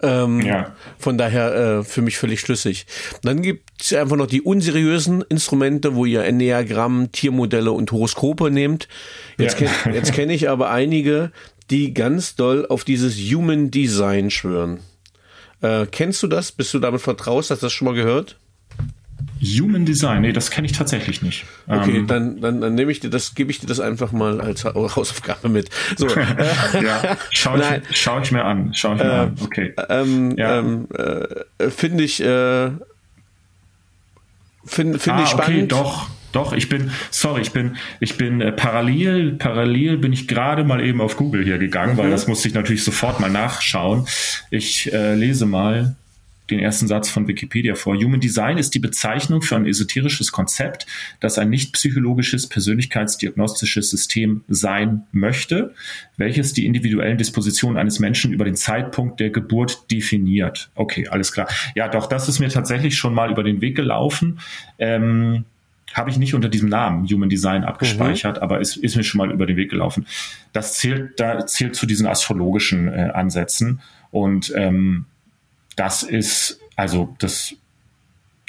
Ähm, 0.01 0.41
ja. 0.41 0.75
Von 0.97 1.17
daher 1.17 1.53
äh, 1.53 1.83
für 1.83 2.01
mich 2.01 2.17
völlig 2.17 2.39
schlüssig. 2.39 2.87
Dann 3.21 3.43
gibt 3.43 3.69
es 3.79 3.93
einfach 3.93 4.15
noch 4.15 4.25
die 4.25 4.41
unseriösen 4.41 5.21
Instrumente, 5.29 5.95
wo 5.95 6.05
ihr 6.05 6.23
Enneagramm, 6.23 7.11
Tiermodelle 7.11 7.71
und 7.71 7.91
Horoskope 7.91 8.49
nehmt. 8.49 8.87
Jetzt 9.37 9.59
ja. 9.59 9.67
kenne 9.67 10.01
kenn 10.01 10.29
ich 10.29 10.49
aber 10.49 10.71
einige, 10.71 11.31
die 11.69 11.93
ganz 11.93 12.35
doll 12.35 12.65
auf 12.67 12.83
dieses 12.83 13.15
Human 13.15 13.69
Design 13.69 14.31
schwören. 14.31 14.79
Äh, 15.61 15.85
kennst 15.85 16.23
du 16.23 16.27
das? 16.27 16.51
Bist 16.51 16.73
du 16.73 16.79
damit 16.79 17.01
vertraut? 17.01 17.49
Hast 17.49 17.61
du 17.61 17.65
das 17.65 17.73
schon 17.73 17.85
mal 17.85 17.93
gehört? 17.93 18.37
Human 19.41 19.85
Design, 19.85 20.21
nee, 20.21 20.33
das 20.33 20.51
kenne 20.51 20.67
ich 20.67 20.73
tatsächlich 20.73 21.21
nicht. 21.21 21.45
Okay, 21.67 21.97
ähm, 21.97 22.07
dann, 22.07 22.41
dann, 22.41 22.61
dann 22.61 22.75
nehme 22.75 22.91
ich 22.91 22.99
dir 22.99 23.09
das, 23.09 23.33
gebe 23.33 23.51
ich 23.51 23.59
dir 23.59 23.67
das 23.67 23.79
einfach 23.79 24.11
mal 24.11 24.39
als 24.39 24.63
Hausaufgabe 24.65 25.49
mit. 25.49 25.69
So, 25.97 26.07
ja, 26.81 27.17
schau 27.31 27.57
ich, 27.57 27.65
schau 27.97 28.19
ich 28.19 28.31
mir 28.31 28.45
an, 28.45 28.71
schau 28.73 28.93
ich 28.93 28.99
mir 28.99 29.09
äh, 29.09 29.13
an. 29.13 29.35
Okay. 29.41 29.73
Ähm, 29.89 30.37
ja. 30.37 30.59
ähm, 30.59 30.87
äh, 31.57 31.69
finde 31.69 32.03
ich, 32.03 32.21
äh, 32.21 32.69
finde 34.65 34.99
find 34.99 35.15
ah, 35.15 35.23
ich 35.23 35.29
spannend. 35.29 35.73
Okay, 35.73 35.83
doch. 35.83 36.09
Doch, 36.31 36.53
ich 36.53 36.69
bin, 36.69 36.91
sorry, 37.09 37.41
ich 37.41 37.51
bin, 37.51 37.75
ich 37.99 38.17
bin 38.17 38.39
äh, 38.39 38.53
parallel, 38.53 39.33
parallel 39.33 39.97
bin 39.97 40.13
ich 40.13 40.29
gerade 40.29 40.63
mal 40.63 40.81
eben 40.81 41.01
auf 41.01 41.17
Google 41.17 41.43
hier 41.43 41.57
gegangen, 41.57 41.95
mhm. 41.95 41.97
weil 41.97 42.09
das 42.09 42.27
musste 42.27 42.47
ich 42.47 42.53
natürlich 42.53 42.85
sofort 42.85 43.19
mal 43.19 43.29
nachschauen. 43.29 44.07
Ich 44.49 44.93
äh, 44.93 45.13
lese 45.15 45.45
mal 45.45 45.97
den 46.51 46.59
ersten 46.59 46.87
Satz 46.87 47.09
von 47.09 47.27
Wikipedia 47.27 47.75
vor. 47.75 47.95
Human 47.95 48.19
Design 48.19 48.57
ist 48.57 48.75
die 48.75 48.79
Bezeichnung 48.79 49.41
für 49.41 49.55
ein 49.55 49.65
esoterisches 49.65 50.31
Konzept, 50.31 50.85
das 51.19 51.37
ein 51.37 51.49
nicht 51.49 51.73
psychologisches 51.73 52.47
persönlichkeitsdiagnostisches 52.47 53.89
System 53.89 54.43
sein 54.47 55.03
möchte, 55.11 55.73
welches 56.17 56.53
die 56.53 56.65
individuellen 56.65 57.17
Dispositionen 57.17 57.77
eines 57.77 57.99
Menschen 57.99 58.33
über 58.33 58.45
den 58.45 58.55
Zeitpunkt 58.55 59.19
der 59.19 59.29
Geburt 59.29 59.89
definiert. 59.91 60.69
Okay, 60.75 61.07
alles 61.07 61.31
klar. 61.31 61.47
Ja, 61.75 61.87
doch, 61.87 62.07
das 62.07 62.29
ist 62.29 62.39
mir 62.39 62.49
tatsächlich 62.49 62.97
schon 62.97 63.13
mal 63.13 63.31
über 63.31 63.43
den 63.43 63.61
Weg 63.61 63.75
gelaufen. 63.75 64.39
Ähm, 64.77 65.45
habe 65.93 66.09
ich 66.09 66.17
nicht 66.17 66.33
unter 66.33 66.49
diesem 66.49 66.69
Namen 66.69 67.07
Human 67.07 67.29
Design 67.29 67.63
abgespeichert, 67.63 68.37
mhm. 68.37 68.43
aber 68.43 68.59
ist, 68.59 68.77
ist 68.77 68.95
mir 68.95 69.03
schon 69.03 69.17
mal 69.17 69.31
über 69.31 69.45
den 69.45 69.57
Weg 69.57 69.69
gelaufen. 69.69 70.05
Das 70.53 70.75
zählt, 70.75 71.19
da 71.19 71.45
zählt 71.45 71.75
zu 71.75 71.85
diesen 71.85 72.07
astrologischen 72.07 72.87
äh, 72.87 73.11
Ansätzen 73.13 73.81
und 74.11 74.53
ähm, 74.55 75.05
das 75.75 76.03
ist, 76.03 76.59
also 76.75 77.15
das 77.19 77.55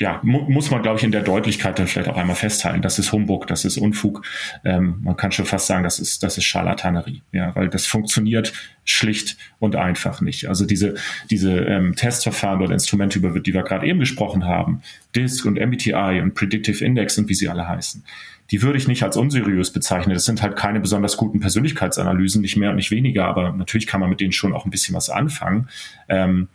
ja, 0.03 0.20
mu 0.24 0.40
muss 0.49 0.70
man, 0.70 0.82
glaube 0.82 0.99
ich, 0.99 1.05
in 1.05 1.12
der 1.12 1.23
Deutlichkeit 1.23 1.78
dann 1.78 1.86
vielleicht 1.86 2.09
auch 2.09 2.16
einmal 2.16 2.35
festhalten. 2.35 2.82
Das 2.82 2.99
ist 2.99 3.12
Humbug, 3.12 3.47
das 3.47 3.65
ist 3.65 3.77
Unfug. 3.77 4.23
Ähm, 4.65 4.99
man 5.03 5.16
kann 5.16 5.31
schon 5.32 5.44
fast 5.44 5.66
sagen, 5.66 5.85
das 5.85 6.01
ist, 6.01 6.23
das 6.24 6.39
ist 6.39 6.44
Scharlatanerie. 6.44 7.23
Ja, 7.31 7.55
weil 7.55 7.69
das 7.69 7.86
funktioniert 7.86 8.53
schlicht 8.85 9.36
und 9.61 9.77
einfach 9.77 10.20
nicht. 10.20 10.49
Also 10.49 10.66
diese, 10.66 10.94
diese 11.31 11.53
ähm, 11.53 11.94
Testverfahren 11.94 12.62
oder 12.62 12.73
Instrumente, 12.73 13.19
über 13.19 13.39
die 13.39 13.55
wir 13.55 13.62
gerade 13.62 13.86
eben 13.86 14.01
gesprochen 14.01 14.44
haben, 14.44 14.82
DISC 15.15 15.44
und 15.44 15.61
MBTI 15.61 16.20
und 16.20 16.35
Predictive 16.35 16.85
Index 16.85 17.16
und 17.19 17.28
wie 17.28 17.35
sie 17.35 17.49
alle 17.49 17.69
heißen, 17.69 18.03
die 18.51 18.61
würde 18.61 18.78
ich 18.78 18.89
nicht 18.89 19.03
als 19.03 19.16
unseriös 19.16 19.73
bezeichnen. 19.73 20.15
Das 20.15 20.24
sind 20.24 20.43
halt 20.43 20.57
keine 20.57 20.81
besonders 20.81 21.16
guten 21.16 21.39
Persönlichkeitsanalysen, 21.39 22.43
nicht 22.43 22.57
mehr 22.57 22.70
und 22.70 22.77
nicht 22.77 22.90
weniger, 22.90 23.27
aber 23.27 23.53
natürlich 23.53 23.86
kann 23.86 24.01
man 24.01 24.11
mit 24.11 24.20
denen 24.20 24.32
schon 24.32 24.53
auch 24.53 24.65
ein 24.65 24.70
bisschen 24.70 24.97
was 24.97 25.11
anfangen. 25.11 25.69
Ähm, 26.09 26.49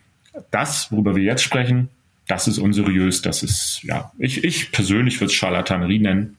das, 0.52 0.92
worüber 0.92 1.16
wir 1.16 1.24
jetzt 1.24 1.44
sprechen, 1.44 1.90
das 2.28 2.48
ist 2.48 2.58
unseriös, 2.58 3.22
das 3.22 3.44
ist, 3.44 3.82
ja, 3.84 4.12
ich, 4.18 4.44
ich 4.44 4.72
persönlich 4.72 5.20
würde 5.20 5.32
es 5.32 5.34
Charlatanerie 5.34 6.00
nennen. 6.00 6.38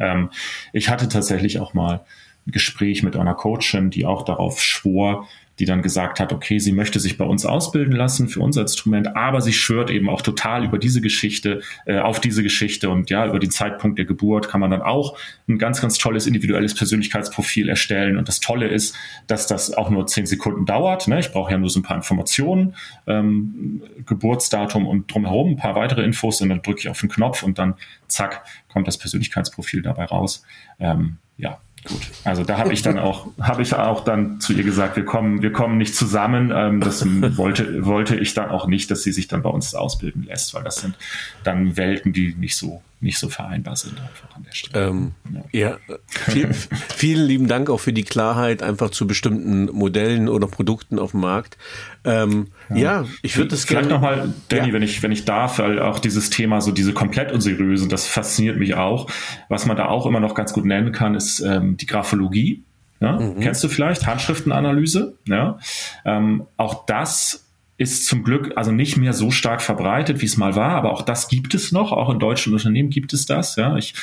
Ähm, 0.00 0.30
ich 0.72 0.88
hatte 0.90 1.08
tatsächlich 1.08 1.58
auch 1.60 1.72
mal 1.72 2.04
ein 2.46 2.52
Gespräch 2.52 3.02
mit 3.02 3.16
einer 3.16 3.34
Coachin, 3.34 3.90
die 3.90 4.04
auch 4.04 4.24
darauf 4.24 4.60
schwor, 4.62 5.26
die 5.58 5.64
dann 5.64 5.82
gesagt 5.82 6.20
hat, 6.20 6.32
okay, 6.32 6.58
sie 6.58 6.72
möchte 6.72 6.98
sich 7.00 7.16
bei 7.16 7.24
uns 7.24 7.46
ausbilden 7.46 7.94
lassen 7.94 8.28
für 8.28 8.40
unser 8.40 8.62
Instrument, 8.62 9.16
aber 9.16 9.40
sie 9.40 9.52
schwört 9.52 9.90
eben 9.90 10.08
auch 10.08 10.22
total 10.22 10.64
über 10.64 10.78
diese 10.78 11.00
Geschichte, 11.00 11.60
äh, 11.86 11.98
auf 11.98 12.20
diese 12.20 12.42
Geschichte 12.42 12.90
und 12.90 13.10
ja, 13.10 13.26
über 13.26 13.38
den 13.38 13.50
Zeitpunkt 13.50 13.98
der 13.98 14.04
Geburt 14.04 14.48
kann 14.48 14.60
man 14.60 14.70
dann 14.70 14.82
auch 14.82 15.16
ein 15.48 15.58
ganz, 15.58 15.80
ganz 15.80 15.98
tolles 15.98 16.26
individuelles 16.26 16.74
Persönlichkeitsprofil 16.74 17.68
erstellen. 17.68 18.16
Und 18.16 18.28
das 18.28 18.40
Tolle 18.40 18.68
ist, 18.68 18.96
dass 19.26 19.46
das 19.46 19.72
auch 19.72 19.90
nur 19.90 20.06
zehn 20.06 20.26
Sekunden 20.26 20.66
dauert. 20.66 21.08
Ne? 21.08 21.20
Ich 21.20 21.30
brauche 21.32 21.52
ja 21.52 21.58
nur 21.58 21.70
so 21.70 21.80
ein 21.80 21.82
paar 21.82 21.96
Informationen, 21.96 22.74
ähm, 23.06 23.82
Geburtsdatum 24.06 24.86
und 24.86 25.12
drumherum 25.12 25.50
ein 25.50 25.56
paar 25.56 25.74
weitere 25.74 26.02
Infos 26.02 26.40
und 26.40 26.48
dann 26.48 26.62
drücke 26.62 26.80
ich 26.80 26.88
auf 26.88 27.00
den 27.00 27.08
Knopf 27.08 27.42
und 27.42 27.58
dann 27.58 27.74
zack, 28.08 28.44
kommt 28.68 28.88
das 28.88 28.98
Persönlichkeitsprofil 28.98 29.82
dabei 29.82 30.04
raus. 30.04 30.44
Ähm, 30.80 31.18
ja, 31.36 31.60
Gut, 31.86 32.00
also 32.24 32.44
da 32.44 32.56
habe 32.58 32.72
ich 32.72 32.80
dann 32.80 32.98
auch, 32.98 33.26
habe 33.40 33.60
ich 33.62 33.74
auch 33.74 34.04
dann 34.04 34.40
zu 34.40 34.54
ihr 34.54 34.64
gesagt, 34.64 34.96
wir 34.96 35.04
kommen, 35.04 35.42
wir 35.42 35.52
kommen 35.52 35.76
nicht 35.76 35.94
zusammen. 35.94 36.50
Ähm, 36.54 36.80
das 36.80 37.04
wollte, 37.36 37.84
wollte 37.84 38.16
ich 38.16 38.32
dann 38.32 38.50
auch 38.50 38.66
nicht, 38.66 38.90
dass 38.90 39.02
sie 39.02 39.12
sich 39.12 39.28
dann 39.28 39.42
bei 39.42 39.50
uns 39.50 39.74
ausbilden 39.74 40.24
lässt, 40.24 40.54
weil 40.54 40.64
das 40.64 40.76
sind 40.76 40.96
dann 41.42 41.76
Welten, 41.76 42.12
die 42.14 42.34
nicht 42.34 42.56
so 42.56 42.82
nicht 43.04 43.18
so 43.18 43.28
vereinbar 43.28 43.76
sind 43.76 44.00
einfach 44.00 44.34
an 44.34 44.42
der 44.42 44.52
Stelle. 44.52 44.86
Ähm, 44.86 45.12
ja, 45.52 45.76
ja 45.88 45.96
viel, 46.06 46.52
vielen 46.94 47.26
lieben 47.26 47.46
Dank 47.46 47.70
auch 47.70 47.78
für 47.78 47.92
die 47.92 48.02
Klarheit 48.02 48.62
einfach 48.62 48.90
zu 48.90 49.06
bestimmten 49.06 49.66
Modellen 49.66 50.28
oder 50.28 50.46
Produkten 50.46 50.98
auf 50.98 51.12
dem 51.12 51.20
Markt. 51.20 51.56
Ähm, 52.04 52.48
ja. 52.70 52.76
ja. 52.76 53.04
ich 53.22 53.36
würde 53.36 53.50
das 53.50 53.64
Vielleicht 53.64 53.90
nochmal, 53.90 54.34
Danny, 54.48 54.68
ja. 54.68 54.72
wenn 54.72 54.82
ich, 54.82 55.02
wenn 55.02 55.12
ich 55.12 55.24
darf, 55.24 55.58
weil 55.58 55.78
auch 55.78 55.98
dieses 55.98 56.30
Thema, 56.30 56.60
so 56.60 56.72
diese 56.72 56.92
komplett 56.92 57.30
unseriösen, 57.30 57.88
das 57.88 58.06
fasziniert 58.06 58.58
mich 58.58 58.74
auch. 58.74 59.08
Was 59.48 59.66
man 59.66 59.76
da 59.76 59.86
auch 59.86 60.06
immer 60.06 60.20
noch 60.20 60.34
ganz 60.34 60.52
gut 60.52 60.64
nennen 60.64 60.92
kann, 60.92 61.14
ist 61.14 61.40
ähm, 61.40 61.76
die 61.76 61.86
Graphologie. 61.86 62.64
Ja? 63.00 63.20
Mhm. 63.20 63.40
Kennst 63.40 63.62
du 63.62 63.68
vielleicht? 63.68 64.06
Handschriftenanalyse. 64.06 65.14
Ja? 65.28 65.58
Ähm, 66.04 66.46
auch 66.56 66.86
das 66.86 67.43
ist 67.76 68.06
zum 68.06 68.22
Glück 68.22 68.52
also 68.56 68.70
nicht 68.70 68.96
mehr 68.96 69.12
so 69.12 69.30
stark 69.30 69.60
verbreitet, 69.60 70.20
wie 70.20 70.26
es 70.26 70.36
mal 70.36 70.54
war, 70.54 70.70
aber 70.70 70.92
auch 70.92 71.02
das 71.02 71.28
gibt 71.28 71.54
es 71.54 71.72
noch, 71.72 71.92
auch 71.92 72.10
in 72.10 72.18
deutschen 72.18 72.52
Unternehmen 72.52 72.90
gibt 72.90 73.12
es 73.12 73.26
das. 73.26 73.56
Ja, 73.56 73.76
ich 73.76 73.94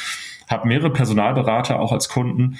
habe 0.49 0.67
mehrere 0.67 0.91
Personalberater 0.91 1.79
auch 1.79 1.91
als 1.91 2.09
Kunden, 2.09 2.57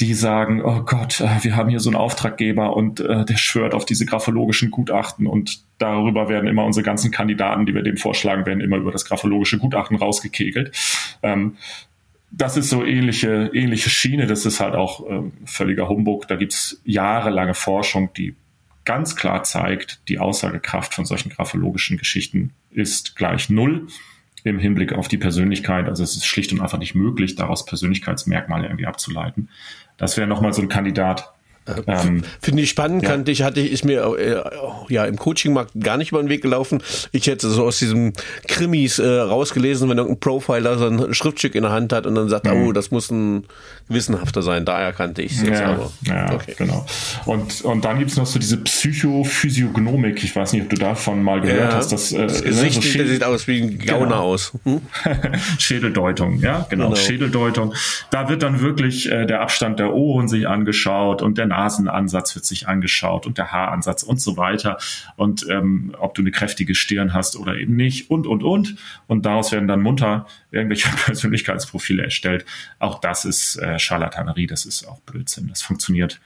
die 0.00 0.14
sagen, 0.14 0.62
oh 0.62 0.82
Gott, 0.82 1.20
äh, 1.20 1.42
wir 1.42 1.56
haben 1.56 1.68
hier 1.70 1.80
so 1.80 1.90
einen 1.90 1.96
Auftraggeber 1.96 2.76
und 2.76 3.00
äh, 3.00 3.24
der 3.24 3.36
schwört 3.36 3.74
auf 3.74 3.84
diese 3.84 4.06
graphologischen 4.06 4.70
Gutachten 4.70 5.26
und 5.26 5.60
darüber 5.78 6.28
werden 6.28 6.48
immer 6.48 6.64
unsere 6.64 6.84
ganzen 6.84 7.10
Kandidaten, 7.10 7.66
die 7.66 7.74
wir 7.74 7.82
dem 7.82 7.96
vorschlagen, 7.96 8.46
werden 8.46 8.60
immer 8.60 8.76
über 8.76 8.92
das 8.92 9.04
graphologische 9.04 9.58
Gutachten 9.58 9.96
rausgekegelt. 9.96 10.76
Ähm, 11.22 11.56
das 12.30 12.56
ist 12.56 12.68
so 12.68 12.84
ähnliche, 12.84 13.50
ähnliche 13.54 13.88
Schiene, 13.88 14.26
das 14.26 14.44
ist 14.44 14.60
halt 14.60 14.74
auch 14.74 15.08
äh, 15.08 15.22
völliger 15.44 15.88
Humbug. 15.88 16.28
Da 16.28 16.36
gibt's 16.36 16.80
jahrelange 16.84 17.54
Forschung, 17.54 18.10
die 18.14 18.34
ganz 18.86 19.16
klar 19.16 19.42
zeigt, 19.42 20.00
die 20.08 20.18
Aussagekraft 20.18 20.94
von 20.94 21.04
solchen 21.04 21.28
graphologischen 21.28 21.98
Geschichten 21.98 22.54
ist 22.70 23.16
gleich 23.16 23.50
null 23.50 23.88
im 24.44 24.58
Hinblick 24.58 24.92
auf 24.92 25.08
die 25.08 25.18
Persönlichkeit. 25.18 25.88
Also 25.88 26.02
es 26.02 26.16
ist 26.16 26.24
schlicht 26.24 26.52
und 26.52 26.60
einfach 26.60 26.78
nicht 26.78 26.94
möglich, 26.94 27.34
daraus 27.34 27.66
Persönlichkeitsmerkmale 27.66 28.66
irgendwie 28.66 28.86
abzuleiten. 28.86 29.50
Das 29.98 30.16
wäre 30.16 30.28
nochmal 30.28 30.52
so 30.52 30.62
ein 30.62 30.68
Kandidat, 30.68 31.32
ähm, 31.86 32.22
Finde 32.40 32.62
ich 32.62 32.70
spannend, 32.70 33.02
ja. 33.02 33.10
kannte 33.10 33.30
ich, 33.30 33.42
hatte 33.42 33.60
ich, 33.60 33.72
ist 33.72 33.84
mir 33.84 34.16
äh, 34.18 34.92
ja 34.92 35.04
im 35.04 35.16
Coaching-Markt 35.16 35.72
gar 35.80 35.96
nicht 35.96 36.12
über 36.12 36.22
den 36.22 36.28
Weg 36.28 36.42
gelaufen. 36.42 36.82
Ich 37.12 37.26
hätte 37.26 37.48
so 37.48 37.64
aus 37.64 37.78
diesem 37.78 38.12
Krimis 38.46 38.98
äh, 38.98 39.06
rausgelesen, 39.06 39.88
wenn 39.88 39.98
irgendein 39.98 40.20
Profiler 40.20 40.78
so 40.78 40.86
ein 40.86 41.14
Schriftstück 41.14 41.54
in 41.54 41.62
der 41.62 41.72
Hand 41.72 41.92
hat 41.92 42.06
und 42.06 42.14
dann 42.14 42.28
sagt, 42.28 42.46
mhm. 42.46 42.68
oh, 42.68 42.72
das 42.72 42.90
muss 42.90 43.10
ein 43.10 43.44
gewissenhafter 43.88 44.42
sein. 44.42 44.64
Daher 44.64 44.92
kannte 44.92 45.22
ich 45.22 45.32
es 45.32 45.42
jetzt 45.42 45.60
ja, 45.60 45.72
aber. 45.72 45.92
Ja, 46.02 46.34
okay. 46.34 46.54
genau. 46.56 46.86
Und, 47.24 47.62
und 47.62 47.84
dann 47.84 47.98
gibt's 47.98 48.16
noch 48.16 48.26
so 48.26 48.38
diese 48.38 48.58
Psychophysiognomik. 48.58 50.22
Ich 50.22 50.34
weiß 50.34 50.52
nicht, 50.52 50.62
ob 50.62 50.70
du 50.70 50.76
davon 50.76 51.22
mal 51.22 51.40
gehört 51.40 51.72
ja, 51.72 51.76
hast. 51.76 51.92
Das, 51.92 52.12
äh, 52.12 52.26
das 52.26 52.42
Gesicht 52.42 52.82
so 52.82 53.04
sieht 53.04 53.24
aus 53.24 53.46
wie 53.46 53.62
ein 53.62 53.78
Gauner 53.78 54.06
genau. 54.06 54.22
aus. 54.22 54.52
Hm? 54.64 54.80
Schädeldeutung, 55.58 56.40
ja, 56.40 56.66
genau, 56.68 56.90
genau. 56.90 56.96
Schädeldeutung. 56.96 57.74
Da 58.10 58.28
wird 58.28 58.42
dann 58.42 58.60
wirklich 58.60 59.10
äh, 59.10 59.26
der 59.26 59.40
Abstand 59.40 59.78
der 59.78 59.92
Ohren 59.92 60.28
sich 60.28 60.48
angeschaut 60.48 61.22
und 61.22 61.38
der 61.38 61.46
Nasenansatz 61.56 62.34
wird 62.34 62.44
sich 62.44 62.68
angeschaut 62.68 63.26
und 63.26 63.38
der 63.38 63.52
Haaransatz 63.52 64.02
und 64.02 64.20
so 64.20 64.36
weiter 64.36 64.78
und 65.16 65.46
ähm, 65.48 65.94
ob 65.98 66.14
du 66.14 66.22
eine 66.22 66.30
kräftige 66.30 66.74
Stirn 66.74 67.14
hast 67.14 67.36
oder 67.36 67.56
eben 67.56 67.76
nicht 67.76 68.10
und, 68.10 68.26
und, 68.26 68.42
und. 68.42 68.76
Und 69.06 69.24
daraus 69.24 69.52
werden 69.52 69.68
dann 69.68 69.80
munter 69.80 70.26
irgendwelche 70.50 70.88
Persönlichkeitsprofile 71.06 72.04
erstellt. 72.04 72.44
Auch 72.78 73.00
das 73.00 73.24
ist 73.24 73.56
äh, 73.56 73.78
Scharlatanerie, 73.78 74.46
das 74.46 74.66
ist 74.66 74.86
auch 74.86 75.00
Blödsinn. 75.00 75.48
Das 75.48 75.62
funktioniert 75.62 76.20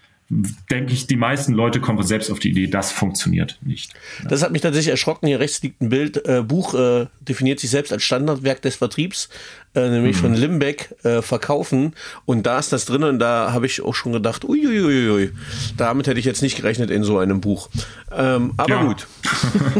denke 0.70 0.92
ich, 0.92 1.08
die 1.08 1.16
meisten 1.16 1.52
Leute 1.52 1.80
kommen 1.80 2.00
selbst 2.04 2.30
auf 2.30 2.38
die 2.38 2.50
Idee, 2.50 2.68
das 2.68 2.92
funktioniert 2.92 3.58
nicht. 3.62 3.92
Das 4.28 4.42
hat 4.42 4.52
mich 4.52 4.62
tatsächlich 4.62 4.92
erschrocken. 4.92 5.26
Hier 5.26 5.40
rechts 5.40 5.60
liegt 5.60 5.82
ein 5.82 5.88
Bild. 5.88 6.24
Äh, 6.24 6.42
Buch 6.42 6.74
äh, 6.74 7.06
definiert 7.20 7.58
sich 7.58 7.70
selbst 7.70 7.92
als 7.92 8.04
Standardwerk 8.04 8.62
des 8.62 8.76
Vertriebs, 8.76 9.28
äh, 9.74 9.88
nämlich 9.88 10.16
mhm. 10.16 10.20
von 10.20 10.34
Limbeck 10.34 10.94
äh, 11.02 11.20
verkaufen. 11.20 11.94
Und 12.26 12.46
da 12.46 12.60
ist 12.60 12.72
das 12.72 12.84
drin 12.84 13.02
und 13.02 13.18
da 13.18 13.52
habe 13.52 13.66
ich 13.66 13.82
auch 13.82 13.94
schon 13.94 14.12
gedacht, 14.12 14.44
uiuiui, 14.44 15.32
damit 15.76 16.06
hätte 16.06 16.20
ich 16.20 16.26
jetzt 16.26 16.42
nicht 16.42 16.56
gerechnet 16.56 16.92
in 16.92 17.02
so 17.02 17.18
einem 17.18 17.40
Buch. 17.40 17.68
Ähm, 18.12 18.52
aber 18.56 18.70
ja. 18.70 18.84
gut. 18.84 19.08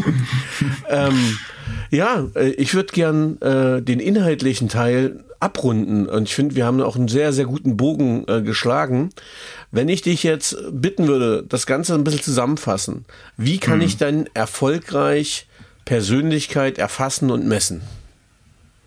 ähm, 0.89 1.37
ja, 1.91 2.27
äh, 2.35 2.49
ich 2.49 2.73
würde 2.73 2.91
gern 2.91 3.41
äh, 3.41 3.81
den 3.81 4.01
inhaltlichen 4.01 4.67
Teil 4.67 5.23
abrunden. 5.39 6.07
Und 6.07 6.23
ich 6.23 6.35
finde, 6.35 6.55
wir 6.55 6.65
haben 6.65 6.81
auch 6.81 6.97
einen 6.97 7.07
sehr, 7.07 7.31
sehr 7.33 7.45
guten 7.45 7.75
Bogen 7.75 8.27
geschlagen. 8.27 9.09
Wenn 9.71 9.87
ich 9.89 10.01
dich 10.01 10.23
jetzt 10.23 10.57
bitten 10.71 11.07
würde, 11.07 11.43
das 11.47 11.65
Ganze 11.65 11.95
ein 11.95 12.03
bisschen 12.03 12.21
zusammenfassen, 12.21 13.05
wie 13.37 13.57
kann 13.57 13.77
mhm. 13.77 13.85
ich 13.85 13.97
denn 13.97 14.29
erfolgreich 14.33 15.47
Persönlichkeit 15.85 16.77
erfassen 16.77 17.31
und 17.31 17.47
messen? 17.47 17.81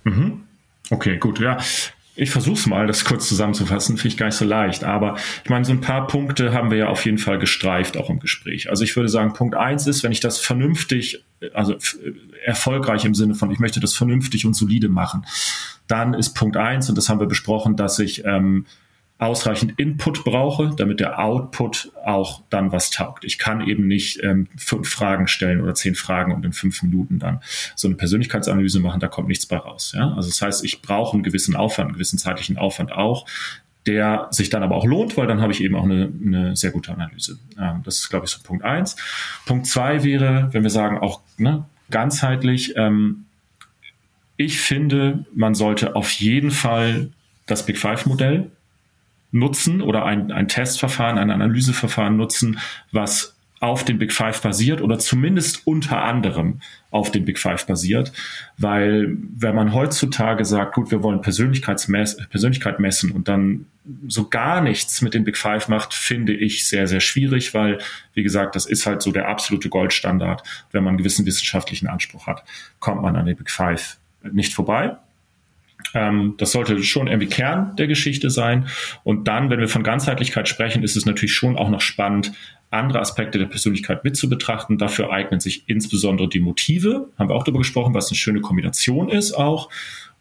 Mhm. 0.04 0.42
Okay, 0.90 1.16
gut, 1.16 1.40
ja. 1.40 1.58
ich 2.16 2.30
versuche 2.30 2.54
es 2.54 2.66
mal, 2.66 2.86
das 2.86 3.04
kurz 3.04 3.28
zusammenzufassen, 3.28 3.96
finde 3.96 4.08
ich 4.08 4.16
gar 4.16 4.26
nicht 4.26 4.36
so 4.36 4.44
leicht. 4.44 4.84
Aber 4.84 5.16
ich 5.42 5.50
meine, 5.50 5.64
so 5.64 5.72
ein 5.72 5.80
paar 5.80 6.06
Punkte 6.06 6.52
haben 6.52 6.70
wir 6.70 6.78
ja 6.78 6.88
auf 6.88 7.04
jeden 7.04 7.18
Fall 7.18 7.38
gestreift, 7.38 7.96
auch 7.96 8.08
im 8.08 8.20
Gespräch. 8.20 8.70
Also 8.70 8.84
ich 8.84 8.94
würde 8.94 9.08
sagen, 9.08 9.32
Punkt 9.32 9.56
eins 9.56 9.86
ist, 9.86 10.02
wenn 10.02 10.12
ich 10.12 10.20
das 10.20 10.38
vernünftig, 10.38 11.24
also 11.54 11.76
erfolgreich 12.44 13.04
im 13.04 13.14
Sinne 13.14 13.34
von, 13.34 13.50
ich 13.50 13.58
möchte 13.58 13.80
das 13.80 13.94
vernünftig 13.94 14.46
und 14.46 14.54
solide 14.54 14.88
machen, 14.88 15.26
dann 15.88 16.14
ist 16.14 16.34
Punkt 16.34 16.56
eins, 16.56 16.88
und 16.88 16.96
das 16.96 17.08
haben 17.08 17.20
wir 17.20 17.26
besprochen, 17.26 17.76
dass 17.76 17.98
ich 17.98 18.24
ähm, 18.24 18.66
ausreichend 19.18 19.78
Input 19.78 20.24
brauche, 20.24 20.74
damit 20.76 20.98
der 20.98 21.20
Output 21.20 21.92
auch 22.04 22.42
dann 22.50 22.72
was 22.72 22.90
taugt. 22.90 23.24
Ich 23.24 23.38
kann 23.38 23.60
eben 23.60 23.86
nicht 23.86 24.22
ähm, 24.22 24.48
fünf 24.56 24.88
Fragen 24.88 25.28
stellen 25.28 25.60
oder 25.60 25.74
zehn 25.74 25.94
Fragen 25.94 26.34
und 26.34 26.44
in 26.44 26.52
fünf 26.52 26.82
Minuten 26.82 27.20
dann 27.20 27.40
so 27.76 27.86
eine 27.86 27.96
Persönlichkeitsanalyse 27.96 28.80
machen, 28.80 29.00
da 29.00 29.06
kommt 29.06 29.28
nichts 29.28 29.46
bei 29.46 29.56
raus. 29.56 29.92
Ja? 29.96 30.12
Also 30.14 30.28
das 30.28 30.42
heißt, 30.42 30.64
ich 30.64 30.82
brauche 30.82 31.14
einen 31.14 31.22
gewissen 31.22 31.54
Aufwand, 31.54 31.88
einen 31.88 31.94
gewissen 31.94 32.18
zeitlichen 32.18 32.58
Aufwand 32.58 32.92
auch, 32.92 33.26
der 33.86 34.28
sich 34.30 34.50
dann 34.50 34.62
aber 34.62 34.74
auch 34.74 34.84
lohnt, 34.84 35.16
weil 35.16 35.26
dann 35.26 35.40
habe 35.40 35.52
ich 35.52 35.62
eben 35.62 35.76
auch 35.76 35.84
eine, 35.84 36.10
eine 36.24 36.56
sehr 36.56 36.72
gute 36.72 36.92
Analyse. 36.92 37.38
Ähm, 37.58 37.82
das 37.84 37.98
ist, 37.98 38.10
glaube 38.10 38.26
ich, 38.26 38.32
so 38.32 38.42
Punkt 38.42 38.64
eins. 38.64 38.96
Punkt 39.46 39.66
zwei 39.66 40.02
wäre, 40.02 40.48
wenn 40.52 40.64
wir 40.64 40.70
sagen, 40.70 40.98
auch 40.98 41.20
ne, 41.36 41.66
ganzheitlich, 41.90 42.74
ähm, 42.76 43.26
ich 44.36 44.58
finde, 44.60 45.24
man 45.34 45.54
sollte 45.54 45.94
auf 45.94 46.10
jeden 46.10 46.50
Fall 46.50 47.10
das 47.46 47.64
Big 47.64 47.78
Five 47.78 48.06
Modell 48.06 48.50
nutzen 49.34 49.82
oder 49.82 50.04
ein, 50.04 50.30
ein 50.30 50.48
Testverfahren, 50.48 51.18
ein 51.18 51.30
Analyseverfahren 51.30 52.16
nutzen, 52.16 52.60
was 52.92 53.34
auf 53.60 53.82
den 53.82 53.98
Big 53.98 54.12
Five 54.12 54.42
basiert 54.42 54.80
oder 54.80 54.98
zumindest 54.98 55.66
unter 55.66 56.02
anderem 56.02 56.60
auf 56.90 57.10
den 57.10 57.24
Big 57.24 57.38
Five 57.38 57.66
basiert. 57.66 58.12
Weil 58.58 59.16
wenn 59.36 59.54
man 59.54 59.72
heutzutage 59.72 60.44
sagt, 60.44 60.74
gut, 60.74 60.90
wir 60.90 61.02
wollen 61.02 61.22
Persönlichkeitsmess 61.22 62.28
Persönlichkeit 62.28 62.78
messen 62.78 63.10
und 63.10 63.26
dann 63.26 63.66
so 64.06 64.28
gar 64.28 64.60
nichts 64.60 65.02
mit 65.02 65.14
den 65.14 65.24
Big 65.24 65.36
Five 65.36 65.68
macht, 65.68 65.94
finde 65.94 66.34
ich 66.34 66.68
sehr, 66.68 66.86
sehr 66.86 67.00
schwierig, 67.00 67.54
weil, 67.54 67.78
wie 68.12 68.22
gesagt, 68.22 68.54
das 68.54 68.66
ist 68.66 68.86
halt 68.86 69.02
so 69.02 69.12
der 69.12 69.28
absolute 69.28 69.68
Goldstandard. 69.68 70.42
Wenn 70.70 70.84
man 70.84 70.92
einen 70.92 70.98
gewissen 70.98 71.26
wissenschaftlichen 71.26 71.88
Anspruch 71.88 72.26
hat, 72.26 72.44
kommt 72.80 73.02
man 73.02 73.16
an 73.16 73.26
den 73.26 73.36
Big 73.36 73.50
Five 73.50 73.96
nicht 74.22 74.54
vorbei. 74.54 74.96
Ähm, 75.92 76.34
das 76.38 76.52
sollte 76.52 76.82
schon 76.82 77.06
irgendwie 77.06 77.28
Kern 77.28 77.76
der 77.76 77.86
Geschichte 77.86 78.30
sein. 78.30 78.66
Und 79.02 79.28
dann, 79.28 79.50
wenn 79.50 79.60
wir 79.60 79.68
von 79.68 79.82
Ganzheitlichkeit 79.82 80.48
sprechen, 80.48 80.82
ist 80.82 80.96
es 80.96 81.06
natürlich 81.06 81.34
schon 81.34 81.56
auch 81.56 81.68
noch 81.68 81.80
spannend, 81.80 82.32
andere 82.70 83.00
Aspekte 83.00 83.38
der 83.38 83.46
Persönlichkeit 83.46 84.04
mit 84.04 84.16
zu 84.16 84.28
betrachten. 84.28 84.78
Dafür 84.78 85.12
eignen 85.12 85.40
sich 85.40 85.64
insbesondere 85.68 86.28
die 86.28 86.40
Motive, 86.40 87.08
haben 87.18 87.28
wir 87.28 87.36
auch 87.36 87.44
darüber 87.44 87.60
gesprochen, 87.60 87.94
was 87.94 88.10
eine 88.10 88.16
schöne 88.16 88.40
Kombination 88.40 89.08
ist 89.08 89.32
auch. 89.32 89.70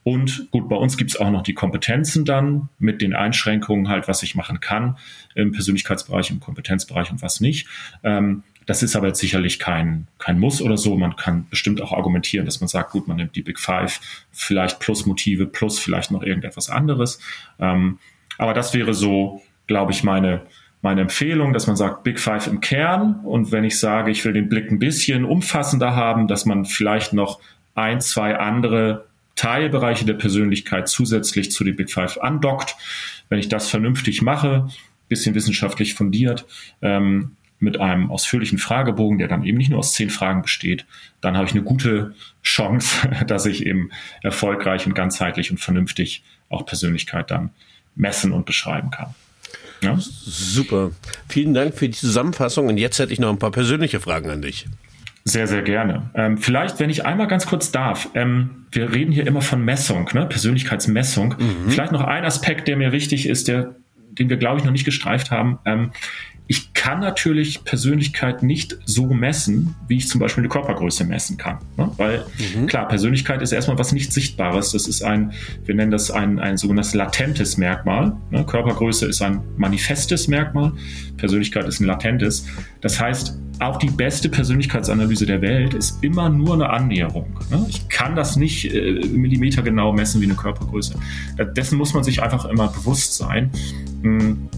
Und 0.04 0.52
gut, 0.52 0.68
bei 0.68 0.76
uns 0.76 0.98
gibt 0.98 1.12
es 1.12 1.20
auch 1.20 1.32
noch 1.32 1.44
die 1.44 1.54
Kompetenzen 1.54 2.26
dann 2.26 2.68
mit 2.78 3.02
den 3.02 3.14
Einschränkungen 3.14 3.88
halt, 3.88 4.08
was 4.08 4.22
ich 4.22 4.36
machen 4.36 4.60
kann 4.60 4.98
im 5.34 5.54
Persönlichkeitsbereich, 5.54 6.30
im 6.30 6.42
Kompetenzbereich 6.42 7.10
und 7.10 7.22
was 7.22 7.40
nicht. 7.40 7.68
Ähm, 8.04 8.44
das 8.66 8.84
ist 8.84 8.96
aber 8.96 9.08
jetzt 9.08 9.20
sicherlich 9.20 9.60
kein, 9.60 10.08
kein 10.20 10.40
Muss 10.40 10.62
oder 10.62 10.78
so. 10.78 10.96
Man 10.98 11.16
kann 11.16 11.48
bestimmt 11.50 11.82
auch 11.82 11.92
argumentieren, 11.92 12.46
dass 12.46 12.60
man 12.62 12.68
sagt, 12.68 12.92
gut, 12.92 13.08
man 13.08 13.18
nimmt 13.18 13.36
die 13.36 13.42
Big 13.42 13.60
Five, 13.60 14.00
vielleicht 14.32 14.80
plus 14.80 15.06
Motive, 15.06 15.46
plus 15.46 15.80
vielleicht 15.80 16.12
noch 16.12 16.24
irgendetwas 16.24 16.70
anderes. 16.70 17.20
Ähm, 17.60 18.00
aber 18.38 18.54
das 18.54 18.74
wäre 18.74 18.94
so, 18.94 19.42
glaube 19.68 19.92
ich, 19.92 20.04
meine, 20.04 20.42
meine 20.82 21.02
Empfehlung, 21.02 21.54
dass 21.54 21.68
man 21.68 21.76
sagt 21.76 22.04
Big 22.04 22.20
Five 22.20 22.48
im 22.48 22.60
Kern. 22.60 23.22
Und 23.24 23.52
wenn 23.52 23.64
ich 23.64 23.80
sage, 23.80 24.12
ich 24.12 24.24
will 24.26 24.34
den 24.34 24.50
Blick 24.50 24.72
ein 24.72 24.80
bisschen 24.80 25.26
umfassender 25.26 25.96
haben, 25.96 26.28
dass 26.28 26.46
man 26.46 26.66
vielleicht 26.66 27.14
noch 27.14 27.40
ein, 27.76 28.02
zwei 28.02 28.38
andere 28.38 29.06
Teilbereiche 29.36 30.06
der 30.06 30.14
Persönlichkeit 30.14 30.88
zusätzlich 30.88 31.52
zu 31.52 31.64
den 31.64 31.76
Big 31.76 31.92
Five 31.92 32.18
andockt. 32.18 32.76
Wenn 33.30 33.40
ich 33.40 33.50
das 33.50 33.70
vernünftig 33.70 34.22
mache, 34.22 34.68
bisschen 35.10 35.36
wissenschaftlich 35.36 35.96
fundiert, 35.96 36.46
ähm, 36.82 37.36
mit 37.64 37.80
einem 37.80 38.12
ausführlichen 38.12 38.58
Fragebogen, 38.58 39.18
der 39.18 39.28
dann 39.28 39.44
eben 39.44 39.58
nicht 39.58 39.70
nur 39.70 39.80
aus 39.80 39.94
zehn 39.94 40.10
Fragen 40.10 40.42
besteht, 40.42 40.86
dann 41.22 41.38
habe 41.38 41.48
ich 41.48 41.54
eine 41.54 41.64
gute 41.64 42.14
Chance, 42.44 43.10
dass 43.28 43.46
ich 43.46 43.66
eben 43.66 43.90
erfolgreich 44.22 44.86
und 44.86 44.94
ganzheitlich 44.94 45.50
und 45.50 45.60
vernünftig 45.60 46.24
auch 46.50 46.66
Persönlichkeit 46.66 47.32
dann 47.32 47.52
messen 47.96 48.32
und 48.32 48.46
beschreiben 48.46 48.92
kann. 48.92 49.16
Ja? 49.82 49.96
Super. 50.00 50.92
Vielen 51.30 51.54
Dank 51.54 51.76
für 51.76 51.88
die 51.88 51.96
Zusammenfassung. 51.96 52.68
Und 52.68 52.78
jetzt 52.78 53.00
hätte 53.00 53.14
ich 53.14 53.20
noch 53.20 53.30
ein 53.30 53.40
paar 53.40 53.52
persönliche 53.52 54.00
Fragen 54.00 54.30
an 54.30 54.42
dich. 54.42 54.66
Sehr, 55.26 55.48
sehr 55.48 55.62
gerne. 55.62 56.10
Ähm, 56.16 56.38
vielleicht, 56.38 56.80
wenn 56.80 56.90
ich 56.90 57.06
einmal 57.06 57.28
ganz 57.28 57.46
kurz 57.46 57.72
darf, 57.72 58.10
ähm, 58.14 58.66
wir 58.72 58.94
reden 58.94 59.14
hier 59.14 59.26
immer 59.26 59.42
von 59.42 59.64
Messung, 59.64 60.10
ne? 60.14 60.26
Persönlichkeitsmessung. 60.26 61.36
Mhm. 61.38 61.70
Vielleicht 61.70 61.94
noch 61.94 62.04
ein 62.04 62.26
Aspekt, 62.26 62.68
der 62.68 62.76
mir 62.76 62.92
wichtig 62.92 63.28
ist, 63.28 63.48
der, 63.48 63.76
den 64.12 64.30
wir, 64.30 64.36
glaube 64.36 64.60
ich, 64.60 64.66
noch 64.66 64.74
nicht 64.74 64.84
gestreift 64.84 65.32
haben. 65.32 65.60
Ähm, 65.66 65.92
ich 66.48 66.74
kann 66.74 67.00
natürlich 67.00 67.64
Persönlichkeit 67.64 68.44
nicht 68.44 68.78
so 68.86 69.06
messen, 69.08 69.76
wie 69.88 69.98
ich 69.98 70.10
zum 70.10 70.20
Beispiel 70.20 70.42
eine 70.42 70.50
Körpergröße 70.50 71.06
messen 71.06 71.38
kann. 71.38 71.60
Ne? 71.78 71.90
Weil 71.96 72.26
mhm. 72.56 72.68
klar, 72.68 72.88
Persönlichkeit 72.88 73.42
ist 73.42 73.54
erstmal 73.54 73.78
was 73.78 73.94
nicht 73.94 74.12
Sichtbares. 74.12 74.74
Das 74.74 74.88
ist 74.88 75.04
ein, 75.04 75.32
wir 75.64 75.74
nennen 75.76 75.92
das 75.92 76.12
ein, 76.12 76.40
ein 76.40 76.58
sogenanntes 76.58 76.94
latentes 76.94 77.58
Merkmal. 77.58 78.18
Ne? 78.30 78.46
Körpergröße 78.46 79.06
ist 79.06 79.22
ein 79.22 79.42
manifestes 79.56 80.28
Merkmal. 80.28 80.74
Persönlichkeit 81.16 81.66
ist 81.66 81.80
ein 81.80 81.86
latentes. 81.86 82.46
Das 82.82 83.00
heißt, 83.00 83.40
auch 83.60 83.78
die 83.78 83.90
beste 83.90 84.28
Persönlichkeitsanalyse 84.28 85.26
der 85.26 85.42
Welt 85.42 85.74
ist 85.74 86.04
immer 86.04 86.28
nur 86.28 86.56
eine 86.56 86.70
Annäherung. 86.70 87.40
Ne? 87.50 87.66
Ich 87.70 87.88
kann 87.88 88.18
das 88.18 88.36
nicht 88.36 88.74
äh, 88.74 89.00
millimetergenau 89.08 89.94
messen 89.94 90.20
wie 90.20 90.26
eine 90.26 90.36
Körpergröße. 90.36 90.96
Dessen 91.56 91.78
muss 91.78 91.94
man 91.94 92.04
sich 92.04 92.22
einfach 92.22 92.44
immer 92.46 92.68
bewusst 92.68 93.16
sein. 93.16 93.50
Hm 94.02 94.50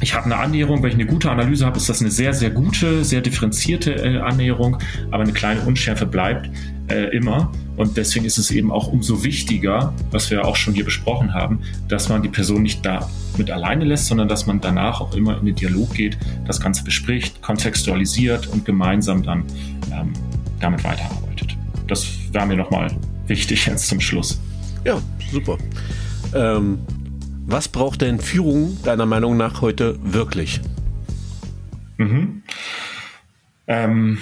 ich 0.00 0.14
habe 0.14 0.26
eine 0.26 0.36
Annäherung, 0.36 0.82
wenn 0.82 0.90
ich 0.90 0.94
eine 0.94 1.06
gute 1.06 1.30
Analyse 1.30 1.66
habe, 1.66 1.76
ist 1.76 1.88
das 1.88 2.00
eine 2.00 2.10
sehr, 2.10 2.32
sehr 2.32 2.50
gute, 2.50 3.04
sehr 3.04 3.20
differenzierte 3.20 3.92
äh, 3.92 4.18
Annäherung, 4.18 4.78
aber 5.10 5.22
eine 5.22 5.32
kleine 5.32 5.60
Unschärfe 5.60 6.06
bleibt 6.06 6.50
äh, 6.88 7.14
immer. 7.16 7.52
Und 7.76 7.96
deswegen 7.96 8.24
ist 8.24 8.38
es 8.38 8.50
eben 8.50 8.70
auch 8.70 8.88
umso 8.88 9.24
wichtiger, 9.24 9.92
was 10.10 10.30
wir 10.30 10.44
auch 10.44 10.56
schon 10.56 10.74
hier 10.74 10.84
besprochen 10.84 11.34
haben, 11.34 11.60
dass 11.88 12.08
man 12.08 12.22
die 12.22 12.28
Person 12.28 12.62
nicht 12.62 12.84
da 12.84 13.08
mit 13.36 13.50
alleine 13.50 13.84
lässt, 13.84 14.06
sondern 14.06 14.28
dass 14.28 14.46
man 14.46 14.60
danach 14.60 15.00
auch 15.00 15.14
immer 15.14 15.38
in 15.38 15.46
den 15.46 15.54
Dialog 15.54 15.94
geht, 15.94 16.18
das 16.46 16.60
Ganze 16.60 16.82
bespricht, 16.82 17.42
kontextualisiert 17.42 18.46
und 18.48 18.64
gemeinsam 18.64 19.22
dann 19.22 19.44
ähm, 19.92 20.12
damit 20.60 20.82
weiterarbeitet. 20.82 21.56
Das 21.86 22.06
war 22.32 22.46
mir 22.46 22.56
nochmal 22.56 22.90
wichtig 23.26 23.66
jetzt 23.66 23.86
zum 23.86 24.00
Schluss. 24.00 24.40
Ja, 24.84 24.98
super. 25.30 25.58
Ähm 26.34 26.78
was 27.50 27.68
braucht 27.68 28.02
denn 28.02 28.20
Führung 28.20 28.78
deiner 28.84 29.06
Meinung 29.06 29.36
nach 29.36 29.60
heute 29.60 29.98
wirklich? 30.02 30.60
Mhm. 31.96 32.42
Ähm, 33.66 34.18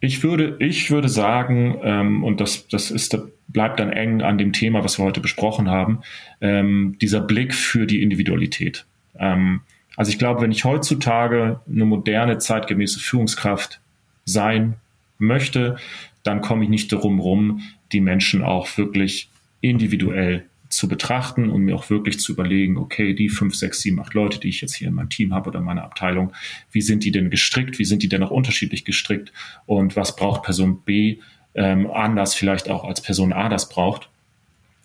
ich 0.00 0.22
würde, 0.24 0.56
ich 0.58 0.90
würde 0.90 1.08
sagen, 1.08 1.78
ähm, 1.82 2.24
und 2.24 2.40
das, 2.40 2.66
das 2.68 2.90
ist, 2.90 3.16
bleibt 3.48 3.78
dann 3.78 3.90
eng 3.90 4.22
an 4.22 4.36
dem 4.36 4.52
Thema, 4.52 4.82
was 4.82 4.98
wir 4.98 5.04
heute 5.04 5.20
besprochen 5.20 5.70
haben, 5.70 6.00
ähm, 6.40 6.96
dieser 7.00 7.20
Blick 7.20 7.54
für 7.54 7.86
die 7.86 8.02
Individualität. 8.02 8.84
Ähm, 9.16 9.60
also 9.96 10.10
ich 10.10 10.18
glaube, 10.18 10.40
wenn 10.40 10.50
ich 10.50 10.64
heutzutage 10.64 11.60
eine 11.68 11.84
moderne, 11.84 12.38
zeitgemäße 12.38 12.98
Führungskraft 12.98 13.80
sein 14.24 14.74
möchte, 15.18 15.76
dann 16.22 16.40
komme 16.40 16.64
ich 16.64 16.70
nicht 16.70 16.92
darum 16.92 17.20
rum, 17.20 17.62
die 17.92 18.00
Menschen 18.00 18.42
auch 18.42 18.76
wirklich 18.76 19.28
individuell 19.60 20.46
zu 20.72 20.88
betrachten 20.88 21.50
und 21.50 21.62
mir 21.62 21.76
auch 21.76 21.90
wirklich 21.90 22.18
zu 22.18 22.32
überlegen, 22.32 22.76
okay, 22.76 23.14
die 23.14 23.28
fünf, 23.28 23.54
sechs, 23.54 23.80
sieben, 23.80 24.00
acht 24.00 24.14
Leute, 24.14 24.40
die 24.40 24.48
ich 24.48 24.60
jetzt 24.60 24.74
hier 24.74 24.88
in 24.88 24.94
meinem 24.94 25.10
Team 25.10 25.34
habe 25.34 25.50
oder 25.50 25.58
in 25.58 25.64
meiner 25.64 25.84
Abteilung, 25.84 26.32
wie 26.70 26.82
sind 26.82 27.04
die 27.04 27.12
denn 27.12 27.30
gestrickt? 27.30 27.78
Wie 27.78 27.84
sind 27.84 28.02
die 28.02 28.08
denn 28.08 28.22
auch 28.22 28.30
unterschiedlich 28.30 28.84
gestrickt? 28.84 29.32
Und 29.66 29.96
was 29.96 30.16
braucht 30.16 30.42
Person 30.42 30.82
B 30.82 31.18
ähm, 31.54 31.90
anders 31.90 32.34
vielleicht 32.34 32.70
auch 32.70 32.84
als 32.84 33.00
Person 33.00 33.32
A 33.32 33.48
das 33.48 33.68
braucht? 33.68 34.08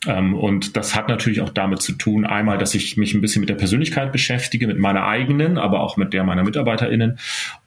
Ähm, 0.05 0.35
und 0.35 0.77
das 0.77 0.95
hat 0.95 1.09
natürlich 1.09 1.41
auch 1.41 1.49
damit 1.49 1.81
zu 1.81 1.93
tun, 1.93 2.25
einmal, 2.25 2.57
dass 2.57 2.75
ich 2.75 2.97
mich 2.97 3.13
ein 3.13 3.21
bisschen 3.21 3.39
mit 3.39 3.49
der 3.49 3.55
Persönlichkeit 3.55 4.11
beschäftige, 4.11 4.67
mit 4.67 4.77
meiner 4.77 5.07
eigenen, 5.07 5.57
aber 5.57 5.79
auch 5.81 5.97
mit 5.97 6.13
der 6.13 6.23
meiner 6.23 6.43
MitarbeiterInnen. 6.43 7.17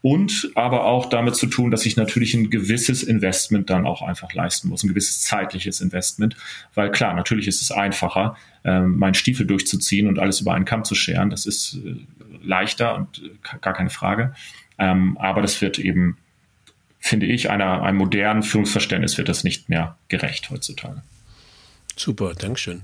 Und 0.00 0.50
aber 0.54 0.84
auch 0.84 1.08
damit 1.08 1.34
zu 1.34 1.46
tun, 1.46 1.70
dass 1.70 1.84
ich 1.86 1.96
natürlich 1.96 2.34
ein 2.34 2.48
gewisses 2.48 3.02
Investment 3.02 3.68
dann 3.68 3.84
auch 3.84 4.02
einfach 4.02 4.32
leisten 4.32 4.68
muss, 4.68 4.84
ein 4.84 4.88
gewisses 4.88 5.22
zeitliches 5.22 5.80
Investment. 5.80 6.36
Weil 6.74 6.92
klar, 6.92 7.14
natürlich 7.14 7.48
ist 7.48 7.62
es 7.62 7.72
einfacher, 7.72 8.36
ähm, 8.64 8.96
meinen 8.96 9.14
Stiefel 9.14 9.46
durchzuziehen 9.46 10.06
und 10.06 10.18
alles 10.20 10.40
über 10.40 10.54
einen 10.54 10.64
Kamm 10.64 10.84
zu 10.84 10.94
scheren. 10.94 11.30
Das 11.30 11.46
ist 11.46 11.78
äh, 11.84 11.96
leichter 12.42 12.96
und 12.96 13.22
äh, 13.24 13.58
gar 13.60 13.74
keine 13.74 13.90
Frage. 13.90 14.34
Ähm, 14.78 15.18
aber 15.18 15.42
das 15.42 15.60
wird 15.60 15.80
eben, 15.80 16.16
finde 17.00 17.26
ich, 17.26 17.50
einer, 17.50 17.82
einem 17.82 17.98
modernen 17.98 18.44
Führungsverständnis 18.44 19.18
wird 19.18 19.28
das 19.28 19.42
nicht 19.42 19.68
mehr 19.68 19.96
gerecht 20.08 20.48
heutzutage. 20.50 21.02
Super, 21.96 22.34
Dankeschön. 22.34 22.82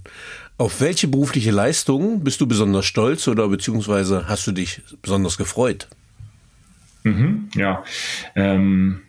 Auf 0.59 0.81
welche 0.81 1.09
berufliche 1.09 1.51
Leistung 1.51 2.25
bist 2.25 2.41
du 2.41 2.47
besonders 2.47 2.87
stolz 2.87 3.29
oder 3.29 3.49
beziehungsweise 3.49 4.29
hast 4.29 4.47
du 4.47 4.53
dich 4.53 4.83
besonders 5.03 5.37
gefreut? 5.37 5.89
Mhm, 7.05 7.51
ja, 7.55 7.85
ähm, 8.35 9.03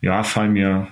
ja, 0.00 0.22
fallen 0.24 0.52
mir 0.52 0.88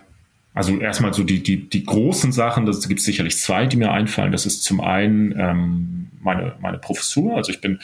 also 0.55 0.79
erstmal 0.79 1.15
so 1.15 1.23
die, 1.23 1.43
die, 1.43 1.69
die 1.69 1.85
großen 1.85 2.33
Sachen, 2.33 2.67
das 2.67 2.89
gibt 2.89 3.01
es 3.01 3.07
sicherlich 3.07 3.39
zwei, 3.39 3.67
die 3.67 3.77
mir 3.77 3.93
einfallen. 3.93 4.33
Das 4.33 4.47
ist 4.47 4.65
zum 4.65 4.81
einen 4.81 5.33
ähm, 5.39 6.11
meine, 6.21 6.55
meine 6.61 6.79
Professur. 6.79 7.37
Also 7.37 7.53
ich 7.53 7.61
bin, 7.61 7.79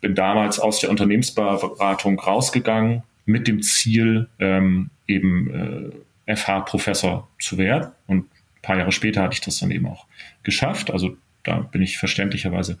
bin 0.00 0.14
damals 0.14 0.58
aus 0.58 0.80
der 0.80 0.90
Unternehmensberatung 0.90 2.18
rausgegangen 2.18 3.04
mit 3.26 3.46
dem 3.46 3.62
Ziel, 3.62 4.28
ähm, 4.40 4.90
eben 5.06 5.94
äh, 6.26 6.36
FH-Professor 6.36 7.28
zu 7.38 7.58
werden. 7.58 7.92
Und 8.06 8.26
ein 8.60 8.62
paar 8.62 8.78
Jahre 8.78 8.92
später 8.92 9.22
hatte 9.22 9.34
ich 9.34 9.40
das 9.40 9.58
dann 9.58 9.70
eben 9.70 9.86
auch 9.86 10.06
geschafft. 10.42 10.90
Also 10.90 11.16
da 11.44 11.60
bin 11.60 11.82
ich 11.82 11.98
verständlicherweise 11.98 12.78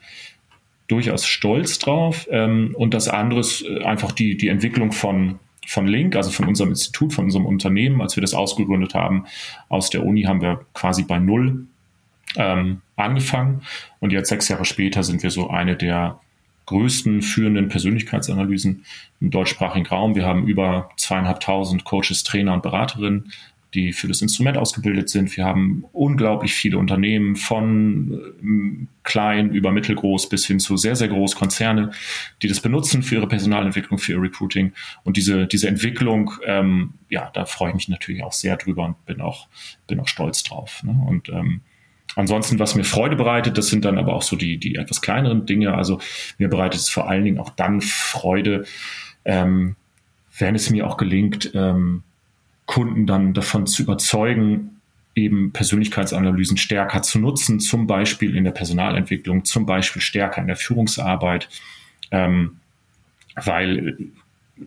durchaus 0.88 1.26
stolz 1.26 1.78
drauf. 1.78 2.28
Ähm, 2.30 2.74
und 2.76 2.94
das 2.94 3.08
andere 3.08 3.40
ist 3.40 3.62
äh, 3.62 3.82
einfach 3.84 4.12
die, 4.12 4.36
die 4.36 4.48
Entwicklung 4.48 4.92
von, 4.92 5.38
von 5.66 5.86
Link, 5.86 6.16
also 6.16 6.30
von 6.30 6.48
unserem 6.48 6.70
Institut, 6.70 7.12
von 7.12 7.24
unserem 7.24 7.46
Unternehmen. 7.46 8.02
Als 8.02 8.16
wir 8.16 8.20
das 8.20 8.34
ausgegründet 8.34 8.94
haben 8.94 9.26
aus 9.68 9.90
der 9.90 10.04
Uni, 10.04 10.22
haben 10.22 10.42
wir 10.42 10.66
quasi 10.74 11.04
bei 11.04 11.18
Null 11.18 11.66
ähm, 12.36 12.82
angefangen. 12.96 13.62
Und 14.00 14.12
jetzt 14.12 14.28
sechs 14.28 14.48
Jahre 14.48 14.64
später 14.64 15.02
sind 15.02 15.22
wir 15.22 15.30
so 15.30 15.48
eine 15.48 15.76
der 15.76 16.20
größten 16.66 17.22
führenden 17.22 17.68
Persönlichkeitsanalysen 17.68 18.84
im 19.20 19.30
deutschsprachigen 19.30 19.86
Raum. 19.86 20.14
Wir 20.14 20.24
haben 20.24 20.46
über 20.46 20.90
zweieinhalbtausend 20.96 21.84
Coaches, 21.84 22.22
Trainer 22.22 22.54
und 22.54 22.62
Beraterinnen 22.62 23.32
die 23.74 23.92
für 23.92 24.08
das 24.08 24.22
Instrument 24.22 24.56
ausgebildet 24.56 25.08
sind. 25.08 25.36
Wir 25.36 25.44
haben 25.44 25.84
unglaublich 25.92 26.52
viele 26.54 26.78
Unternehmen 26.78 27.36
von 27.36 28.12
äh, 28.12 28.86
klein 29.04 29.50
über 29.50 29.70
mittelgroß 29.70 30.28
bis 30.28 30.46
hin 30.46 30.58
zu 30.58 30.76
sehr, 30.76 30.96
sehr 30.96 31.08
groß 31.08 31.36
Konzerne, 31.36 31.90
die 32.42 32.48
das 32.48 32.60
benutzen 32.60 33.02
für 33.02 33.16
ihre 33.16 33.28
Personalentwicklung, 33.28 33.98
für 33.98 34.12
ihr 34.12 34.22
Recruiting. 34.22 34.72
Und 35.04 35.16
diese, 35.16 35.46
diese 35.46 35.68
Entwicklung, 35.68 36.32
ähm, 36.44 36.94
ja, 37.08 37.30
da 37.32 37.44
freue 37.44 37.70
ich 37.70 37.74
mich 37.74 37.88
natürlich 37.88 38.24
auch 38.24 38.32
sehr 38.32 38.56
drüber 38.56 38.84
und 38.84 39.04
bin 39.06 39.20
auch, 39.20 39.48
bin 39.86 40.00
auch 40.00 40.08
stolz 40.08 40.42
drauf. 40.42 40.82
Ne? 40.82 41.00
Und 41.08 41.28
ähm, 41.28 41.60
Ansonsten, 42.16 42.58
was 42.58 42.74
mir 42.74 42.82
Freude 42.82 43.14
bereitet, 43.14 43.56
das 43.56 43.68
sind 43.68 43.84
dann 43.84 43.96
aber 43.96 44.14
auch 44.14 44.22
so 44.22 44.34
die, 44.34 44.58
die 44.58 44.74
etwas 44.74 45.00
kleineren 45.00 45.46
Dinge. 45.46 45.74
Also 45.74 46.00
mir 46.38 46.48
bereitet 46.48 46.80
es 46.80 46.88
vor 46.88 47.08
allen 47.08 47.24
Dingen 47.24 47.38
auch 47.38 47.50
dann 47.50 47.80
Freude, 47.80 48.64
ähm, 49.24 49.76
wenn 50.36 50.54
es 50.56 50.70
mir 50.70 50.88
auch 50.88 50.96
gelingt, 50.96 51.52
ähm, 51.54 52.02
Kunden 52.70 53.04
dann 53.04 53.34
davon 53.34 53.66
zu 53.66 53.82
überzeugen, 53.82 54.80
eben 55.16 55.50
Persönlichkeitsanalysen 55.50 56.56
stärker 56.56 57.02
zu 57.02 57.18
nutzen, 57.18 57.58
zum 57.58 57.88
Beispiel 57.88 58.36
in 58.36 58.44
der 58.44 58.52
Personalentwicklung, 58.52 59.44
zum 59.44 59.66
Beispiel 59.66 60.00
stärker 60.00 60.40
in 60.40 60.46
der 60.46 60.54
Führungsarbeit, 60.54 61.48
ähm, 62.12 62.60
weil 63.34 63.96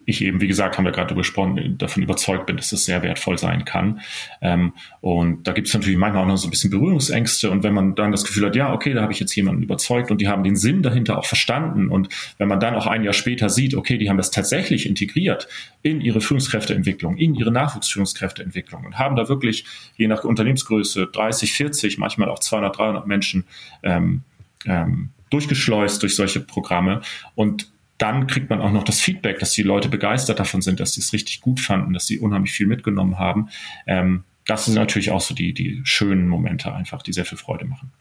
ich 0.05 0.23
eben, 0.23 0.41
wie 0.41 0.47
gesagt, 0.47 0.77
haben 0.77 0.85
wir 0.85 0.91
gerade 0.91 1.15
gesprochen, 1.15 1.77
davon 1.77 2.03
überzeugt 2.03 2.45
bin, 2.45 2.57
dass 2.57 2.69
das 2.69 2.85
sehr 2.85 3.03
wertvoll 3.03 3.37
sein 3.37 3.65
kann. 3.65 4.01
Ähm, 4.41 4.73
und 5.01 5.47
da 5.47 5.53
gibt 5.53 5.67
es 5.67 5.73
natürlich 5.73 5.97
manchmal 5.97 6.23
auch 6.23 6.27
noch 6.27 6.37
so 6.37 6.47
ein 6.47 6.51
bisschen 6.51 6.71
Berührungsängste. 6.71 7.49
Und 7.49 7.63
wenn 7.63 7.73
man 7.73 7.95
dann 7.95 8.11
das 8.11 8.23
Gefühl 8.23 8.45
hat, 8.45 8.55
ja, 8.55 8.73
okay, 8.73 8.93
da 8.93 9.01
habe 9.01 9.13
ich 9.13 9.19
jetzt 9.19 9.35
jemanden 9.35 9.63
überzeugt 9.63 10.11
und 10.11 10.21
die 10.21 10.27
haben 10.27 10.43
den 10.43 10.55
Sinn 10.55 10.83
dahinter 10.83 11.17
auch 11.17 11.25
verstanden. 11.25 11.89
Und 11.89 12.09
wenn 12.37 12.47
man 12.47 12.59
dann 12.59 12.75
auch 12.75 12.87
ein 12.87 13.03
Jahr 13.03 13.13
später 13.13 13.49
sieht, 13.49 13.75
okay, 13.75 13.97
die 13.97 14.09
haben 14.09 14.17
das 14.17 14.31
tatsächlich 14.31 14.85
integriert 14.85 15.47
in 15.81 16.01
ihre 16.01 16.21
Führungskräfteentwicklung, 16.21 17.17
in 17.17 17.35
ihre 17.35 17.51
Nachwuchsführungskräfteentwicklung 17.51 18.85
und 18.85 18.99
haben 18.99 19.15
da 19.15 19.29
wirklich 19.29 19.65
je 19.97 20.07
nach 20.07 20.23
Unternehmensgröße 20.23 21.07
30, 21.07 21.53
40, 21.53 21.97
manchmal 21.97 22.29
auch 22.29 22.39
200, 22.39 22.77
300 22.77 23.07
Menschen 23.07 23.45
ähm, 23.83 24.21
ähm, 24.65 25.09
durchgeschleust 25.29 26.01
durch 26.01 26.15
solche 26.15 26.39
Programme. 26.39 27.01
Und 27.35 27.72
dann 27.97 28.27
kriegt 28.27 28.49
man 28.49 28.61
auch 28.61 28.71
noch 28.71 28.83
das 28.83 28.99
Feedback, 28.99 29.39
dass 29.39 29.51
die 29.51 29.63
Leute 29.63 29.89
begeistert 29.89 30.39
davon 30.39 30.61
sind, 30.61 30.79
dass 30.79 30.93
sie 30.93 31.01
es 31.01 31.13
richtig 31.13 31.41
gut 31.41 31.59
fanden, 31.59 31.93
dass 31.93 32.07
sie 32.07 32.19
unheimlich 32.19 32.51
viel 32.51 32.67
mitgenommen 32.67 33.19
haben. 33.19 33.49
Ähm, 33.87 34.23
das 34.45 34.65
sind 34.65 34.75
natürlich 34.75 35.11
auch 35.11 35.21
so 35.21 35.33
die, 35.33 35.53
die 35.53 35.81
schönen 35.83 36.27
Momente 36.27 36.73
einfach, 36.73 37.01
die 37.01 37.13
sehr 37.13 37.25
viel 37.25 37.37
Freude 37.37 37.65
machen. 37.65 37.91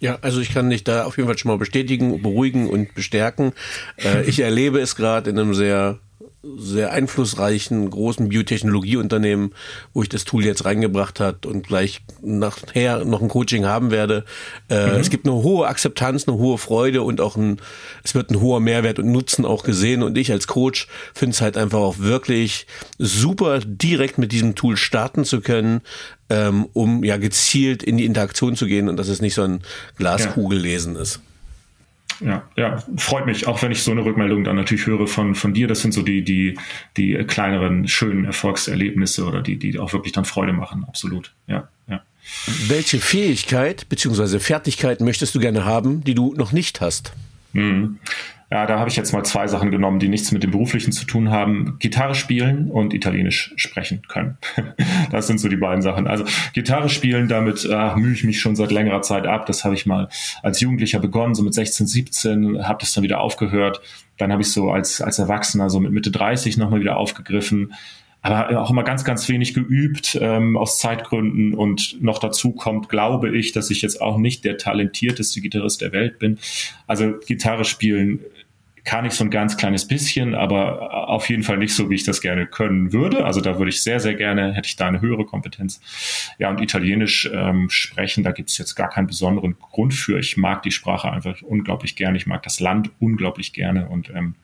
Ja, 0.00 0.18
also 0.22 0.40
ich 0.40 0.52
kann 0.52 0.70
dich 0.70 0.84
da 0.84 1.04
auf 1.04 1.16
jeden 1.16 1.28
Fall 1.28 1.38
schon 1.38 1.50
mal 1.50 1.58
bestätigen, 1.58 2.22
beruhigen 2.22 2.68
und 2.68 2.94
bestärken. 2.94 3.52
Äh, 3.96 4.24
ich 4.24 4.40
erlebe 4.40 4.78
es 4.80 4.94
gerade 4.94 5.30
in 5.30 5.38
einem 5.38 5.54
sehr 5.54 5.98
sehr 6.42 6.92
einflussreichen 6.92 7.90
großen 7.90 8.28
Biotechnologieunternehmen, 8.28 9.54
wo 9.92 10.02
ich 10.02 10.08
das 10.08 10.24
Tool 10.24 10.44
jetzt 10.44 10.64
reingebracht 10.64 11.20
hat 11.20 11.46
und 11.46 11.66
gleich 11.66 12.02
nachher 12.22 13.04
noch 13.04 13.22
ein 13.22 13.28
Coaching 13.28 13.64
haben 13.66 13.90
werde. 13.90 14.24
Äh, 14.68 14.86
mhm. 14.86 15.00
Es 15.00 15.10
gibt 15.10 15.26
eine 15.26 15.34
hohe 15.36 15.66
Akzeptanz, 15.66 16.26
eine 16.26 16.36
hohe 16.36 16.58
Freude 16.58 17.02
und 17.02 17.20
auch 17.20 17.36
ein, 17.36 17.60
es 18.02 18.14
wird 18.14 18.30
ein 18.30 18.40
hoher 18.40 18.60
Mehrwert 18.60 18.98
und 18.98 19.12
Nutzen 19.12 19.44
auch 19.44 19.62
gesehen. 19.62 20.02
Und 20.02 20.18
ich 20.18 20.32
als 20.32 20.46
Coach 20.46 20.88
finde 21.14 21.34
es 21.34 21.40
halt 21.40 21.56
einfach 21.56 21.78
auch 21.78 21.98
wirklich 21.98 22.66
super, 22.98 23.60
direkt 23.60 24.18
mit 24.18 24.32
diesem 24.32 24.54
Tool 24.54 24.76
starten 24.76 25.24
zu 25.24 25.40
können, 25.40 25.82
ähm, 26.30 26.66
um 26.72 27.04
ja 27.04 27.16
gezielt 27.16 27.82
in 27.82 27.96
die 27.96 28.04
Interaktion 28.04 28.56
zu 28.56 28.66
gehen 28.66 28.88
und 28.88 28.96
dass 28.96 29.08
es 29.08 29.20
nicht 29.20 29.34
so 29.34 29.42
ein 29.42 29.60
Glaskugellesen 29.96 30.94
ja. 30.94 31.02
ist 31.02 31.20
ja, 32.20 32.42
ja, 32.56 32.82
freut 32.96 33.26
mich, 33.26 33.46
auch 33.46 33.62
wenn 33.62 33.72
ich 33.72 33.82
so 33.82 33.90
eine 33.90 34.04
Rückmeldung 34.04 34.44
dann 34.44 34.56
natürlich 34.56 34.86
höre 34.86 35.06
von, 35.06 35.34
von 35.34 35.54
dir. 35.54 35.68
Das 35.68 35.80
sind 35.80 35.92
so 35.92 36.02
die, 36.02 36.22
die, 36.22 36.58
die 36.96 37.14
kleineren, 37.26 37.86
schönen 37.88 38.24
Erfolgserlebnisse 38.24 39.24
oder 39.24 39.42
die, 39.42 39.58
die 39.58 39.78
auch 39.78 39.92
wirklich 39.92 40.12
dann 40.12 40.24
Freude 40.24 40.52
machen. 40.52 40.84
Absolut. 40.86 41.32
Ja, 41.46 41.68
ja. 41.88 42.02
Welche 42.66 42.98
Fähigkeit 42.98 43.88
bzw. 43.88 44.38
Fertigkeit 44.38 45.00
möchtest 45.00 45.34
du 45.34 45.40
gerne 45.40 45.64
haben, 45.64 46.04
die 46.04 46.14
du 46.14 46.34
noch 46.34 46.52
nicht 46.52 46.80
hast? 46.80 47.12
Mhm. 47.52 47.98
Ja, 48.50 48.64
da 48.64 48.78
habe 48.78 48.88
ich 48.88 48.96
jetzt 48.96 49.12
mal 49.12 49.24
zwei 49.24 49.46
Sachen 49.46 49.70
genommen, 49.70 49.98
die 49.98 50.08
nichts 50.08 50.32
mit 50.32 50.42
dem 50.42 50.52
Beruflichen 50.52 50.90
zu 50.90 51.04
tun 51.04 51.30
haben. 51.30 51.76
Gitarre 51.80 52.14
spielen 52.14 52.70
und 52.70 52.94
Italienisch 52.94 53.52
sprechen 53.56 54.00
können. 54.08 54.38
das 55.10 55.26
sind 55.26 55.38
so 55.38 55.48
die 55.48 55.56
beiden 55.56 55.82
Sachen. 55.82 56.06
Also 56.06 56.24
Gitarre 56.54 56.88
spielen, 56.88 57.28
damit 57.28 57.68
ach, 57.70 57.96
mühe 57.96 58.14
ich 58.14 58.24
mich 58.24 58.40
schon 58.40 58.56
seit 58.56 58.70
längerer 58.70 59.02
Zeit 59.02 59.26
ab. 59.26 59.44
Das 59.44 59.64
habe 59.64 59.74
ich 59.74 59.84
mal 59.84 60.08
als 60.42 60.60
Jugendlicher 60.60 60.98
begonnen, 60.98 61.34
so 61.34 61.42
mit 61.42 61.52
16, 61.52 61.86
17, 61.86 62.66
habe 62.66 62.78
das 62.80 62.94
dann 62.94 63.04
wieder 63.04 63.20
aufgehört. 63.20 63.82
Dann 64.16 64.32
habe 64.32 64.40
ich 64.40 64.50
so 64.50 64.70
als, 64.70 65.02
als 65.02 65.18
Erwachsener, 65.18 65.68
so 65.68 65.78
mit 65.78 65.92
Mitte 65.92 66.10
30 66.10 66.56
nochmal 66.56 66.80
wieder 66.80 66.96
aufgegriffen 66.96 67.74
aber 68.20 68.60
auch 68.60 68.70
immer 68.70 68.82
ganz, 68.82 69.04
ganz 69.04 69.28
wenig 69.28 69.54
geübt 69.54 70.18
ähm, 70.20 70.56
aus 70.56 70.78
Zeitgründen 70.80 71.54
und 71.54 72.02
noch 72.02 72.18
dazu 72.18 72.52
kommt, 72.52 72.88
glaube 72.88 73.36
ich, 73.36 73.52
dass 73.52 73.70
ich 73.70 73.80
jetzt 73.80 74.00
auch 74.00 74.18
nicht 74.18 74.44
der 74.44 74.58
talentierteste 74.58 75.40
Gitarrist 75.40 75.80
der 75.80 75.92
Welt 75.92 76.18
bin. 76.18 76.38
Also 76.86 77.14
Gitarre 77.26 77.64
spielen 77.64 78.20
kann 78.84 79.04
ich 79.04 79.12
so 79.12 79.24
ein 79.24 79.30
ganz 79.30 79.56
kleines 79.56 79.86
bisschen, 79.86 80.34
aber 80.34 81.08
auf 81.08 81.28
jeden 81.28 81.42
Fall 81.42 81.58
nicht 81.58 81.74
so, 81.74 81.90
wie 81.90 81.94
ich 81.94 82.04
das 82.04 82.20
gerne 82.20 82.46
können 82.46 82.92
würde. 82.92 83.24
Also 83.24 83.40
da 83.40 83.58
würde 83.58 83.70
ich 83.70 83.82
sehr, 83.82 84.00
sehr 84.00 84.14
gerne, 84.14 84.52
hätte 84.54 84.66
ich 84.66 84.76
da 84.76 84.88
eine 84.88 85.00
höhere 85.00 85.24
Kompetenz. 85.24 85.80
Ja, 86.38 86.50
und 86.50 86.60
Italienisch 86.60 87.28
ähm, 87.32 87.70
sprechen, 87.70 88.24
da 88.24 88.32
gibt 88.32 88.50
es 88.50 88.58
jetzt 88.58 88.74
gar 88.74 88.88
keinen 88.88 89.06
besonderen 89.06 89.56
Grund 89.58 89.94
für. 89.94 90.18
Ich 90.18 90.36
mag 90.36 90.62
die 90.62 90.70
Sprache 90.70 91.10
einfach 91.10 91.40
unglaublich 91.42 91.96
gerne. 91.96 92.16
Ich 92.16 92.26
mag 92.26 92.42
das 92.42 92.60
Land 92.60 92.90
unglaublich 92.98 93.52
gerne 93.52 93.88
und 93.88 94.10
ähm, 94.10 94.34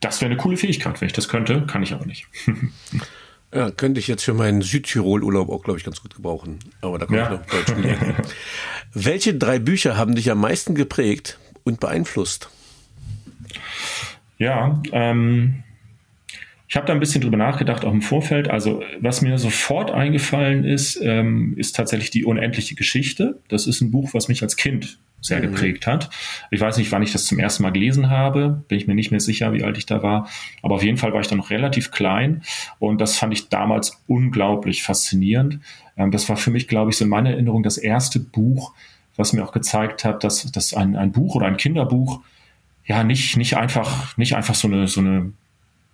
das 0.00 0.20
wäre 0.20 0.30
eine 0.30 0.38
coole 0.38 0.56
Fähigkeit, 0.56 1.00
wenn 1.00 1.06
ich 1.06 1.12
das 1.12 1.28
könnte, 1.28 1.66
kann 1.66 1.82
ich 1.82 1.92
aber 1.92 2.06
nicht. 2.06 2.26
ja, 3.54 3.70
könnte 3.70 4.00
ich 4.00 4.08
jetzt 4.08 4.24
für 4.24 4.32
meinen 4.32 4.62
Südtirol-Urlaub 4.62 5.50
auch, 5.50 5.62
glaube 5.62 5.78
ich, 5.78 5.84
ganz 5.84 6.00
gut 6.00 6.14
gebrauchen. 6.14 6.58
Aber 6.80 6.98
da 6.98 7.06
komme 7.06 7.18
ja. 7.18 7.24
ich 7.24 7.30
noch 7.30 7.46
Deutsch. 7.46 7.72
Welche 8.94 9.34
drei 9.34 9.58
Bücher 9.58 9.98
haben 9.98 10.14
dich 10.14 10.30
am 10.30 10.40
meisten 10.40 10.74
geprägt 10.74 11.38
und 11.64 11.80
beeinflusst? 11.80 12.48
Ja, 14.40 14.82
ähm, 14.92 15.62
ich 16.66 16.76
habe 16.76 16.86
da 16.86 16.94
ein 16.94 17.00
bisschen 17.00 17.20
drüber 17.20 17.36
nachgedacht, 17.36 17.84
auch 17.84 17.92
im 17.92 18.00
Vorfeld. 18.00 18.48
Also, 18.48 18.82
was 19.00 19.20
mir 19.20 19.36
sofort 19.38 19.90
eingefallen 19.90 20.64
ist, 20.64 20.98
ähm, 21.02 21.54
ist 21.56 21.76
tatsächlich 21.76 22.10
die 22.10 22.24
unendliche 22.24 22.74
Geschichte. 22.74 23.38
Das 23.48 23.66
ist 23.66 23.82
ein 23.82 23.90
Buch, 23.90 24.14
was 24.14 24.28
mich 24.28 24.42
als 24.42 24.56
Kind 24.56 24.98
sehr 25.20 25.38
mhm. 25.38 25.42
geprägt 25.42 25.86
hat. 25.86 26.08
Ich 26.50 26.60
weiß 26.60 26.78
nicht, 26.78 26.90
wann 26.90 27.02
ich 27.02 27.12
das 27.12 27.26
zum 27.26 27.38
ersten 27.38 27.64
Mal 27.64 27.70
gelesen 27.70 28.08
habe, 28.08 28.64
bin 28.68 28.78
ich 28.78 28.86
mir 28.86 28.94
nicht 28.94 29.10
mehr 29.10 29.20
sicher, 29.20 29.52
wie 29.52 29.62
alt 29.62 29.76
ich 29.76 29.84
da 29.84 30.02
war, 30.02 30.28
aber 30.62 30.76
auf 30.76 30.82
jeden 30.82 30.96
Fall 30.96 31.12
war 31.12 31.20
ich 31.20 31.28
da 31.28 31.36
noch 31.36 31.50
relativ 31.50 31.90
klein 31.90 32.42
und 32.78 33.02
das 33.02 33.18
fand 33.18 33.34
ich 33.34 33.50
damals 33.50 34.02
unglaublich 34.06 34.82
faszinierend. 34.82 35.58
Ähm, 35.98 36.10
das 36.10 36.30
war 36.30 36.38
für 36.38 36.50
mich, 36.50 36.66
glaube 36.66 36.90
ich, 36.90 36.96
so 36.96 37.04
in 37.04 37.10
meiner 37.10 37.30
Erinnerung 37.30 37.62
das 37.62 37.76
erste 37.76 38.18
Buch, 38.18 38.72
was 39.16 39.34
mir 39.34 39.44
auch 39.44 39.52
gezeigt 39.52 40.06
hat, 40.06 40.24
dass, 40.24 40.50
dass 40.50 40.72
ein, 40.72 40.96
ein 40.96 41.12
Buch 41.12 41.34
oder 41.34 41.46
ein 41.46 41.58
Kinderbuch 41.58 42.22
ja 42.90 43.04
nicht, 43.04 43.36
nicht 43.36 43.56
einfach, 43.56 44.16
nicht 44.18 44.34
einfach 44.34 44.56
so 44.56 44.66
eine, 44.66 44.88
so 44.88 45.00
eine 45.00 45.32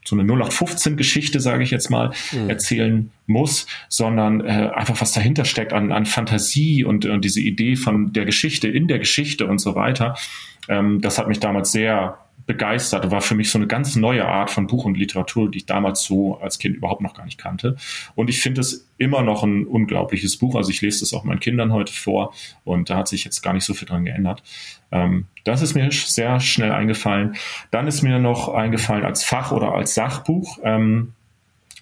so 0.03 0.17
eine 0.17 0.33
0815-Geschichte, 0.33 1.41
sage 1.41 1.65
ich 1.65 1.73
jetzt 1.73 1.91
mal, 1.91 2.13
mhm. 2.31 2.49
erzählen 2.49 3.11
muss, 3.27 3.67
sondern 3.89 4.41
äh, 4.41 4.71
einfach 4.73 5.01
was 5.01 5.11
dahinter 5.11 5.45
steckt 5.45 5.73
an, 5.73 5.91
an 5.91 6.07
Fantasie 6.07 6.85
und, 6.85 7.05
und 7.07 7.25
diese 7.25 7.41
Idee 7.41 7.75
von 7.75 8.13
der 8.13 8.25
Geschichte 8.25 8.69
in 8.69 8.87
der 8.87 9.01
Geschichte 9.01 9.49
und 9.49 9.59
so 9.59 9.75
weiter. 9.75 10.15
Ähm, 10.69 11.01
das 11.01 11.19
hat 11.19 11.27
mich 11.27 11.41
damals 11.41 11.73
sehr 11.73 12.19
begeistert. 12.45 13.11
War 13.11 13.21
für 13.21 13.35
mich 13.35 13.51
so 13.51 13.59
eine 13.59 13.67
ganz 13.67 13.97
neue 13.97 14.27
Art 14.27 14.51
von 14.51 14.67
Buch 14.67 14.85
und 14.85 14.97
Literatur, 14.97 15.51
die 15.51 15.59
ich 15.59 15.67
damals 15.67 16.05
so 16.05 16.39
als 16.39 16.59
Kind 16.59 16.77
überhaupt 16.77 17.01
noch 17.01 17.15
gar 17.15 17.25
nicht 17.25 17.39
kannte. 17.39 17.77
Und 18.15 18.31
ich 18.31 18.41
finde 18.41 18.61
es 18.61 18.89
immer 18.99 19.23
noch 19.23 19.43
ein 19.43 19.67
unglaubliches 19.67 20.37
Buch. 20.37 20.55
Also 20.55 20.71
ich 20.71 20.81
lese 20.81 21.01
das 21.01 21.13
auch 21.13 21.25
meinen 21.25 21.41
Kindern 21.41 21.73
heute 21.73 21.93
vor 21.93 22.35
und 22.65 22.89
da 22.91 22.97
hat 22.97 23.09
sich 23.09 23.25
jetzt 23.25 23.43
gar 23.43 23.53
nicht 23.53 23.65
so 23.65 23.75
viel 23.75 23.89
dran 23.89 24.05
geändert. 24.05 24.43
Ähm, 24.93 25.27
das 25.45 25.63
ist 25.63 25.75
mir 25.75 25.91
sehr 25.91 26.41
schnell 26.41 26.73
eingefallen. 26.73 27.37
Dann 27.71 27.87
ist 27.87 28.03
mir 28.03 28.19
noch 28.19 28.49
eingefallen 28.49 29.05
als 29.05 29.25
Fach- 29.25 29.53
oder 29.53 29.75
als 29.75 29.95
Sachbuch. 29.95 30.59
Ähm, 30.63 31.13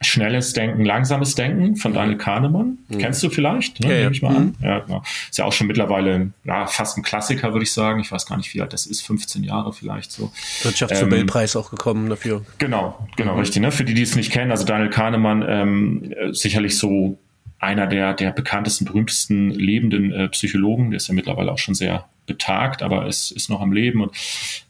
Schnelles 0.01 0.53
Denken, 0.53 0.85
langsames 0.85 1.35
Denken 1.35 1.77
von 1.77 1.95
Daniel 1.95 2.19
Kahnemann. 2.19 2.79
Mhm. 2.89 2.99
Kennst 2.99 3.23
du 3.23 3.31
vielleicht? 3.31 3.81
Ne? 3.81 3.89
Ja, 3.89 3.99
Nehme 4.01 4.13
ich 4.13 4.23
mal 4.23 4.37
an. 4.37 4.45
Mhm. 4.59 4.65
Ja, 4.65 4.79
genau. 4.81 5.03
Ist 5.31 5.39
ja 5.39 5.45
auch 5.45 5.53
schon 5.53 5.67
mittlerweile 5.67 6.33
ja, 6.45 6.67
fast 6.67 6.99
ein 6.99 7.03
Klassiker, 7.03 7.53
würde 7.53 7.63
ich 7.63 7.73
sagen. 7.73 8.01
Ich 8.01 8.11
weiß 8.11 8.27
gar 8.27 8.37
nicht, 8.37 8.53
wie 8.55 8.61
alt 8.61 8.73
das 8.73 8.87
ist, 8.87 9.03
15 9.03 9.45
Jahre 9.45 9.73
vielleicht 9.73 10.13
so. 10.13 10.33
Wirtschaftsnobelpreis 10.63 11.55
ähm, 11.55 11.61
auch 11.61 11.71
gekommen 11.71 12.09
dafür. 12.11 12.45
Genau, 12.59 13.07
genau, 13.17 13.35
mhm. 13.35 13.41
richtig. 13.41 13.63
Ne? 13.63 13.71
Für 13.71 13.85
die, 13.85 13.95
die 13.95 14.03
es 14.03 14.17
nicht 14.17 14.33
kennen, 14.33 14.51
also 14.51 14.65
Daniel 14.65 14.91
Kahnemann, 14.91 15.45
ähm, 15.47 16.15
sicherlich 16.33 16.77
so 16.77 17.19
einer 17.59 17.87
der, 17.87 18.13
der 18.15 18.31
bekanntesten, 18.31 18.85
berühmtesten 18.85 19.51
lebenden 19.51 20.13
äh, 20.13 20.29
Psychologen. 20.29 20.91
Der 20.91 20.99
ist 20.99 21.09
ja 21.09 21.15
mittlerweile 21.15 21.51
auch 21.51 21.59
schon 21.59 21.75
sehr 21.75 22.07
betagt, 22.27 22.83
aber 22.83 23.07
ist, 23.07 23.31
ist 23.31 23.51
noch 23.51 23.61
am 23.61 23.73
Leben. 23.73 24.03
Und 24.03 24.13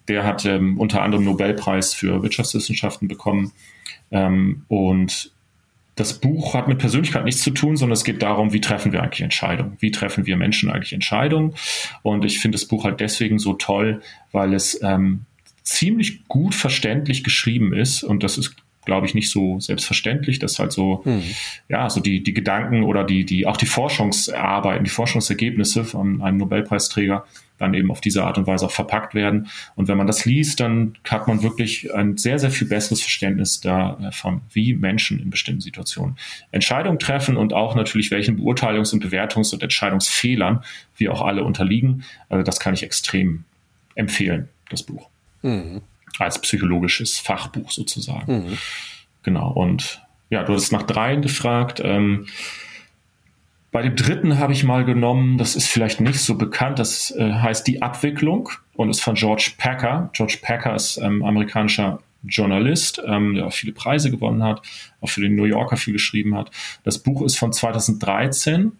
der 0.08 0.24
hat 0.24 0.44
ähm, 0.44 0.78
unter 0.78 1.02
anderem 1.02 1.24
Nobelpreis 1.24 1.94
für 1.94 2.22
Wirtschaftswissenschaften 2.22 3.08
bekommen. 3.08 3.52
Ähm, 4.10 4.64
und 4.68 5.32
das 5.96 6.14
Buch 6.14 6.54
hat 6.54 6.66
mit 6.66 6.78
Persönlichkeit 6.78 7.24
nichts 7.24 7.42
zu 7.42 7.52
tun, 7.52 7.76
sondern 7.76 7.94
es 7.94 8.04
geht 8.04 8.22
darum, 8.22 8.52
wie 8.52 8.60
treffen 8.60 8.92
wir 8.92 9.02
eigentlich 9.02 9.20
Entscheidungen? 9.20 9.76
Wie 9.78 9.92
treffen 9.92 10.26
wir 10.26 10.36
Menschen 10.36 10.70
eigentlich 10.70 10.92
Entscheidungen? 10.92 11.54
Und 12.02 12.24
ich 12.24 12.40
finde 12.40 12.56
das 12.56 12.66
Buch 12.66 12.84
halt 12.84 13.00
deswegen 13.00 13.38
so 13.38 13.54
toll, 13.54 14.02
weil 14.32 14.54
es 14.54 14.80
ähm, 14.82 15.20
ziemlich 15.62 16.26
gut 16.26 16.54
verständlich 16.54 17.22
geschrieben 17.22 17.72
ist. 17.72 18.02
Und 18.02 18.24
das 18.24 18.38
ist, 18.38 18.56
glaube 18.84 19.06
ich, 19.06 19.14
nicht 19.14 19.30
so 19.30 19.60
selbstverständlich, 19.60 20.38
dass 20.38 20.58
halt 20.58 20.72
so, 20.72 21.02
mhm. 21.04 21.22
ja, 21.68 21.88
so 21.90 22.00
die, 22.00 22.22
die 22.22 22.34
Gedanken 22.34 22.82
oder 22.82 23.04
die, 23.04 23.24
die, 23.24 23.46
auch 23.46 23.56
die 23.56 23.66
Forschungsarbeiten, 23.66 24.84
die 24.84 24.90
Forschungsergebnisse 24.90 25.84
von 25.84 26.22
einem 26.22 26.38
Nobelpreisträger 26.38 27.24
dann 27.58 27.74
eben 27.74 27.90
auf 27.90 28.00
diese 28.00 28.24
Art 28.24 28.36
und 28.36 28.46
Weise 28.46 28.66
auch 28.66 28.72
verpackt 28.72 29.14
werden. 29.14 29.48
Und 29.76 29.86
wenn 29.86 29.96
man 29.96 30.06
das 30.06 30.24
liest, 30.24 30.60
dann 30.60 30.96
hat 31.08 31.28
man 31.28 31.42
wirklich 31.42 31.94
ein 31.94 32.16
sehr, 32.16 32.38
sehr 32.38 32.50
viel 32.50 32.68
besseres 32.68 33.00
Verständnis 33.00 33.60
davon, 33.60 34.42
wie 34.52 34.74
Menschen 34.74 35.20
in 35.20 35.30
bestimmten 35.30 35.60
Situationen 35.60 36.16
Entscheidungen 36.50 36.98
treffen 36.98 37.36
und 37.36 37.52
auch 37.52 37.74
natürlich 37.76 38.10
welchen 38.10 38.40
Beurteilungs- 38.40 38.92
und 38.92 39.04
Bewertungs- 39.04 39.52
und 39.52 39.62
Entscheidungsfehlern 39.62 40.64
wir 40.96 41.12
auch 41.12 41.22
alle 41.22 41.44
unterliegen. 41.44 42.04
Also 42.28 42.42
das 42.42 42.58
kann 42.58 42.74
ich 42.74 42.82
extrem 42.82 43.44
empfehlen, 43.94 44.48
das 44.68 44.82
Buch. 44.82 45.08
Mhm 45.42 45.82
als 46.18 46.40
psychologisches 46.40 47.18
Fachbuch 47.18 47.70
sozusagen. 47.70 48.32
Mhm. 48.32 48.58
Genau. 49.22 49.50
Und 49.50 50.02
ja, 50.30 50.42
du 50.42 50.54
hast 50.54 50.72
nach 50.72 50.82
dreien 50.82 51.22
gefragt. 51.22 51.80
Ähm, 51.84 52.26
bei 53.72 53.82
dem 53.82 53.96
dritten 53.96 54.38
habe 54.38 54.52
ich 54.52 54.62
mal 54.62 54.84
genommen, 54.84 55.36
das 55.36 55.56
ist 55.56 55.66
vielleicht 55.66 56.00
nicht 56.00 56.20
so 56.20 56.36
bekannt, 56.36 56.78
das 56.78 57.10
äh, 57.10 57.32
heißt 57.32 57.66
Die 57.66 57.82
Abwicklung 57.82 58.48
und 58.74 58.88
ist 58.88 59.00
von 59.00 59.14
George 59.14 59.52
Packer. 59.58 60.10
George 60.12 60.38
Packer 60.40 60.74
ist 60.76 60.96
ähm, 60.98 61.24
amerikanischer 61.24 61.98
Journalist, 62.22 63.02
ähm, 63.04 63.34
der 63.34 63.46
auch 63.46 63.52
viele 63.52 63.72
Preise 63.72 64.10
gewonnen 64.10 64.42
hat, 64.42 64.62
auch 65.00 65.08
für 65.08 65.20
den 65.20 65.34
New 65.34 65.44
Yorker 65.44 65.76
viel 65.76 65.92
geschrieben 65.92 66.36
hat. 66.36 66.50
Das 66.84 66.98
Buch 66.98 67.22
ist 67.22 67.36
von 67.36 67.52
2013 67.52 68.72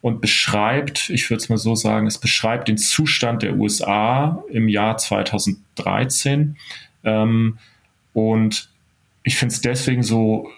und 0.00 0.20
beschreibt, 0.20 1.10
ich 1.10 1.28
würde 1.28 1.42
es 1.42 1.48
mal 1.48 1.58
so 1.58 1.74
sagen, 1.74 2.06
es 2.06 2.18
beschreibt 2.18 2.68
den 2.68 2.78
Zustand 2.78 3.42
der 3.42 3.56
USA 3.56 4.42
im 4.50 4.68
Jahr 4.68 4.96
2013. 4.96 6.56
Ähm, 7.04 7.58
und 8.12 8.70
ich 9.22 9.36
finde 9.36 9.54
es 9.54 9.60
deswegen 9.60 10.02
so 10.02 10.50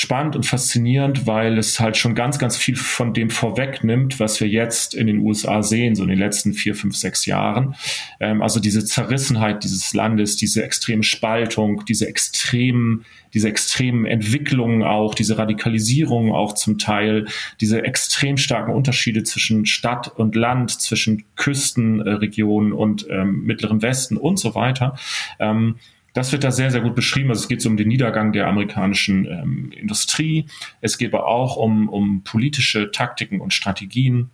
spannend 0.00 0.34
und 0.34 0.46
faszinierend, 0.46 1.26
weil 1.26 1.58
es 1.58 1.78
halt 1.78 1.96
schon 1.96 2.14
ganz, 2.14 2.38
ganz 2.38 2.56
viel 2.56 2.76
von 2.76 3.12
dem 3.12 3.28
vorwegnimmt, 3.28 4.18
was 4.18 4.40
wir 4.40 4.48
jetzt 4.48 4.94
in 4.94 5.06
den 5.06 5.18
USA 5.18 5.62
sehen, 5.62 5.94
so 5.94 6.02
in 6.02 6.08
den 6.08 6.18
letzten 6.18 6.54
vier, 6.54 6.74
fünf, 6.74 6.96
sechs 6.96 7.26
Jahren. 7.26 7.74
Ähm, 8.18 8.40
also 8.40 8.60
diese 8.60 8.84
Zerrissenheit 8.84 9.62
dieses 9.62 9.92
Landes, 9.92 10.36
diese 10.36 10.64
extreme 10.64 11.02
Spaltung, 11.02 11.84
diese 11.84 12.08
extremen, 12.08 13.04
diese 13.34 13.48
extremen 13.48 14.06
Entwicklungen 14.06 14.82
auch, 14.82 15.14
diese 15.14 15.36
Radikalisierung 15.36 16.32
auch 16.32 16.54
zum 16.54 16.78
Teil, 16.78 17.26
diese 17.60 17.84
extrem 17.84 18.38
starken 18.38 18.72
Unterschiede 18.72 19.22
zwischen 19.22 19.66
Stadt 19.66 20.08
und 20.16 20.34
Land, 20.34 20.80
zwischen 20.80 21.24
Küstenregionen 21.36 22.72
und 22.72 23.06
ähm, 23.10 23.44
Mittleren 23.44 23.82
Westen 23.82 24.16
und 24.16 24.38
so 24.38 24.54
weiter. 24.54 24.96
Ähm, 25.38 25.76
das 26.12 26.32
wird 26.32 26.44
da 26.44 26.50
sehr, 26.50 26.70
sehr 26.70 26.80
gut 26.80 26.94
beschrieben. 26.94 27.30
Also 27.30 27.42
es 27.42 27.48
geht 27.48 27.62
so 27.62 27.68
um 27.68 27.76
den 27.76 27.88
Niedergang 27.88 28.32
der 28.32 28.48
amerikanischen 28.48 29.26
ähm, 29.26 29.72
Industrie. 29.72 30.46
Es 30.80 30.98
geht 30.98 31.14
aber 31.14 31.26
auch 31.26 31.56
um, 31.56 31.88
um 31.88 32.22
politische 32.22 32.90
Taktiken 32.90 33.40
und 33.40 33.54
Strategien, 33.54 34.30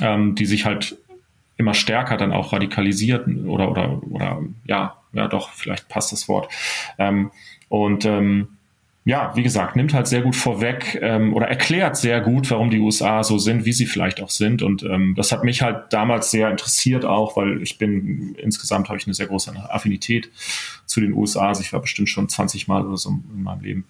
ähm, 0.00 0.34
die 0.34 0.46
sich 0.46 0.64
halt 0.64 0.96
immer 1.56 1.74
stärker 1.74 2.16
dann 2.16 2.32
auch 2.32 2.52
radikalisiert 2.52 3.26
oder, 3.28 3.70
oder, 3.70 4.02
oder 4.02 4.42
ja, 4.66 4.96
ja 5.12 5.28
doch, 5.28 5.50
vielleicht 5.50 5.88
passt 5.88 6.12
das 6.12 6.28
Wort. 6.28 6.52
Ähm, 6.98 7.30
und 7.68 8.04
ähm, 8.04 8.55
ja, 9.06 9.30
wie 9.36 9.44
gesagt, 9.44 9.76
nimmt 9.76 9.94
halt 9.94 10.08
sehr 10.08 10.20
gut 10.20 10.34
vorweg 10.34 10.98
ähm, 11.00 11.32
oder 11.32 11.46
erklärt 11.46 11.96
sehr 11.96 12.20
gut, 12.20 12.50
warum 12.50 12.70
die 12.70 12.80
USA 12.80 13.22
so 13.22 13.38
sind, 13.38 13.64
wie 13.64 13.72
sie 13.72 13.86
vielleicht 13.86 14.20
auch 14.20 14.30
sind. 14.30 14.62
Und 14.62 14.82
ähm, 14.82 15.14
das 15.16 15.30
hat 15.30 15.44
mich 15.44 15.62
halt 15.62 15.92
damals 15.92 16.32
sehr 16.32 16.50
interessiert 16.50 17.04
auch, 17.04 17.36
weil 17.36 17.62
ich 17.62 17.78
bin 17.78 18.34
insgesamt 18.34 18.88
habe 18.88 18.98
ich 18.98 19.06
eine 19.06 19.14
sehr 19.14 19.28
große 19.28 19.52
Affinität 19.70 20.32
zu 20.86 21.00
den 21.00 21.12
USA. 21.12 21.46
Also 21.46 21.60
ich 21.60 21.72
war 21.72 21.80
bestimmt 21.80 22.08
schon 22.08 22.28
20 22.28 22.66
Mal 22.66 22.84
oder 22.84 22.96
so 22.96 23.10
in 23.10 23.44
meinem 23.44 23.60
Leben 23.60 23.84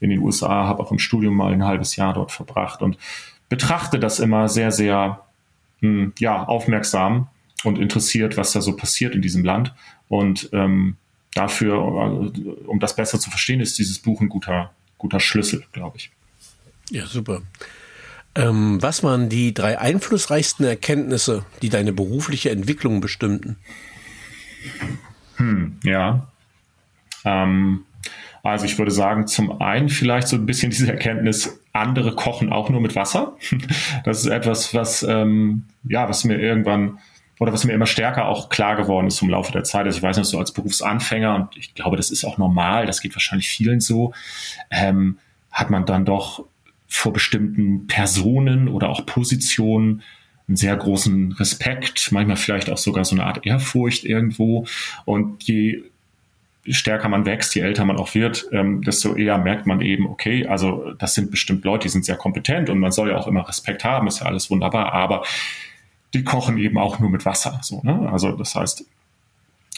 in 0.00 0.08
den 0.08 0.20
USA, 0.20 0.66
habe 0.66 0.82
auch 0.82 0.90
im 0.90 0.98
Studium 0.98 1.36
mal 1.36 1.52
ein 1.52 1.66
halbes 1.66 1.96
Jahr 1.96 2.14
dort 2.14 2.32
verbracht 2.32 2.80
und 2.80 2.96
betrachte 3.50 3.98
das 3.98 4.20
immer 4.20 4.48
sehr, 4.48 4.72
sehr 4.72 5.20
hm, 5.80 6.14
ja, 6.18 6.44
aufmerksam 6.44 7.28
und 7.62 7.78
interessiert, 7.78 8.38
was 8.38 8.52
da 8.52 8.62
so 8.62 8.74
passiert 8.74 9.14
in 9.14 9.20
diesem 9.20 9.44
Land. 9.44 9.74
Und 10.08 10.48
ähm, 10.54 10.96
dafür, 11.34 11.82
um 12.66 12.78
das 12.80 12.96
besser 12.96 13.18
zu 13.18 13.30
verstehen, 13.30 13.60
ist 13.60 13.78
dieses 13.78 13.98
Buch 13.98 14.20
ein 14.20 14.28
guter, 14.28 14.72
guter 14.98 15.20
Schlüssel, 15.20 15.64
glaube 15.72 15.96
ich. 15.98 16.10
Ja, 16.90 17.06
super. 17.06 17.42
Ähm, 18.34 18.80
was 18.80 19.02
waren 19.02 19.28
die 19.28 19.52
drei 19.52 19.78
einflussreichsten 19.78 20.64
Erkenntnisse, 20.64 21.44
die 21.60 21.68
deine 21.68 21.92
berufliche 21.92 22.50
Entwicklung 22.50 23.00
bestimmten? 23.00 23.56
Hm, 25.36 25.78
ja. 25.84 26.26
Ähm, 27.24 27.84
also 28.42 28.64
ich 28.64 28.78
würde 28.78 28.90
sagen, 28.90 29.26
zum 29.26 29.60
einen 29.60 29.88
vielleicht 29.88 30.28
so 30.28 30.36
ein 30.36 30.46
bisschen 30.46 30.70
diese 30.70 30.90
Erkenntnis, 30.90 31.60
andere 31.72 32.14
kochen 32.14 32.52
auch 32.52 32.70
nur 32.70 32.80
mit 32.80 32.96
Wasser. 32.96 33.36
Das 34.04 34.20
ist 34.20 34.26
etwas, 34.26 34.74
was, 34.74 35.02
ähm, 35.02 35.64
ja, 35.84 36.08
was 36.08 36.24
mir 36.24 36.38
irgendwann 36.38 36.98
oder 37.42 37.52
was 37.52 37.64
mir 37.64 37.72
immer 37.72 37.86
stärker 37.86 38.28
auch 38.28 38.48
klar 38.48 38.76
geworden 38.76 39.08
ist 39.08 39.20
im 39.20 39.28
Laufe 39.28 39.50
der 39.50 39.64
Zeit. 39.64 39.84
Also 39.84 39.98
ich 39.98 40.02
weiß 40.02 40.16
nicht, 40.16 40.28
so 40.28 40.38
als 40.38 40.52
Berufsanfänger, 40.52 41.34
und 41.34 41.56
ich 41.56 41.74
glaube, 41.74 41.96
das 41.96 42.10
ist 42.10 42.24
auch 42.24 42.38
normal, 42.38 42.86
das 42.86 43.00
geht 43.00 43.14
wahrscheinlich 43.16 43.48
vielen 43.48 43.80
so, 43.80 44.14
ähm, 44.70 45.18
hat 45.50 45.68
man 45.68 45.84
dann 45.84 46.04
doch 46.04 46.44
vor 46.86 47.12
bestimmten 47.12 47.88
Personen 47.88 48.68
oder 48.68 48.90
auch 48.90 49.04
Positionen 49.06 50.02
einen 50.46 50.56
sehr 50.56 50.76
großen 50.76 51.32
Respekt, 51.32 52.12
manchmal 52.12 52.36
vielleicht 52.36 52.70
auch 52.70 52.78
sogar 52.78 53.04
so 53.04 53.16
eine 53.16 53.24
Art 53.24 53.44
Ehrfurcht 53.44 54.04
irgendwo. 54.04 54.66
Und 55.04 55.42
je 55.42 55.82
stärker 56.68 57.08
man 57.08 57.26
wächst, 57.26 57.56
je 57.56 57.62
älter 57.62 57.84
man 57.84 57.96
auch 57.96 58.14
wird, 58.14 58.46
ähm, 58.52 58.82
desto 58.82 59.16
eher 59.16 59.38
merkt 59.38 59.66
man 59.66 59.80
eben, 59.80 60.06
okay, 60.06 60.46
also 60.46 60.92
das 60.96 61.14
sind 61.14 61.32
bestimmt 61.32 61.64
Leute, 61.64 61.84
die 61.84 61.88
sind 61.88 62.04
sehr 62.04 62.16
kompetent 62.16 62.70
und 62.70 62.78
man 62.78 62.92
soll 62.92 63.10
ja 63.10 63.16
auch 63.16 63.26
immer 63.26 63.48
Respekt 63.48 63.82
haben, 63.82 64.06
ist 64.06 64.20
ja 64.20 64.26
alles 64.26 64.48
wunderbar, 64.48 64.92
aber 64.92 65.24
die 66.14 66.24
kochen 66.24 66.58
eben 66.58 66.78
auch 66.78 66.98
nur 66.98 67.10
mit 67.10 67.24
Wasser. 67.24 67.60
So, 67.62 67.80
ne? 67.82 68.10
Also 68.10 68.32
das 68.32 68.54
heißt, 68.54 68.84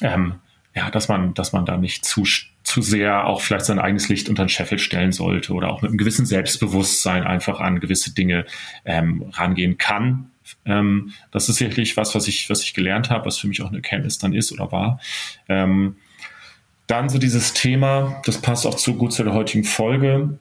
ähm, 0.03 0.35
ja, 0.75 0.91
dass 0.91 1.09
man, 1.09 1.35
dass 1.35 1.53
man 1.53 1.65
da 1.65 1.77
nicht 1.77 2.05
zu, 2.05 2.25
zu 2.65 2.83
sehr 2.83 3.27
auch 3.27 3.41
vielleicht 3.41 3.67
sein 3.67 3.79
eigenes 3.79 4.09
Licht 4.09 4.29
unter 4.29 4.45
den 4.45 4.49
Scheffel 4.49 4.79
stellen 4.79 5.13
sollte 5.13 5.53
oder 5.53 5.71
auch 5.71 5.83
mit 5.83 5.91
einem 5.91 5.99
gewissen 5.99 6.27
Selbstbewusstsein 6.27 7.23
einfach 7.23 7.61
an 7.61 7.79
gewisse 7.79 8.13
Dinge 8.13 8.45
ähm, 8.85 9.31
rangehen 9.33 9.79
kann. 9.79 10.31
Ähm, 10.67 11.13
das 11.31 11.49
ist 11.49 11.57
sicherlich 11.57 11.97
was, 11.97 12.15
was 12.15 12.27
ich, 12.27 12.51
was 12.51 12.63
ich 12.63 12.75
gelernt 12.75 13.11
habe, 13.11 13.27
was 13.27 13.39
für 13.39 13.47
mich 13.47 13.63
auch 13.63 13.69
eine 13.69 13.77
Erkenntnis 13.77 14.19
dann 14.19 14.35
ist 14.35 14.53
oder 14.53 14.73
war. 14.73 15.01
Ähm, 15.49 15.97
dann 16.87 17.09
so 17.09 17.19
dieses 17.19 17.55
Thema, 17.55 18.21
das 18.27 18.39
passt 18.43 18.67
auch 18.67 18.75
zu 18.75 18.95
gut 18.97 19.13
zu 19.13 19.23
der 19.23 19.33
heutigen 19.33 19.65
Folge, 19.65 20.39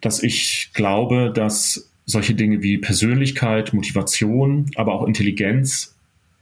dass 0.00 0.22
ich 0.22 0.70
glaube, 0.72 1.32
dass 1.34 1.89
solche 2.10 2.34
Dinge 2.34 2.62
wie 2.62 2.78
Persönlichkeit, 2.78 3.72
Motivation, 3.72 4.70
aber 4.74 4.94
auch 4.94 5.06
Intelligenz 5.06 5.94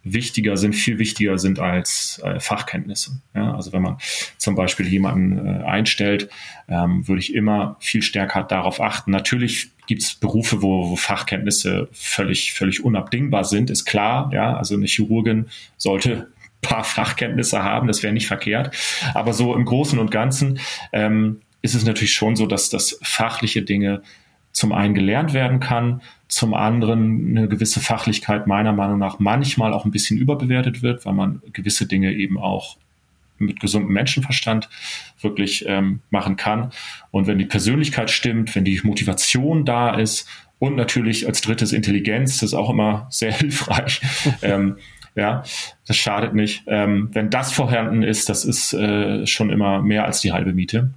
wichtiger 0.04 0.56
sind, 0.56 0.74
viel 0.74 0.98
wichtiger 0.98 1.38
sind 1.38 1.58
als 1.58 2.20
äh, 2.24 2.40
Fachkenntnisse. 2.40 3.20
Ja, 3.34 3.54
also 3.54 3.72
wenn 3.72 3.82
man 3.82 3.98
zum 4.38 4.54
Beispiel 4.54 4.86
jemanden 4.86 5.46
äh, 5.46 5.64
einstellt, 5.64 6.30
ähm, 6.68 7.06
würde 7.06 7.20
ich 7.20 7.34
immer 7.34 7.76
viel 7.80 8.02
stärker 8.02 8.42
darauf 8.44 8.80
achten. 8.80 9.10
Natürlich 9.10 9.70
gibt 9.86 10.02
es 10.02 10.14
Berufe, 10.14 10.62
wo, 10.62 10.90
wo, 10.90 10.96
Fachkenntnisse 10.96 11.88
völlig, 11.92 12.52
völlig 12.52 12.84
unabdingbar 12.84 13.44
sind, 13.44 13.70
ist 13.70 13.84
klar. 13.84 14.30
Ja, 14.32 14.56
also 14.56 14.74
eine 14.74 14.86
Chirurgin 14.86 15.46
sollte 15.76 16.28
paar 16.60 16.84
Fachkenntnisse 16.84 17.62
haben, 17.62 17.86
das 17.86 18.02
wäre 18.02 18.12
nicht 18.12 18.26
verkehrt. 18.26 18.74
Aber 19.14 19.32
so 19.32 19.54
im 19.54 19.64
Großen 19.64 19.98
und 19.98 20.10
Ganzen 20.10 20.58
ähm, 20.92 21.40
ist 21.62 21.74
es 21.74 21.84
natürlich 21.84 22.14
schon 22.14 22.36
so, 22.36 22.46
dass 22.46 22.68
das 22.68 22.98
fachliche 23.02 23.62
Dinge 23.62 24.02
zum 24.52 24.72
einen 24.72 24.94
gelernt 24.94 25.34
werden 25.34 25.60
kann, 25.60 26.02
zum 26.28 26.54
anderen 26.54 27.36
eine 27.36 27.48
gewisse 27.48 27.80
Fachlichkeit 27.80 28.46
meiner 28.46 28.72
Meinung 28.72 28.98
nach 28.98 29.18
manchmal 29.18 29.72
auch 29.72 29.84
ein 29.84 29.90
bisschen 29.90 30.18
überbewertet 30.18 30.82
wird, 30.82 31.06
weil 31.06 31.14
man 31.14 31.42
gewisse 31.52 31.86
Dinge 31.86 32.12
eben 32.12 32.38
auch 32.38 32.76
mit 33.38 33.60
gesundem 33.60 33.92
Menschenverstand 33.92 34.68
wirklich 35.20 35.64
ähm, 35.66 36.00
machen 36.10 36.36
kann. 36.36 36.72
Und 37.10 37.26
wenn 37.26 37.38
die 37.38 37.46
Persönlichkeit 37.46 38.10
stimmt, 38.10 38.54
wenn 38.54 38.64
die 38.64 38.80
Motivation 38.82 39.64
da 39.64 39.94
ist 39.94 40.28
und 40.58 40.76
natürlich 40.76 41.26
als 41.26 41.40
drittes 41.40 41.72
Intelligenz, 41.72 42.38
das 42.38 42.50
ist 42.50 42.54
auch 42.54 42.70
immer 42.70 43.06
sehr 43.10 43.32
hilfreich. 43.38 44.00
ähm, 44.42 44.76
ja, 45.14 45.42
das 45.86 45.96
schadet 45.96 46.34
nicht. 46.34 46.62
Ähm, 46.66 47.10
wenn 47.12 47.30
das 47.30 47.52
vorhanden 47.52 48.02
ist, 48.02 48.28
das 48.28 48.44
ist 48.44 48.72
äh, 48.72 49.26
schon 49.26 49.50
immer 49.50 49.82
mehr 49.82 50.04
als 50.04 50.20
die 50.20 50.32
halbe 50.32 50.52
Miete. 50.52 50.90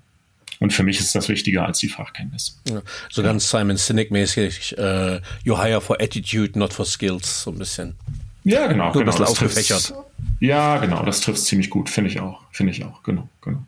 Und 0.61 0.73
für 0.73 0.83
mich 0.83 0.99
ist 0.99 1.15
das 1.15 1.27
wichtiger 1.27 1.65
als 1.65 1.79
die 1.79 1.87
Fachkenntnis. 1.87 2.61
Ja, 2.69 2.83
so 3.09 3.23
ganz 3.23 3.49
Simon 3.49 3.77
Sinek-mäßig, 3.77 4.77
äh, 4.77 5.19
you 5.43 5.57
hire 5.59 5.81
for 5.81 5.99
attitude, 5.99 6.57
not 6.57 6.71
for 6.71 6.85
skills, 6.85 7.41
so 7.41 7.49
ein 7.49 7.57
bisschen. 7.57 7.95
Ja, 8.43 8.67
genau. 8.67 8.93
Nur 8.93 9.03
genau, 9.03 9.17
ein 9.17 9.23
aufgefächert. 9.23 9.91
Ja, 10.39 10.77
genau, 10.77 11.03
das 11.03 11.21
trifft 11.21 11.41
ziemlich 11.41 11.71
gut, 11.71 11.89
finde 11.89 12.11
ich 12.11 12.19
auch. 12.19 12.43
Finde 12.51 12.73
ich 12.73 12.85
auch, 12.85 13.01
genau, 13.01 13.27
genau. 13.41 13.63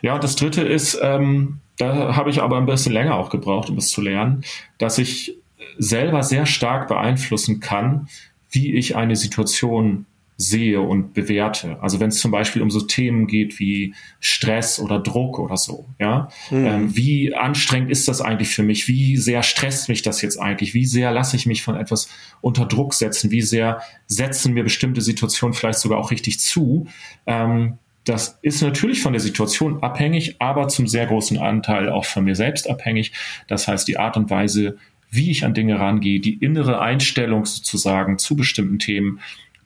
Ja, 0.00 0.14
und 0.14 0.24
das 0.24 0.36
dritte 0.36 0.62
ist, 0.62 0.98
ähm, 1.02 1.60
da 1.76 2.16
habe 2.16 2.30
ich 2.30 2.40
aber 2.40 2.56
ein 2.56 2.64
bisschen 2.64 2.94
länger 2.94 3.16
auch 3.16 3.28
gebraucht, 3.28 3.68
um 3.68 3.76
es 3.76 3.90
zu 3.90 4.00
lernen, 4.00 4.42
dass 4.78 4.96
ich 4.96 5.36
selber 5.76 6.22
sehr 6.22 6.46
stark 6.46 6.88
beeinflussen 6.88 7.60
kann, 7.60 8.08
wie 8.50 8.74
ich 8.74 8.96
eine 8.96 9.16
Situation 9.16 10.06
sehe 10.40 10.80
und 10.80 11.14
bewerte. 11.14 11.78
Also 11.82 11.98
wenn 11.98 12.10
es 12.10 12.20
zum 12.20 12.30
Beispiel 12.30 12.62
um 12.62 12.70
so 12.70 12.80
Themen 12.80 13.26
geht 13.26 13.58
wie 13.58 13.94
Stress 14.20 14.78
oder 14.78 15.00
Druck 15.00 15.40
oder 15.40 15.56
so, 15.56 15.86
ja, 15.98 16.28
mhm. 16.50 16.64
ähm, 16.64 16.96
wie 16.96 17.34
anstrengend 17.34 17.90
ist 17.90 18.06
das 18.06 18.20
eigentlich 18.20 18.54
für 18.54 18.62
mich? 18.62 18.86
Wie 18.86 19.16
sehr 19.16 19.42
stresst 19.42 19.88
mich 19.88 20.02
das 20.02 20.22
jetzt 20.22 20.40
eigentlich? 20.40 20.74
Wie 20.74 20.86
sehr 20.86 21.10
lasse 21.10 21.34
ich 21.34 21.46
mich 21.46 21.64
von 21.64 21.74
etwas 21.74 22.08
unter 22.40 22.66
Druck 22.66 22.94
setzen? 22.94 23.32
Wie 23.32 23.42
sehr 23.42 23.82
setzen 24.06 24.54
mir 24.54 24.62
bestimmte 24.62 25.00
Situationen 25.00 25.54
vielleicht 25.54 25.80
sogar 25.80 25.98
auch 25.98 26.12
richtig 26.12 26.38
zu? 26.38 26.86
Ähm, 27.26 27.78
das 28.04 28.38
ist 28.40 28.62
natürlich 28.62 29.02
von 29.02 29.12
der 29.12 29.20
Situation 29.20 29.82
abhängig, 29.82 30.36
aber 30.38 30.68
zum 30.68 30.86
sehr 30.86 31.06
großen 31.06 31.36
Anteil 31.36 31.88
auch 31.90 32.04
von 32.04 32.24
mir 32.24 32.36
selbst 32.36 32.70
abhängig. 32.70 33.12
Das 33.48 33.66
heißt, 33.66 33.88
die 33.88 33.98
Art 33.98 34.16
und 34.16 34.30
Weise, 34.30 34.78
wie 35.10 35.32
ich 35.32 35.44
an 35.44 35.52
Dinge 35.52 35.80
rangehe, 35.80 36.20
die 36.20 36.34
innere 36.34 36.80
Einstellung 36.80 37.44
sozusagen 37.44 38.18
zu 38.18 38.36
bestimmten 38.36 38.78
Themen, 38.78 39.20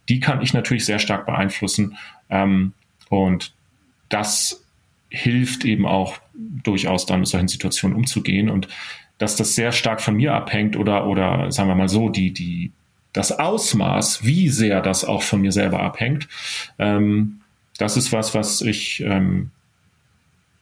die 0.09 0.20
kann 0.20 0.43
ich 0.43 0.53
natürlich 0.55 0.85
sehr 0.85 0.99
stark 0.99 1.27
beeinflussen. 1.27 1.97
Ähm, 2.31 2.73
und 3.09 3.53
das 4.09 4.65
hilft 5.09 5.65
eben 5.65 5.87
auch 5.87 6.19
durchaus 6.35 7.07
dann 7.07 7.20
mit 7.20 7.29
solchen 7.29 7.49
Situationen 7.49 7.97
umzugehen 7.97 8.49
und 8.49 8.69
dass 9.19 9.37
das 9.37 9.55
sehr 9.55 9.73
stark 9.73 10.01
von 10.01 10.16
mir 10.16 10.35
abhängt 10.35 10.77
oder, 10.77 11.07
oder 11.07 11.53
sagen 11.53 11.69
wir 11.69 11.74
mal 11.74 11.89
so, 11.89 12.09
die, 12.09 12.33
die, 12.33 12.73
das 13.12 13.39
Ausmaß, 13.39 14.24
wie 14.24 14.49
sehr 14.49 14.81
das 14.81 15.05
auch 15.05 15.23
von 15.23 15.41
mir 15.41 15.53
selber 15.53 15.81
abhängt, 15.81 16.29
ähm, 16.79 17.41
das 17.79 17.97
ist 17.97 18.12
was, 18.12 18.35
was 18.35 18.62
ich 18.62 19.01
ähm, 19.01 19.51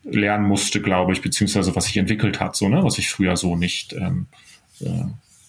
lernen 0.05 0.47
musste, 0.47 0.81
glaube 0.81 1.13
ich, 1.13 1.23
beziehungsweise 1.23 1.75
was 1.77 1.87
sich 1.87 1.97
entwickelt 1.97 2.41
hat, 2.41 2.57
so, 2.57 2.69
ne, 2.69 2.83
was 2.83 2.99
ich 2.99 3.09
früher 3.09 3.37
so 3.37 3.57
nicht 3.57 3.93
ähm, 3.93 4.27
äh, 4.81 5.05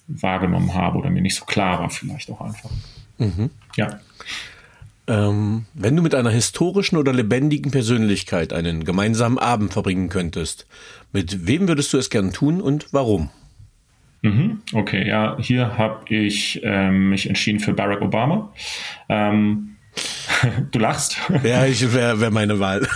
wahrgenommen 0.08 0.74
habe 0.74 0.98
oder 1.00 1.10
mir 1.10 1.22
nicht 1.22 1.36
so 1.36 1.46
klar 1.46 1.80
war, 1.80 1.90
vielleicht 1.90 2.30
auch 2.30 2.42
einfach. 2.42 2.70
Mhm. 3.22 3.52
Ja. 3.76 4.00
Ähm, 5.08 5.66
wenn 5.74 5.96
du 5.96 6.02
mit 6.02 6.16
einer 6.16 6.30
historischen 6.30 6.98
oder 6.98 7.14
lebendigen 7.14 7.72
Persönlichkeit 7.72 8.54
einen 8.54 8.84
gemeinsamen 8.84 9.38
Abend 9.38 9.74
verbringen 9.74 10.10
könntest, 10.10 10.68
mit 11.12 11.48
wem 11.48 11.68
würdest 11.68 11.94
du 11.94 11.98
es 11.98 12.10
gern 12.10 12.34
tun 12.34 12.62
und 12.62 12.88
warum? 12.92 13.30
Mhm, 14.24 14.62
okay, 14.74 15.08
ja, 15.08 15.38
hier 15.40 15.78
habe 15.78 16.14
ich 16.14 16.62
ähm, 16.64 17.10
mich 17.10 17.28
entschieden 17.28 17.60
für 17.60 17.74
Barack 17.74 18.02
Obama. 18.02 18.54
Ähm, 19.10 19.71
Du 20.72 20.80
lachst? 20.80 21.18
Ja, 21.44 21.66
ich 21.66 21.94
wäre 21.94 22.20
wär 22.20 22.32
meine 22.32 22.60
Wahl. 22.60 22.88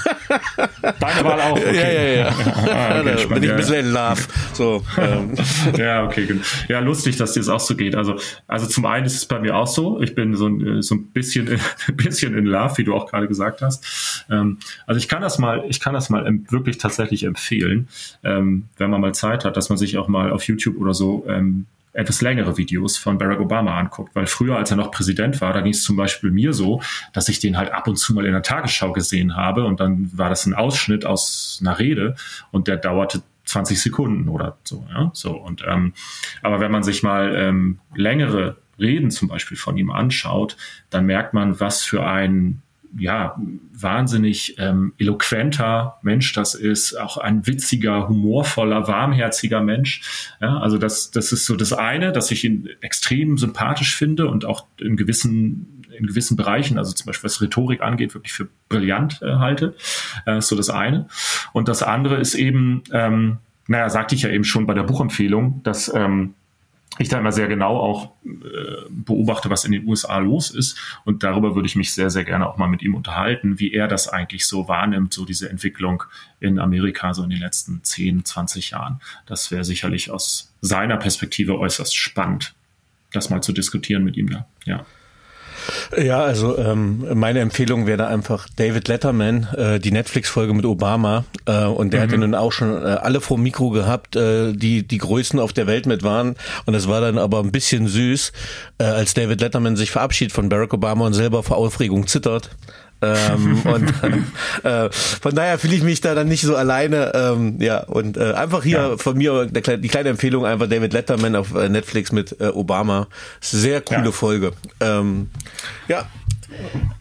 Deine 0.81 1.23
Wahl 1.23 1.41
auch? 1.41 1.57
Okay. 1.57 1.75
Ja, 1.75 1.91
ja, 1.91 2.13
ja. 2.13 2.27
ah, 2.27 2.99
okay, 2.99 3.15
da 3.27 3.33
bin 3.33 3.43
ich 3.43 3.51
ein 3.51 3.57
bisschen 3.57 3.85
in 3.85 3.91
Love. 3.91 4.21
So, 4.53 4.83
ähm. 4.97 5.33
Ja, 5.77 6.05
okay. 6.05 6.39
Ja, 6.67 6.79
lustig, 6.79 7.17
dass 7.17 7.33
dir 7.33 7.41
das 7.41 7.49
auch 7.49 7.59
so 7.59 7.75
geht. 7.75 7.95
Also, 7.95 8.15
also 8.47 8.65
zum 8.65 8.85
einen 8.85 9.05
ist 9.05 9.15
es 9.15 9.25
bei 9.25 9.39
mir 9.39 9.55
auch 9.55 9.67
so. 9.67 10.01
Ich 10.01 10.15
bin 10.15 10.35
so, 10.35 10.47
ein, 10.47 10.81
so 10.81 10.95
ein 10.95 11.07
bisschen, 11.07 11.47
ein 11.87 11.95
bisschen 11.95 12.35
in 12.35 12.45
Love, 12.45 12.77
wie 12.77 12.83
du 12.83 12.95
auch 12.95 13.09
gerade 13.09 13.27
gesagt 13.27 13.61
hast. 13.61 14.25
Ähm, 14.29 14.57
also 14.87 14.97
ich 14.97 15.07
kann 15.07 15.21
das 15.21 15.37
mal, 15.37 15.63
ich 15.67 15.79
kann 15.79 15.93
das 15.93 16.09
mal 16.09 16.25
wirklich 16.49 16.77
tatsächlich 16.77 17.23
empfehlen, 17.23 17.87
ähm, 18.23 18.63
wenn 18.77 18.89
man 18.89 19.01
mal 19.01 19.13
Zeit 19.13 19.45
hat, 19.45 19.57
dass 19.57 19.69
man 19.69 19.77
sich 19.77 19.97
auch 19.97 20.07
mal 20.07 20.31
auf 20.31 20.43
YouTube 20.43 20.77
oder 20.77 20.93
so 20.93 21.25
etwas 21.95 22.21
längere 22.21 22.57
Videos 22.57 22.97
von 22.97 23.17
Barack 23.17 23.39
Obama 23.39 23.79
anguckt, 23.79 24.15
weil 24.15 24.27
früher, 24.27 24.57
als 24.57 24.69
er 24.71 24.77
noch 24.77 24.91
Präsident 24.91 25.39
war, 25.41 25.53
da 25.53 25.61
ging 25.61 25.71
es 25.71 25.83
zum 25.83 25.95
Beispiel 25.95 26.29
mir 26.29 26.53
so, 26.53 26.81
dass 27.13 27.29
ich 27.29 27.39
den 27.39 27.57
halt 27.57 27.71
ab 27.71 27.87
und 27.87 27.95
zu 27.95 28.13
mal 28.13 28.25
in 28.25 28.33
der 28.33 28.43
Tagesschau 28.43 28.91
gesehen 28.91 29.35
habe 29.35 29.65
und 29.65 29.79
dann 29.79 30.11
war 30.13 30.29
das 30.29 30.45
ein 30.45 30.53
Ausschnitt 30.53 31.05
aus 31.05 31.59
einer 31.61 31.79
Rede 31.79 32.15
und 32.51 32.67
der 32.67 32.77
dauerte 32.77 33.23
20 33.45 33.81
Sekunden 33.81 34.27
oder 34.27 34.57
so, 34.63 34.85
ja, 34.91 35.11
so. 35.13 35.31
Und 35.31 35.63
ähm, 35.67 35.93
aber 36.41 36.59
wenn 36.59 36.71
man 36.71 36.83
sich 36.83 37.03
mal 37.03 37.33
ähm, 37.35 37.79
längere 37.95 38.57
Reden 38.79 39.11
zum 39.11 39.27
Beispiel 39.29 39.57
von 39.57 39.77
ihm 39.77 39.91
anschaut, 39.91 40.57
dann 40.89 41.05
merkt 41.05 41.33
man, 41.33 41.59
was 41.59 41.83
für 41.83 42.05
ein 42.05 42.61
ja, 42.97 43.35
wahnsinnig 43.73 44.55
ähm, 44.57 44.93
eloquenter 44.97 45.97
Mensch 46.01 46.33
das 46.33 46.55
ist, 46.55 46.95
auch 46.95 47.17
ein 47.17 47.45
witziger, 47.45 48.07
humorvoller, 48.07 48.87
warmherziger 48.87 49.61
Mensch. 49.61 50.29
Ja, 50.41 50.57
also 50.59 50.77
das, 50.77 51.11
das 51.11 51.31
ist 51.31 51.45
so 51.45 51.55
das 51.55 51.73
eine, 51.73 52.11
dass 52.11 52.31
ich 52.31 52.43
ihn 52.43 52.69
extrem 52.81 53.37
sympathisch 53.37 53.95
finde 53.95 54.27
und 54.27 54.45
auch 54.45 54.65
in 54.79 54.95
gewissen, 54.95 55.83
in 55.97 56.07
gewissen 56.07 56.37
Bereichen, 56.37 56.77
also 56.77 56.93
zum 56.93 57.07
Beispiel 57.07 57.25
was 57.25 57.41
Rhetorik 57.41 57.81
angeht, 57.81 58.13
wirklich 58.13 58.33
für 58.33 58.47
brillant 58.69 59.21
äh, 59.21 59.35
halte. 59.35 59.75
Äh, 60.25 60.37
ist 60.37 60.47
so 60.47 60.55
das 60.55 60.69
eine. 60.69 61.07
Und 61.53 61.67
das 61.67 61.83
andere 61.83 62.17
ist 62.17 62.35
eben, 62.35 62.83
ähm, 62.91 63.37
naja, 63.67 63.89
sagte 63.89 64.15
ich 64.15 64.21
ja 64.21 64.29
eben 64.29 64.43
schon 64.43 64.67
bei 64.67 64.73
der 64.73 64.83
Buchempfehlung, 64.83 65.61
dass 65.63 65.91
ähm, 65.93 66.35
ich 66.97 67.09
da 67.09 67.19
immer 67.19 67.31
sehr 67.31 67.47
genau 67.47 67.77
auch 67.77 68.11
äh, 68.25 68.29
beobachte, 68.89 69.49
was 69.49 69.65
in 69.65 69.71
den 69.71 69.87
USA 69.87 70.17
los 70.17 70.49
ist. 70.49 70.77
Und 71.03 71.23
darüber 71.23 71.55
würde 71.55 71.67
ich 71.67 71.75
mich 71.75 71.93
sehr, 71.93 72.09
sehr 72.09 72.23
gerne 72.23 72.47
auch 72.47 72.57
mal 72.57 72.67
mit 72.67 72.81
ihm 72.81 72.95
unterhalten, 72.95 73.59
wie 73.59 73.73
er 73.73 73.87
das 73.87 74.07
eigentlich 74.07 74.47
so 74.47 74.67
wahrnimmt, 74.67 75.13
so 75.13 75.25
diese 75.25 75.49
Entwicklung 75.49 76.03
in 76.39 76.59
Amerika 76.59 77.13
so 77.13 77.23
in 77.23 77.29
den 77.29 77.39
letzten 77.39 77.83
10, 77.83 78.25
20 78.25 78.71
Jahren. 78.71 79.01
Das 79.25 79.51
wäre 79.51 79.65
sicherlich 79.65 80.09
aus 80.11 80.53
seiner 80.61 80.97
Perspektive 80.97 81.59
äußerst 81.59 81.95
spannend, 81.95 82.53
das 83.11 83.29
mal 83.29 83.41
zu 83.41 83.51
diskutieren 83.51 84.03
mit 84.03 84.15
ihm 84.15 84.29
da. 84.29 84.47
Ja. 84.65 84.85
Ja, 85.97 86.21
also 86.21 86.57
ähm, 86.57 87.05
meine 87.13 87.39
Empfehlung 87.39 87.87
wäre 87.87 87.97
da 87.97 88.07
einfach 88.07 88.47
David 88.55 88.87
Letterman, 88.87 89.47
äh, 89.55 89.79
die 89.79 89.91
Netflix-Folge 89.91 90.53
mit 90.53 90.65
Obama. 90.65 91.25
Äh, 91.45 91.65
und 91.65 91.93
der 91.93 92.01
mhm. 92.01 92.03
hat 92.03 92.11
ja 92.11 92.17
nun 92.17 92.35
auch 92.35 92.51
schon 92.51 92.71
äh, 92.71 92.85
alle 92.85 93.21
vor 93.21 93.37
Mikro 93.37 93.69
gehabt, 93.69 94.15
äh, 94.15 94.53
die 94.53 94.87
die 94.87 94.97
Größten 94.97 95.39
auf 95.39 95.53
der 95.53 95.67
Welt 95.67 95.85
mit 95.85 96.03
waren. 96.03 96.35
Und 96.65 96.73
es 96.73 96.87
war 96.87 97.01
dann 97.01 97.17
aber 97.17 97.39
ein 97.39 97.51
bisschen 97.51 97.87
süß, 97.87 98.31
äh, 98.77 98.83
als 98.83 99.13
David 99.13 99.41
Letterman 99.41 99.75
sich 99.75 99.91
verabschiedet 99.91 100.33
von 100.33 100.49
Barack 100.49 100.73
Obama 100.73 101.05
und 101.05 101.13
selber 101.13 101.43
vor 101.43 101.57
Aufregung 101.57 102.07
zittert. 102.07 102.49
Ähm, 103.01 103.61
und 103.65 103.93
äh, 104.63 104.89
von 104.91 105.35
daher 105.35 105.59
fühle 105.59 105.75
ich 105.75 105.83
mich 105.83 106.01
da 106.01 106.15
dann 106.15 106.27
nicht 106.27 106.43
so 106.43 106.55
alleine. 106.55 107.11
Ähm, 107.13 107.57
ja, 107.59 107.83
und 107.83 108.17
äh, 108.17 108.33
einfach 108.33 108.63
hier 108.63 108.77
ja. 108.77 108.97
von 108.97 109.17
mir 109.17 109.45
der, 109.45 109.77
die 109.77 109.87
kleine 109.87 110.09
Empfehlung 110.09 110.45
einfach 110.45 110.67
David 110.67 110.93
Letterman 110.93 111.35
auf 111.35 111.53
äh, 111.55 111.69
Netflix 111.69 112.11
mit 112.11 112.39
äh, 112.39 112.47
Obama. 112.47 113.07
Sehr 113.41 113.81
coole 113.81 114.05
ja. 114.05 114.11
Folge. 114.11 114.51
Ähm, 114.79 115.29
ja. 115.87 116.05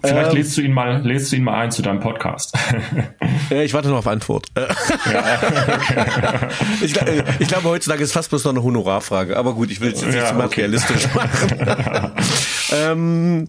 Vielleicht 0.03 0.31
ähm, 0.31 0.37
lädst 0.37 0.57
du 0.57 0.63
ihn 0.63 0.73
mal, 0.73 1.01
lädst 1.07 1.31
du 1.31 1.37
ihn 1.37 1.45
mal 1.45 1.61
ein 1.61 1.71
zu 1.71 1.83
deinem 1.83 2.01
Podcast. 2.01 2.57
ich 3.51 3.73
warte 3.73 3.89
noch 3.89 3.99
auf 3.99 4.07
Antwort. 4.07 4.47
Ja, 4.57 4.65
okay. 4.65 6.49
ich, 6.81 6.95
ich, 7.39 7.49
glaube, 7.49 7.69
heutzutage 7.69 8.03
ist 8.03 8.13
fast 8.13 8.31
bloß 8.31 8.45
noch 8.45 8.53
eine 8.53 8.63
Honorarfrage. 8.63 9.37
Aber 9.37 9.55
gut, 9.55 9.71
ich 9.71 9.81
will 9.81 9.93
es 9.93 10.01
jetzt 10.01 10.15
nicht 10.15 10.27
zu 10.27 10.35
materialistisch 10.35 11.07
okay. 11.15 11.65
machen. 11.65 12.13
ähm, 12.73 13.49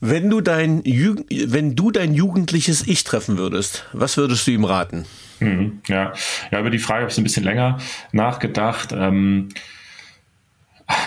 wenn 0.00 0.30
du 0.30 0.40
dein, 0.40 0.82
wenn 0.84 1.74
du 1.76 1.90
dein 1.90 2.14
jugendliches 2.14 2.86
Ich 2.86 3.04
treffen 3.04 3.38
würdest, 3.38 3.86
was 3.92 4.16
würdest 4.16 4.46
du 4.46 4.52
ihm 4.52 4.64
raten? 4.64 5.06
Hm, 5.38 5.80
ja. 5.86 6.12
ja, 6.50 6.60
über 6.60 6.70
die 6.70 6.78
Frage 6.78 7.02
habe 7.02 7.10
ich 7.10 7.18
ein 7.18 7.24
bisschen 7.24 7.44
länger 7.44 7.78
nachgedacht. 8.12 8.92
Ähm, 8.92 9.48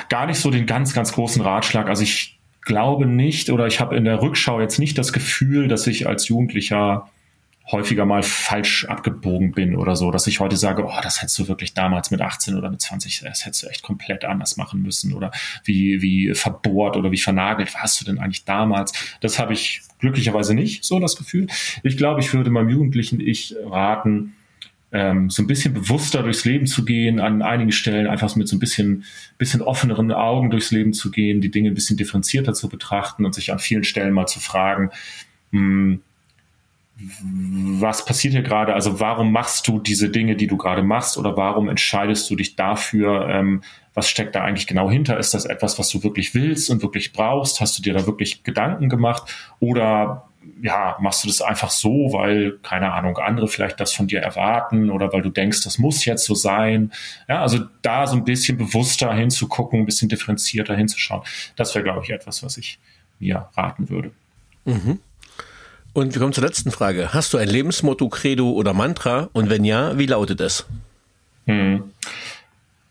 gar 0.10 0.26
nicht 0.26 0.40
so 0.40 0.52
den 0.52 0.66
ganz, 0.66 0.94
ganz 0.94 1.12
großen 1.14 1.42
Ratschlag. 1.42 1.88
Also 1.88 2.04
ich 2.04 2.40
glaube 2.62 3.06
nicht 3.06 3.50
oder 3.50 3.68
ich 3.68 3.80
habe 3.80 3.96
in 3.96 4.06
der 4.06 4.22
Rückschau 4.22 4.62
jetzt 4.62 4.80
nicht 4.80 4.98
das 4.98 5.14
Gefühl, 5.14 5.68
dass 5.68 5.88
ich 5.88 6.08
als 6.08 6.28
Jugendlicher 6.28 7.10
häufiger 7.70 8.06
mal 8.06 8.24
falsch 8.24 8.86
abgebogen 8.86 9.52
bin 9.52 9.76
oder 9.76 9.96
so, 9.96 10.12
dass 10.12 10.28
ich 10.28 10.40
heute 10.40 10.58
sage, 10.58 10.84
oh, 10.86 11.00
das 11.04 11.22
hättest 11.22 11.38
du 11.40 11.48
wirklich 11.48 11.74
damals 11.74 12.12
mit 12.12 12.22
18 12.22 12.56
oder 12.58 12.70
mit 12.70 12.82
20, 12.82 13.22
das 13.22 13.46
hättest 13.46 13.64
du 13.64 13.68
echt 13.68 13.84
komplett 13.84 14.26
anders 14.26 14.58
machen 14.58 14.82
müssen 14.82 15.14
oder 15.14 15.32
wie, 15.64 16.02
wie 16.02 16.34
verbohrt 16.34 16.98
oder 16.98 17.12
wie 17.12 17.18
vernagelt 17.18 17.74
warst 17.76 18.02
du 18.02 18.06
denn 18.06 18.20
eigentlich 18.20 18.46
damals? 18.46 18.94
Das 19.22 19.40
habe 19.40 19.54
ich 19.54 19.82
glücklicherweise 20.00 20.54
nicht 20.54 20.84
so 20.84 21.00
das 21.00 21.16
Gefühl. 21.16 21.48
Ich 21.84 21.98
glaube, 21.98 22.20
ich 22.20 22.34
würde 22.34 22.50
meinem 22.50 22.70
Jugendlichen 22.70 23.20
Ich 23.20 23.56
raten, 23.66 24.34
ähm, 24.92 25.30
so 25.30 25.42
ein 25.42 25.48
bisschen 25.48 25.74
bewusster 25.74 26.24
durchs 26.24 26.44
Leben 26.44 26.68
zu 26.68 26.84
gehen, 26.84 27.20
an 27.20 27.42
einigen 27.42 27.72
Stellen 27.72 28.08
einfach 28.08 28.36
mit 28.36 28.48
so 28.48 28.56
ein 28.56 28.60
bisschen, 28.60 29.06
bisschen 29.38 29.62
offeneren 29.62 30.12
Augen 30.12 30.50
durchs 30.50 30.72
Leben 30.72 30.94
zu 30.94 31.12
gehen, 31.12 31.40
die 31.40 31.52
Dinge 31.52 31.70
ein 31.70 31.76
bisschen 31.76 31.96
differenzierter 31.96 32.54
zu 32.54 32.68
betrachten 32.68 33.26
und 33.26 33.34
sich 33.34 33.52
an 33.54 33.60
vielen 33.60 33.84
Stellen 33.84 34.14
mal 34.14 34.28
zu 34.28 34.40
fragen, 34.40 34.90
mh, 35.52 35.60
hm, 35.60 36.02
was 37.24 38.06
passiert 38.06 38.34
hier 38.34 38.44
gerade? 38.44 38.74
Also 38.74 39.00
warum 39.00 39.32
machst 39.32 39.68
du 39.68 39.80
diese 39.80 40.10
Dinge, 40.10 40.36
die 40.36 40.48
du 40.48 40.58
gerade 40.58 40.84
machst 40.84 41.18
oder 41.18 41.36
warum 41.38 41.70
entscheidest 41.70 42.30
du 42.30 42.36
dich 42.36 42.56
dafür? 42.56 43.28
Ähm, 43.30 43.64
was 43.94 44.10
steckt 44.10 44.36
da 44.36 44.44
eigentlich 44.44 44.68
genau 44.68 44.90
hinter? 44.90 45.18
Ist 45.18 45.34
das 45.34 45.46
etwas, 45.46 45.78
was 45.80 45.90
du 45.90 46.04
wirklich 46.04 46.34
willst 46.34 46.70
und 46.70 46.82
wirklich 46.82 47.12
brauchst? 47.14 47.60
Hast 47.60 47.78
du 47.78 47.82
dir 47.82 47.94
da 47.94 48.06
wirklich 48.06 48.44
Gedanken 48.44 48.90
gemacht? 48.90 49.34
Oder 49.60 50.28
ja, 50.62 50.98
machst 51.00 51.24
du 51.24 51.28
das 51.28 51.42
einfach 51.42 51.70
so, 51.70 52.14
weil, 52.14 52.58
keine 52.64 52.94
Ahnung, 52.94 53.18
andere 53.18 53.48
vielleicht 53.48 53.80
das 53.80 53.94
von 53.94 54.08
dir 54.08 54.22
erwarten 54.22 54.90
oder 54.90 55.12
weil 55.14 55.22
du 55.22 55.30
denkst, 55.30 55.64
das 55.64 55.78
muss 55.78 56.06
jetzt 56.06 56.26
so 56.26 56.36
sein. 56.36 56.92
Ja, 57.28 57.42
also 57.42 57.60
da 57.82 58.08
so 58.08 58.16
ein 58.16 58.24
bisschen 58.24 58.58
bewusster 58.58 59.14
hinzugucken, 59.14 59.82
ein 59.82 59.86
bisschen 59.86 60.10
differenzierter 60.10 60.76
hinzuschauen. 60.76 61.24
Das 61.56 61.76
wäre, 61.76 61.84
glaube 61.84 62.02
ich, 62.04 62.12
etwas, 62.12 62.44
was 62.44 62.58
ich 62.58 62.80
mir 63.20 63.50
raten 63.56 63.90
würde. 63.90 64.12
Mhm. 64.66 65.00
Und 65.94 66.14
wir 66.14 66.22
kommen 66.22 66.34
zur 66.34 66.46
letzten 66.46 66.72
Frage. 66.72 67.14
Hast 67.14 67.34
du 67.34 67.38
ein 67.38 67.50
Lebensmotto, 67.50 68.08
Credo 68.08 68.52
oder 68.52 68.74
Mantra? 68.74 69.30
Und 69.34 69.50
wenn 69.50 69.66
ja, 69.66 69.98
wie 69.98 70.06
lautet 70.06 70.40
es? 70.40 70.66
Hm. 71.46 71.84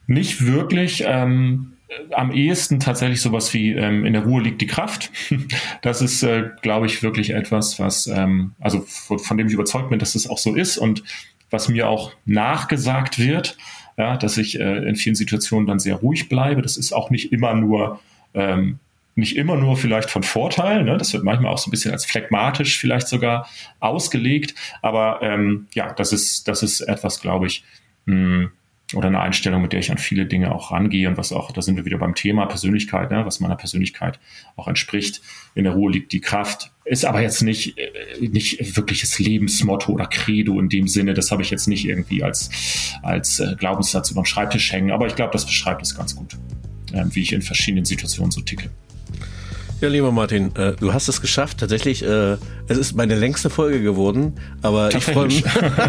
Nicht 0.07 0.45
wirklich. 0.45 1.05
Ähm, 1.07 1.73
am 2.13 2.31
ehesten 2.33 2.79
tatsächlich 2.79 3.21
sowas 3.21 3.53
wie 3.55 3.73
ähm, 3.73 4.05
in 4.05 4.13
der 4.13 4.25
Ruhe 4.25 4.43
liegt 4.43 4.61
die 4.61 4.67
Kraft. 4.67 5.11
Das 5.83 6.03
ist, 6.03 6.23
äh, 6.23 6.51
glaube 6.61 6.87
ich, 6.87 7.03
wirklich 7.03 7.31
etwas, 7.31 7.79
was, 7.79 8.07
ähm, 8.07 8.53
also 8.61 8.83
von, 8.87 9.39
dem 9.39 9.47
ich 9.47 9.55
überzeugt 9.55 9.89
bin, 9.89 9.99
dass 9.99 10.15
es 10.15 10.25
das 10.25 10.31
auch 10.31 10.39
so 10.39 10.55
ist 10.55 10.77
und 10.77 11.03
was 11.51 11.69
mir 11.69 11.89
auch 11.89 12.13
nachgesagt 12.27 13.19
wird, 13.19 13.57
ja, 13.97 14.17
dass 14.17 14.37
ich 14.37 14.61
äh, 14.61 14.89
in 14.89 14.97
vielen 14.97 15.17
Situationen 15.17 15.67
dann 15.67 15.79
sehr 15.79 15.97
ruhig 15.97 16.29
bleibe. 16.29 16.63
Das 16.63 16.77
ist 16.77 16.93
auch 16.93 17.11
nicht 17.11 17.33
immer 17.33 17.55
nur 17.55 18.01
ähm, 18.35 18.79
nicht 19.21 19.37
immer 19.37 19.57
nur 19.57 19.77
vielleicht 19.77 20.11
von 20.11 20.23
Vorteil. 20.23 20.83
Ne? 20.83 20.97
Das 20.97 21.13
wird 21.13 21.25
manchmal 21.25 21.53
auch 21.53 21.59
so 21.59 21.69
ein 21.69 21.71
bisschen 21.71 21.93
als 21.93 22.05
phlegmatisch 22.05 22.79
vielleicht 22.79 23.09
sogar 23.09 23.49
ausgelegt. 23.79 24.55
Aber 24.83 25.21
ähm, 25.23 25.69
ja, 25.75 25.93
das 25.93 26.13
ist, 26.13 26.49
das 26.49 26.63
ist 26.63 26.81
etwas, 26.81 27.21
glaube 27.21 27.47
ich, 27.47 27.65
mh, 28.07 28.15
hm, 28.15 28.51
oder 28.95 29.09
eine 29.09 29.21
Einstellung, 29.21 29.63
mit 29.63 29.73
der 29.73 29.81
ich 29.81 29.91
an 29.91 29.99
viele 29.99 30.27
Dinge 30.27 30.53
auch 30.53 30.73
rangehe 30.73 31.09
und 31.09 31.17
was 31.17 31.33
auch, 31.33 31.53
da 31.53 31.63
sind 31.63 31.77
wir 31.77 31.85
wieder 31.85 31.99
beim 31.99 32.15
Thema 32.15 32.47
Persönlichkeit, 32.47 33.11
ne? 33.11 33.25
was 33.25 33.41
meiner 33.41 33.57
Persönlichkeit 33.57 34.19
auch 34.57 34.67
entspricht. 34.67 35.23
In 35.55 35.65
der 35.65 35.75
Ruhe 35.75 35.93
liegt 35.93 36.13
die 36.13 36.21
Kraft. 36.21 36.73
Ist 36.85 37.05
aber 37.05 37.21
jetzt 37.21 37.43
nicht, 37.43 37.79
äh, 37.79 38.29
nicht 38.29 38.77
wirkliches 38.77 39.19
Lebensmotto 39.19 39.93
oder 39.93 40.07
Credo 40.07 40.59
in 40.59 40.69
dem 40.69 40.89
Sinne. 40.89 41.15
Das 41.15 41.31
habe 41.31 41.43
ich 41.43 41.51
jetzt 41.51 41.69
nicht 41.69 41.85
irgendwie 41.85 42.25
als, 42.25 42.51
als 43.03 43.39
äh, 43.39 43.55
Glaubenssatz 43.57 44.11
über 44.11 44.23
den 44.23 44.27
Schreibtisch 44.27 44.73
hängen. 44.73 44.91
Aber 44.91 45.07
ich 45.07 45.15
glaube, 45.15 45.33
das 45.33 45.47
beschreibt 45.47 45.83
es 45.83 45.95
ganz 45.95 46.17
gut, 46.17 46.37
äh, 46.93 47.05
wie 47.11 47.23
ich 47.23 47.33
in 47.33 47.43
verschiedenen 47.43 47.85
Situationen 47.85 48.33
so 48.33 48.41
ticke. 48.41 48.71
Ja, 49.81 49.89
lieber 49.89 50.13
Martin, 50.13 50.55
äh, 50.57 50.75
du 50.79 50.93
hast 50.93 51.09
es 51.09 51.23
geschafft. 51.23 51.59
Tatsächlich, 51.59 52.05
äh, 52.05 52.37
es 52.69 52.77
ist 52.77 52.95
meine 52.97 53.15
längste 53.15 53.49
Folge 53.49 53.81
geworden, 53.81 54.35
aber 54.61 54.95
ich 54.95 55.05
freue 55.05 55.29
mich. 55.29 55.43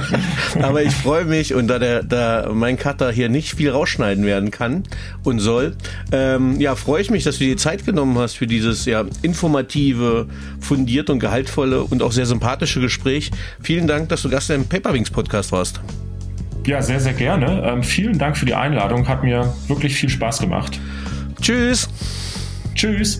aber 0.62 0.82
ich 0.82 0.94
freue 0.94 1.26
mich 1.26 1.54
und 1.54 1.68
da 1.68 1.78
der, 1.78 2.02
da 2.02 2.50
mein 2.54 2.78
Cutter 2.78 3.12
hier 3.12 3.28
nicht 3.28 3.56
viel 3.56 3.70
rausschneiden 3.70 4.26
werden 4.26 4.50
kann 4.50 4.84
und 5.26 5.40
soll, 5.40 5.76
ähm, 6.14 6.58
ja, 6.62 6.76
freue 6.76 7.02
ich 7.02 7.12
mich, 7.12 7.26
dass 7.26 7.38
du 7.38 7.44
dir 7.44 7.58
Zeit 7.58 7.86
genommen 7.86 8.18
hast 8.18 8.36
für 8.36 8.48
dieses 8.48 8.86
ja 8.86 9.04
informative, 9.24 10.28
fundierte 10.62 11.12
und 11.12 11.20
gehaltvolle 11.20 11.84
und 11.84 12.02
auch 12.02 12.14
sehr 12.14 12.26
sympathische 12.26 12.80
Gespräch. 12.80 13.32
Vielen 13.62 13.88
Dank, 13.88 14.08
dass 14.08 14.22
du 14.22 14.30
Gast 14.30 14.50
im 14.52 14.70
Paperwings 14.70 15.10
Podcast 15.10 15.52
warst. 15.52 15.82
Ja, 16.66 16.82
sehr, 16.82 17.02
sehr 17.02 17.14
gerne. 17.14 17.62
Ähm, 17.66 17.84
vielen 17.84 18.18
Dank 18.18 18.38
für 18.38 18.46
die 18.46 18.54
Einladung. 18.54 19.10
Hat 19.10 19.24
mir 19.24 19.54
wirklich 19.68 19.96
viel 19.96 20.10
Spaß 20.10 20.40
gemacht. 20.40 20.80
Tschüss. 21.42 21.90
Tschüss. 22.74 23.20